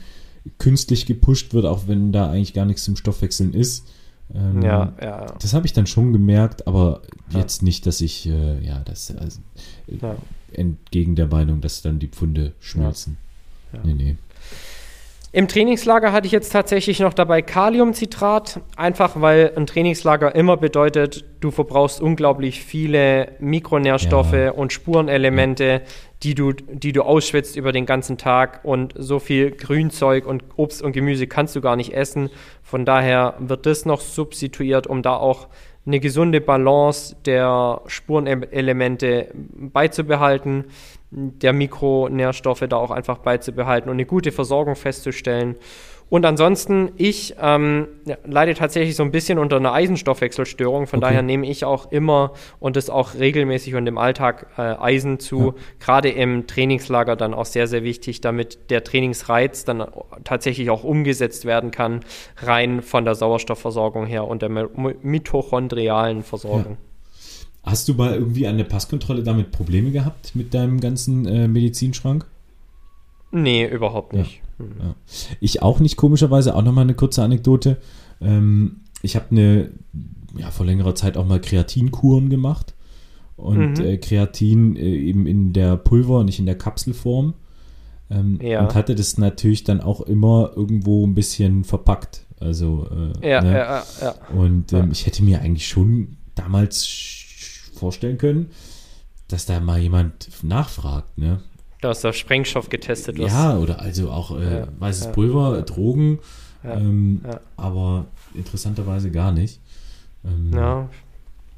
künstlich 0.57 1.05
gepusht 1.05 1.53
wird, 1.53 1.65
auch 1.65 1.88
wenn 1.88 2.11
da 2.11 2.32
eigentlich 2.32 2.53
gar 2.53 2.65
nichts 2.65 2.84
zum 2.84 2.95
Stoffwechseln 2.95 3.53
ist. 3.53 3.86
Ähm, 4.34 4.61
ja, 4.61 4.93
ja. 5.01 5.36
Das 5.39 5.53
habe 5.53 5.65
ich 5.65 5.73
dann 5.73 5.88
schon 5.88 6.13
gemerkt, 6.13 6.67
aber 6.67 7.01
ja. 7.32 7.39
jetzt 7.39 7.63
nicht, 7.63 7.86
dass 7.86 8.01
ich, 8.01 8.27
äh, 8.27 8.65
ja, 8.65 8.79
das 8.79 9.13
also, 9.15 9.41
ja. 9.88 10.15
entgegen 10.53 11.15
der 11.15 11.27
Meinung, 11.27 11.59
dass 11.59 11.82
dann 11.82 11.99
die 11.99 12.07
Pfunde 12.07 12.53
schmelzen. 12.59 13.17
Ja. 13.73 13.79
Nee, 13.84 13.93
nee. 13.93 14.17
Im 15.34 15.47
Trainingslager 15.47 16.11
hatte 16.11 16.25
ich 16.25 16.34
jetzt 16.34 16.51
tatsächlich 16.51 16.99
noch 16.99 17.13
dabei 17.13 17.41
Kaliumcitrat, 17.41 18.59
einfach 18.75 19.21
weil 19.21 19.53
ein 19.55 19.65
Trainingslager 19.65 20.36
immer 20.36 20.57
bedeutet, 20.57 21.23
du 21.39 21.51
verbrauchst 21.51 22.01
unglaublich 22.01 22.61
viele 22.61 23.32
Mikronährstoffe 23.39 24.34
ja. 24.34 24.51
und 24.51 24.73
Spurenelemente, 24.73 25.84
die 26.23 26.36
du, 26.36 26.51
die 26.51 26.91
du 26.91 27.03
ausschwitzt 27.03 27.55
über 27.55 27.71
den 27.71 27.86
ganzen 27.86 28.17
Tag 28.17 28.59
und 28.63 28.93
so 28.97 29.19
viel 29.19 29.51
Grünzeug 29.51 30.25
und 30.25 30.43
Obst 30.57 30.82
und 30.82 30.91
Gemüse 30.91 31.27
kannst 31.27 31.55
du 31.55 31.61
gar 31.61 31.77
nicht 31.77 31.93
essen. 31.93 32.29
Von 32.61 32.84
daher 32.84 33.36
wird 33.39 33.65
das 33.65 33.86
noch 33.86 34.01
substituiert, 34.01 34.86
um 34.86 35.01
da 35.01 35.15
auch 35.15 35.47
eine 35.86 36.01
gesunde 36.01 36.41
Balance 36.41 37.15
der 37.25 37.82
Spurenelemente 37.88 39.29
beizubehalten, 39.34 40.65
der 41.12 41.53
Mikronährstoffe 41.53 42.66
da 42.68 42.78
auch 42.78 42.91
einfach 42.91 43.18
beizubehalten 43.18 43.89
und 43.89 43.95
eine 43.95 44.05
gute 44.05 44.32
Versorgung 44.32 44.76
festzustellen. 44.76 45.57
Und 46.12 46.26
ansonsten, 46.26 46.91
ich 46.97 47.36
ähm, 47.41 47.88
leide 48.26 48.53
tatsächlich 48.53 48.97
so 48.97 49.03
ein 49.03 49.12
bisschen 49.12 49.39
unter 49.39 49.55
einer 49.55 49.72
Eisenstoffwechselstörung. 49.72 50.86
Von 50.86 50.99
okay. 50.99 51.07
daher 51.07 51.22
nehme 51.22 51.47
ich 51.47 51.64
auch 51.64 51.89
immer 51.89 52.34
und 52.59 52.76
das 52.76 52.89
auch 52.89 53.14
regelmäßig 53.16 53.76
und 53.76 53.88
im 53.88 53.97
Alltag 53.97 54.47
äh, 54.57 54.62
Eisen 54.62 55.20
zu. 55.20 55.39
Ja. 55.39 55.53
Gerade 55.80 56.09
im 56.09 56.47
Trainingslager 56.47 57.16
dann 57.16 57.34
auch 57.34 57.45
sehr, 57.45 57.66
sehr 57.68 57.84
wichtig, 57.84 58.20
damit 58.20 58.72
der 58.72 58.84
Trainingsreiz 58.84 59.64
dann 59.64 59.86
tatsächlich 60.26 60.70
auch 60.70 60.84
umgesetzt 60.84 61.45
werden 61.45 61.72
kann, 61.72 62.01
rein 62.41 62.82
von 62.82 63.05
der 63.05 63.16
Sauerstoffversorgung 63.16 64.05
her 64.05 64.28
und 64.28 64.41
der 64.41 64.49
mitochondrialen 64.49 66.24
Versorgung. 66.24 66.74
Ja. 66.74 66.90
Hast 67.64 67.88
du 67.88 67.93
mal 67.93 68.16
irgendwie 68.16 68.47
an 68.47 68.57
der 68.57 68.64
Passkontrolle 68.64 69.24
damit 69.24 69.51
Probleme 69.51 69.91
gehabt 69.91 70.36
mit 70.36 70.53
deinem 70.53 70.80
ganzen 70.80 71.26
äh, 71.28 71.47
Medizinschrank? 71.47 72.26
Nee, 73.32 73.68
überhaupt 73.68 74.14
nicht. 74.14 74.41
Ja. 74.59 74.86
Ja. 74.86 74.95
Ich 75.39 75.62
auch 75.62 75.80
nicht, 75.80 75.95
komischerweise. 75.95 76.55
Auch 76.55 76.64
nochmal 76.64 76.84
eine 76.84 76.93
kurze 76.93 77.24
Anekdote. 77.24 77.78
Ähm, 78.20 78.82
ich 79.01 79.16
habe 79.16 79.26
eine, 79.32 79.72
ja, 80.38 80.51
vor 80.51 80.66
längerer 80.66 80.95
Zeit 80.95 81.18
auch 81.18 81.26
mal 81.26 81.41
Kreatinkuren 81.41 82.30
gemacht. 82.30 82.74
Und 83.38 83.80
mhm. 83.80 83.86
äh, 83.86 83.97
Kreatin 83.97 84.76
äh, 84.76 84.82
eben 84.82 85.26
in 85.26 85.53
der 85.53 85.78
Pulver, 85.78 86.24
nicht 86.24 86.39
in 86.39 86.45
der 86.45 86.57
Kapselform. 86.57 87.34
Ähm, 88.09 88.39
ja. 88.41 88.62
Und 88.62 88.76
hatte 88.76 88.93
das 88.93 89.18
natürlich 89.18 89.64
dann 89.64 89.82
auch 89.82 90.01
immer 90.01 90.51
irgendwo 90.55 91.05
ein 91.05 91.16
bisschen 91.16 91.64
verpackt. 91.64 92.26
Also, 92.39 92.88
äh, 93.22 93.30
ja, 93.30 93.41
ne? 93.41 93.51
ja, 93.53 93.84
ja, 94.01 94.16
Und 94.36 94.74
ähm, 94.74 94.89
ich 94.91 95.05
hätte 95.05 95.24
mir 95.24 95.41
eigentlich 95.41 95.68
schon 95.68 96.18
damals 96.36 97.20
vorstellen 97.82 98.19
können, 98.19 98.51
dass 99.27 99.45
da 99.47 99.59
mal 99.59 99.79
jemand 99.79 100.29
nachfragt, 100.43 101.17
ne? 101.17 101.41
Da 101.82 101.89
ist 101.89 102.03
der 102.03 102.13
Sprengstoff 102.13 102.69
getestet. 102.69 103.17
Was. 103.17 103.32
Ja, 103.32 103.57
oder 103.57 103.82
also 103.82 104.11
auch 104.11 104.39
äh, 104.39 104.59
ja, 104.59 104.67
weißes 104.77 105.05
ja, 105.05 105.11
Pulver, 105.11 105.55
ja. 105.55 105.61
Drogen, 105.63 106.19
ähm, 106.63 107.21
aber 107.57 108.05
interessanterweise 108.36 109.09
gar 109.09 109.32
nicht. 109.32 109.59
Ähm, 110.23 110.51
ja, 110.53 110.89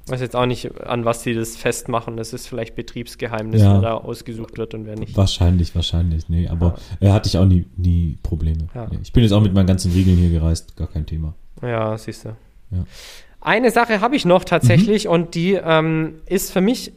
ich 0.05 0.11
weiß 0.13 0.21
jetzt 0.21 0.35
auch 0.35 0.45
nicht, 0.45 0.81
an 0.81 1.03
was 1.03 1.23
sie 1.23 1.33
das 1.33 1.57
festmachen. 1.57 2.15
Das 2.15 2.31
ist 2.31 2.47
vielleicht 2.47 2.75
Betriebsgeheimnis, 2.75 3.61
wer 3.61 3.81
da 3.81 3.93
ausgesucht 3.95 4.57
wird 4.57 4.73
und 4.73 4.85
wer 4.85 4.97
nicht. 4.97 5.17
Wahrscheinlich, 5.17 5.75
wahrscheinlich. 5.75 6.29
Nee, 6.29 6.47
aber 6.47 6.75
äh, 7.01 7.09
hatte 7.09 7.27
ich 7.27 7.37
auch 7.37 7.45
nie, 7.45 7.65
nie 7.75 8.17
Probleme. 8.23 8.67
Nee, 8.73 8.99
ich 9.01 9.11
bin 9.11 9.23
jetzt 9.23 9.33
auch 9.33 9.41
mit 9.41 9.53
meinen 9.53 9.67
ganzen 9.67 9.91
Regeln 9.91 10.17
hier 10.17 10.29
gereist, 10.29 10.77
gar 10.77 10.87
kein 10.87 11.05
Thema. 11.05 11.33
Ja, 11.61 11.97
siehst 11.97 12.25
du. 12.25 12.35
Eine 13.43 13.71
Sache 13.71 14.01
habe 14.01 14.15
ich 14.15 14.25
noch 14.25 14.43
tatsächlich 14.43 15.05
mhm. 15.05 15.11
und 15.11 15.35
die 15.35 15.53
ähm, 15.53 16.21
ist 16.25 16.51
für 16.51 16.61
mich 16.61 16.93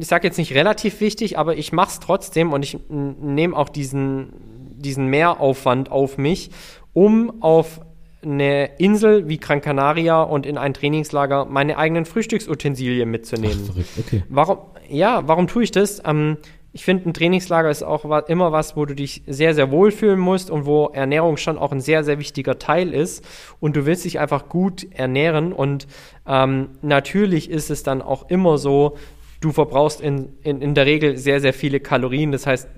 ich 0.00 0.06
sage 0.06 0.26
jetzt 0.26 0.38
nicht 0.38 0.54
relativ 0.54 1.00
wichtig, 1.00 1.38
aber 1.38 1.56
ich 1.56 1.72
mache 1.72 1.90
es 1.90 2.00
trotzdem 2.00 2.52
und 2.52 2.62
ich 2.62 2.78
nehme 2.88 3.56
auch 3.56 3.68
diesen, 3.68 4.32
diesen 4.76 5.06
Mehraufwand 5.06 5.90
auf 5.90 6.18
mich, 6.18 6.50
um 6.92 7.42
auf 7.42 7.80
eine 8.22 8.76
Insel 8.78 9.28
wie 9.28 9.38
Gran 9.38 9.60
Canaria 9.60 10.22
und 10.22 10.46
in 10.46 10.56
ein 10.56 10.74
Trainingslager 10.74 11.44
meine 11.44 11.76
eigenen 11.76 12.06
Frühstücksutensilien 12.06 13.10
mitzunehmen. 13.10 13.70
Ach, 13.70 13.98
okay. 13.98 14.22
Warum, 14.28 14.58
ja, 14.88 15.26
warum 15.28 15.46
tue 15.46 15.64
ich 15.64 15.70
das? 15.70 16.02
Ähm, 16.04 16.38
ich 16.74 16.84
finde, 16.84 17.08
ein 17.08 17.14
Trainingslager 17.14 17.70
ist 17.70 17.84
auch 17.84 18.04
immer 18.26 18.50
was, 18.50 18.76
wo 18.76 18.84
du 18.84 18.96
dich 18.96 19.22
sehr, 19.28 19.54
sehr 19.54 19.70
wohlfühlen 19.70 20.18
musst 20.18 20.50
und 20.50 20.66
wo 20.66 20.86
Ernährung 20.86 21.36
schon 21.36 21.56
auch 21.56 21.70
ein 21.70 21.80
sehr, 21.80 22.02
sehr 22.02 22.18
wichtiger 22.18 22.58
Teil 22.58 22.92
ist. 22.92 23.24
Und 23.60 23.76
du 23.76 23.86
willst 23.86 24.04
dich 24.04 24.18
einfach 24.18 24.48
gut 24.48 24.84
ernähren. 24.90 25.52
Und 25.52 25.86
ähm, 26.26 26.70
natürlich 26.82 27.48
ist 27.48 27.70
es 27.70 27.84
dann 27.84 28.02
auch 28.02 28.28
immer 28.28 28.58
so, 28.58 28.96
du 29.40 29.52
verbrauchst 29.52 30.00
in, 30.00 30.30
in, 30.42 30.60
in 30.60 30.74
der 30.74 30.84
Regel 30.84 31.16
sehr, 31.16 31.40
sehr 31.40 31.52
viele 31.52 31.78
Kalorien. 31.78 32.32
Das 32.32 32.44
heißt, 32.44 32.68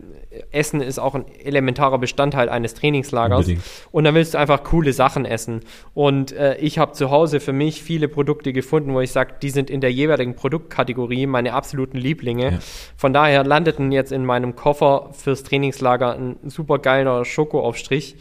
Essen 0.50 0.80
ist 0.80 0.98
auch 0.98 1.14
ein 1.14 1.26
elementarer 1.44 1.98
Bestandteil 1.98 2.48
eines 2.48 2.74
Trainingslagers. 2.74 3.38
Unbedingt. 3.40 3.62
Und 3.92 4.04
dann 4.04 4.14
willst 4.14 4.34
du 4.34 4.38
einfach 4.38 4.64
coole 4.64 4.92
Sachen 4.92 5.24
essen. 5.24 5.60
Und 5.94 6.32
äh, 6.32 6.56
ich 6.58 6.78
habe 6.78 6.92
zu 6.92 7.10
Hause 7.10 7.40
für 7.40 7.52
mich 7.52 7.82
viele 7.82 8.08
Produkte 8.08 8.52
gefunden, 8.52 8.94
wo 8.94 9.00
ich 9.00 9.12
sage, 9.12 9.34
die 9.42 9.50
sind 9.50 9.70
in 9.70 9.80
der 9.80 9.92
jeweiligen 9.92 10.34
Produktkategorie 10.34 11.26
meine 11.26 11.52
absoluten 11.52 11.98
Lieblinge. 11.98 12.52
Ja. 12.52 12.58
Von 12.96 13.12
daher 13.12 13.44
landeten 13.44 13.92
jetzt 13.92 14.12
in 14.12 14.24
meinem 14.24 14.56
Koffer 14.56 15.10
fürs 15.12 15.42
Trainingslager 15.42 16.14
ein 16.14 16.36
super 16.44 16.78
geiler 16.78 17.24
Schokoaufstrich. 17.24 18.16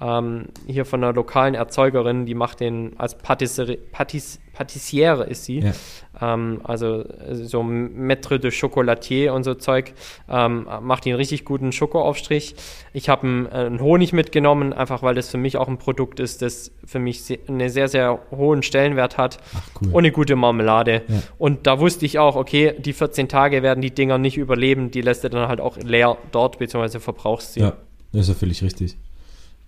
Ähm, 0.00 0.46
hier 0.66 0.84
von 0.84 1.02
einer 1.02 1.12
lokalen 1.12 1.54
Erzeugerin, 1.54 2.26
die 2.26 2.34
macht 2.34 2.60
den 2.60 2.92
als 2.98 3.16
Patisserie, 3.16 3.78
Patis, 3.92 4.40
Patissiere 4.56 5.24
ist 5.24 5.44
sie. 5.44 5.60
Ja. 5.60 5.72
Ähm, 6.20 6.60
also 6.64 7.04
so 7.30 7.62
Maître 7.62 8.38
de 8.38 8.50
Chocolatier 8.50 9.34
und 9.34 9.44
so 9.44 9.54
Zeug. 9.54 9.92
Ähm, 10.28 10.66
macht 10.80 11.04
den 11.04 11.14
richtig 11.14 11.44
guten 11.44 11.72
Schokoaufstrich. 11.72 12.54
Ich 12.94 13.08
habe 13.10 13.26
einen, 13.26 13.46
einen, 13.46 13.80
Honig 13.80 14.14
mitgenommen, 14.14 14.72
einfach 14.72 15.02
weil 15.02 15.14
das 15.14 15.28
für 15.28 15.36
mich 15.36 15.58
auch 15.58 15.68
ein 15.68 15.76
Produkt 15.78 16.20
ist, 16.20 16.40
das 16.40 16.72
für 16.84 16.98
mich 16.98 17.22
se 17.22 17.38
einen 17.48 17.68
sehr, 17.68 17.88
sehr 17.88 18.18
hohen 18.30 18.62
Stellenwert 18.62 19.18
hat. 19.18 19.38
Ach, 19.54 19.62
cool. 19.82 19.88
Und 19.92 19.98
eine 19.98 20.12
gute 20.12 20.36
Marmelade. 20.36 21.02
Ja. 21.06 21.22
Und 21.36 21.66
da 21.66 21.78
wusste 21.78 22.06
ich 22.06 22.18
auch, 22.18 22.34
okay, 22.34 22.74
die 22.78 22.94
14 22.94 23.28
Tage 23.28 23.62
werden 23.62 23.82
die 23.82 23.90
Dinger 23.90 24.16
nicht 24.16 24.38
überleben. 24.38 24.90
Die 24.90 25.02
lässt 25.02 25.22
du 25.24 25.28
dann 25.28 25.48
halt 25.48 25.60
auch 25.60 25.76
leer 25.76 26.16
dort, 26.32 26.58
beziehungsweise 26.58 26.98
verbrauchst 26.98 27.54
sie. 27.54 27.60
Ja, 27.60 27.76
das 28.12 28.22
ist 28.22 28.28
ja 28.28 28.34
völlig 28.34 28.62
richtig. 28.62 28.96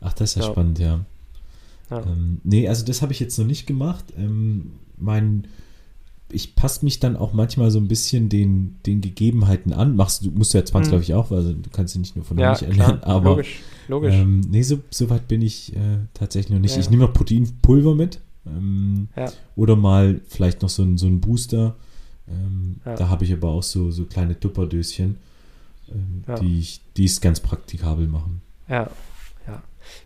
Ach, 0.00 0.12
das 0.12 0.30
ist 0.30 0.36
ja, 0.36 0.42
ja. 0.42 0.52
spannend, 0.52 0.78
ja. 0.78 1.04
ja. 1.90 2.02
Ähm, 2.02 2.40
nee, 2.44 2.68
also 2.68 2.84
das 2.84 3.02
habe 3.02 3.12
ich 3.12 3.20
jetzt 3.20 3.38
noch 3.38 3.46
nicht 3.46 3.66
gemacht. 3.66 4.04
Ähm, 4.16 4.72
mein, 4.96 5.48
ich 6.30 6.54
passe 6.54 6.84
mich 6.84 7.00
dann 7.00 7.16
auch 7.16 7.32
manchmal 7.32 7.70
so 7.70 7.78
ein 7.78 7.88
bisschen 7.88 8.28
den, 8.28 8.76
den 8.86 9.00
Gegebenheiten 9.00 9.72
an. 9.72 9.96
Machst 9.96 10.24
du, 10.24 10.30
musst 10.30 10.54
du 10.54 10.58
ja 10.58 10.64
zwangsläufig 10.64 11.10
mhm. 11.10 11.14
auch, 11.14 11.30
weil 11.30 11.54
du 11.54 11.70
kannst 11.70 11.94
ja 11.94 12.00
nicht 12.00 12.16
nur 12.16 12.24
von 12.24 12.38
ja, 12.38 12.50
Milch 12.50 12.62
ernähren, 12.62 13.02
aber 13.02 13.30
logisch, 13.30 13.60
logisch. 13.88 14.14
Ähm, 14.14 14.40
nee, 14.48 14.62
so, 14.62 14.80
so 14.90 15.10
weit 15.10 15.28
bin 15.28 15.42
ich 15.42 15.74
äh, 15.74 15.98
tatsächlich 16.14 16.52
noch 16.52 16.60
nicht. 16.60 16.74
Ja. 16.74 16.80
Ich 16.80 16.90
nehme 16.90 17.04
noch 17.04 17.12
Proteinpulver 17.12 17.94
mit. 17.94 18.20
Ähm, 18.46 19.08
ja. 19.16 19.32
Oder 19.56 19.76
mal 19.76 20.20
vielleicht 20.28 20.62
noch 20.62 20.68
so 20.68 20.82
ein, 20.82 20.98
so 20.98 21.06
ein 21.06 21.20
Booster. 21.20 21.76
Ähm, 22.28 22.76
da 22.84 23.08
habe 23.08 23.24
ich 23.24 23.32
aber 23.32 23.48
auch 23.48 23.62
so, 23.62 23.90
so 23.90 24.04
kleine 24.04 24.38
Tupperdöschen, 24.38 25.16
ähm, 25.90 26.24
die, 26.40 26.58
ich, 26.58 26.80
die 26.96 27.06
es 27.06 27.20
ganz 27.20 27.40
praktikabel 27.40 28.06
machen. 28.06 28.42
Ja, 28.68 28.90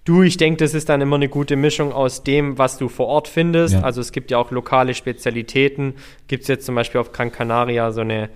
Du, 0.05 0.22
ich 0.22 0.37
denke, 0.37 0.64
das 0.64 0.74
ist 0.74 0.89
dann 0.89 1.01
immer 1.01 1.16
eine 1.16 1.28
gute 1.28 1.57
Mischung 1.57 1.93
aus 1.93 2.24
dem, 2.24 2.59
was 2.59 2.78
du 2.78 2.89
vor 2.89 3.07
Ort 3.07 3.28
findest. 3.28 3.74
Ja. 3.74 3.83
Also 3.83 4.01
es 4.01 4.12
gibt 4.12 4.30
ja 4.30 4.39
auch 4.39 4.51
lokale 4.51 4.95
Spezialitäten. 4.95 5.95
Gibt 6.28 6.43
es 6.43 6.49
jetzt 6.49 6.66
zum 6.66 6.74
Beispiel 6.74 7.01
auf 7.01 7.12
Gran 7.12 7.30
Canaria 7.33 7.93
so 7.93 8.01
eine 8.01 8.30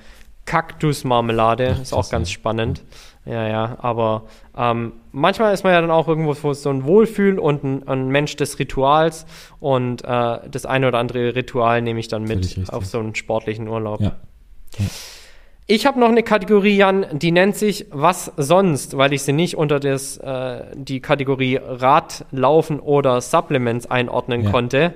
Kaktusmarmelade, 0.47 1.79
ist 1.83 1.93
auch 1.93 2.09
ganz 2.09 2.31
spannend. 2.31 2.83
Ja, 3.27 3.49
ja, 3.49 3.77
aber 3.81 4.27
ähm, 4.57 4.93
manchmal 5.11 5.53
ist 5.53 5.65
man 5.65 5.73
ja 5.73 5.81
dann 5.81 5.91
auch 5.91 6.07
irgendwo 6.07 6.53
so 6.55 6.71
ein 6.71 6.85
Wohlfühl 6.85 7.41
und 7.41 7.65
ein, 7.65 7.89
ein 7.89 8.09
Mensch 8.09 8.37
des 8.37 8.61
Rituals 8.61 9.27
und 9.59 10.05
äh, 10.05 10.39
das 10.49 10.65
eine 10.65 10.87
oder 10.87 10.99
andere 10.99 11.35
Ritual 11.35 11.83
nehme 11.83 11.99
ich 11.99 12.07
dann 12.07 12.23
mit 12.23 12.57
auf 12.69 12.87
so 12.87 13.01
einen 13.01 13.17
sportlichen 13.17 13.67
Urlaub. 13.67 14.01
Ja. 14.01 14.15
ja. 14.79 14.85
Ich 15.69 15.85
habe 15.85 15.99
noch 15.99 16.09
eine 16.09 16.23
Kategorie, 16.23 16.77
Jan, 16.77 17.07
die 17.13 17.33
nennt 17.33 17.57
sich 17.57 17.87
Was 17.91 18.31
sonst, 18.37 18.97
weil 18.97 19.13
ich 19.13 19.23
sie 19.23 19.33
nicht 19.33 19.57
unter 19.57 19.81
das, 19.81 20.17
äh, 20.19 20.65
die 20.77 21.01
Kategorie 21.01 21.57
Radlaufen 21.57 22.79
oder 22.79 23.21
Supplements 23.21 23.87
einordnen 23.87 24.45
ja. 24.45 24.51
konnte. 24.51 24.95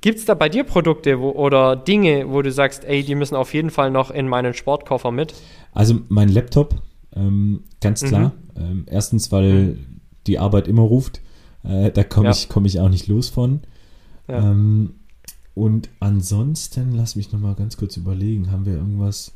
Gibt 0.00 0.18
es 0.18 0.24
da 0.24 0.34
bei 0.34 0.48
dir 0.48 0.64
Produkte 0.64 1.20
wo, 1.20 1.30
oder 1.30 1.76
Dinge, 1.76 2.30
wo 2.30 2.42
du 2.42 2.50
sagst, 2.50 2.84
ey, 2.84 3.04
die 3.04 3.14
müssen 3.14 3.36
auf 3.36 3.54
jeden 3.54 3.70
Fall 3.70 3.92
noch 3.92 4.10
in 4.10 4.28
meinen 4.28 4.54
Sportkoffer 4.54 5.12
mit? 5.12 5.34
Also 5.72 6.00
mein 6.08 6.28
Laptop, 6.28 6.74
ähm, 7.14 7.62
ganz 7.80 8.02
mhm. 8.02 8.06
klar. 8.08 8.32
Mhm. 8.56 8.62
Ähm, 8.62 8.86
erstens, 8.90 9.30
weil 9.30 9.52
mhm. 9.52 10.00
die 10.26 10.40
Arbeit 10.40 10.66
immer 10.66 10.82
ruft. 10.82 11.20
Äh, 11.62 11.92
da 11.92 12.02
komme 12.02 12.26
ja. 12.26 12.32
ich, 12.32 12.48
komm 12.48 12.64
ich 12.64 12.80
auch 12.80 12.88
nicht 12.88 13.06
los 13.06 13.28
von. 13.28 13.60
Ja. 14.26 14.38
Ähm, 14.38 14.94
und 15.54 15.88
ansonsten, 16.00 16.92
lass 16.96 17.14
mich 17.14 17.30
nochmal 17.30 17.54
ganz 17.54 17.76
kurz 17.76 17.96
überlegen, 17.96 18.50
haben 18.50 18.66
wir 18.66 18.72
irgendwas 18.72 19.34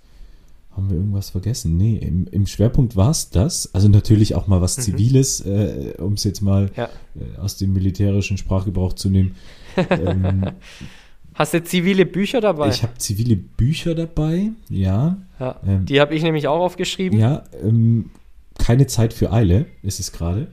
haben 0.78 0.90
wir 0.90 0.96
irgendwas 0.96 1.30
vergessen? 1.30 1.76
Nee, 1.76 1.96
im, 1.96 2.28
im 2.28 2.46
Schwerpunkt 2.46 2.94
war 2.94 3.10
es 3.10 3.30
das. 3.30 3.74
Also 3.74 3.88
natürlich 3.88 4.36
auch 4.36 4.46
mal 4.46 4.60
was 4.60 4.78
mhm. 4.78 4.82
Ziviles, 4.82 5.40
äh, 5.40 5.94
um 5.98 6.12
es 6.12 6.22
jetzt 6.22 6.40
mal 6.40 6.70
ja. 6.76 6.88
äh, 7.16 7.38
aus 7.40 7.56
dem 7.56 7.72
militärischen 7.72 8.38
Sprachgebrauch 8.38 8.92
zu 8.92 9.10
nehmen. 9.10 9.34
Ähm, 9.76 10.44
Hast 11.34 11.54
du 11.54 11.62
zivile 11.62 12.06
Bücher 12.06 12.40
dabei? 12.40 12.68
Ich 12.68 12.82
habe 12.82 12.94
zivile 12.98 13.36
Bücher 13.36 13.94
dabei, 13.94 14.50
ja. 14.68 15.18
ja 15.38 15.60
ähm, 15.66 15.84
die 15.84 16.00
habe 16.00 16.14
ich 16.14 16.22
nämlich 16.22 16.48
auch 16.48 16.60
aufgeschrieben. 16.60 17.18
Ja, 17.18 17.44
ähm, 17.62 18.10
keine 18.58 18.86
Zeit 18.86 19.12
für 19.12 19.32
Eile 19.32 19.66
ist 19.82 20.00
es 20.00 20.12
gerade. 20.12 20.48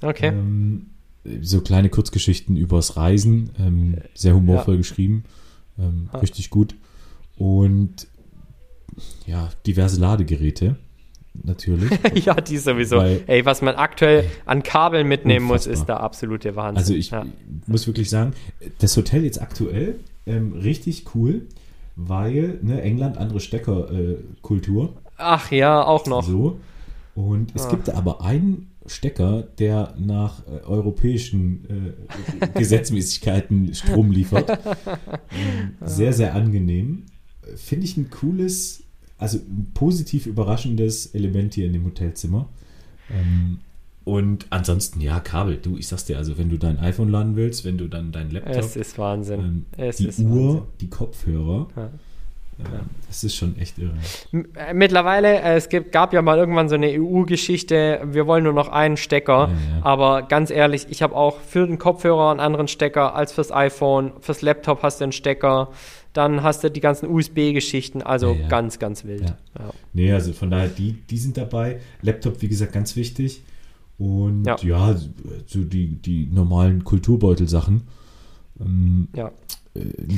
Okay. 0.00 0.28
Ähm, 0.28 0.86
so 1.42 1.60
kleine 1.60 1.90
Kurzgeschichten 1.90 2.56
übers 2.56 2.96
Reisen, 2.96 3.50
ähm, 3.58 3.96
sehr 4.14 4.34
humorvoll 4.34 4.74
ja. 4.74 4.78
geschrieben, 4.78 5.24
ähm, 5.78 6.08
richtig 6.14 6.50
gut. 6.50 6.74
Und 7.36 8.08
ja, 9.26 9.50
diverse 9.66 10.00
Ladegeräte. 10.00 10.76
natürlich. 11.44 11.90
ja, 12.24 12.34
die 12.34 12.58
sowieso. 12.58 12.98
Weil, 12.98 13.22
Ey, 13.26 13.44
was 13.44 13.62
man 13.62 13.76
aktuell 13.76 14.24
an 14.44 14.62
Kabeln 14.62 15.06
mitnehmen 15.06 15.50
unfassbar. 15.50 15.72
muss, 15.72 15.80
ist 15.80 15.88
der 15.88 16.00
absolute 16.00 16.56
Wahnsinn. 16.56 16.78
Also 16.78 16.94
ich 16.94 17.10
ja. 17.10 17.26
muss 17.66 17.86
wirklich 17.86 18.10
sagen, 18.10 18.32
das 18.78 18.96
Hotel 18.96 19.24
jetzt 19.24 19.40
aktuell 19.40 20.00
ähm, 20.26 20.52
richtig 20.52 21.14
cool, 21.14 21.46
weil 21.96 22.58
ne, 22.62 22.82
England 22.82 23.18
andere 23.18 23.40
Steckerkultur. 23.40 24.84
Äh, 24.84 25.10
Ach 25.18 25.50
ja, 25.50 25.84
auch 25.84 26.06
noch. 26.06 26.24
So. 26.24 26.58
Und 27.14 27.52
es 27.54 27.66
ah. 27.66 27.70
gibt 27.70 27.90
aber 27.90 28.22
einen 28.22 28.70
Stecker, 28.86 29.42
der 29.58 29.94
nach 29.98 30.46
äh, 30.46 30.64
europäischen 30.64 31.96
äh, 32.40 32.46
Gesetzmäßigkeiten 32.58 33.74
Strom 33.74 34.10
liefert. 34.10 34.58
Ähm, 35.30 35.74
sehr, 35.86 36.12
sehr 36.12 36.34
angenehm. 36.34 37.04
Finde 37.56 37.84
ich 37.84 37.96
ein 37.96 38.10
cooles, 38.10 38.82
also 39.18 39.38
ein 39.38 39.70
positiv 39.74 40.26
überraschendes 40.26 41.06
Element 41.14 41.54
hier 41.54 41.66
in 41.66 41.72
dem 41.72 41.84
Hotelzimmer. 41.84 42.48
Ähm, 43.10 43.58
und 44.04 44.46
ansonsten, 44.50 45.00
ja, 45.00 45.20
Kabel. 45.20 45.56
Du, 45.56 45.76
ich 45.76 45.86
sag's 45.86 46.06
dir, 46.06 46.16
also 46.16 46.38
wenn 46.38 46.48
du 46.48 46.56
dein 46.56 46.78
iPhone 46.78 47.10
laden 47.10 47.36
willst, 47.36 47.64
wenn 47.64 47.76
du 47.76 47.88
dann 47.88 48.10
dein 48.10 48.30
Laptop. 48.30 48.56
Es 48.56 48.76
ist 48.76 48.98
Wahnsinn. 48.98 49.40
Ähm, 49.40 49.66
es 49.76 49.96
die 49.96 50.06
ist 50.06 50.18
Uhr, 50.20 50.48
Wahnsinn. 50.48 50.62
die 50.80 50.90
Kopfhörer. 50.90 51.68
Ja. 51.76 51.90
Ja. 52.58 52.80
Das 53.06 53.22
ist 53.22 53.36
schon 53.36 53.56
echt 53.58 53.78
irre. 53.78 53.94
Äh, 54.32 54.74
mittlerweile, 54.74 55.40
äh, 55.40 55.54
es 55.54 55.68
gibt, 55.68 55.92
gab 55.92 56.12
ja 56.12 56.22
mal 56.22 56.38
irgendwann 56.38 56.68
so 56.68 56.74
eine 56.74 56.88
EU-Geschichte, 56.88 58.00
wir 58.04 58.26
wollen 58.26 58.44
nur 58.44 58.52
noch 58.52 58.68
einen 58.68 58.96
Stecker. 58.96 59.50
Ja, 59.50 59.76
ja. 59.76 59.84
Aber 59.84 60.22
ganz 60.22 60.50
ehrlich, 60.50 60.86
ich 60.90 61.02
habe 61.02 61.14
auch 61.14 61.40
für 61.40 61.66
den 61.66 61.78
Kopfhörer 61.78 62.30
einen 62.30 62.40
anderen 62.40 62.66
Stecker 62.66 63.14
als 63.14 63.32
fürs 63.32 63.52
iPhone. 63.52 64.12
Fürs 64.20 64.42
Laptop 64.42 64.82
hast 64.82 65.00
du 65.00 65.04
einen 65.04 65.12
Stecker. 65.12 65.68
Dann 66.18 66.42
hast 66.42 66.64
du 66.64 66.68
die 66.68 66.80
ganzen 66.80 67.08
USB-Geschichten. 67.08 68.02
Also 68.02 68.36
ganz, 68.48 68.80
ganz 68.80 69.04
wild. 69.04 69.22
Ja. 69.56 69.70
Nee, 69.92 70.12
also 70.12 70.32
von 70.32 70.50
daher, 70.50 70.66
die, 70.66 70.94
die 71.08 71.16
sind 71.16 71.36
dabei. 71.36 71.78
Laptop, 72.02 72.42
wie 72.42 72.48
gesagt, 72.48 72.72
ganz 72.72 72.96
wichtig. 72.96 73.44
Und 73.98 74.44
ja, 74.64 74.96
so 75.46 75.62
die, 75.62 75.86
die 75.86 76.26
normalen 76.26 76.82
Kulturbeutelsachen. 76.82 77.82
Ähm, 78.60 79.06
ja. 79.14 79.30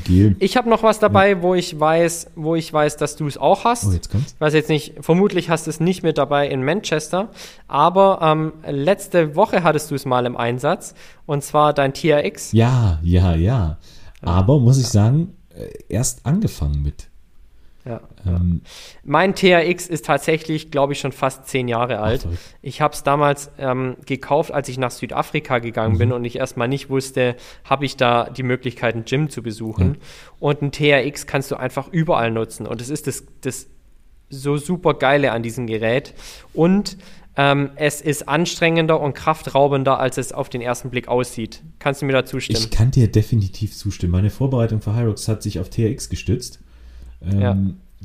Gel. 0.07 0.37
Ich 0.39 0.57
habe 0.57 0.71
noch 0.71 0.83
was 0.83 1.01
dabei, 1.01 1.33
ja. 1.33 1.43
wo 1.43 1.55
ich 1.55 1.79
weiß, 1.79 2.29
wo 2.35 2.55
ich 2.55 2.73
weiß, 2.73 2.97
dass 2.97 3.17
du 3.17 3.27
es 3.27 3.37
auch 3.37 3.65
hast. 3.65 3.87
Oh, 3.87 3.93
jetzt 3.93 4.11
kommt's. 4.11 4.33
Ich 4.33 4.41
weiß 4.41 4.55
jetzt 4.55 4.71
nicht, 4.71 4.95
vermutlich 5.03 5.51
hast 5.51 5.67
du 5.67 5.71
es 5.71 5.81
nicht 5.81 6.03
mit 6.03 6.17
dabei 6.17 6.49
in 6.49 6.65
Manchester, 6.65 7.29
aber 7.69 8.21
ähm, 8.23 8.55
letzte 8.67 9.37
Woche 9.37 9.63
hattest 9.63 9.91
du 9.91 9.97
es 9.97 10.07
mal 10.07 10.25
im 10.25 10.39
Einsatz 10.39 10.95
und 11.27 11.45
zwar 11.45 11.75
dein 11.75 11.93
TRX. 11.93 12.53
Ja, 12.53 13.01
ja, 13.03 13.35
ja. 13.35 13.77
Aber 14.23 14.59
muss 14.61 14.79
ich 14.79 14.87
sagen, 14.87 15.35
äh, 15.35 15.40
erst 15.89 16.27
angefangen 16.27 16.83
mit. 16.83 17.11
Ja, 17.85 18.01
ähm, 18.27 18.61
ja. 18.63 18.71
Mein 19.05 19.35
TRX 19.35 19.87
ist 19.87 20.05
tatsächlich, 20.05 20.71
glaube 20.71 20.93
ich, 20.93 21.01
schon 21.01 21.13
fast 21.13 21.47
zehn 21.47 21.67
Jahre 21.67 22.01
alt. 22.01 22.27
Ach, 22.31 22.37
ich 22.61 22.81
habe 22.83 22.93
es 22.93 23.03
damals 23.03 23.51
ähm, 23.59 23.97
gekauft, 24.05 24.53
als 24.53 24.69
ich 24.69 24.77
nach 24.77 24.91
Südafrika 24.91 25.61
gegangen 25.61 25.95
mhm. 25.95 25.99
bin 25.99 26.13
und 26.13 26.25
ich 26.25 26.37
erstmal 26.37 26.69
nicht 26.69 26.91
wusste, 26.91 27.37
habe 27.65 27.87
ich 27.87 27.97
da 27.97 28.29
die 28.29 28.43
Möglichkeit, 28.43 28.95
ein 28.97 29.05
Gym 29.07 29.31
zu 29.31 29.43
besuchen. 29.43 29.89
Mhm. 29.89 29.97
Und 30.41 30.63
ein 30.63 30.73
TRX 30.73 31.27
kannst 31.27 31.51
du 31.51 31.57
einfach 31.57 31.89
überall 31.89 32.31
nutzen. 32.31 32.67
Und 32.67 32.83
das 32.83 32.91
ist 32.91 33.07
das, 33.07 33.25
das 33.41 33.67
so 34.29 34.59
super 34.59 34.95
Geile 34.95 35.33
an 35.33 35.43
diesem 35.43 35.67
Gerät. 35.67 36.15
Und 36.53 36.99
ähm, 37.37 37.71
es 37.77 38.01
ist 38.01 38.29
anstrengender 38.29 39.01
und 39.01 39.15
kraftraubender, 39.15 39.99
als 39.99 40.19
es 40.19 40.33
auf 40.33 40.49
den 40.49 40.61
ersten 40.61 40.91
Blick 40.91 41.09
aussieht. 41.09 41.63
Kannst 41.79 42.03
du 42.03 42.07
mir 42.07 42.13
da 42.13 42.25
zustimmen? 42.25 42.59
Ich 42.59 42.71
kann 42.71 42.91
dir 42.91 43.11
definitiv 43.11 43.77
zustimmen. 43.77 44.13
Meine 44.13 44.31
Vorbereitung 44.31 44.81
für 44.81 44.95
Hyrox 44.97 45.29
hat 45.29 45.43
sich 45.43 45.61
auf 45.61 45.71
TRX 45.71 46.09
gestützt 46.09 46.61
ähm, 47.23 47.41
ja. 47.41 47.57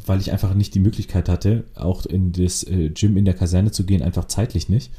weil 0.05 0.19
ich 0.19 0.31
einfach 0.31 0.53
nicht 0.53 0.75
die 0.75 0.79
Möglichkeit 0.79 1.29
hatte, 1.29 1.65
auch 1.75 2.05
in 2.05 2.31
das 2.31 2.63
äh, 2.63 2.89
Gym 2.89 3.17
in 3.17 3.25
der 3.25 3.33
Kaserne 3.33 3.71
zu 3.71 3.85
gehen, 3.85 4.01
einfach 4.01 4.25
zeitlich 4.25 4.69
nicht. 4.69 4.91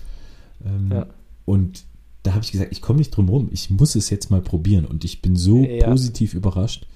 Ähm, 0.65 0.91
ja. 0.91 1.07
Und 1.45 1.85
da 2.23 2.33
habe 2.33 2.45
ich 2.45 2.53
gesagt, 2.53 2.73
ich 2.73 2.83
komme 2.83 2.99
nicht 2.99 3.11
drum 3.11 3.29
rum, 3.29 3.49
ich 3.53 3.71
muss 3.71 3.95
es 3.95 4.11
jetzt 4.11 4.31
mal 4.31 4.41
probieren. 4.41 4.85
Und 4.85 5.05
ich 5.05 5.23
bin 5.23 5.37
so 5.37 5.65
ja. 5.65 5.89
positiv 5.89 6.35
überrascht, 6.35 6.87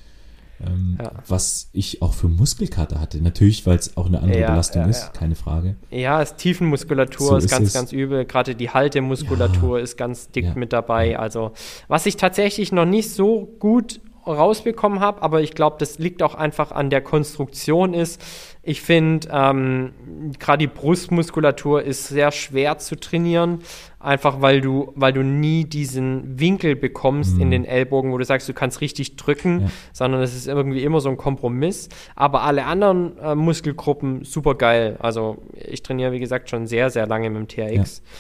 ähm, 0.67 0.99
ja. 1.01 1.13
was 1.27 1.69
ich 1.73 2.03
auch 2.03 2.15
für 2.15 2.29
Muskelkater 2.29 3.01
hatte. 3.01 3.23
Natürlich, 3.23 3.67
weil 3.67 3.79
es 3.79 3.97
auch 3.97 4.07
eine 4.07 4.21
andere 4.21 4.41
ja, 4.41 4.51
Belastung 4.51 4.89
ist, 4.89 5.15
keine 5.15 5.35
Frage. 5.35 5.77
Ja, 5.91 6.21
es 6.23 6.37
Tiefenmuskulatur 6.37 7.29
so 7.29 7.37
ist, 7.37 7.45
ist 7.45 7.51
ganz, 7.51 7.69
es. 7.69 7.75
ganz 7.75 7.93
übel. 7.93 8.25
Gerade 8.25 8.55
die 8.55 8.71
Haltemuskulatur 8.71 9.81
ist 9.81 9.97
ganz 9.97 10.31
dick 10.31 10.57
mit 10.57 10.73
dabei. 10.73 11.19
Also, 11.19 11.53
was 11.89 12.07
ich 12.07 12.17
tatsächlich 12.17 12.73
noch 12.73 12.87
nicht 12.87 13.11
so 13.11 13.47
gut 13.59 14.01
rausbekommen 14.27 15.01
habe, 15.01 15.23
aber 15.23 15.41
ich 15.41 15.55
glaube, 15.55 15.77
das 15.79 15.99
liegt 15.99 16.23
auch 16.23 16.35
einfach 16.35 16.73
an 16.73 16.91
der 16.91 17.01
Konstruktion 17.01 17.95
ist. 17.95 18.21
Ich 18.63 18.83
finde, 18.83 19.29
ähm, 19.33 19.93
gerade 20.39 20.59
die 20.59 20.67
Brustmuskulatur 20.67 21.83
ist 21.83 22.09
sehr 22.09 22.31
schwer 22.31 22.77
zu 22.77 22.95
trainieren, 22.95 23.61
einfach 23.99 24.43
weil 24.43 24.61
du, 24.61 24.93
weil 24.97 25.15
du 25.15 25.23
nie 25.23 25.65
diesen 25.65 26.39
Winkel 26.39 26.77
bekommst 26.77 27.37
mhm. 27.37 27.43
in 27.43 27.51
den 27.51 27.65
Ellbogen, 27.65 28.13
wo 28.13 28.19
du 28.19 28.25
sagst, 28.25 28.49
du 28.51 28.53
kannst 28.53 28.83
richtig 28.83 29.17
drücken, 29.17 29.63
ja. 29.63 29.71
sondern 29.95 30.21
es 30.21 30.37
ist 30.37 30.47
irgendwie 30.47 30.85
immer 30.85 31.01
so 31.01 31.09
ein 31.09 31.17
Kompromiss. 31.17 31.89
Aber 32.17 32.43
alle 32.43 32.67
anderen 32.67 33.17
äh, 33.19 33.35
Muskelgruppen 33.35 34.25
super 34.25 34.55
geil. 34.55 34.97
Also 34.99 35.39
ich 35.55 35.83
trainiere, 35.83 36.13
wie 36.13 36.21
gesagt, 36.21 36.51
schon 36.51 36.67
sehr, 36.67 36.91
sehr 36.91 37.07
lange 37.07 37.31
mit 37.31 37.39
dem 37.39 37.49
TRX. 37.49 38.03
Ja 38.05 38.11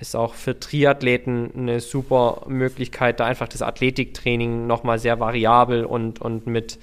ist 0.00 0.16
auch 0.16 0.34
für 0.34 0.58
Triathleten 0.58 1.50
eine 1.56 1.80
super 1.80 2.42
Möglichkeit, 2.48 3.20
da 3.20 3.26
einfach 3.26 3.48
das 3.48 3.62
Athletiktraining 3.62 4.66
nochmal 4.66 4.98
sehr 4.98 5.20
variabel 5.20 5.84
und, 5.84 6.20
und 6.20 6.46
mit, 6.46 6.78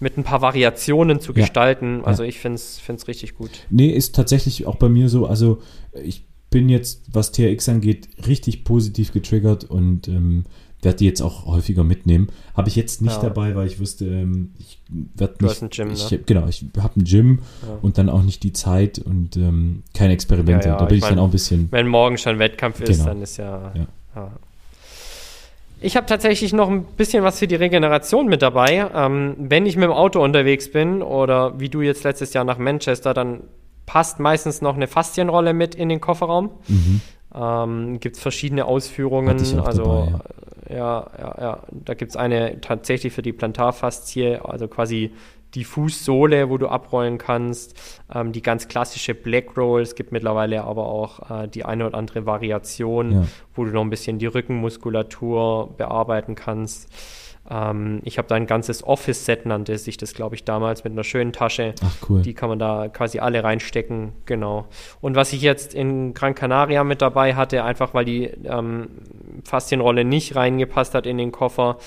mit 0.00 0.16
ein 0.16 0.24
paar 0.24 0.42
Variationen 0.42 1.20
zu 1.20 1.32
ja. 1.32 1.42
gestalten. 1.42 2.02
Also 2.04 2.22
ja. 2.22 2.28
ich 2.30 2.38
finde 2.38 2.56
es 2.56 3.08
richtig 3.08 3.36
gut. 3.36 3.50
Nee, 3.70 3.90
ist 3.90 4.14
tatsächlich 4.14 4.66
auch 4.66 4.76
bei 4.76 4.88
mir 4.88 5.08
so. 5.08 5.26
Also 5.26 5.60
ich 5.92 6.24
bin 6.50 6.68
jetzt, 6.68 7.04
was 7.12 7.32
TRX 7.32 7.68
angeht, 7.68 8.08
richtig 8.26 8.64
positiv 8.64 9.12
getriggert 9.12 9.64
und 9.64 10.08
ähm, 10.08 10.44
werde 10.82 10.98
die 10.98 11.04
jetzt 11.04 11.20
auch 11.20 11.44
häufiger 11.46 11.84
mitnehmen. 11.84 12.28
Habe 12.54 12.68
ich 12.68 12.76
jetzt 12.76 13.02
nicht 13.02 13.16
ja. 13.16 13.22
dabei, 13.22 13.54
weil 13.54 13.66
ich 13.66 13.78
wusste, 13.78 14.06
ähm, 14.06 14.52
ich 14.58 14.80
werde 14.88 15.34
nicht. 15.34 15.42
Du 15.42 15.48
hast 15.48 15.62
ein 15.62 15.70
Gym, 15.70 15.90
ich, 15.90 16.10
ne? 16.10 16.18
Genau, 16.24 16.48
ich 16.48 16.64
habe 16.78 17.00
ein 17.00 17.04
Gym 17.04 17.40
ja. 17.62 17.78
und 17.82 17.98
dann 17.98 18.08
auch 18.08 18.22
nicht 18.22 18.42
die 18.42 18.52
Zeit 18.52 18.98
und 18.98 19.36
ähm, 19.36 19.82
keine 19.94 20.14
Experimente. 20.14 20.68
Ja, 20.68 20.76
da 20.78 20.86
bin 20.86 20.96
ich, 20.96 20.98
ich 20.98 21.02
mein, 21.02 21.16
dann 21.16 21.18
auch 21.20 21.28
ein 21.28 21.32
bisschen. 21.32 21.68
Wenn 21.70 21.86
morgen 21.86 22.16
schon 22.16 22.38
Wettkampf 22.38 22.80
ist, 22.80 22.98
genau. 22.98 23.04
dann 23.04 23.22
ist 23.22 23.36
ja. 23.36 23.72
Ich 25.80 25.96
habe 25.96 26.06
tatsächlich 26.06 26.52
noch 26.52 26.68
ein 26.68 26.84
bisschen 26.84 27.24
was 27.24 27.38
für 27.38 27.46
die 27.46 27.54
Regeneration 27.54 28.26
mit 28.26 28.42
dabei. 28.42 28.86
Ähm, 28.94 29.34
wenn 29.38 29.64
ich 29.66 29.76
mit 29.76 29.84
dem 29.84 29.92
Auto 29.92 30.22
unterwegs 30.22 30.70
bin 30.70 31.02
oder 31.02 31.58
wie 31.58 31.68
du 31.68 31.80
jetzt 31.80 32.04
letztes 32.04 32.34
Jahr 32.34 32.44
nach 32.44 32.58
Manchester, 32.58 33.14
dann 33.14 33.44
passt 33.86 34.20
meistens 34.20 34.60
noch 34.60 34.76
eine 34.76 34.86
Faszienrolle 34.86 35.52
mit 35.54 35.74
in 35.74 35.88
den 35.88 36.00
Kofferraum. 36.00 36.50
Mhm. 36.68 37.00
Ähm, 37.34 38.00
gibt 38.00 38.16
es 38.16 38.22
verschiedene 38.22 38.66
Ausführungen. 38.66 39.38
also 39.64 40.08
dabei, 40.08 40.74
ja. 40.74 40.76
ja, 40.76 41.06
ja, 41.18 41.34
ja. 41.40 41.58
Da 41.70 41.94
gibt 41.94 42.10
es 42.10 42.16
eine 42.16 42.60
tatsächlich 42.60 43.12
für 43.12 43.22
die 43.22 43.32
Plantarfaszie, 43.32 44.38
also 44.44 44.68
quasi 44.68 45.12
die 45.54 45.64
Fußsohle, 45.64 46.48
wo 46.48 46.58
du 46.58 46.68
abrollen 46.68 47.18
kannst. 47.18 47.74
Ähm, 48.12 48.32
die 48.32 48.42
ganz 48.42 48.68
klassische 48.68 49.14
Black 49.14 49.56
Roll. 49.56 49.82
Es 49.82 49.94
gibt 49.94 50.12
mittlerweile 50.12 50.64
aber 50.64 50.86
auch 50.86 51.30
äh, 51.30 51.48
die 51.48 51.64
eine 51.64 51.86
oder 51.86 51.98
andere 51.98 52.26
Variation, 52.26 53.12
ja. 53.12 53.24
wo 53.54 53.64
du 53.64 53.70
noch 53.70 53.82
ein 53.82 53.90
bisschen 53.90 54.18
die 54.18 54.26
Rückenmuskulatur 54.26 55.74
bearbeiten 55.76 56.34
kannst. 56.34 56.88
Ähm, 57.50 58.00
ich 58.04 58.18
habe 58.18 58.28
da 58.28 58.36
ein 58.36 58.46
ganzes 58.46 58.84
Office-Set, 58.84 59.46
nannte 59.46 59.76
sich 59.78 59.96
das, 59.96 60.14
glaube 60.14 60.34
ich, 60.34 60.44
damals 60.44 60.84
mit 60.84 60.92
einer 60.92 61.04
schönen 61.04 61.32
Tasche. 61.32 61.74
Ach, 61.82 62.08
cool. 62.08 62.22
Die 62.22 62.34
kann 62.34 62.48
man 62.48 62.58
da 62.58 62.88
quasi 62.88 63.18
alle 63.18 63.42
reinstecken, 63.42 64.12
genau. 64.26 64.66
Und 65.00 65.16
was 65.16 65.32
ich 65.32 65.42
jetzt 65.42 65.74
in 65.74 66.14
Gran 66.14 66.34
Canaria 66.34 66.84
mit 66.84 67.02
dabei 67.02 67.34
hatte, 67.34 67.64
einfach 67.64 67.92
weil 67.92 68.04
die 68.04 68.24
ähm, 68.44 68.88
Faszienrolle 69.44 70.04
nicht 70.04 70.36
reingepasst 70.36 70.94
hat 70.94 71.06
in 71.06 71.18
den 71.18 71.32
Koffer, 71.32 71.78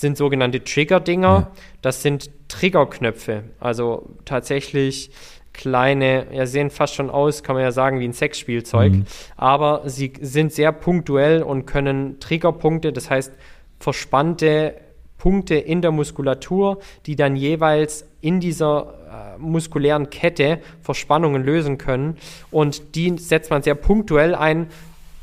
sind 0.00 0.16
sogenannte 0.16 0.62
Trigger-Dinger. 0.62 1.28
Ja. 1.28 1.50
Das 1.82 2.02
sind 2.02 2.30
Triggerknöpfe. 2.48 3.44
Also 3.60 4.10
tatsächlich 4.24 5.10
kleine, 5.52 6.26
ja, 6.32 6.46
sehen 6.46 6.70
fast 6.70 6.94
schon 6.94 7.08
aus, 7.08 7.42
kann 7.42 7.54
man 7.54 7.62
ja 7.62 7.72
sagen, 7.72 7.98
wie 7.98 8.04
ein 8.04 8.12
Sexspielzeug. 8.12 8.92
Mhm. 8.92 9.06
Aber 9.36 9.82
sie 9.86 10.12
sind 10.20 10.52
sehr 10.52 10.70
punktuell 10.72 11.42
und 11.42 11.66
können 11.66 12.20
Triggerpunkte, 12.20 12.92
das 12.92 13.10
heißt 13.10 13.32
verspannte 13.78 14.74
Punkte 15.18 15.54
in 15.54 15.80
der 15.80 15.92
Muskulatur, 15.92 16.78
die 17.06 17.16
dann 17.16 17.36
jeweils 17.36 18.06
in 18.20 18.38
dieser 18.38 19.34
äh, 19.36 19.38
muskulären 19.38 20.10
Kette 20.10 20.60
Verspannungen 20.82 21.42
lösen 21.42 21.78
können. 21.78 22.18
Und 22.50 22.94
die 22.94 23.16
setzt 23.18 23.50
man 23.50 23.62
sehr 23.62 23.74
punktuell 23.74 24.34
ein. 24.34 24.68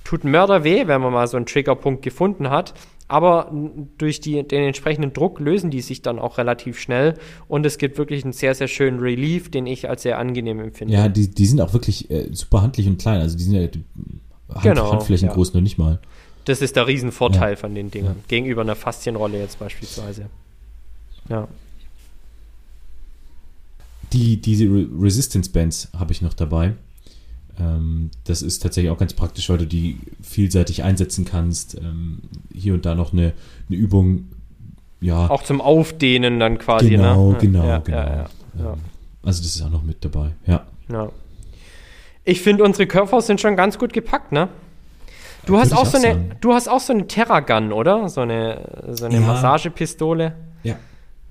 Tut 0.03 0.24
Mörder 0.24 0.63
weh, 0.63 0.88
wenn 0.88 1.01
man 1.01 1.13
mal 1.13 1.28
so 1.28 1.38
einen 1.38 1.45
Triggerpunkt 1.45 2.01
gefunden 2.01 2.49
hat. 2.49 2.74
Aber 3.08 3.51
durch 3.97 4.22
die, 4.22 4.41
den 4.43 4.64
entsprechenden 4.64 5.14
Druck 5.14 5.39
lösen 5.39 5.70
die 5.70 5.82
sich 5.82 6.01
dann 6.01 6.20
auch 6.20 6.38
relativ 6.38 6.80
schnell. 6.80 7.16
Und 7.47 7.66
es 7.66 7.78
gibt 7.78 7.97
wirklich 7.97 8.24
einen 8.24 8.34
sehr, 8.34 8.56
sehr 8.56 8.68
schönen 8.68 8.99
Relief, 8.99 9.51
den 9.51 9.68
ich 9.68 9.89
als 9.89 10.04
sehr 10.04 10.18
angenehm 10.18 10.60
empfinde. 10.60 10.93
Ja, 10.93 11.10
die, 11.10 11.30
die 11.30 11.45
sind 11.45 11.62
auch 11.62 11.74
wirklich 11.74 12.10
äh, 12.10 12.30
super 12.32 12.62
handlich 12.62 12.88
und 12.88 12.97
klein. 12.97 13.22
Also 13.22 13.38
die 13.38 13.43
sind 13.43 13.54
ja 13.54 13.68
Hand, 14.54 14.64
genau, 14.64 14.91
Handflächen 14.91 15.28
ja. 15.28 15.34
groß, 15.34 15.54
nur 15.54 15.62
nicht 15.62 15.78
mal. 15.78 15.99
Das 16.45 16.62
ist 16.62 16.76
der 16.76 16.88
Riesenvorteil 16.88 17.51
ja. 17.51 17.56
von 17.56 17.74
den 17.74 17.91
Dingern. 17.91 18.16
Ja. 18.18 18.24
Gegenüber 18.28 18.62
einer 18.62 18.76
Faszienrolle 18.76 19.39
jetzt 19.39 19.60
beispielsweise. 19.60 20.30
Ja. 21.30 21.47
Die, 24.12 24.39
diese 24.41 24.66
Resistance 24.66 25.49
Bands 25.49 25.89
habe 25.97 26.12
ich 26.12 26.22
noch 26.22 26.34
dabei. 26.34 26.74
Ähm, 27.60 28.12
das 28.24 28.41
ist 28.41 28.60
tatsächlich 28.60 28.91
auch 28.91 28.97
ganz 28.97 29.14
praktisch, 29.14 29.49
weil 29.49 29.60
du 29.60 29.68
die 29.68 29.99
vielseitig 30.22 30.84
einsetzen 30.84 31.26
kannst. 31.26 31.76
Ähm, 31.76 32.20
hier 32.54 32.74
und 32.74 32.86
da 32.86 32.95
noch 32.95 33.14
eine, 33.14 33.34
eine 33.70 33.78
Übung, 33.78 34.30
ja. 35.01 35.30
Auch 35.30 35.43
zum 35.43 35.62
Aufdehnen 35.62 36.39
dann 36.39 36.58
quasi, 36.58 36.89
genau, 36.89 37.32
ne? 37.32 37.38
Genau, 37.39 37.66
ja, 37.66 37.78
genau, 37.80 37.97
ja, 37.97 38.28
genau. 38.56 38.68
ja. 38.68 38.74
Ähm, 38.74 38.80
also 39.24 39.41
das 39.41 39.56
ist 39.56 39.62
auch 39.62 39.70
noch 39.70 39.84
mit 39.84 40.04
dabei, 40.04 40.32
ja. 40.45 40.66
Ich 42.26 42.41
finde, 42.41 42.64
unsere 42.64 42.88
Körper 42.88 43.22
sind 43.22 43.41
schon 43.41 43.56
ganz 43.56 43.78
gut 43.78 43.93
gepackt, 43.93 44.32
ne? 44.32 44.47
Du 45.45 45.60
hast 45.60 45.74
auch 45.74 45.86
so 45.86 45.97
eine, 45.97 46.38
du 46.39 46.54
hast 46.54 46.70
auch 46.70 46.80
so 46.80 46.93
eine 46.93 47.06
Terragun, 47.08 47.74
oder? 47.74 48.08
So 48.08 48.22
eine, 48.22 48.62
so 48.91 49.06
eine. 49.06 49.20
Massagepistole. 49.20 50.34
Ja. 50.64 50.76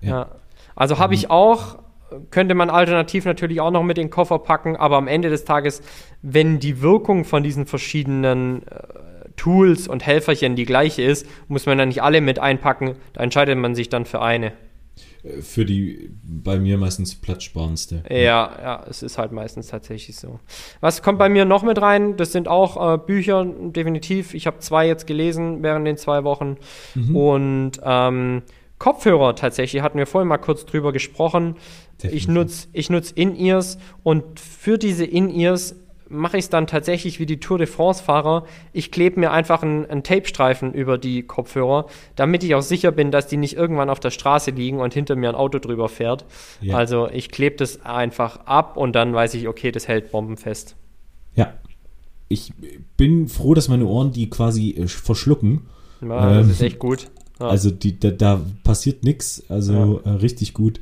Ja. 0.03 0.29
Also 0.75 0.99
habe 0.99 1.15
ich 1.15 1.31
auch, 1.31 1.79
könnte 2.31 2.55
man 2.55 2.71
alternativ 2.71 3.25
natürlich 3.25 3.61
auch 3.61 3.71
noch 3.71 3.83
mit 3.83 3.99
in 3.99 4.07
den 4.07 4.11
Koffer 4.11 4.39
packen, 4.39 4.77
aber 4.77 4.97
am 4.97 5.09
Ende 5.09 5.31
des 5.31 5.45
Tages, 5.45 5.83
wenn 6.23 6.59
die 6.59 6.83
Wirkung 6.83 7.25
von 7.25 7.43
diesen 7.43 7.67
verschiedenen 7.67 8.63
äh, 8.67 9.29
Tools 9.37 9.89
und 9.89 10.05
Helferchen 10.05 10.57
die 10.57 10.65
gleiche 10.65 11.03
ist, 11.03 11.27
muss 11.49 11.67
man 11.67 11.79
dann 11.79 11.89
nicht 11.89 12.03
alle 12.03 12.21
mit 12.21 12.39
einpacken, 12.39 12.97
da 13.13 13.23
entscheidet 13.23 13.59
man 13.59 13.75
sich 13.75 13.89
dann 13.89 14.05
für 14.05 14.21
eine. 14.21 14.53
Äh, 15.23 15.41
Für 15.41 15.65
die 15.65 16.11
bei 16.23 16.59
mir 16.59 16.77
meistens 16.79 17.15
platzsparendste. 17.15 18.03
Ja, 18.11 18.17
ja, 18.63 18.85
es 18.89 19.03
ist 19.03 19.19
halt 19.19 19.33
meistens 19.33 19.69
tatsächlich 19.69 20.17
so. 20.17 20.41
Was 20.81 21.03
kommt 21.03 21.19
bei 21.19 21.29
mir 21.29 21.45
noch 21.45 21.63
mit 21.63 21.81
rein? 21.81 22.17
Das 22.17 22.33
sind 22.33 22.49
auch 22.49 22.95
äh, 22.95 22.99
Bücher, 22.99 23.45
definitiv. 23.45 24.35
Ich 24.35 24.47
habe 24.47 24.59
zwei 24.59 24.87
jetzt 24.87 25.07
gelesen 25.07 25.63
während 25.63 25.87
den 25.87 25.97
zwei 25.97 26.25
Wochen. 26.25 26.57
Und 27.15 27.73
ähm, 27.85 28.43
Kopfhörer 28.83 29.37
tatsächlich, 29.37 29.81
hatten 29.81 29.97
wir 29.97 30.07
vorhin 30.09 30.27
mal 30.27 30.39
kurz 30.39 30.67
drüber 30.67 30.93
gesprochen. 30.93 31.55
Ich 31.99 32.27
Definitiv. 32.27 32.29
nutze 32.29 32.69
ich 32.73 32.91
nutz 32.91 33.11
In-Ears 33.13 33.79
und 34.03 34.41
für 34.41 34.77
diese 34.77 35.05
In-Ears 35.05 35.77
mache 36.09 36.37
ich 36.37 36.47
es 36.47 36.51
dann 36.51 36.67
tatsächlich 36.67 37.21
wie 37.21 37.27
die 37.27 37.39
Tour 37.39 37.59
de 37.59 37.69
France-Fahrer. 37.69 38.45
Ich 38.73 38.91
klebe 38.91 39.21
mir 39.21 39.31
einfach 39.31 39.63
einen, 39.63 39.87
einen 39.87 40.03
Tapestreifen 40.03 40.75
über 40.75 40.99
die 40.99 41.23
Kopfhörer, 41.23 41.87
damit 42.17 42.43
ich 42.43 42.57
auch 42.57 42.61
sicher 42.63 42.91
bin, 42.91 43.13
dass 43.13 43.29
die 43.29 43.37
nicht 43.37 43.55
irgendwann 43.57 43.89
auf 43.89 44.01
der 44.01 44.11
Straße 44.11 44.51
liegen 44.51 44.81
und 44.81 44.93
hinter 44.93 45.15
mir 45.15 45.29
ein 45.29 45.37
Auto 45.37 45.61
drüber 45.61 45.89
fährt. 45.89 46.25
Ja. 46.61 46.77
Also 46.77 47.09
ich 47.09 47.31
klebe 47.31 47.55
das 47.55 47.85
einfach 47.87 48.47
ab 48.47 48.77
und 48.77 48.95
dann 48.97 49.15
weiß 49.15 49.35
ich, 49.35 49.47
okay, 49.47 49.71
das 49.71 49.87
hält 49.87 50.11
bombenfest. 50.11 50.75
Ja. 51.37 51.55
Ich 52.29 52.53
bin 52.97 53.29
froh, 53.29 53.55
dass 53.55 53.69
meine 53.69 53.87
Ohren 53.87 54.11
die 54.11 54.29
quasi 54.29 54.71
äh, 54.71 54.89
verschlucken. 54.89 55.69
Ja, 56.01 56.35
das 56.35 56.47
Ähm, 56.47 56.51
ist 56.51 56.63
echt 56.63 56.81
gut. 56.81 57.12
Ja. 57.41 57.49
Also 57.49 57.71
die, 57.71 57.99
da, 57.99 58.11
da 58.11 58.41
passiert 58.65 59.05
nichts. 59.05 59.43
Also 59.49 60.01
äh, 60.05 60.09
richtig 60.11 60.55
gut. 60.55 60.81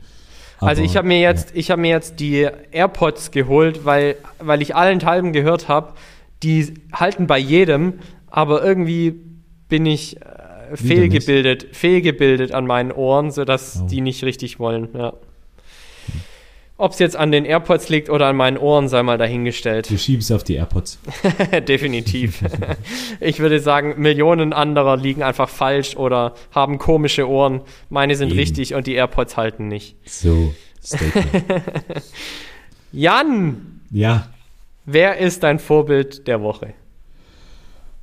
Also 0.58 0.82
Aber, 0.82 0.90
ich 0.90 0.96
habe 0.96 1.08
mir 1.08 1.20
jetzt, 1.20 1.52
ich 1.54 1.70
habe 1.70 1.80
mir 1.80 1.90
jetzt 1.90 2.20
die 2.20 2.46
AirPods 2.70 3.30
geholt, 3.30 3.84
weil, 3.84 4.16
weil 4.38 4.60
ich 4.60 4.76
allenthalben 4.76 5.32
gehört 5.32 5.68
habe, 5.68 5.94
die 6.42 6.74
halten 6.92 7.26
bei 7.26 7.38
jedem, 7.38 7.94
aber 8.26 8.62
irgendwie 8.62 9.14
bin 9.68 9.86
ich 9.86 10.20
äh, 10.20 10.76
fehlgebildet, 10.76 11.68
fehlgebildet 11.72 12.52
an 12.52 12.66
meinen 12.66 12.92
Ohren, 12.92 13.30
sodass 13.30 13.80
Oh. 13.82 13.86
die 13.86 14.00
nicht 14.02 14.22
richtig 14.24 14.58
wollen. 14.58 14.88
Ja. 14.94 15.14
Ob 16.80 16.92
es 16.92 16.98
jetzt 16.98 17.14
an 17.14 17.30
den 17.30 17.44
AirPods 17.44 17.90
liegt 17.90 18.08
oder 18.08 18.28
an 18.28 18.36
meinen 18.36 18.56
Ohren, 18.56 18.88
sei 18.88 19.02
mal 19.02 19.18
dahingestellt. 19.18 19.90
Wir 19.90 19.98
schieben 19.98 20.22
es 20.22 20.32
auf 20.32 20.44
die 20.44 20.54
AirPods. 20.54 20.98
Definitiv. 21.68 22.42
ich 23.20 23.38
würde 23.38 23.60
sagen, 23.60 23.96
Millionen 23.98 24.54
anderer 24.54 24.96
liegen 24.96 25.22
einfach 25.22 25.50
falsch 25.50 25.94
oder 25.94 26.32
haben 26.52 26.78
komische 26.78 27.28
Ohren. 27.28 27.60
Meine 27.90 28.16
sind 28.16 28.30
Eben. 28.30 28.38
richtig 28.38 28.72
und 28.72 28.86
die 28.86 28.94
AirPods 28.94 29.36
halten 29.36 29.68
nicht. 29.68 29.96
So. 30.06 30.54
Jan, 32.92 33.82
ja. 33.90 34.30
wer 34.86 35.18
ist 35.18 35.42
dein 35.42 35.58
Vorbild 35.58 36.26
der 36.28 36.40
Woche? 36.40 36.72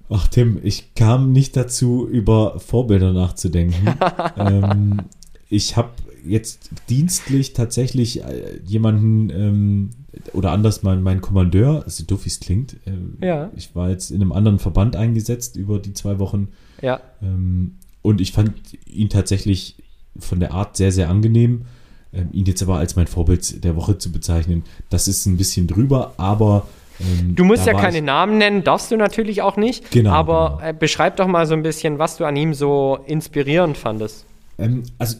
Ach 0.07 0.27
Tim, 0.27 0.59
ich 0.61 0.93
kam 0.93 1.31
nicht 1.31 1.57
dazu, 1.57 2.07
über 2.07 2.59
Vorbilder 2.59 3.11
nachzudenken. 3.11 3.97
ähm, 4.37 5.01
ich 5.49 5.75
habe 5.77 5.89
jetzt 6.27 6.69
dienstlich 6.89 7.53
tatsächlich 7.53 8.23
äh, 8.23 8.59
jemanden 8.65 9.29
ähm, 9.29 9.89
oder 10.33 10.51
anders 10.51 10.83
mein, 10.83 11.03
mein 11.03 11.21
Kommandeur, 11.21 11.83
so 11.87 12.03
doof 12.03 12.25
wie 12.25 12.29
es 12.29 12.39
klingt. 12.39 12.77
ähm, 12.85 13.17
Ja. 13.21 13.49
Ich 13.55 13.75
war 13.75 13.89
jetzt 13.89 14.11
in 14.11 14.21
einem 14.21 14.31
anderen 14.31 14.59
Verband 14.59 14.95
eingesetzt 14.95 15.55
über 15.55 15.79
die 15.79 15.93
zwei 15.93 16.19
Wochen 16.19 16.49
Ja, 16.81 16.99
ähm, 17.21 17.75
und 18.01 18.21
ich 18.21 18.31
fand 18.31 18.53
ihn 18.85 19.09
tatsächlich 19.09 19.75
von 20.19 20.39
der 20.39 20.53
Art 20.53 20.77
sehr, 20.77 20.91
sehr 20.91 21.09
angenehm. 21.09 21.65
Ähm, 22.13 22.29
ihn 22.31 22.45
jetzt 22.45 22.63
aber 22.63 22.77
als 22.77 22.95
mein 22.95 23.07
Vorbild 23.07 23.63
der 23.63 23.75
Woche 23.75 23.97
zu 23.97 24.11
bezeichnen, 24.11 24.63
das 24.89 25.07
ist 25.07 25.25
ein 25.25 25.37
bisschen 25.37 25.67
drüber, 25.67 26.13
aber 26.17 26.67
ähm, 26.99 27.35
du 27.35 27.43
musst 27.43 27.67
da 27.67 27.71
ja 27.71 27.77
keine 27.79 28.01
Namen 28.01 28.37
nennen, 28.37 28.63
darfst 28.63 28.91
du 28.91 28.97
natürlich 28.97 29.41
auch 29.41 29.57
nicht. 29.57 29.91
Genau, 29.91 30.11
Aber 30.11 30.57
genau. 30.57 30.69
Äh, 30.69 30.73
beschreib 30.73 31.17
doch 31.17 31.27
mal 31.27 31.45
so 31.45 31.53
ein 31.53 31.63
bisschen, 31.63 31.99
was 31.99 32.17
du 32.17 32.25
an 32.25 32.35
ihm 32.35 32.53
so 32.53 32.99
inspirierend 33.05 33.77
fandest. 33.77 34.25
Ähm, 34.57 34.83
also 34.97 35.17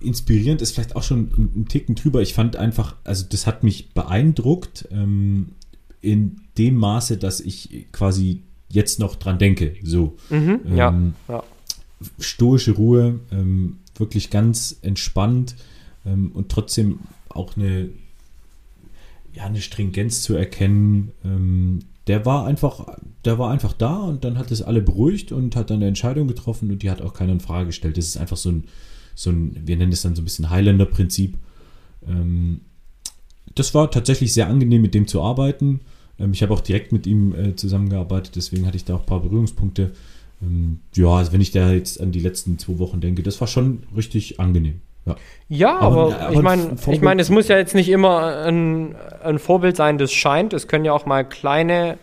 inspirierend 0.00 0.62
ist 0.62 0.72
vielleicht 0.72 0.96
auch 0.96 1.02
schon 1.02 1.52
ein, 1.56 1.66
Ticken 1.68 1.94
drüber. 1.94 2.20
Ich 2.22 2.34
fand 2.34 2.56
einfach, 2.56 2.96
also 3.04 3.24
das 3.28 3.46
hat 3.46 3.62
mich 3.62 3.92
beeindruckt 3.92 4.88
ähm, 4.90 5.52
in 6.00 6.42
dem 6.58 6.76
Maße, 6.76 7.16
dass 7.16 7.40
ich 7.40 7.86
quasi 7.92 8.42
jetzt 8.68 9.00
noch 9.00 9.16
dran 9.16 9.38
denke. 9.38 9.74
So. 9.82 10.16
Mhm, 10.30 10.60
ja, 10.74 10.88
Ähm, 10.88 11.14
ja. 11.28 11.42
stoische 12.18 12.72
Ruhe, 12.72 13.20
ähm, 13.32 13.78
wirklich 13.96 14.30
ganz 14.30 14.78
entspannt 14.82 15.56
ähm, 16.06 16.32
und 16.32 16.50
trotzdem 16.50 17.00
auch 17.28 17.56
eine, 17.56 17.90
ja, 19.34 19.44
eine 19.44 19.60
Stringenz 19.60 20.22
zu 20.22 20.34
erkennen. 20.34 21.12
Ähm, 21.24 21.80
der 22.06 22.24
war 22.24 22.46
einfach, 22.46 22.98
der 23.24 23.38
war 23.38 23.50
einfach 23.50 23.72
da 23.72 23.98
und 23.98 24.24
dann 24.24 24.38
hat 24.38 24.50
es 24.50 24.62
alle 24.62 24.80
beruhigt 24.80 25.32
und 25.32 25.54
hat 25.56 25.70
dann 25.70 25.76
eine 25.76 25.88
Entscheidung 25.88 26.28
getroffen 26.28 26.70
und 26.70 26.82
die 26.82 26.90
hat 26.90 27.02
auch 27.02 27.14
keiner 27.14 27.32
in 27.32 27.40
Frage 27.40 27.66
gestellt. 27.66 27.98
Das 27.98 28.06
ist 28.06 28.16
einfach 28.16 28.36
so 28.36 28.50
ein, 28.50 28.64
so 29.20 29.30
ein, 29.30 29.54
wir 29.66 29.76
nennen 29.76 29.92
es 29.92 30.00
dann 30.02 30.14
so 30.16 30.22
ein 30.22 30.24
bisschen 30.24 30.48
Highlander-Prinzip. 30.48 31.36
Ähm, 32.08 32.60
das 33.54 33.74
war 33.74 33.90
tatsächlich 33.90 34.32
sehr 34.32 34.46
angenehm, 34.48 34.80
mit 34.80 34.94
dem 34.94 35.06
zu 35.06 35.20
arbeiten. 35.22 35.80
Ähm, 36.18 36.32
ich 36.32 36.42
habe 36.42 36.54
auch 36.54 36.60
direkt 36.60 36.92
mit 36.92 37.06
ihm 37.06 37.34
äh, 37.34 37.54
zusammengearbeitet, 37.56 38.36
deswegen 38.36 38.66
hatte 38.66 38.76
ich 38.76 38.84
da 38.84 38.94
auch 38.94 39.00
ein 39.00 39.06
paar 39.06 39.20
Berührungspunkte. 39.20 39.92
Ähm, 40.42 40.80
ja, 40.94 41.08
also 41.08 41.32
wenn 41.32 41.42
ich 41.42 41.50
da 41.50 41.70
jetzt 41.70 42.00
an 42.00 42.12
die 42.12 42.20
letzten 42.20 42.58
zwei 42.58 42.78
Wochen 42.78 43.00
denke, 43.00 43.22
das 43.22 43.38
war 43.40 43.48
schon 43.48 43.82
richtig 43.94 44.40
angenehm. 44.40 44.80
Ja. 45.04 45.16
Ja, 45.48 45.78
Aber- 45.80 46.14
aber, 46.14 46.20
aber 46.20 46.32
ich 46.32 46.38
ein 46.38 46.44
meine, 46.44 46.62
Vorbild- 46.62 46.94
ich 46.96 47.02
meine, 47.02 47.22
es 47.22 47.28
muss 47.30 47.48
ja 47.48 47.58
jetzt 47.58 47.74
nicht 47.74 47.88
immer 47.90 48.44
ein, 48.46 48.94
ein 49.22 49.38
Vorbild 49.38 49.76
sein, 49.76 49.98
das 49.98 50.12
scheint. 50.12 50.54
Es 50.54 50.66
können 50.66 50.84
ja 50.86 50.92
auch 50.94 51.04
mal 51.04 51.24
kleine, 51.24 51.98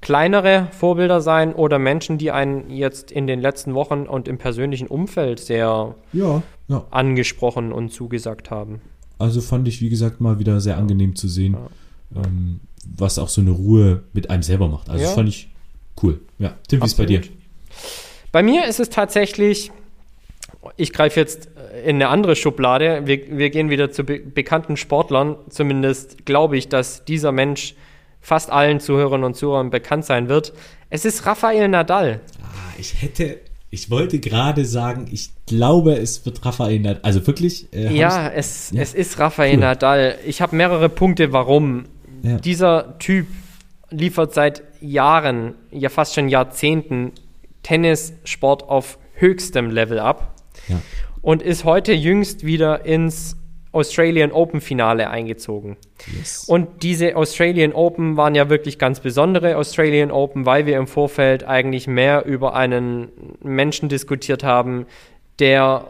kleinere 0.00 0.68
Vorbilder 0.72 1.20
sein 1.20 1.54
oder 1.54 1.78
Menschen, 1.78 2.18
die 2.18 2.30
einen 2.30 2.70
jetzt 2.70 3.10
in 3.10 3.26
den 3.26 3.40
letzten 3.40 3.74
Wochen 3.74 4.02
und 4.06 4.28
im 4.28 4.38
persönlichen 4.38 4.86
Umfeld 4.86 5.40
sehr 5.40 5.94
Ja, 6.12 6.42
ja. 6.68 6.84
angesprochen 6.90 7.72
und 7.72 7.90
zugesagt 7.92 8.50
haben. 8.50 8.80
Also 9.18 9.40
fand 9.40 9.66
ich, 9.66 9.80
wie 9.80 9.88
gesagt, 9.88 10.20
mal 10.20 10.38
wieder 10.38 10.60
sehr 10.60 10.76
angenehm 10.76 11.16
zu 11.16 11.26
sehen, 11.28 11.56
ähm, 12.14 12.60
was 12.96 13.18
auch 13.18 13.28
so 13.28 13.40
eine 13.40 13.50
Ruhe 13.50 14.04
mit 14.12 14.30
einem 14.30 14.42
selber 14.44 14.68
macht. 14.68 14.88
Also 14.88 15.00
Ja. 15.02 15.06
das 15.08 15.14
fand 15.16 15.28
ich 15.28 15.48
cool. 16.02 16.20
Ja, 16.38 16.54
Tim, 16.68 16.80
wie 16.80 16.86
ist 16.86 16.96
bei 16.96 17.06
dir? 17.06 17.22
Bei 18.30 18.42
mir 18.42 18.66
ist 18.66 18.78
es 18.78 18.90
tatsächlich, 18.90 19.72
ich 20.76 20.92
greife 20.92 21.18
jetzt 21.18 21.48
in 21.84 21.96
eine 21.96 22.08
andere 22.08 22.36
Schublade. 22.36 23.02
Wir, 23.06 23.36
wir 23.38 23.50
gehen 23.50 23.70
wieder 23.70 23.90
zu 23.90 24.04
be 24.04 24.20
bekannten 24.20 24.76
Sportlern. 24.76 25.36
Zumindest 25.48 26.24
glaube 26.24 26.56
ich, 26.56 26.68
dass 26.68 27.04
dieser 27.04 27.32
Mensch 27.32 27.74
fast 28.20 28.50
allen 28.50 28.80
Zuhörern 28.80 29.24
und 29.24 29.34
Zuhörern 29.36 29.70
bekannt 29.70 30.04
sein 30.04 30.28
wird. 30.28 30.52
Es 30.90 31.04
ist 31.04 31.26
Rafael 31.26 31.68
Nadal. 31.68 32.20
Ah, 32.42 32.46
ich 32.78 33.00
hätte, 33.02 33.38
ich 33.70 33.90
wollte 33.90 34.18
gerade 34.18 34.64
sagen, 34.64 35.06
ich 35.10 35.30
glaube, 35.46 35.94
es 35.94 36.24
wird 36.26 36.44
Raphael 36.44 36.80
Nadal. 36.80 37.00
Also 37.02 37.26
wirklich? 37.26 37.72
Äh, 37.72 37.94
Ja, 37.96 38.28
es, 38.28 38.70
Ja. 38.72 38.82
es 38.82 38.94
ist 38.94 39.18
Rafael 39.18 39.54
Cool. 39.54 39.60
Nadal. 39.60 40.18
Ich 40.26 40.40
habe 40.40 40.56
mehrere 40.56 40.88
Punkte, 40.88 41.32
warum. 41.32 41.84
Ja. 42.22 42.36
Dieser 42.38 42.98
Typ 42.98 43.26
liefert 43.90 44.34
seit 44.34 44.62
Jahren, 44.80 45.54
ja 45.70 45.88
fast 45.88 46.14
schon 46.14 46.28
Jahrzehnten, 46.28 47.12
Tennissport 47.62 48.62
auf 48.68 48.98
höchstem 49.14 49.70
Level 49.70 49.98
ab. 49.98 50.34
Ja. 50.68 50.80
und 51.22 51.40
ist 51.42 51.64
heute 51.64 51.92
jüngst 51.94 52.44
wieder 52.44 52.84
ins 52.84 53.36
Australian 53.72 54.32
Open 54.32 54.60
Finale 54.60 55.10
eingezogen. 55.10 55.76
Yes. 56.16 56.44
Und 56.48 56.82
diese 56.82 57.16
Australian 57.16 57.72
Open 57.72 58.16
waren 58.16 58.34
ja 58.34 58.48
wirklich 58.48 58.78
ganz 58.78 59.00
besondere 59.00 59.56
Australian 59.56 60.10
Open, 60.10 60.46
weil 60.46 60.66
wir 60.66 60.78
im 60.78 60.86
Vorfeld 60.86 61.46
eigentlich 61.46 61.86
mehr 61.86 62.24
über 62.24 62.54
einen 62.54 63.08
Menschen 63.42 63.88
diskutiert 63.88 64.42
haben, 64.42 64.86
der, 65.38 65.86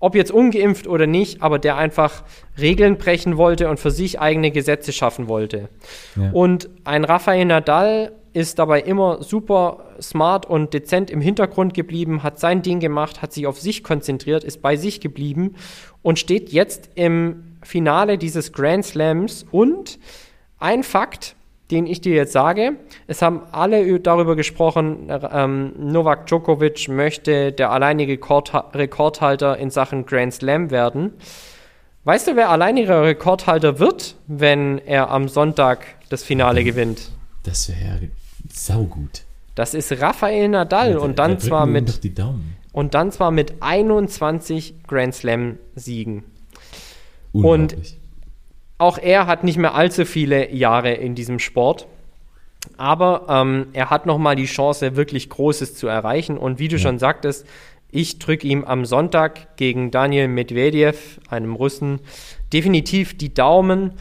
ob 0.00 0.14
jetzt 0.14 0.30
ungeimpft 0.30 0.86
oder 0.86 1.06
nicht, 1.06 1.42
aber 1.42 1.58
der 1.58 1.76
einfach 1.76 2.24
Regeln 2.60 2.98
brechen 2.98 3.36
wollte 3.36 3.68
und 3.68 3.80
für 3.80 3.90
sich 3.90 4.20
eigene 4.20 4.50
Gesetze 4.50 4.92
schaffen 4.92 5.28
wollte. 5.28 5.68
Ja. 6.14 6.30
Und 6.32 6.68
ein 6.84 7.04
Rafael 7.04 7.44
Nadal 7.46 8.12
ist 8.38 8.60
dabei 8.60 8.80
immer 8.80 9.20
super 9.20 9.84
smart 10.00 10.46
und 10.46 10.72
dezent 10.72 11.10
im 11.10 11.20
Hintergrund 11.20 11.74
geblieben, 11.74 12.22
hat 12.22 12.38
sein 12.38 12.62
Ding 12.62 12.78
gemacht, 12.78 13.20
hat 13.20 13.32
sich 13.32 13.48
auf 13.48 13.60
sich 13.60 13.82
konzentriert, 13.82 14.44
ist 14.44 14.62
bei 14.62 14.76
sich 14.76 15.00
geblieben 15.00 15.56
und 16.02 16.20
steht 16.20 16.50
jetzt 16.50 16.90
im 16.94 17.56
Finale 17.64 18.16
dieses 18.16 18.52
Grand 18.52 18.84
Slams. 18.84 19.44
Und 19.50 19.98
ein 20.60 20.84
Fakt, 20.84 21.34
den 21.72 21.88
ich 21.88 22.00
dir 22.00 22.14
jetzt 22.14 22.32
sage. 22.32 22.76
Es 23.08 23.22
haben 23.22 23.42
alle 23.50 23.98
darüber 23.98 24.36
gesprochen, 24.36 25.10
ähm, 25.32 25.72
Novak 25.76 26.28
Djokovic 26.28 26.88
möchte 26.88 27.50
der 27.50 27.72
alleinige 27.72 28.12
Rekordhalter 28.12 29.58
in 29.58 29.70
Sachen 29.70 30.06
Grand 30.06 30.32
Slam 30.32 30.70
werden. 30.70 31.14
Weißt 32.04 32.28
du, 32.28 32.36
wer 32.36 32.50
alleiniger 32.50 33.02
Rekordhalter 33.02 33.80
wird, 33.80 34.14
wenn 34.28 34.78
er 34.78 35.10
am 35.10 35.26
Sonntag 35.26 35.84
das 36.08 36.22
Finale 36.22 36.62
gewinnt? 36.62 37.10
Das 37.42 37.68
wäre 37.68 37.80
ja 37.80 38.27
saugut. 38.66 39.24
Das 39.54 39.74
ist 39.74 40.00
Rafael 40.00 40.48
Nadal 40.48 40.92
ja, 40.92 40.98
und 40.98 41.18
dann 41.18 41.38
zwar 41.40 41.66
mit 41.66 42.00
und 42.72 42.94
dann 42.94 43.10
zwar 43.10 43.30
mit 43.30 43.54
21 43.60 44.86
Grand 44.86 45.14
Slam 45.14 45.58
Siegen. 45.74 46.24
Und 47.32 47.76
auch 48.78 48.98
er 48.98 49.26
hat 49.26 49.44
nicht 49.44 49.58
mehr 49.58 49.74
allzu 49.74 50.04
viele 50.04 50.52
Jahre 50.52 50.92
in 50.94 51.14
diesem 51.14 51.38
Sport. 51.38 51.86
Aber 52.76 53.26
ähm, 53.28 53.68
er 53.72 53.90
hat 53.90 54.06
nochmal 54.06 54.36
die 54.36 54.46
Chance, 54.46 54.96
wirklich 54.96 55.30
Großes 55.30 55.74
zu 55.74 55.88
erreichen. 55.88 56.38
Und 56.38 56.58
wie 56.58 56.68
du 56.68 56.76
ja. 56.76 56.82
schon 56.82 56.98
sagtest, 56.98 57.46
ich 57.90 58.18
drücke 58.18 58.46
ihm 58.46 58.64
am 58.64 58.84
Sonntag 58.84 59.56
gegen 59.56 59.90
Daniel 59.90 60.28
Medvedev, 60.28 61.20
einem 61.30 61.54
Russen, 61.54 62.00
definitiv 62.52 63.16
die 63.16 63.32
Daumen. 63.32 63.92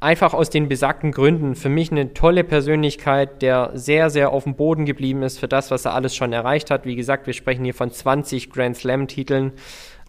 Einfach 0.00 0.34
aus 0.34 0.50
den 0.50 0.68
besagten 0.68 1.12
Gründen. 1.12 1.54
Für 1.54 1.68
mich 1.68 1.90
eine 1.90 2.14
tolle 2.14 2.44
Persönlichkeit, 2.44 3.42
der 3.42 3.70
sehr, 3.74 4.10
sehr 4.10 4.30
auf 4.30 4.44
dem 4.44 4.54
Boden 4.54 4.84
geblieben 4.84 5.22
ist 5.22 5.38
für 5.38 5.48
das, 5.48 5.70
was 5.70 5.84
er 5.84 5.94
alles 5.94 6.14
schon 6.14 6.32
erreicht 6.32 6.70
hat. 6.70 6.84
Wie 6.84 6.96
gesagt, 6.96 7.26
wir 7.26 7.34
sprechen 7.34 7.64
hier 7.64 7.74
von 7.74 7.90
20 7.90 8.50
Grand 8.50 8.76
Slam-Titeln. 8.76 9.52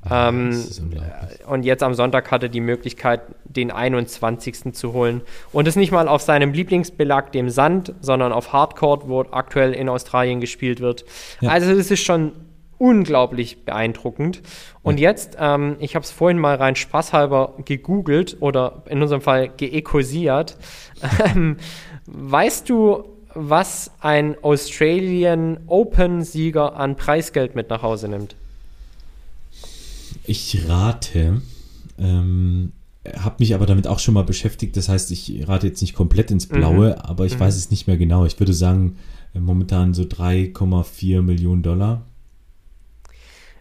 Ähm, 0.10 0.64
und 1.48 1.66
jetzt 1.66 1.82
am 1.82 1.94
Sonntag 1.94 2.30
hatte 2.30 2.50
die 2.50 2.62
Möglichkeit, 2.62 3.22
den 3.46 3.72
21. 3.72 4.74
zu 4.74 4.94
holen. 4.94 5.22
Und 5.52 5.68
es 5.68 5.76
nicht 5.76 5.92
mal 5.92 6.08
auf 6.08 6.22
seinem 6.22 6.54
Lieblingsbelag, 6.54 7.32
dem 7.32 7.50
Sand, 7.50 7.94
sondern 8.02 8.32
auf 8.32 8.54
Hardcore, 8.54 9.08
wo 9.08 9.22
aktuell 9.22 9.74
in 9.74 9.90
Australien 9.90 10.42
gespielt 10.42 10.80
wird. 10.80 11.06
Ja. 11.42 11.50
Also 11.50 11.72
es 11.72 11.90
ist 11.90 12.04
schon 12.04 12.34
unglaublich 12.78 13.64
beeindruckend. 13.66 14.42
Und 14.84 15.00
jetzt, 15.00 15.38
ähm, 15.40 15.78
ich 15.80 15.96
habe 15.96 16.04
es 16.04 16.12
vorhin 16.12 16.40
mal 16.40 16.56
rein 16.56 16.76
spaßhalber 16.76 17.56
gegoogelt 17.66 18.38
oder 18.40 18.84
in 18.90 19.02
unserem 19.02 19.22
Fall 19.22 19.50
geekosiert. 19.50 20.58
Ähm, 21.26 21.58
weißt 22.06 22.70
du, 22.70 23.04
was 23.34 23.92
ein 24.00 24.36
Australian 24.42 25.60
Open-Sieger 25.68 26.78
an 26.78 26.96
Preisgeld 26.96 27.54
mit 27.56 27.70
nach 27.70 27.82
Hause 27.82 28.08
nimmt? 28.08 28.36
Ich 30.24 30.68
rate, 30.68 31.42
ähm, 32.00 32.72
habe 33.18 33.36
mich 33.40 33.54
aber 33.54 33.66
damit 33.66 33.88
auch 33.88 34.00
schon 34.00 34.14
mal 34.14 34.24
beschäftigt. 34.24 34.76
Das 34.78 34.90
heißt, 34.90 35.12
ich 35.12 35.48
rate 35.48 35.68
jetzt 35.68 35.82
nicht 35.82 35.94
komplett 35.94 36.32
ins 36.32 36.48
Blaue, 36.48 36.92
mhm. 36.92 37.02
aber 37.02 37.26
ich 37.26 37.36
mhm. 37.36 37.42
weiß 37.42 37.56
es 37.56 37.70
nicht 37.70 37.88
mehr 37.88 37.98
genau. 37.98 38.26
Ich 38.26 38.40
würde 38.40 38.54
sagen, 38.54 38.98
äh, 39.34 39.40
momentan 39.40 39.94
so 39.94 40.04
3,4 40.04 41.22
Millionen 41.22 41.62
Dollar. 41.62 42.02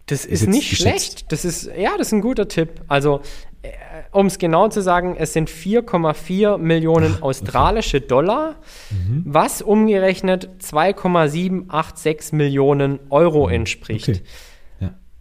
Das 0.07 0.25
ist, 0.25 0.43
ist 0.43 0.49
nicht 0.49 0.77
schlecht. 0.77 1.33
Das 1.33 1.45
ist, 1.45 1.71
ja, 1.77 1.93
das 1.97 2.09
ist 2.09 2.13
ein 2.13 2.21
guter 2.21 2.47
Tipp. 2.49 2.83
Also, 2.89 3.21
äh, 3.63 3.71
um 4.13 4.27
es 4.27 4.39
genau 4.39 4.69
zu 4.69 4.83
sagen, 4.83 5.17
es 5.19 5.33
sind 5.33 5.49
4,4 5.49 6.59
Millionen 6.59 7.15
Ach, 7.19 7.23
australische 7.23 7.99
okay. 7.99 8.07
Dollar, 8.07 8.57
mhm. 8.91 9.23
was 9.27 9.63
umgerechnet 9.63 10.51
2,786 10.59 12.33
Millionen 12.33 13.01
Euro 13.11 13.47
mhm. 13.47 13.55
entspricht. 13.55 14.09
Okay. 14.09 14.23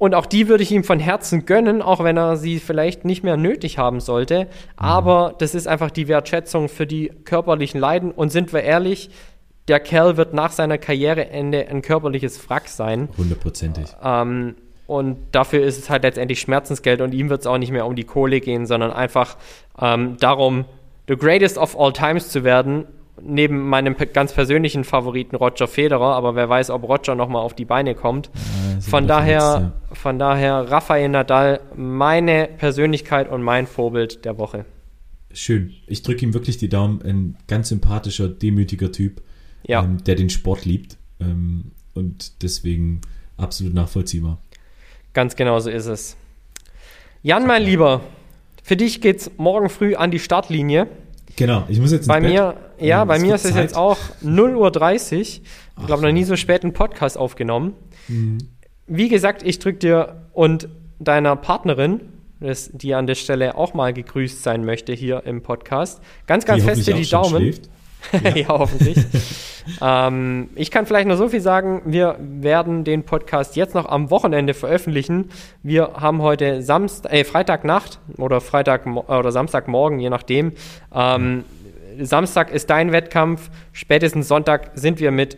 Und 0.04 0.16
auch 0.16 0.26
die 0.26 0.50
würde 0.50 0.64
ich 0.64 0.72
ihm 0.74 0.84
von 0.84 1.00
Herzen 1.00 1.46
gönnen, 1.46 1.82
auch 1.82 2.04
wenn 2.04 2.18
er 2.18 2.36
sie 2.36 2.60
vielleicht 2.60 3.06
nicht 3.06 3.24
mehr 3.24 3.38
nötig 3.38 3.78
haben 3.78 4.02
sollte. 4.02 4.50
Aber 4.76 5.34
das 5.40 5.56
ist 5.56 5.66
einfach 5.66 5.92
die 5.92 6.10
Wertschätzung 6.10 6.68
für 6.68 6.86
die 6.86 7.10
körperlichen 7.24 7.80
Leiden. 7.80 8.12
Und 8.12 8.30
sind 8.30 8.52
wir 8.52 8.64
ehrlich, 8.64 9.12
der 9.70 9.80
Kerl 9.80 10.18
wird 10.18 10.34
nach 10.34 10.52
seiner 10.52 10.78
Karriereende 10.78 11.70
ein 11.70 11.82
körperliches 11.82 12.50
Wrack 12.50 12.68
sein. 12.68 13.08
Hundertprozentig. 13.18 13.96
Ähm, 14.04 14.56
und 14.94 15.18
dafür 15.32 15.64
ist 15.64 15.78
es 15.78 15.90
halt 15.90 16.04
letztendlich 16.04 16.40
Schmerzensgeld 16.40 17.02
und 17.02 17.14
ihm 17.14 17.30
wird 17.30 17.42
es 17.42 17.48
auch 17.48 17.58
nicht 17.58 17.72
mehr 17.72 17.86
um 17.86 17.96
die 17.96 18.04
Kohle 18.04 18.40
gehen, 18.40 18.66
sondern 18.66 18.92
einfach 18.92 19.38
ähm, 19.80 20.18
darum, 20.20 20.66
the 21.08 21.16
greatest 21.16 21.58
of 21.58 21.78
all 21.80 21.92
times 21.92 22.30
zu 22.30 22.44
werden 22.44 22.86
neben 23.22 23.70
meinem 23.70 23.96
ganz 24.14 24.34
persönlichen 24.34 24.84
Favoriten 24.84 25.36
Roger 25.36 25.68
Federer, 25.68 26.16
aber 26.16 26.36
wer 26.36 26.50
weiß, 26.50 26.70
ob 26.70 26.84
Roger 26.84 27.16
nochmal 27.16 27.44
auf 27.44 27.54
die 27.54 27.66
Beine 27.66 27.96
kommt. 27.96 28.30
Ja, 28.34 28.82
von 28.82 29.08
daher, 29.08 29.34
jetzt, 29.34 29.90
ja. 29.90 29.96
von 29.96 30.20
daher 30.20 30.72
Rafael 30.72 31.10
Nadal, 31.10 31.62
meine 31.76 32.50
Persönlichkeit 32.58 33.32
und 33.32 33.44
mein 33.44 33.68
Vorbild 33.68 34.26
der 34.26 34.38
Woche. 34.38 34.66
Schön. 35.32 35.74
Ich 35.88 36.04
drücke 36.04 36.26
ihm 36.26 36.34
wirklich 36.34 36.58
die 36.58 36.70
Daumen. 36.70 37.02
Ein 37.02 37.38
ganz 37.48 37.70
sympathischer, 37.70 38.28
demütiger 38.28 38.92
Typ, 38.92 39.22
ja. 39.64 39.84
ähm, 39.84 40.04
der 40.04 40.16
den 40.16 40.30
Sport 40.30 40.66
liebt 40.66 40.98
ähm, 41.20 41.72
und 41.94 42.44
deswegen 42.44 43.02
absolut 43.38 43.74
nachvollziehbar. 43.74 44.40
Ganz 45.14 45.36
genau 45.36 45.60
so 45.60 45.70
ist 45.70 45.86
es. 45.86 46.16
Jan, 47.22 47.46
mein 47.46 47.64
Lieber, 47.64 48.02
für 48.64 48.76
dich 48.76 49.02
geht's 49.02 49.32
morgen 49.38 49.70
früh 49.70 49.96
an 49.96 50.12
die 50.12 50.20
Startlinie. 50.20 50.88
Genau, 51.36 51.64
ich 51.68 51.80
muss 51.80 51.92
jetzt 51.92 52.08
Bei 52.08 52.20
mir, 52.20 52.56
Bett. 52.78 52.88
ja, 52.88 53.06
bei 53.06 53.20
mir 53.20 53.36
ist 53.36 53.46
es 53.46 53.56
jetzt 53.56 53.76
auch 53.76 53.98
0.30 54.24 55.16
Uhr. 55.16 55.22
Ich 55.22 55.42
glaube, 55.88 56.04
noch 56.04 56.12
nie 56.12 56.24
so 56.24 56.36
spät 56.36 56.64
einen 56.64 56.74
Podcast 56.74 57.18
aufgenommen. 57.18 57.74
Mhm. 58.08 58.38
Wie 58.86 59.10
gesagt, 59.10 59.42
ich 59.44 59.60
drücke 59.60 59.80
dir 59.80 60.28
und 60.34 60.68
deiner 61.00 61.36
Partnerin, 61.36 62.02
das, 62.40 62.70
die 62.74 62.94
an 62.94 63.08
der 63.08 63.16
Stelle 63.16 63.56
auch 63.58 63.74
mal 63.74 63.94
gegrüßt 63.94 64.44
sein 64.44 64.66
möchte 64.66 64.94
hier 64.94 65.24
im 65.26 65.42
Podcast, 65.42 66.02
ganz, 66.28 66.46
ganz 66.46 66.62
die 66.62 66.70
fest 66.70 66.86
für 66.86 66.94
die 66.94 67.10
Daumen. 67.10 67.42
Schläft. 67.42 67.70
Ja, 68.12 68.30
ja 68.36 68.48
hoffentlich. 68.48 68.98
ähm, 69.82 70.50
ich 70.56 70.72
kann 70.72 70.86
vielleicht 70.86 71.08
noch 71.08 71.18
so 71.18 71.30
viel 71.30 71.42
sagen. 71.42 71.82
Wir 71.86 72.18
werden 72.20 72.84
den 72.84 73.04
Podcast 73.04 73.56
jetzt 73.56 73.76
noch 73.76 73.86
am 73.86 74.10
Wochenende 74.10 74.54
veröffentlichen. 74.54 75.30
Wir 75.62 75.94
haben 75.96 76.22
heute 76.22 76.62
Samst 76.62 77.06
äh, 77.06 77.24
Freitagnacht 77.24 78.00
oder 78.18 78.42
Freitag 78.42 78.86
oder 78.86 79.32
Samstagmorgen, 79.32 80.00
je 80.00 80.10
nachdem. 80.10 80.54
Ähm, 80.94 81.44
Samstag 82.00 82.52
ist 82.52 82.70
dein 82.70 82.92
Wettkampf. 82.92 83.50
Spätestens 83.72 84.28
Sonntag 84.28 84.72
sind 84.76 85.00
wir 85.00 85.12
mit 85.12 85.38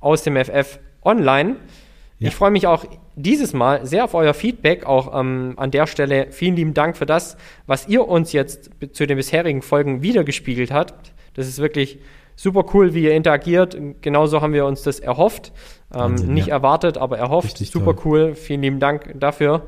aus 0.00 0.22
dem 0.22 0.36
FF 0.36 0.78
online. 1.02 1.56
Ja. 2.18 2.28
Ich 2.28 2.34
freue 2.34 2.50
mich 2.50 2.66
auch 2.66 2.84
dieses 3.14 3.52
Mal 3.52 3.86
sehr 3.86 4.04
auf 4.04 4.14
euer 4.14 4.34
Feedback. 4.34 4.84
Auch 4.86 5.18
ähm, 5.18 5.54
an 5.56 5.70
der 5.70 5.86
Stelle 5.86 6.28
vielen 6.30 6.56
lieben 6.56 6.74
Dank 6.74 6.96
für 6.96 7.06
das, 7.06 7.36
was 7.66 7.88
ihr 7.88 8.06
uns 8.06 8.32
jetzt 8.32 8.70
zu 8.92 9.06
den 9.06 9.16
bisherigen 9.16 9.62
Folgen 9.62 10.02
wiedergespiegelt 10.02 10.72
habt. 10.72 11.12
Das 11.38 11.46
ist 11.46 11.60
wirklich 11.60 12.00
super 12.34 12.64
cool, 12.74 12.94
wie 12.94 13.04
ihr 13.04 13.14
interagiert. 13.14 13.76
Genauso 14.00 14.40
haben 14.40 14.52
wir 14.52 14.66
uns 14.66 14.82
das 14.82 14.98
erhofft. 14.98 15.52
Ähm, 15.94 16.00
Wahnsinn, 16.00 16.34
nicht 16.34 16.48
ja. 16.48 16.54
erwartet, 16.54 16.98
aber 16.98 17.16
erhofft. 17.16 17.46
Richtig 17.46 17.70
super 17.70 17.94
toll. 17.94 18.02
cool. 18.04 18.34
Vielen 18.34 18.62
lieben 18.62 18.80
Dank 18.80 19.14
dafür. 19.14 19.62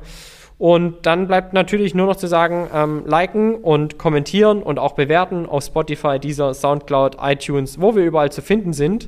Und 0.57 1.05
dann 1.05 1.27
bleibt 1.27 1.53
natürlich 1.53 1.95
nur 1.95 2.07
noch 2.07 2.17
zu 2.17 2.27
sagen, 2.27 2.67
ähm, 2.73 3.03
liken 3.05 3.55
und 3.55 3.97
kommentieren 3.97 4.61
und 4.61 4.79
auch 4.79 4.93
bewerten 4.93 5.45
auf 5.45 5.63
Spotify, 5.63 6.19
dieser 6.19 6.53
Soundcloud, 6.53 7.17
iTunes, 7.21 7.79
wo 7.79 7.95
wir 7.95 8.03
überall 8.03 8.33
zu 8.33 8.41
finden 8.41 8.73
sind. 8.73 9.07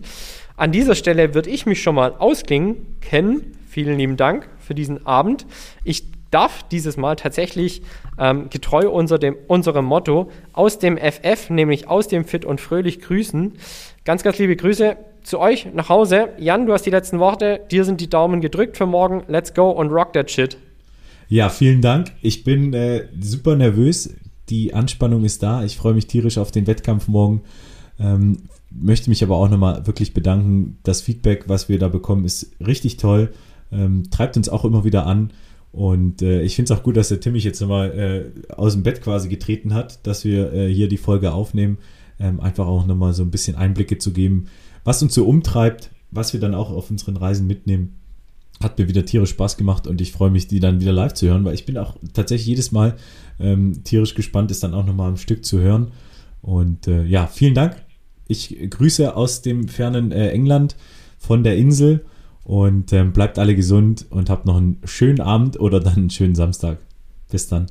An 0.55 0.71
dieser 0.71 0.95
Stelle 0.95 1.35
würde 1.35 1.49
ich 1.49 1.65
mich 1.65 1.83
schon 1.83 1.95
mal 1.95 2.15
ausklingen. 2.17 2.95
Ken, 3.01 3.57
vielen 3.67 3.97
lieben 3.97 4.15
Dank 4.15 4.47
für 4.59 4.73
diesen 4.73 5.05
Abend. 5.05 5.45
Ich 5.83 6.12
darf 6.33 6.63
dieses 6.63 6.97
Mal 6.97 7.15
tatsächlich 7.15 7.81
ähm, 8.17 8.49
getreu 8.49 8.89
unser 8.89 9.19
dem, 9.19 9.35
unserem 9.47 9.85
Motto 9.85 10.29
aus 10.51 10.79
dem 10.79 10.97
FF, 10.97 11.49
nämlich 11.49 11.87
aus 11.87 12.07
dem 12.07 12.25
Fit 12.25 12.45
und 12.45 12.59
Fröhlich 12.59 12.99
grüßen. 12.99 13.53
Ganz, 14.03 14.23
ganz 14.23 14.39
liebe 14.39 14.55
Grüße 14.55 14.97
zu 15.23 15.39
euch 15.39 15.67
nach 15.73 15.89
Hause. 15.89 16.29
Jan, 16.37 16.65
du 16.65 16.73
hast 16.73 16.85
die 16.85 16.89
letzten 16.89 17.19
Worte. 17.19 17.61
Dir 17.71 17.85
sind 17.85 18.01
die 18.01 18.09
Daumen 18.09 18.41
gedrückt 18.41 18.77
für 18.77 18.85
morgen. 18.85 19.23
Let's 19.27 19.53
go 19.53 19.69
und 19.69 19.89
rock 19.89 20.13
that 20.13 20.29
shit. 20.29 20.57
Ja, 21.29 21.49
vielen 21.49 21.81
Dank. 21.81 22.11
Ich 22.21 22.43
bin 22.43 22.73
äh, 22.73 23.07
super 23.19 23.55
nervös. 23.55 24.13
Die 24.49 24.73
Anspannung 24.73 25.23
ist 25.23 25.41
da. 25.41 25.63
Ich 25.63 25.77
freue 25.77 25.93
mich 25.93 26.07
tierisch 26.07 26.37
auf 26.37 26.51
den 26.51 26.67
Wettkampf 26.67 27.07
morgen. 27.07 27.41
Ähm, 27.99 28.37
möchte 28.69 29.09
mich 29.09 29.23
aber 29.23 29.37
auch 29.37 29.49
nochmal 29.49 29.87
wirklich 29.87 30.13
bedanken. 30.13 30.77
Das 30.83 31.01
Feedback, 31.01 31.45
was 31.47 31.69
wir 31.69 31.79
da 31.79 31.87
bekommen, 31.87 32.25
ist 32.25 32.51
richtig 32.59 32.97
toll. 32.97 33.33
Ähm, 33.71 34.03
treibt 34.11 34.35
uns 34.35 34.49
auch 34.49 34.65
immer 34.65 34.83
wieder 34.83 35.05
an. 35.05 35.31
Und 35.73 36.21
äh, 36.21 36.43
ich 36.43 36.55
finde 36.55 36.71
es 36.71 36.79
auch 36.79 36.83
gut, 36.83 36.95
dass 36.95 37.09
der 37.09 37.19
Tim 37.19 37.33
mich 37.33 37.43
jetzt 37.43 37.59
nochmal 37.59 38.31
äh, 38.47 38.53
aus 38.53 38.73
dem 38.73 38.83
Bett 38.83 39.01
quasi 39.01 39.27
getreten 39.27 39.73
hat, 39.73 40.05
dass 40.05 40.23
wir 40.23 40.53
äh, 40.53 40.71
hier 40.71 40.87
die 40.87 40.97
Folge 40.97 41.33
aufnehmen. 41.33 41.79
Ähm, 42.19 42.39
einfach 42.39 42.67
auch 42.67 42.85
nochmal 42.85 43.13
so 43.13 43.23
ein 43.23 43.31
bisschen 43.31 43.55
Einblicke 43.55 43.97
zu 43.97 44.13
geben, 44.13 44.45
was 44.83 45.01
uns 45.01 45.15
so 45.15 45.25
umtreibt, 45.25 45.89
was 46.11 46.31
wir 46.31 46.39
dann 46.39 46.53
auch 46.53 46.71
auf 46.71 46.91
unseren 46.91 47.17
Reisen 47.17 47.47
mitnehmen. 47.47 47.95
Hat 48.61 48.77
mir 48.77 48.87
wieder 48.87 49.03
tierisch 49.03 49.31
Spaß 49.31 49.57
gemacht 49.57 49.87
und 49.87 49.99
ich 49.99 50.11
freue 50.11 50.29
mich, 50.29 50.47
die 50.47 50.59
dann 50.59 50.79
wieder 50.79 50.93
live 50.93 51.15
zu 51.15 51.25
hören, 51.25 51.43
weil 51.43 51.55
ich 51.55 51.65
bin 51.65 51.79
auch 51.79 51.95
tatsächlich 52.13 52.45
jedes 52.45 52.71
Mal 52.71 52.95
ähm, 53.39 53.83
tierisch 53.83 54.13
gespannt, 54.13 54.51
es 54.51 54.59
dann 54.59 54.75
auch 54.75 54.85
nochmal 54.85 55.09
ein 55.09 55.17
Stück 55.17 55.43
zu 55.43 55.59
hören. 55.59 55.91
Und 56.43 56.87
äh, 56.87 57.03
ja, 57.03 57.25
vielen 57.25 57.55
Dank. 57.55 57.83
Ich 58.27 58.55
grüße 58.69 59.15
aus 59.15 59.41
dem 59.41 59.67
fernen 59.67 60.11
äh, 60.11 60.29
England 60.29 60.75
von 61.17 61.43
der 61.43 61.57
Insel 61.57 62.05
und 62.43 62.91
ähm, 62.93 63.13
bleibt 63.13 63.39
alle 63.39 63.55
gesund 63.55 64.05
und 64.09 64.29
habt 64.29 64.45
noch 64.45 64.57
einen 64.57 64.79
schönen 64.83 65.21
Abend 65.21 65.59
oder 65.59 65.79
dann 65.79 65.95
einen 65.95 66.09
schönen 66.09 66.35
Samstag. 66.35 66.79
Bis 67.31 67.47
dann. 67.47 67.67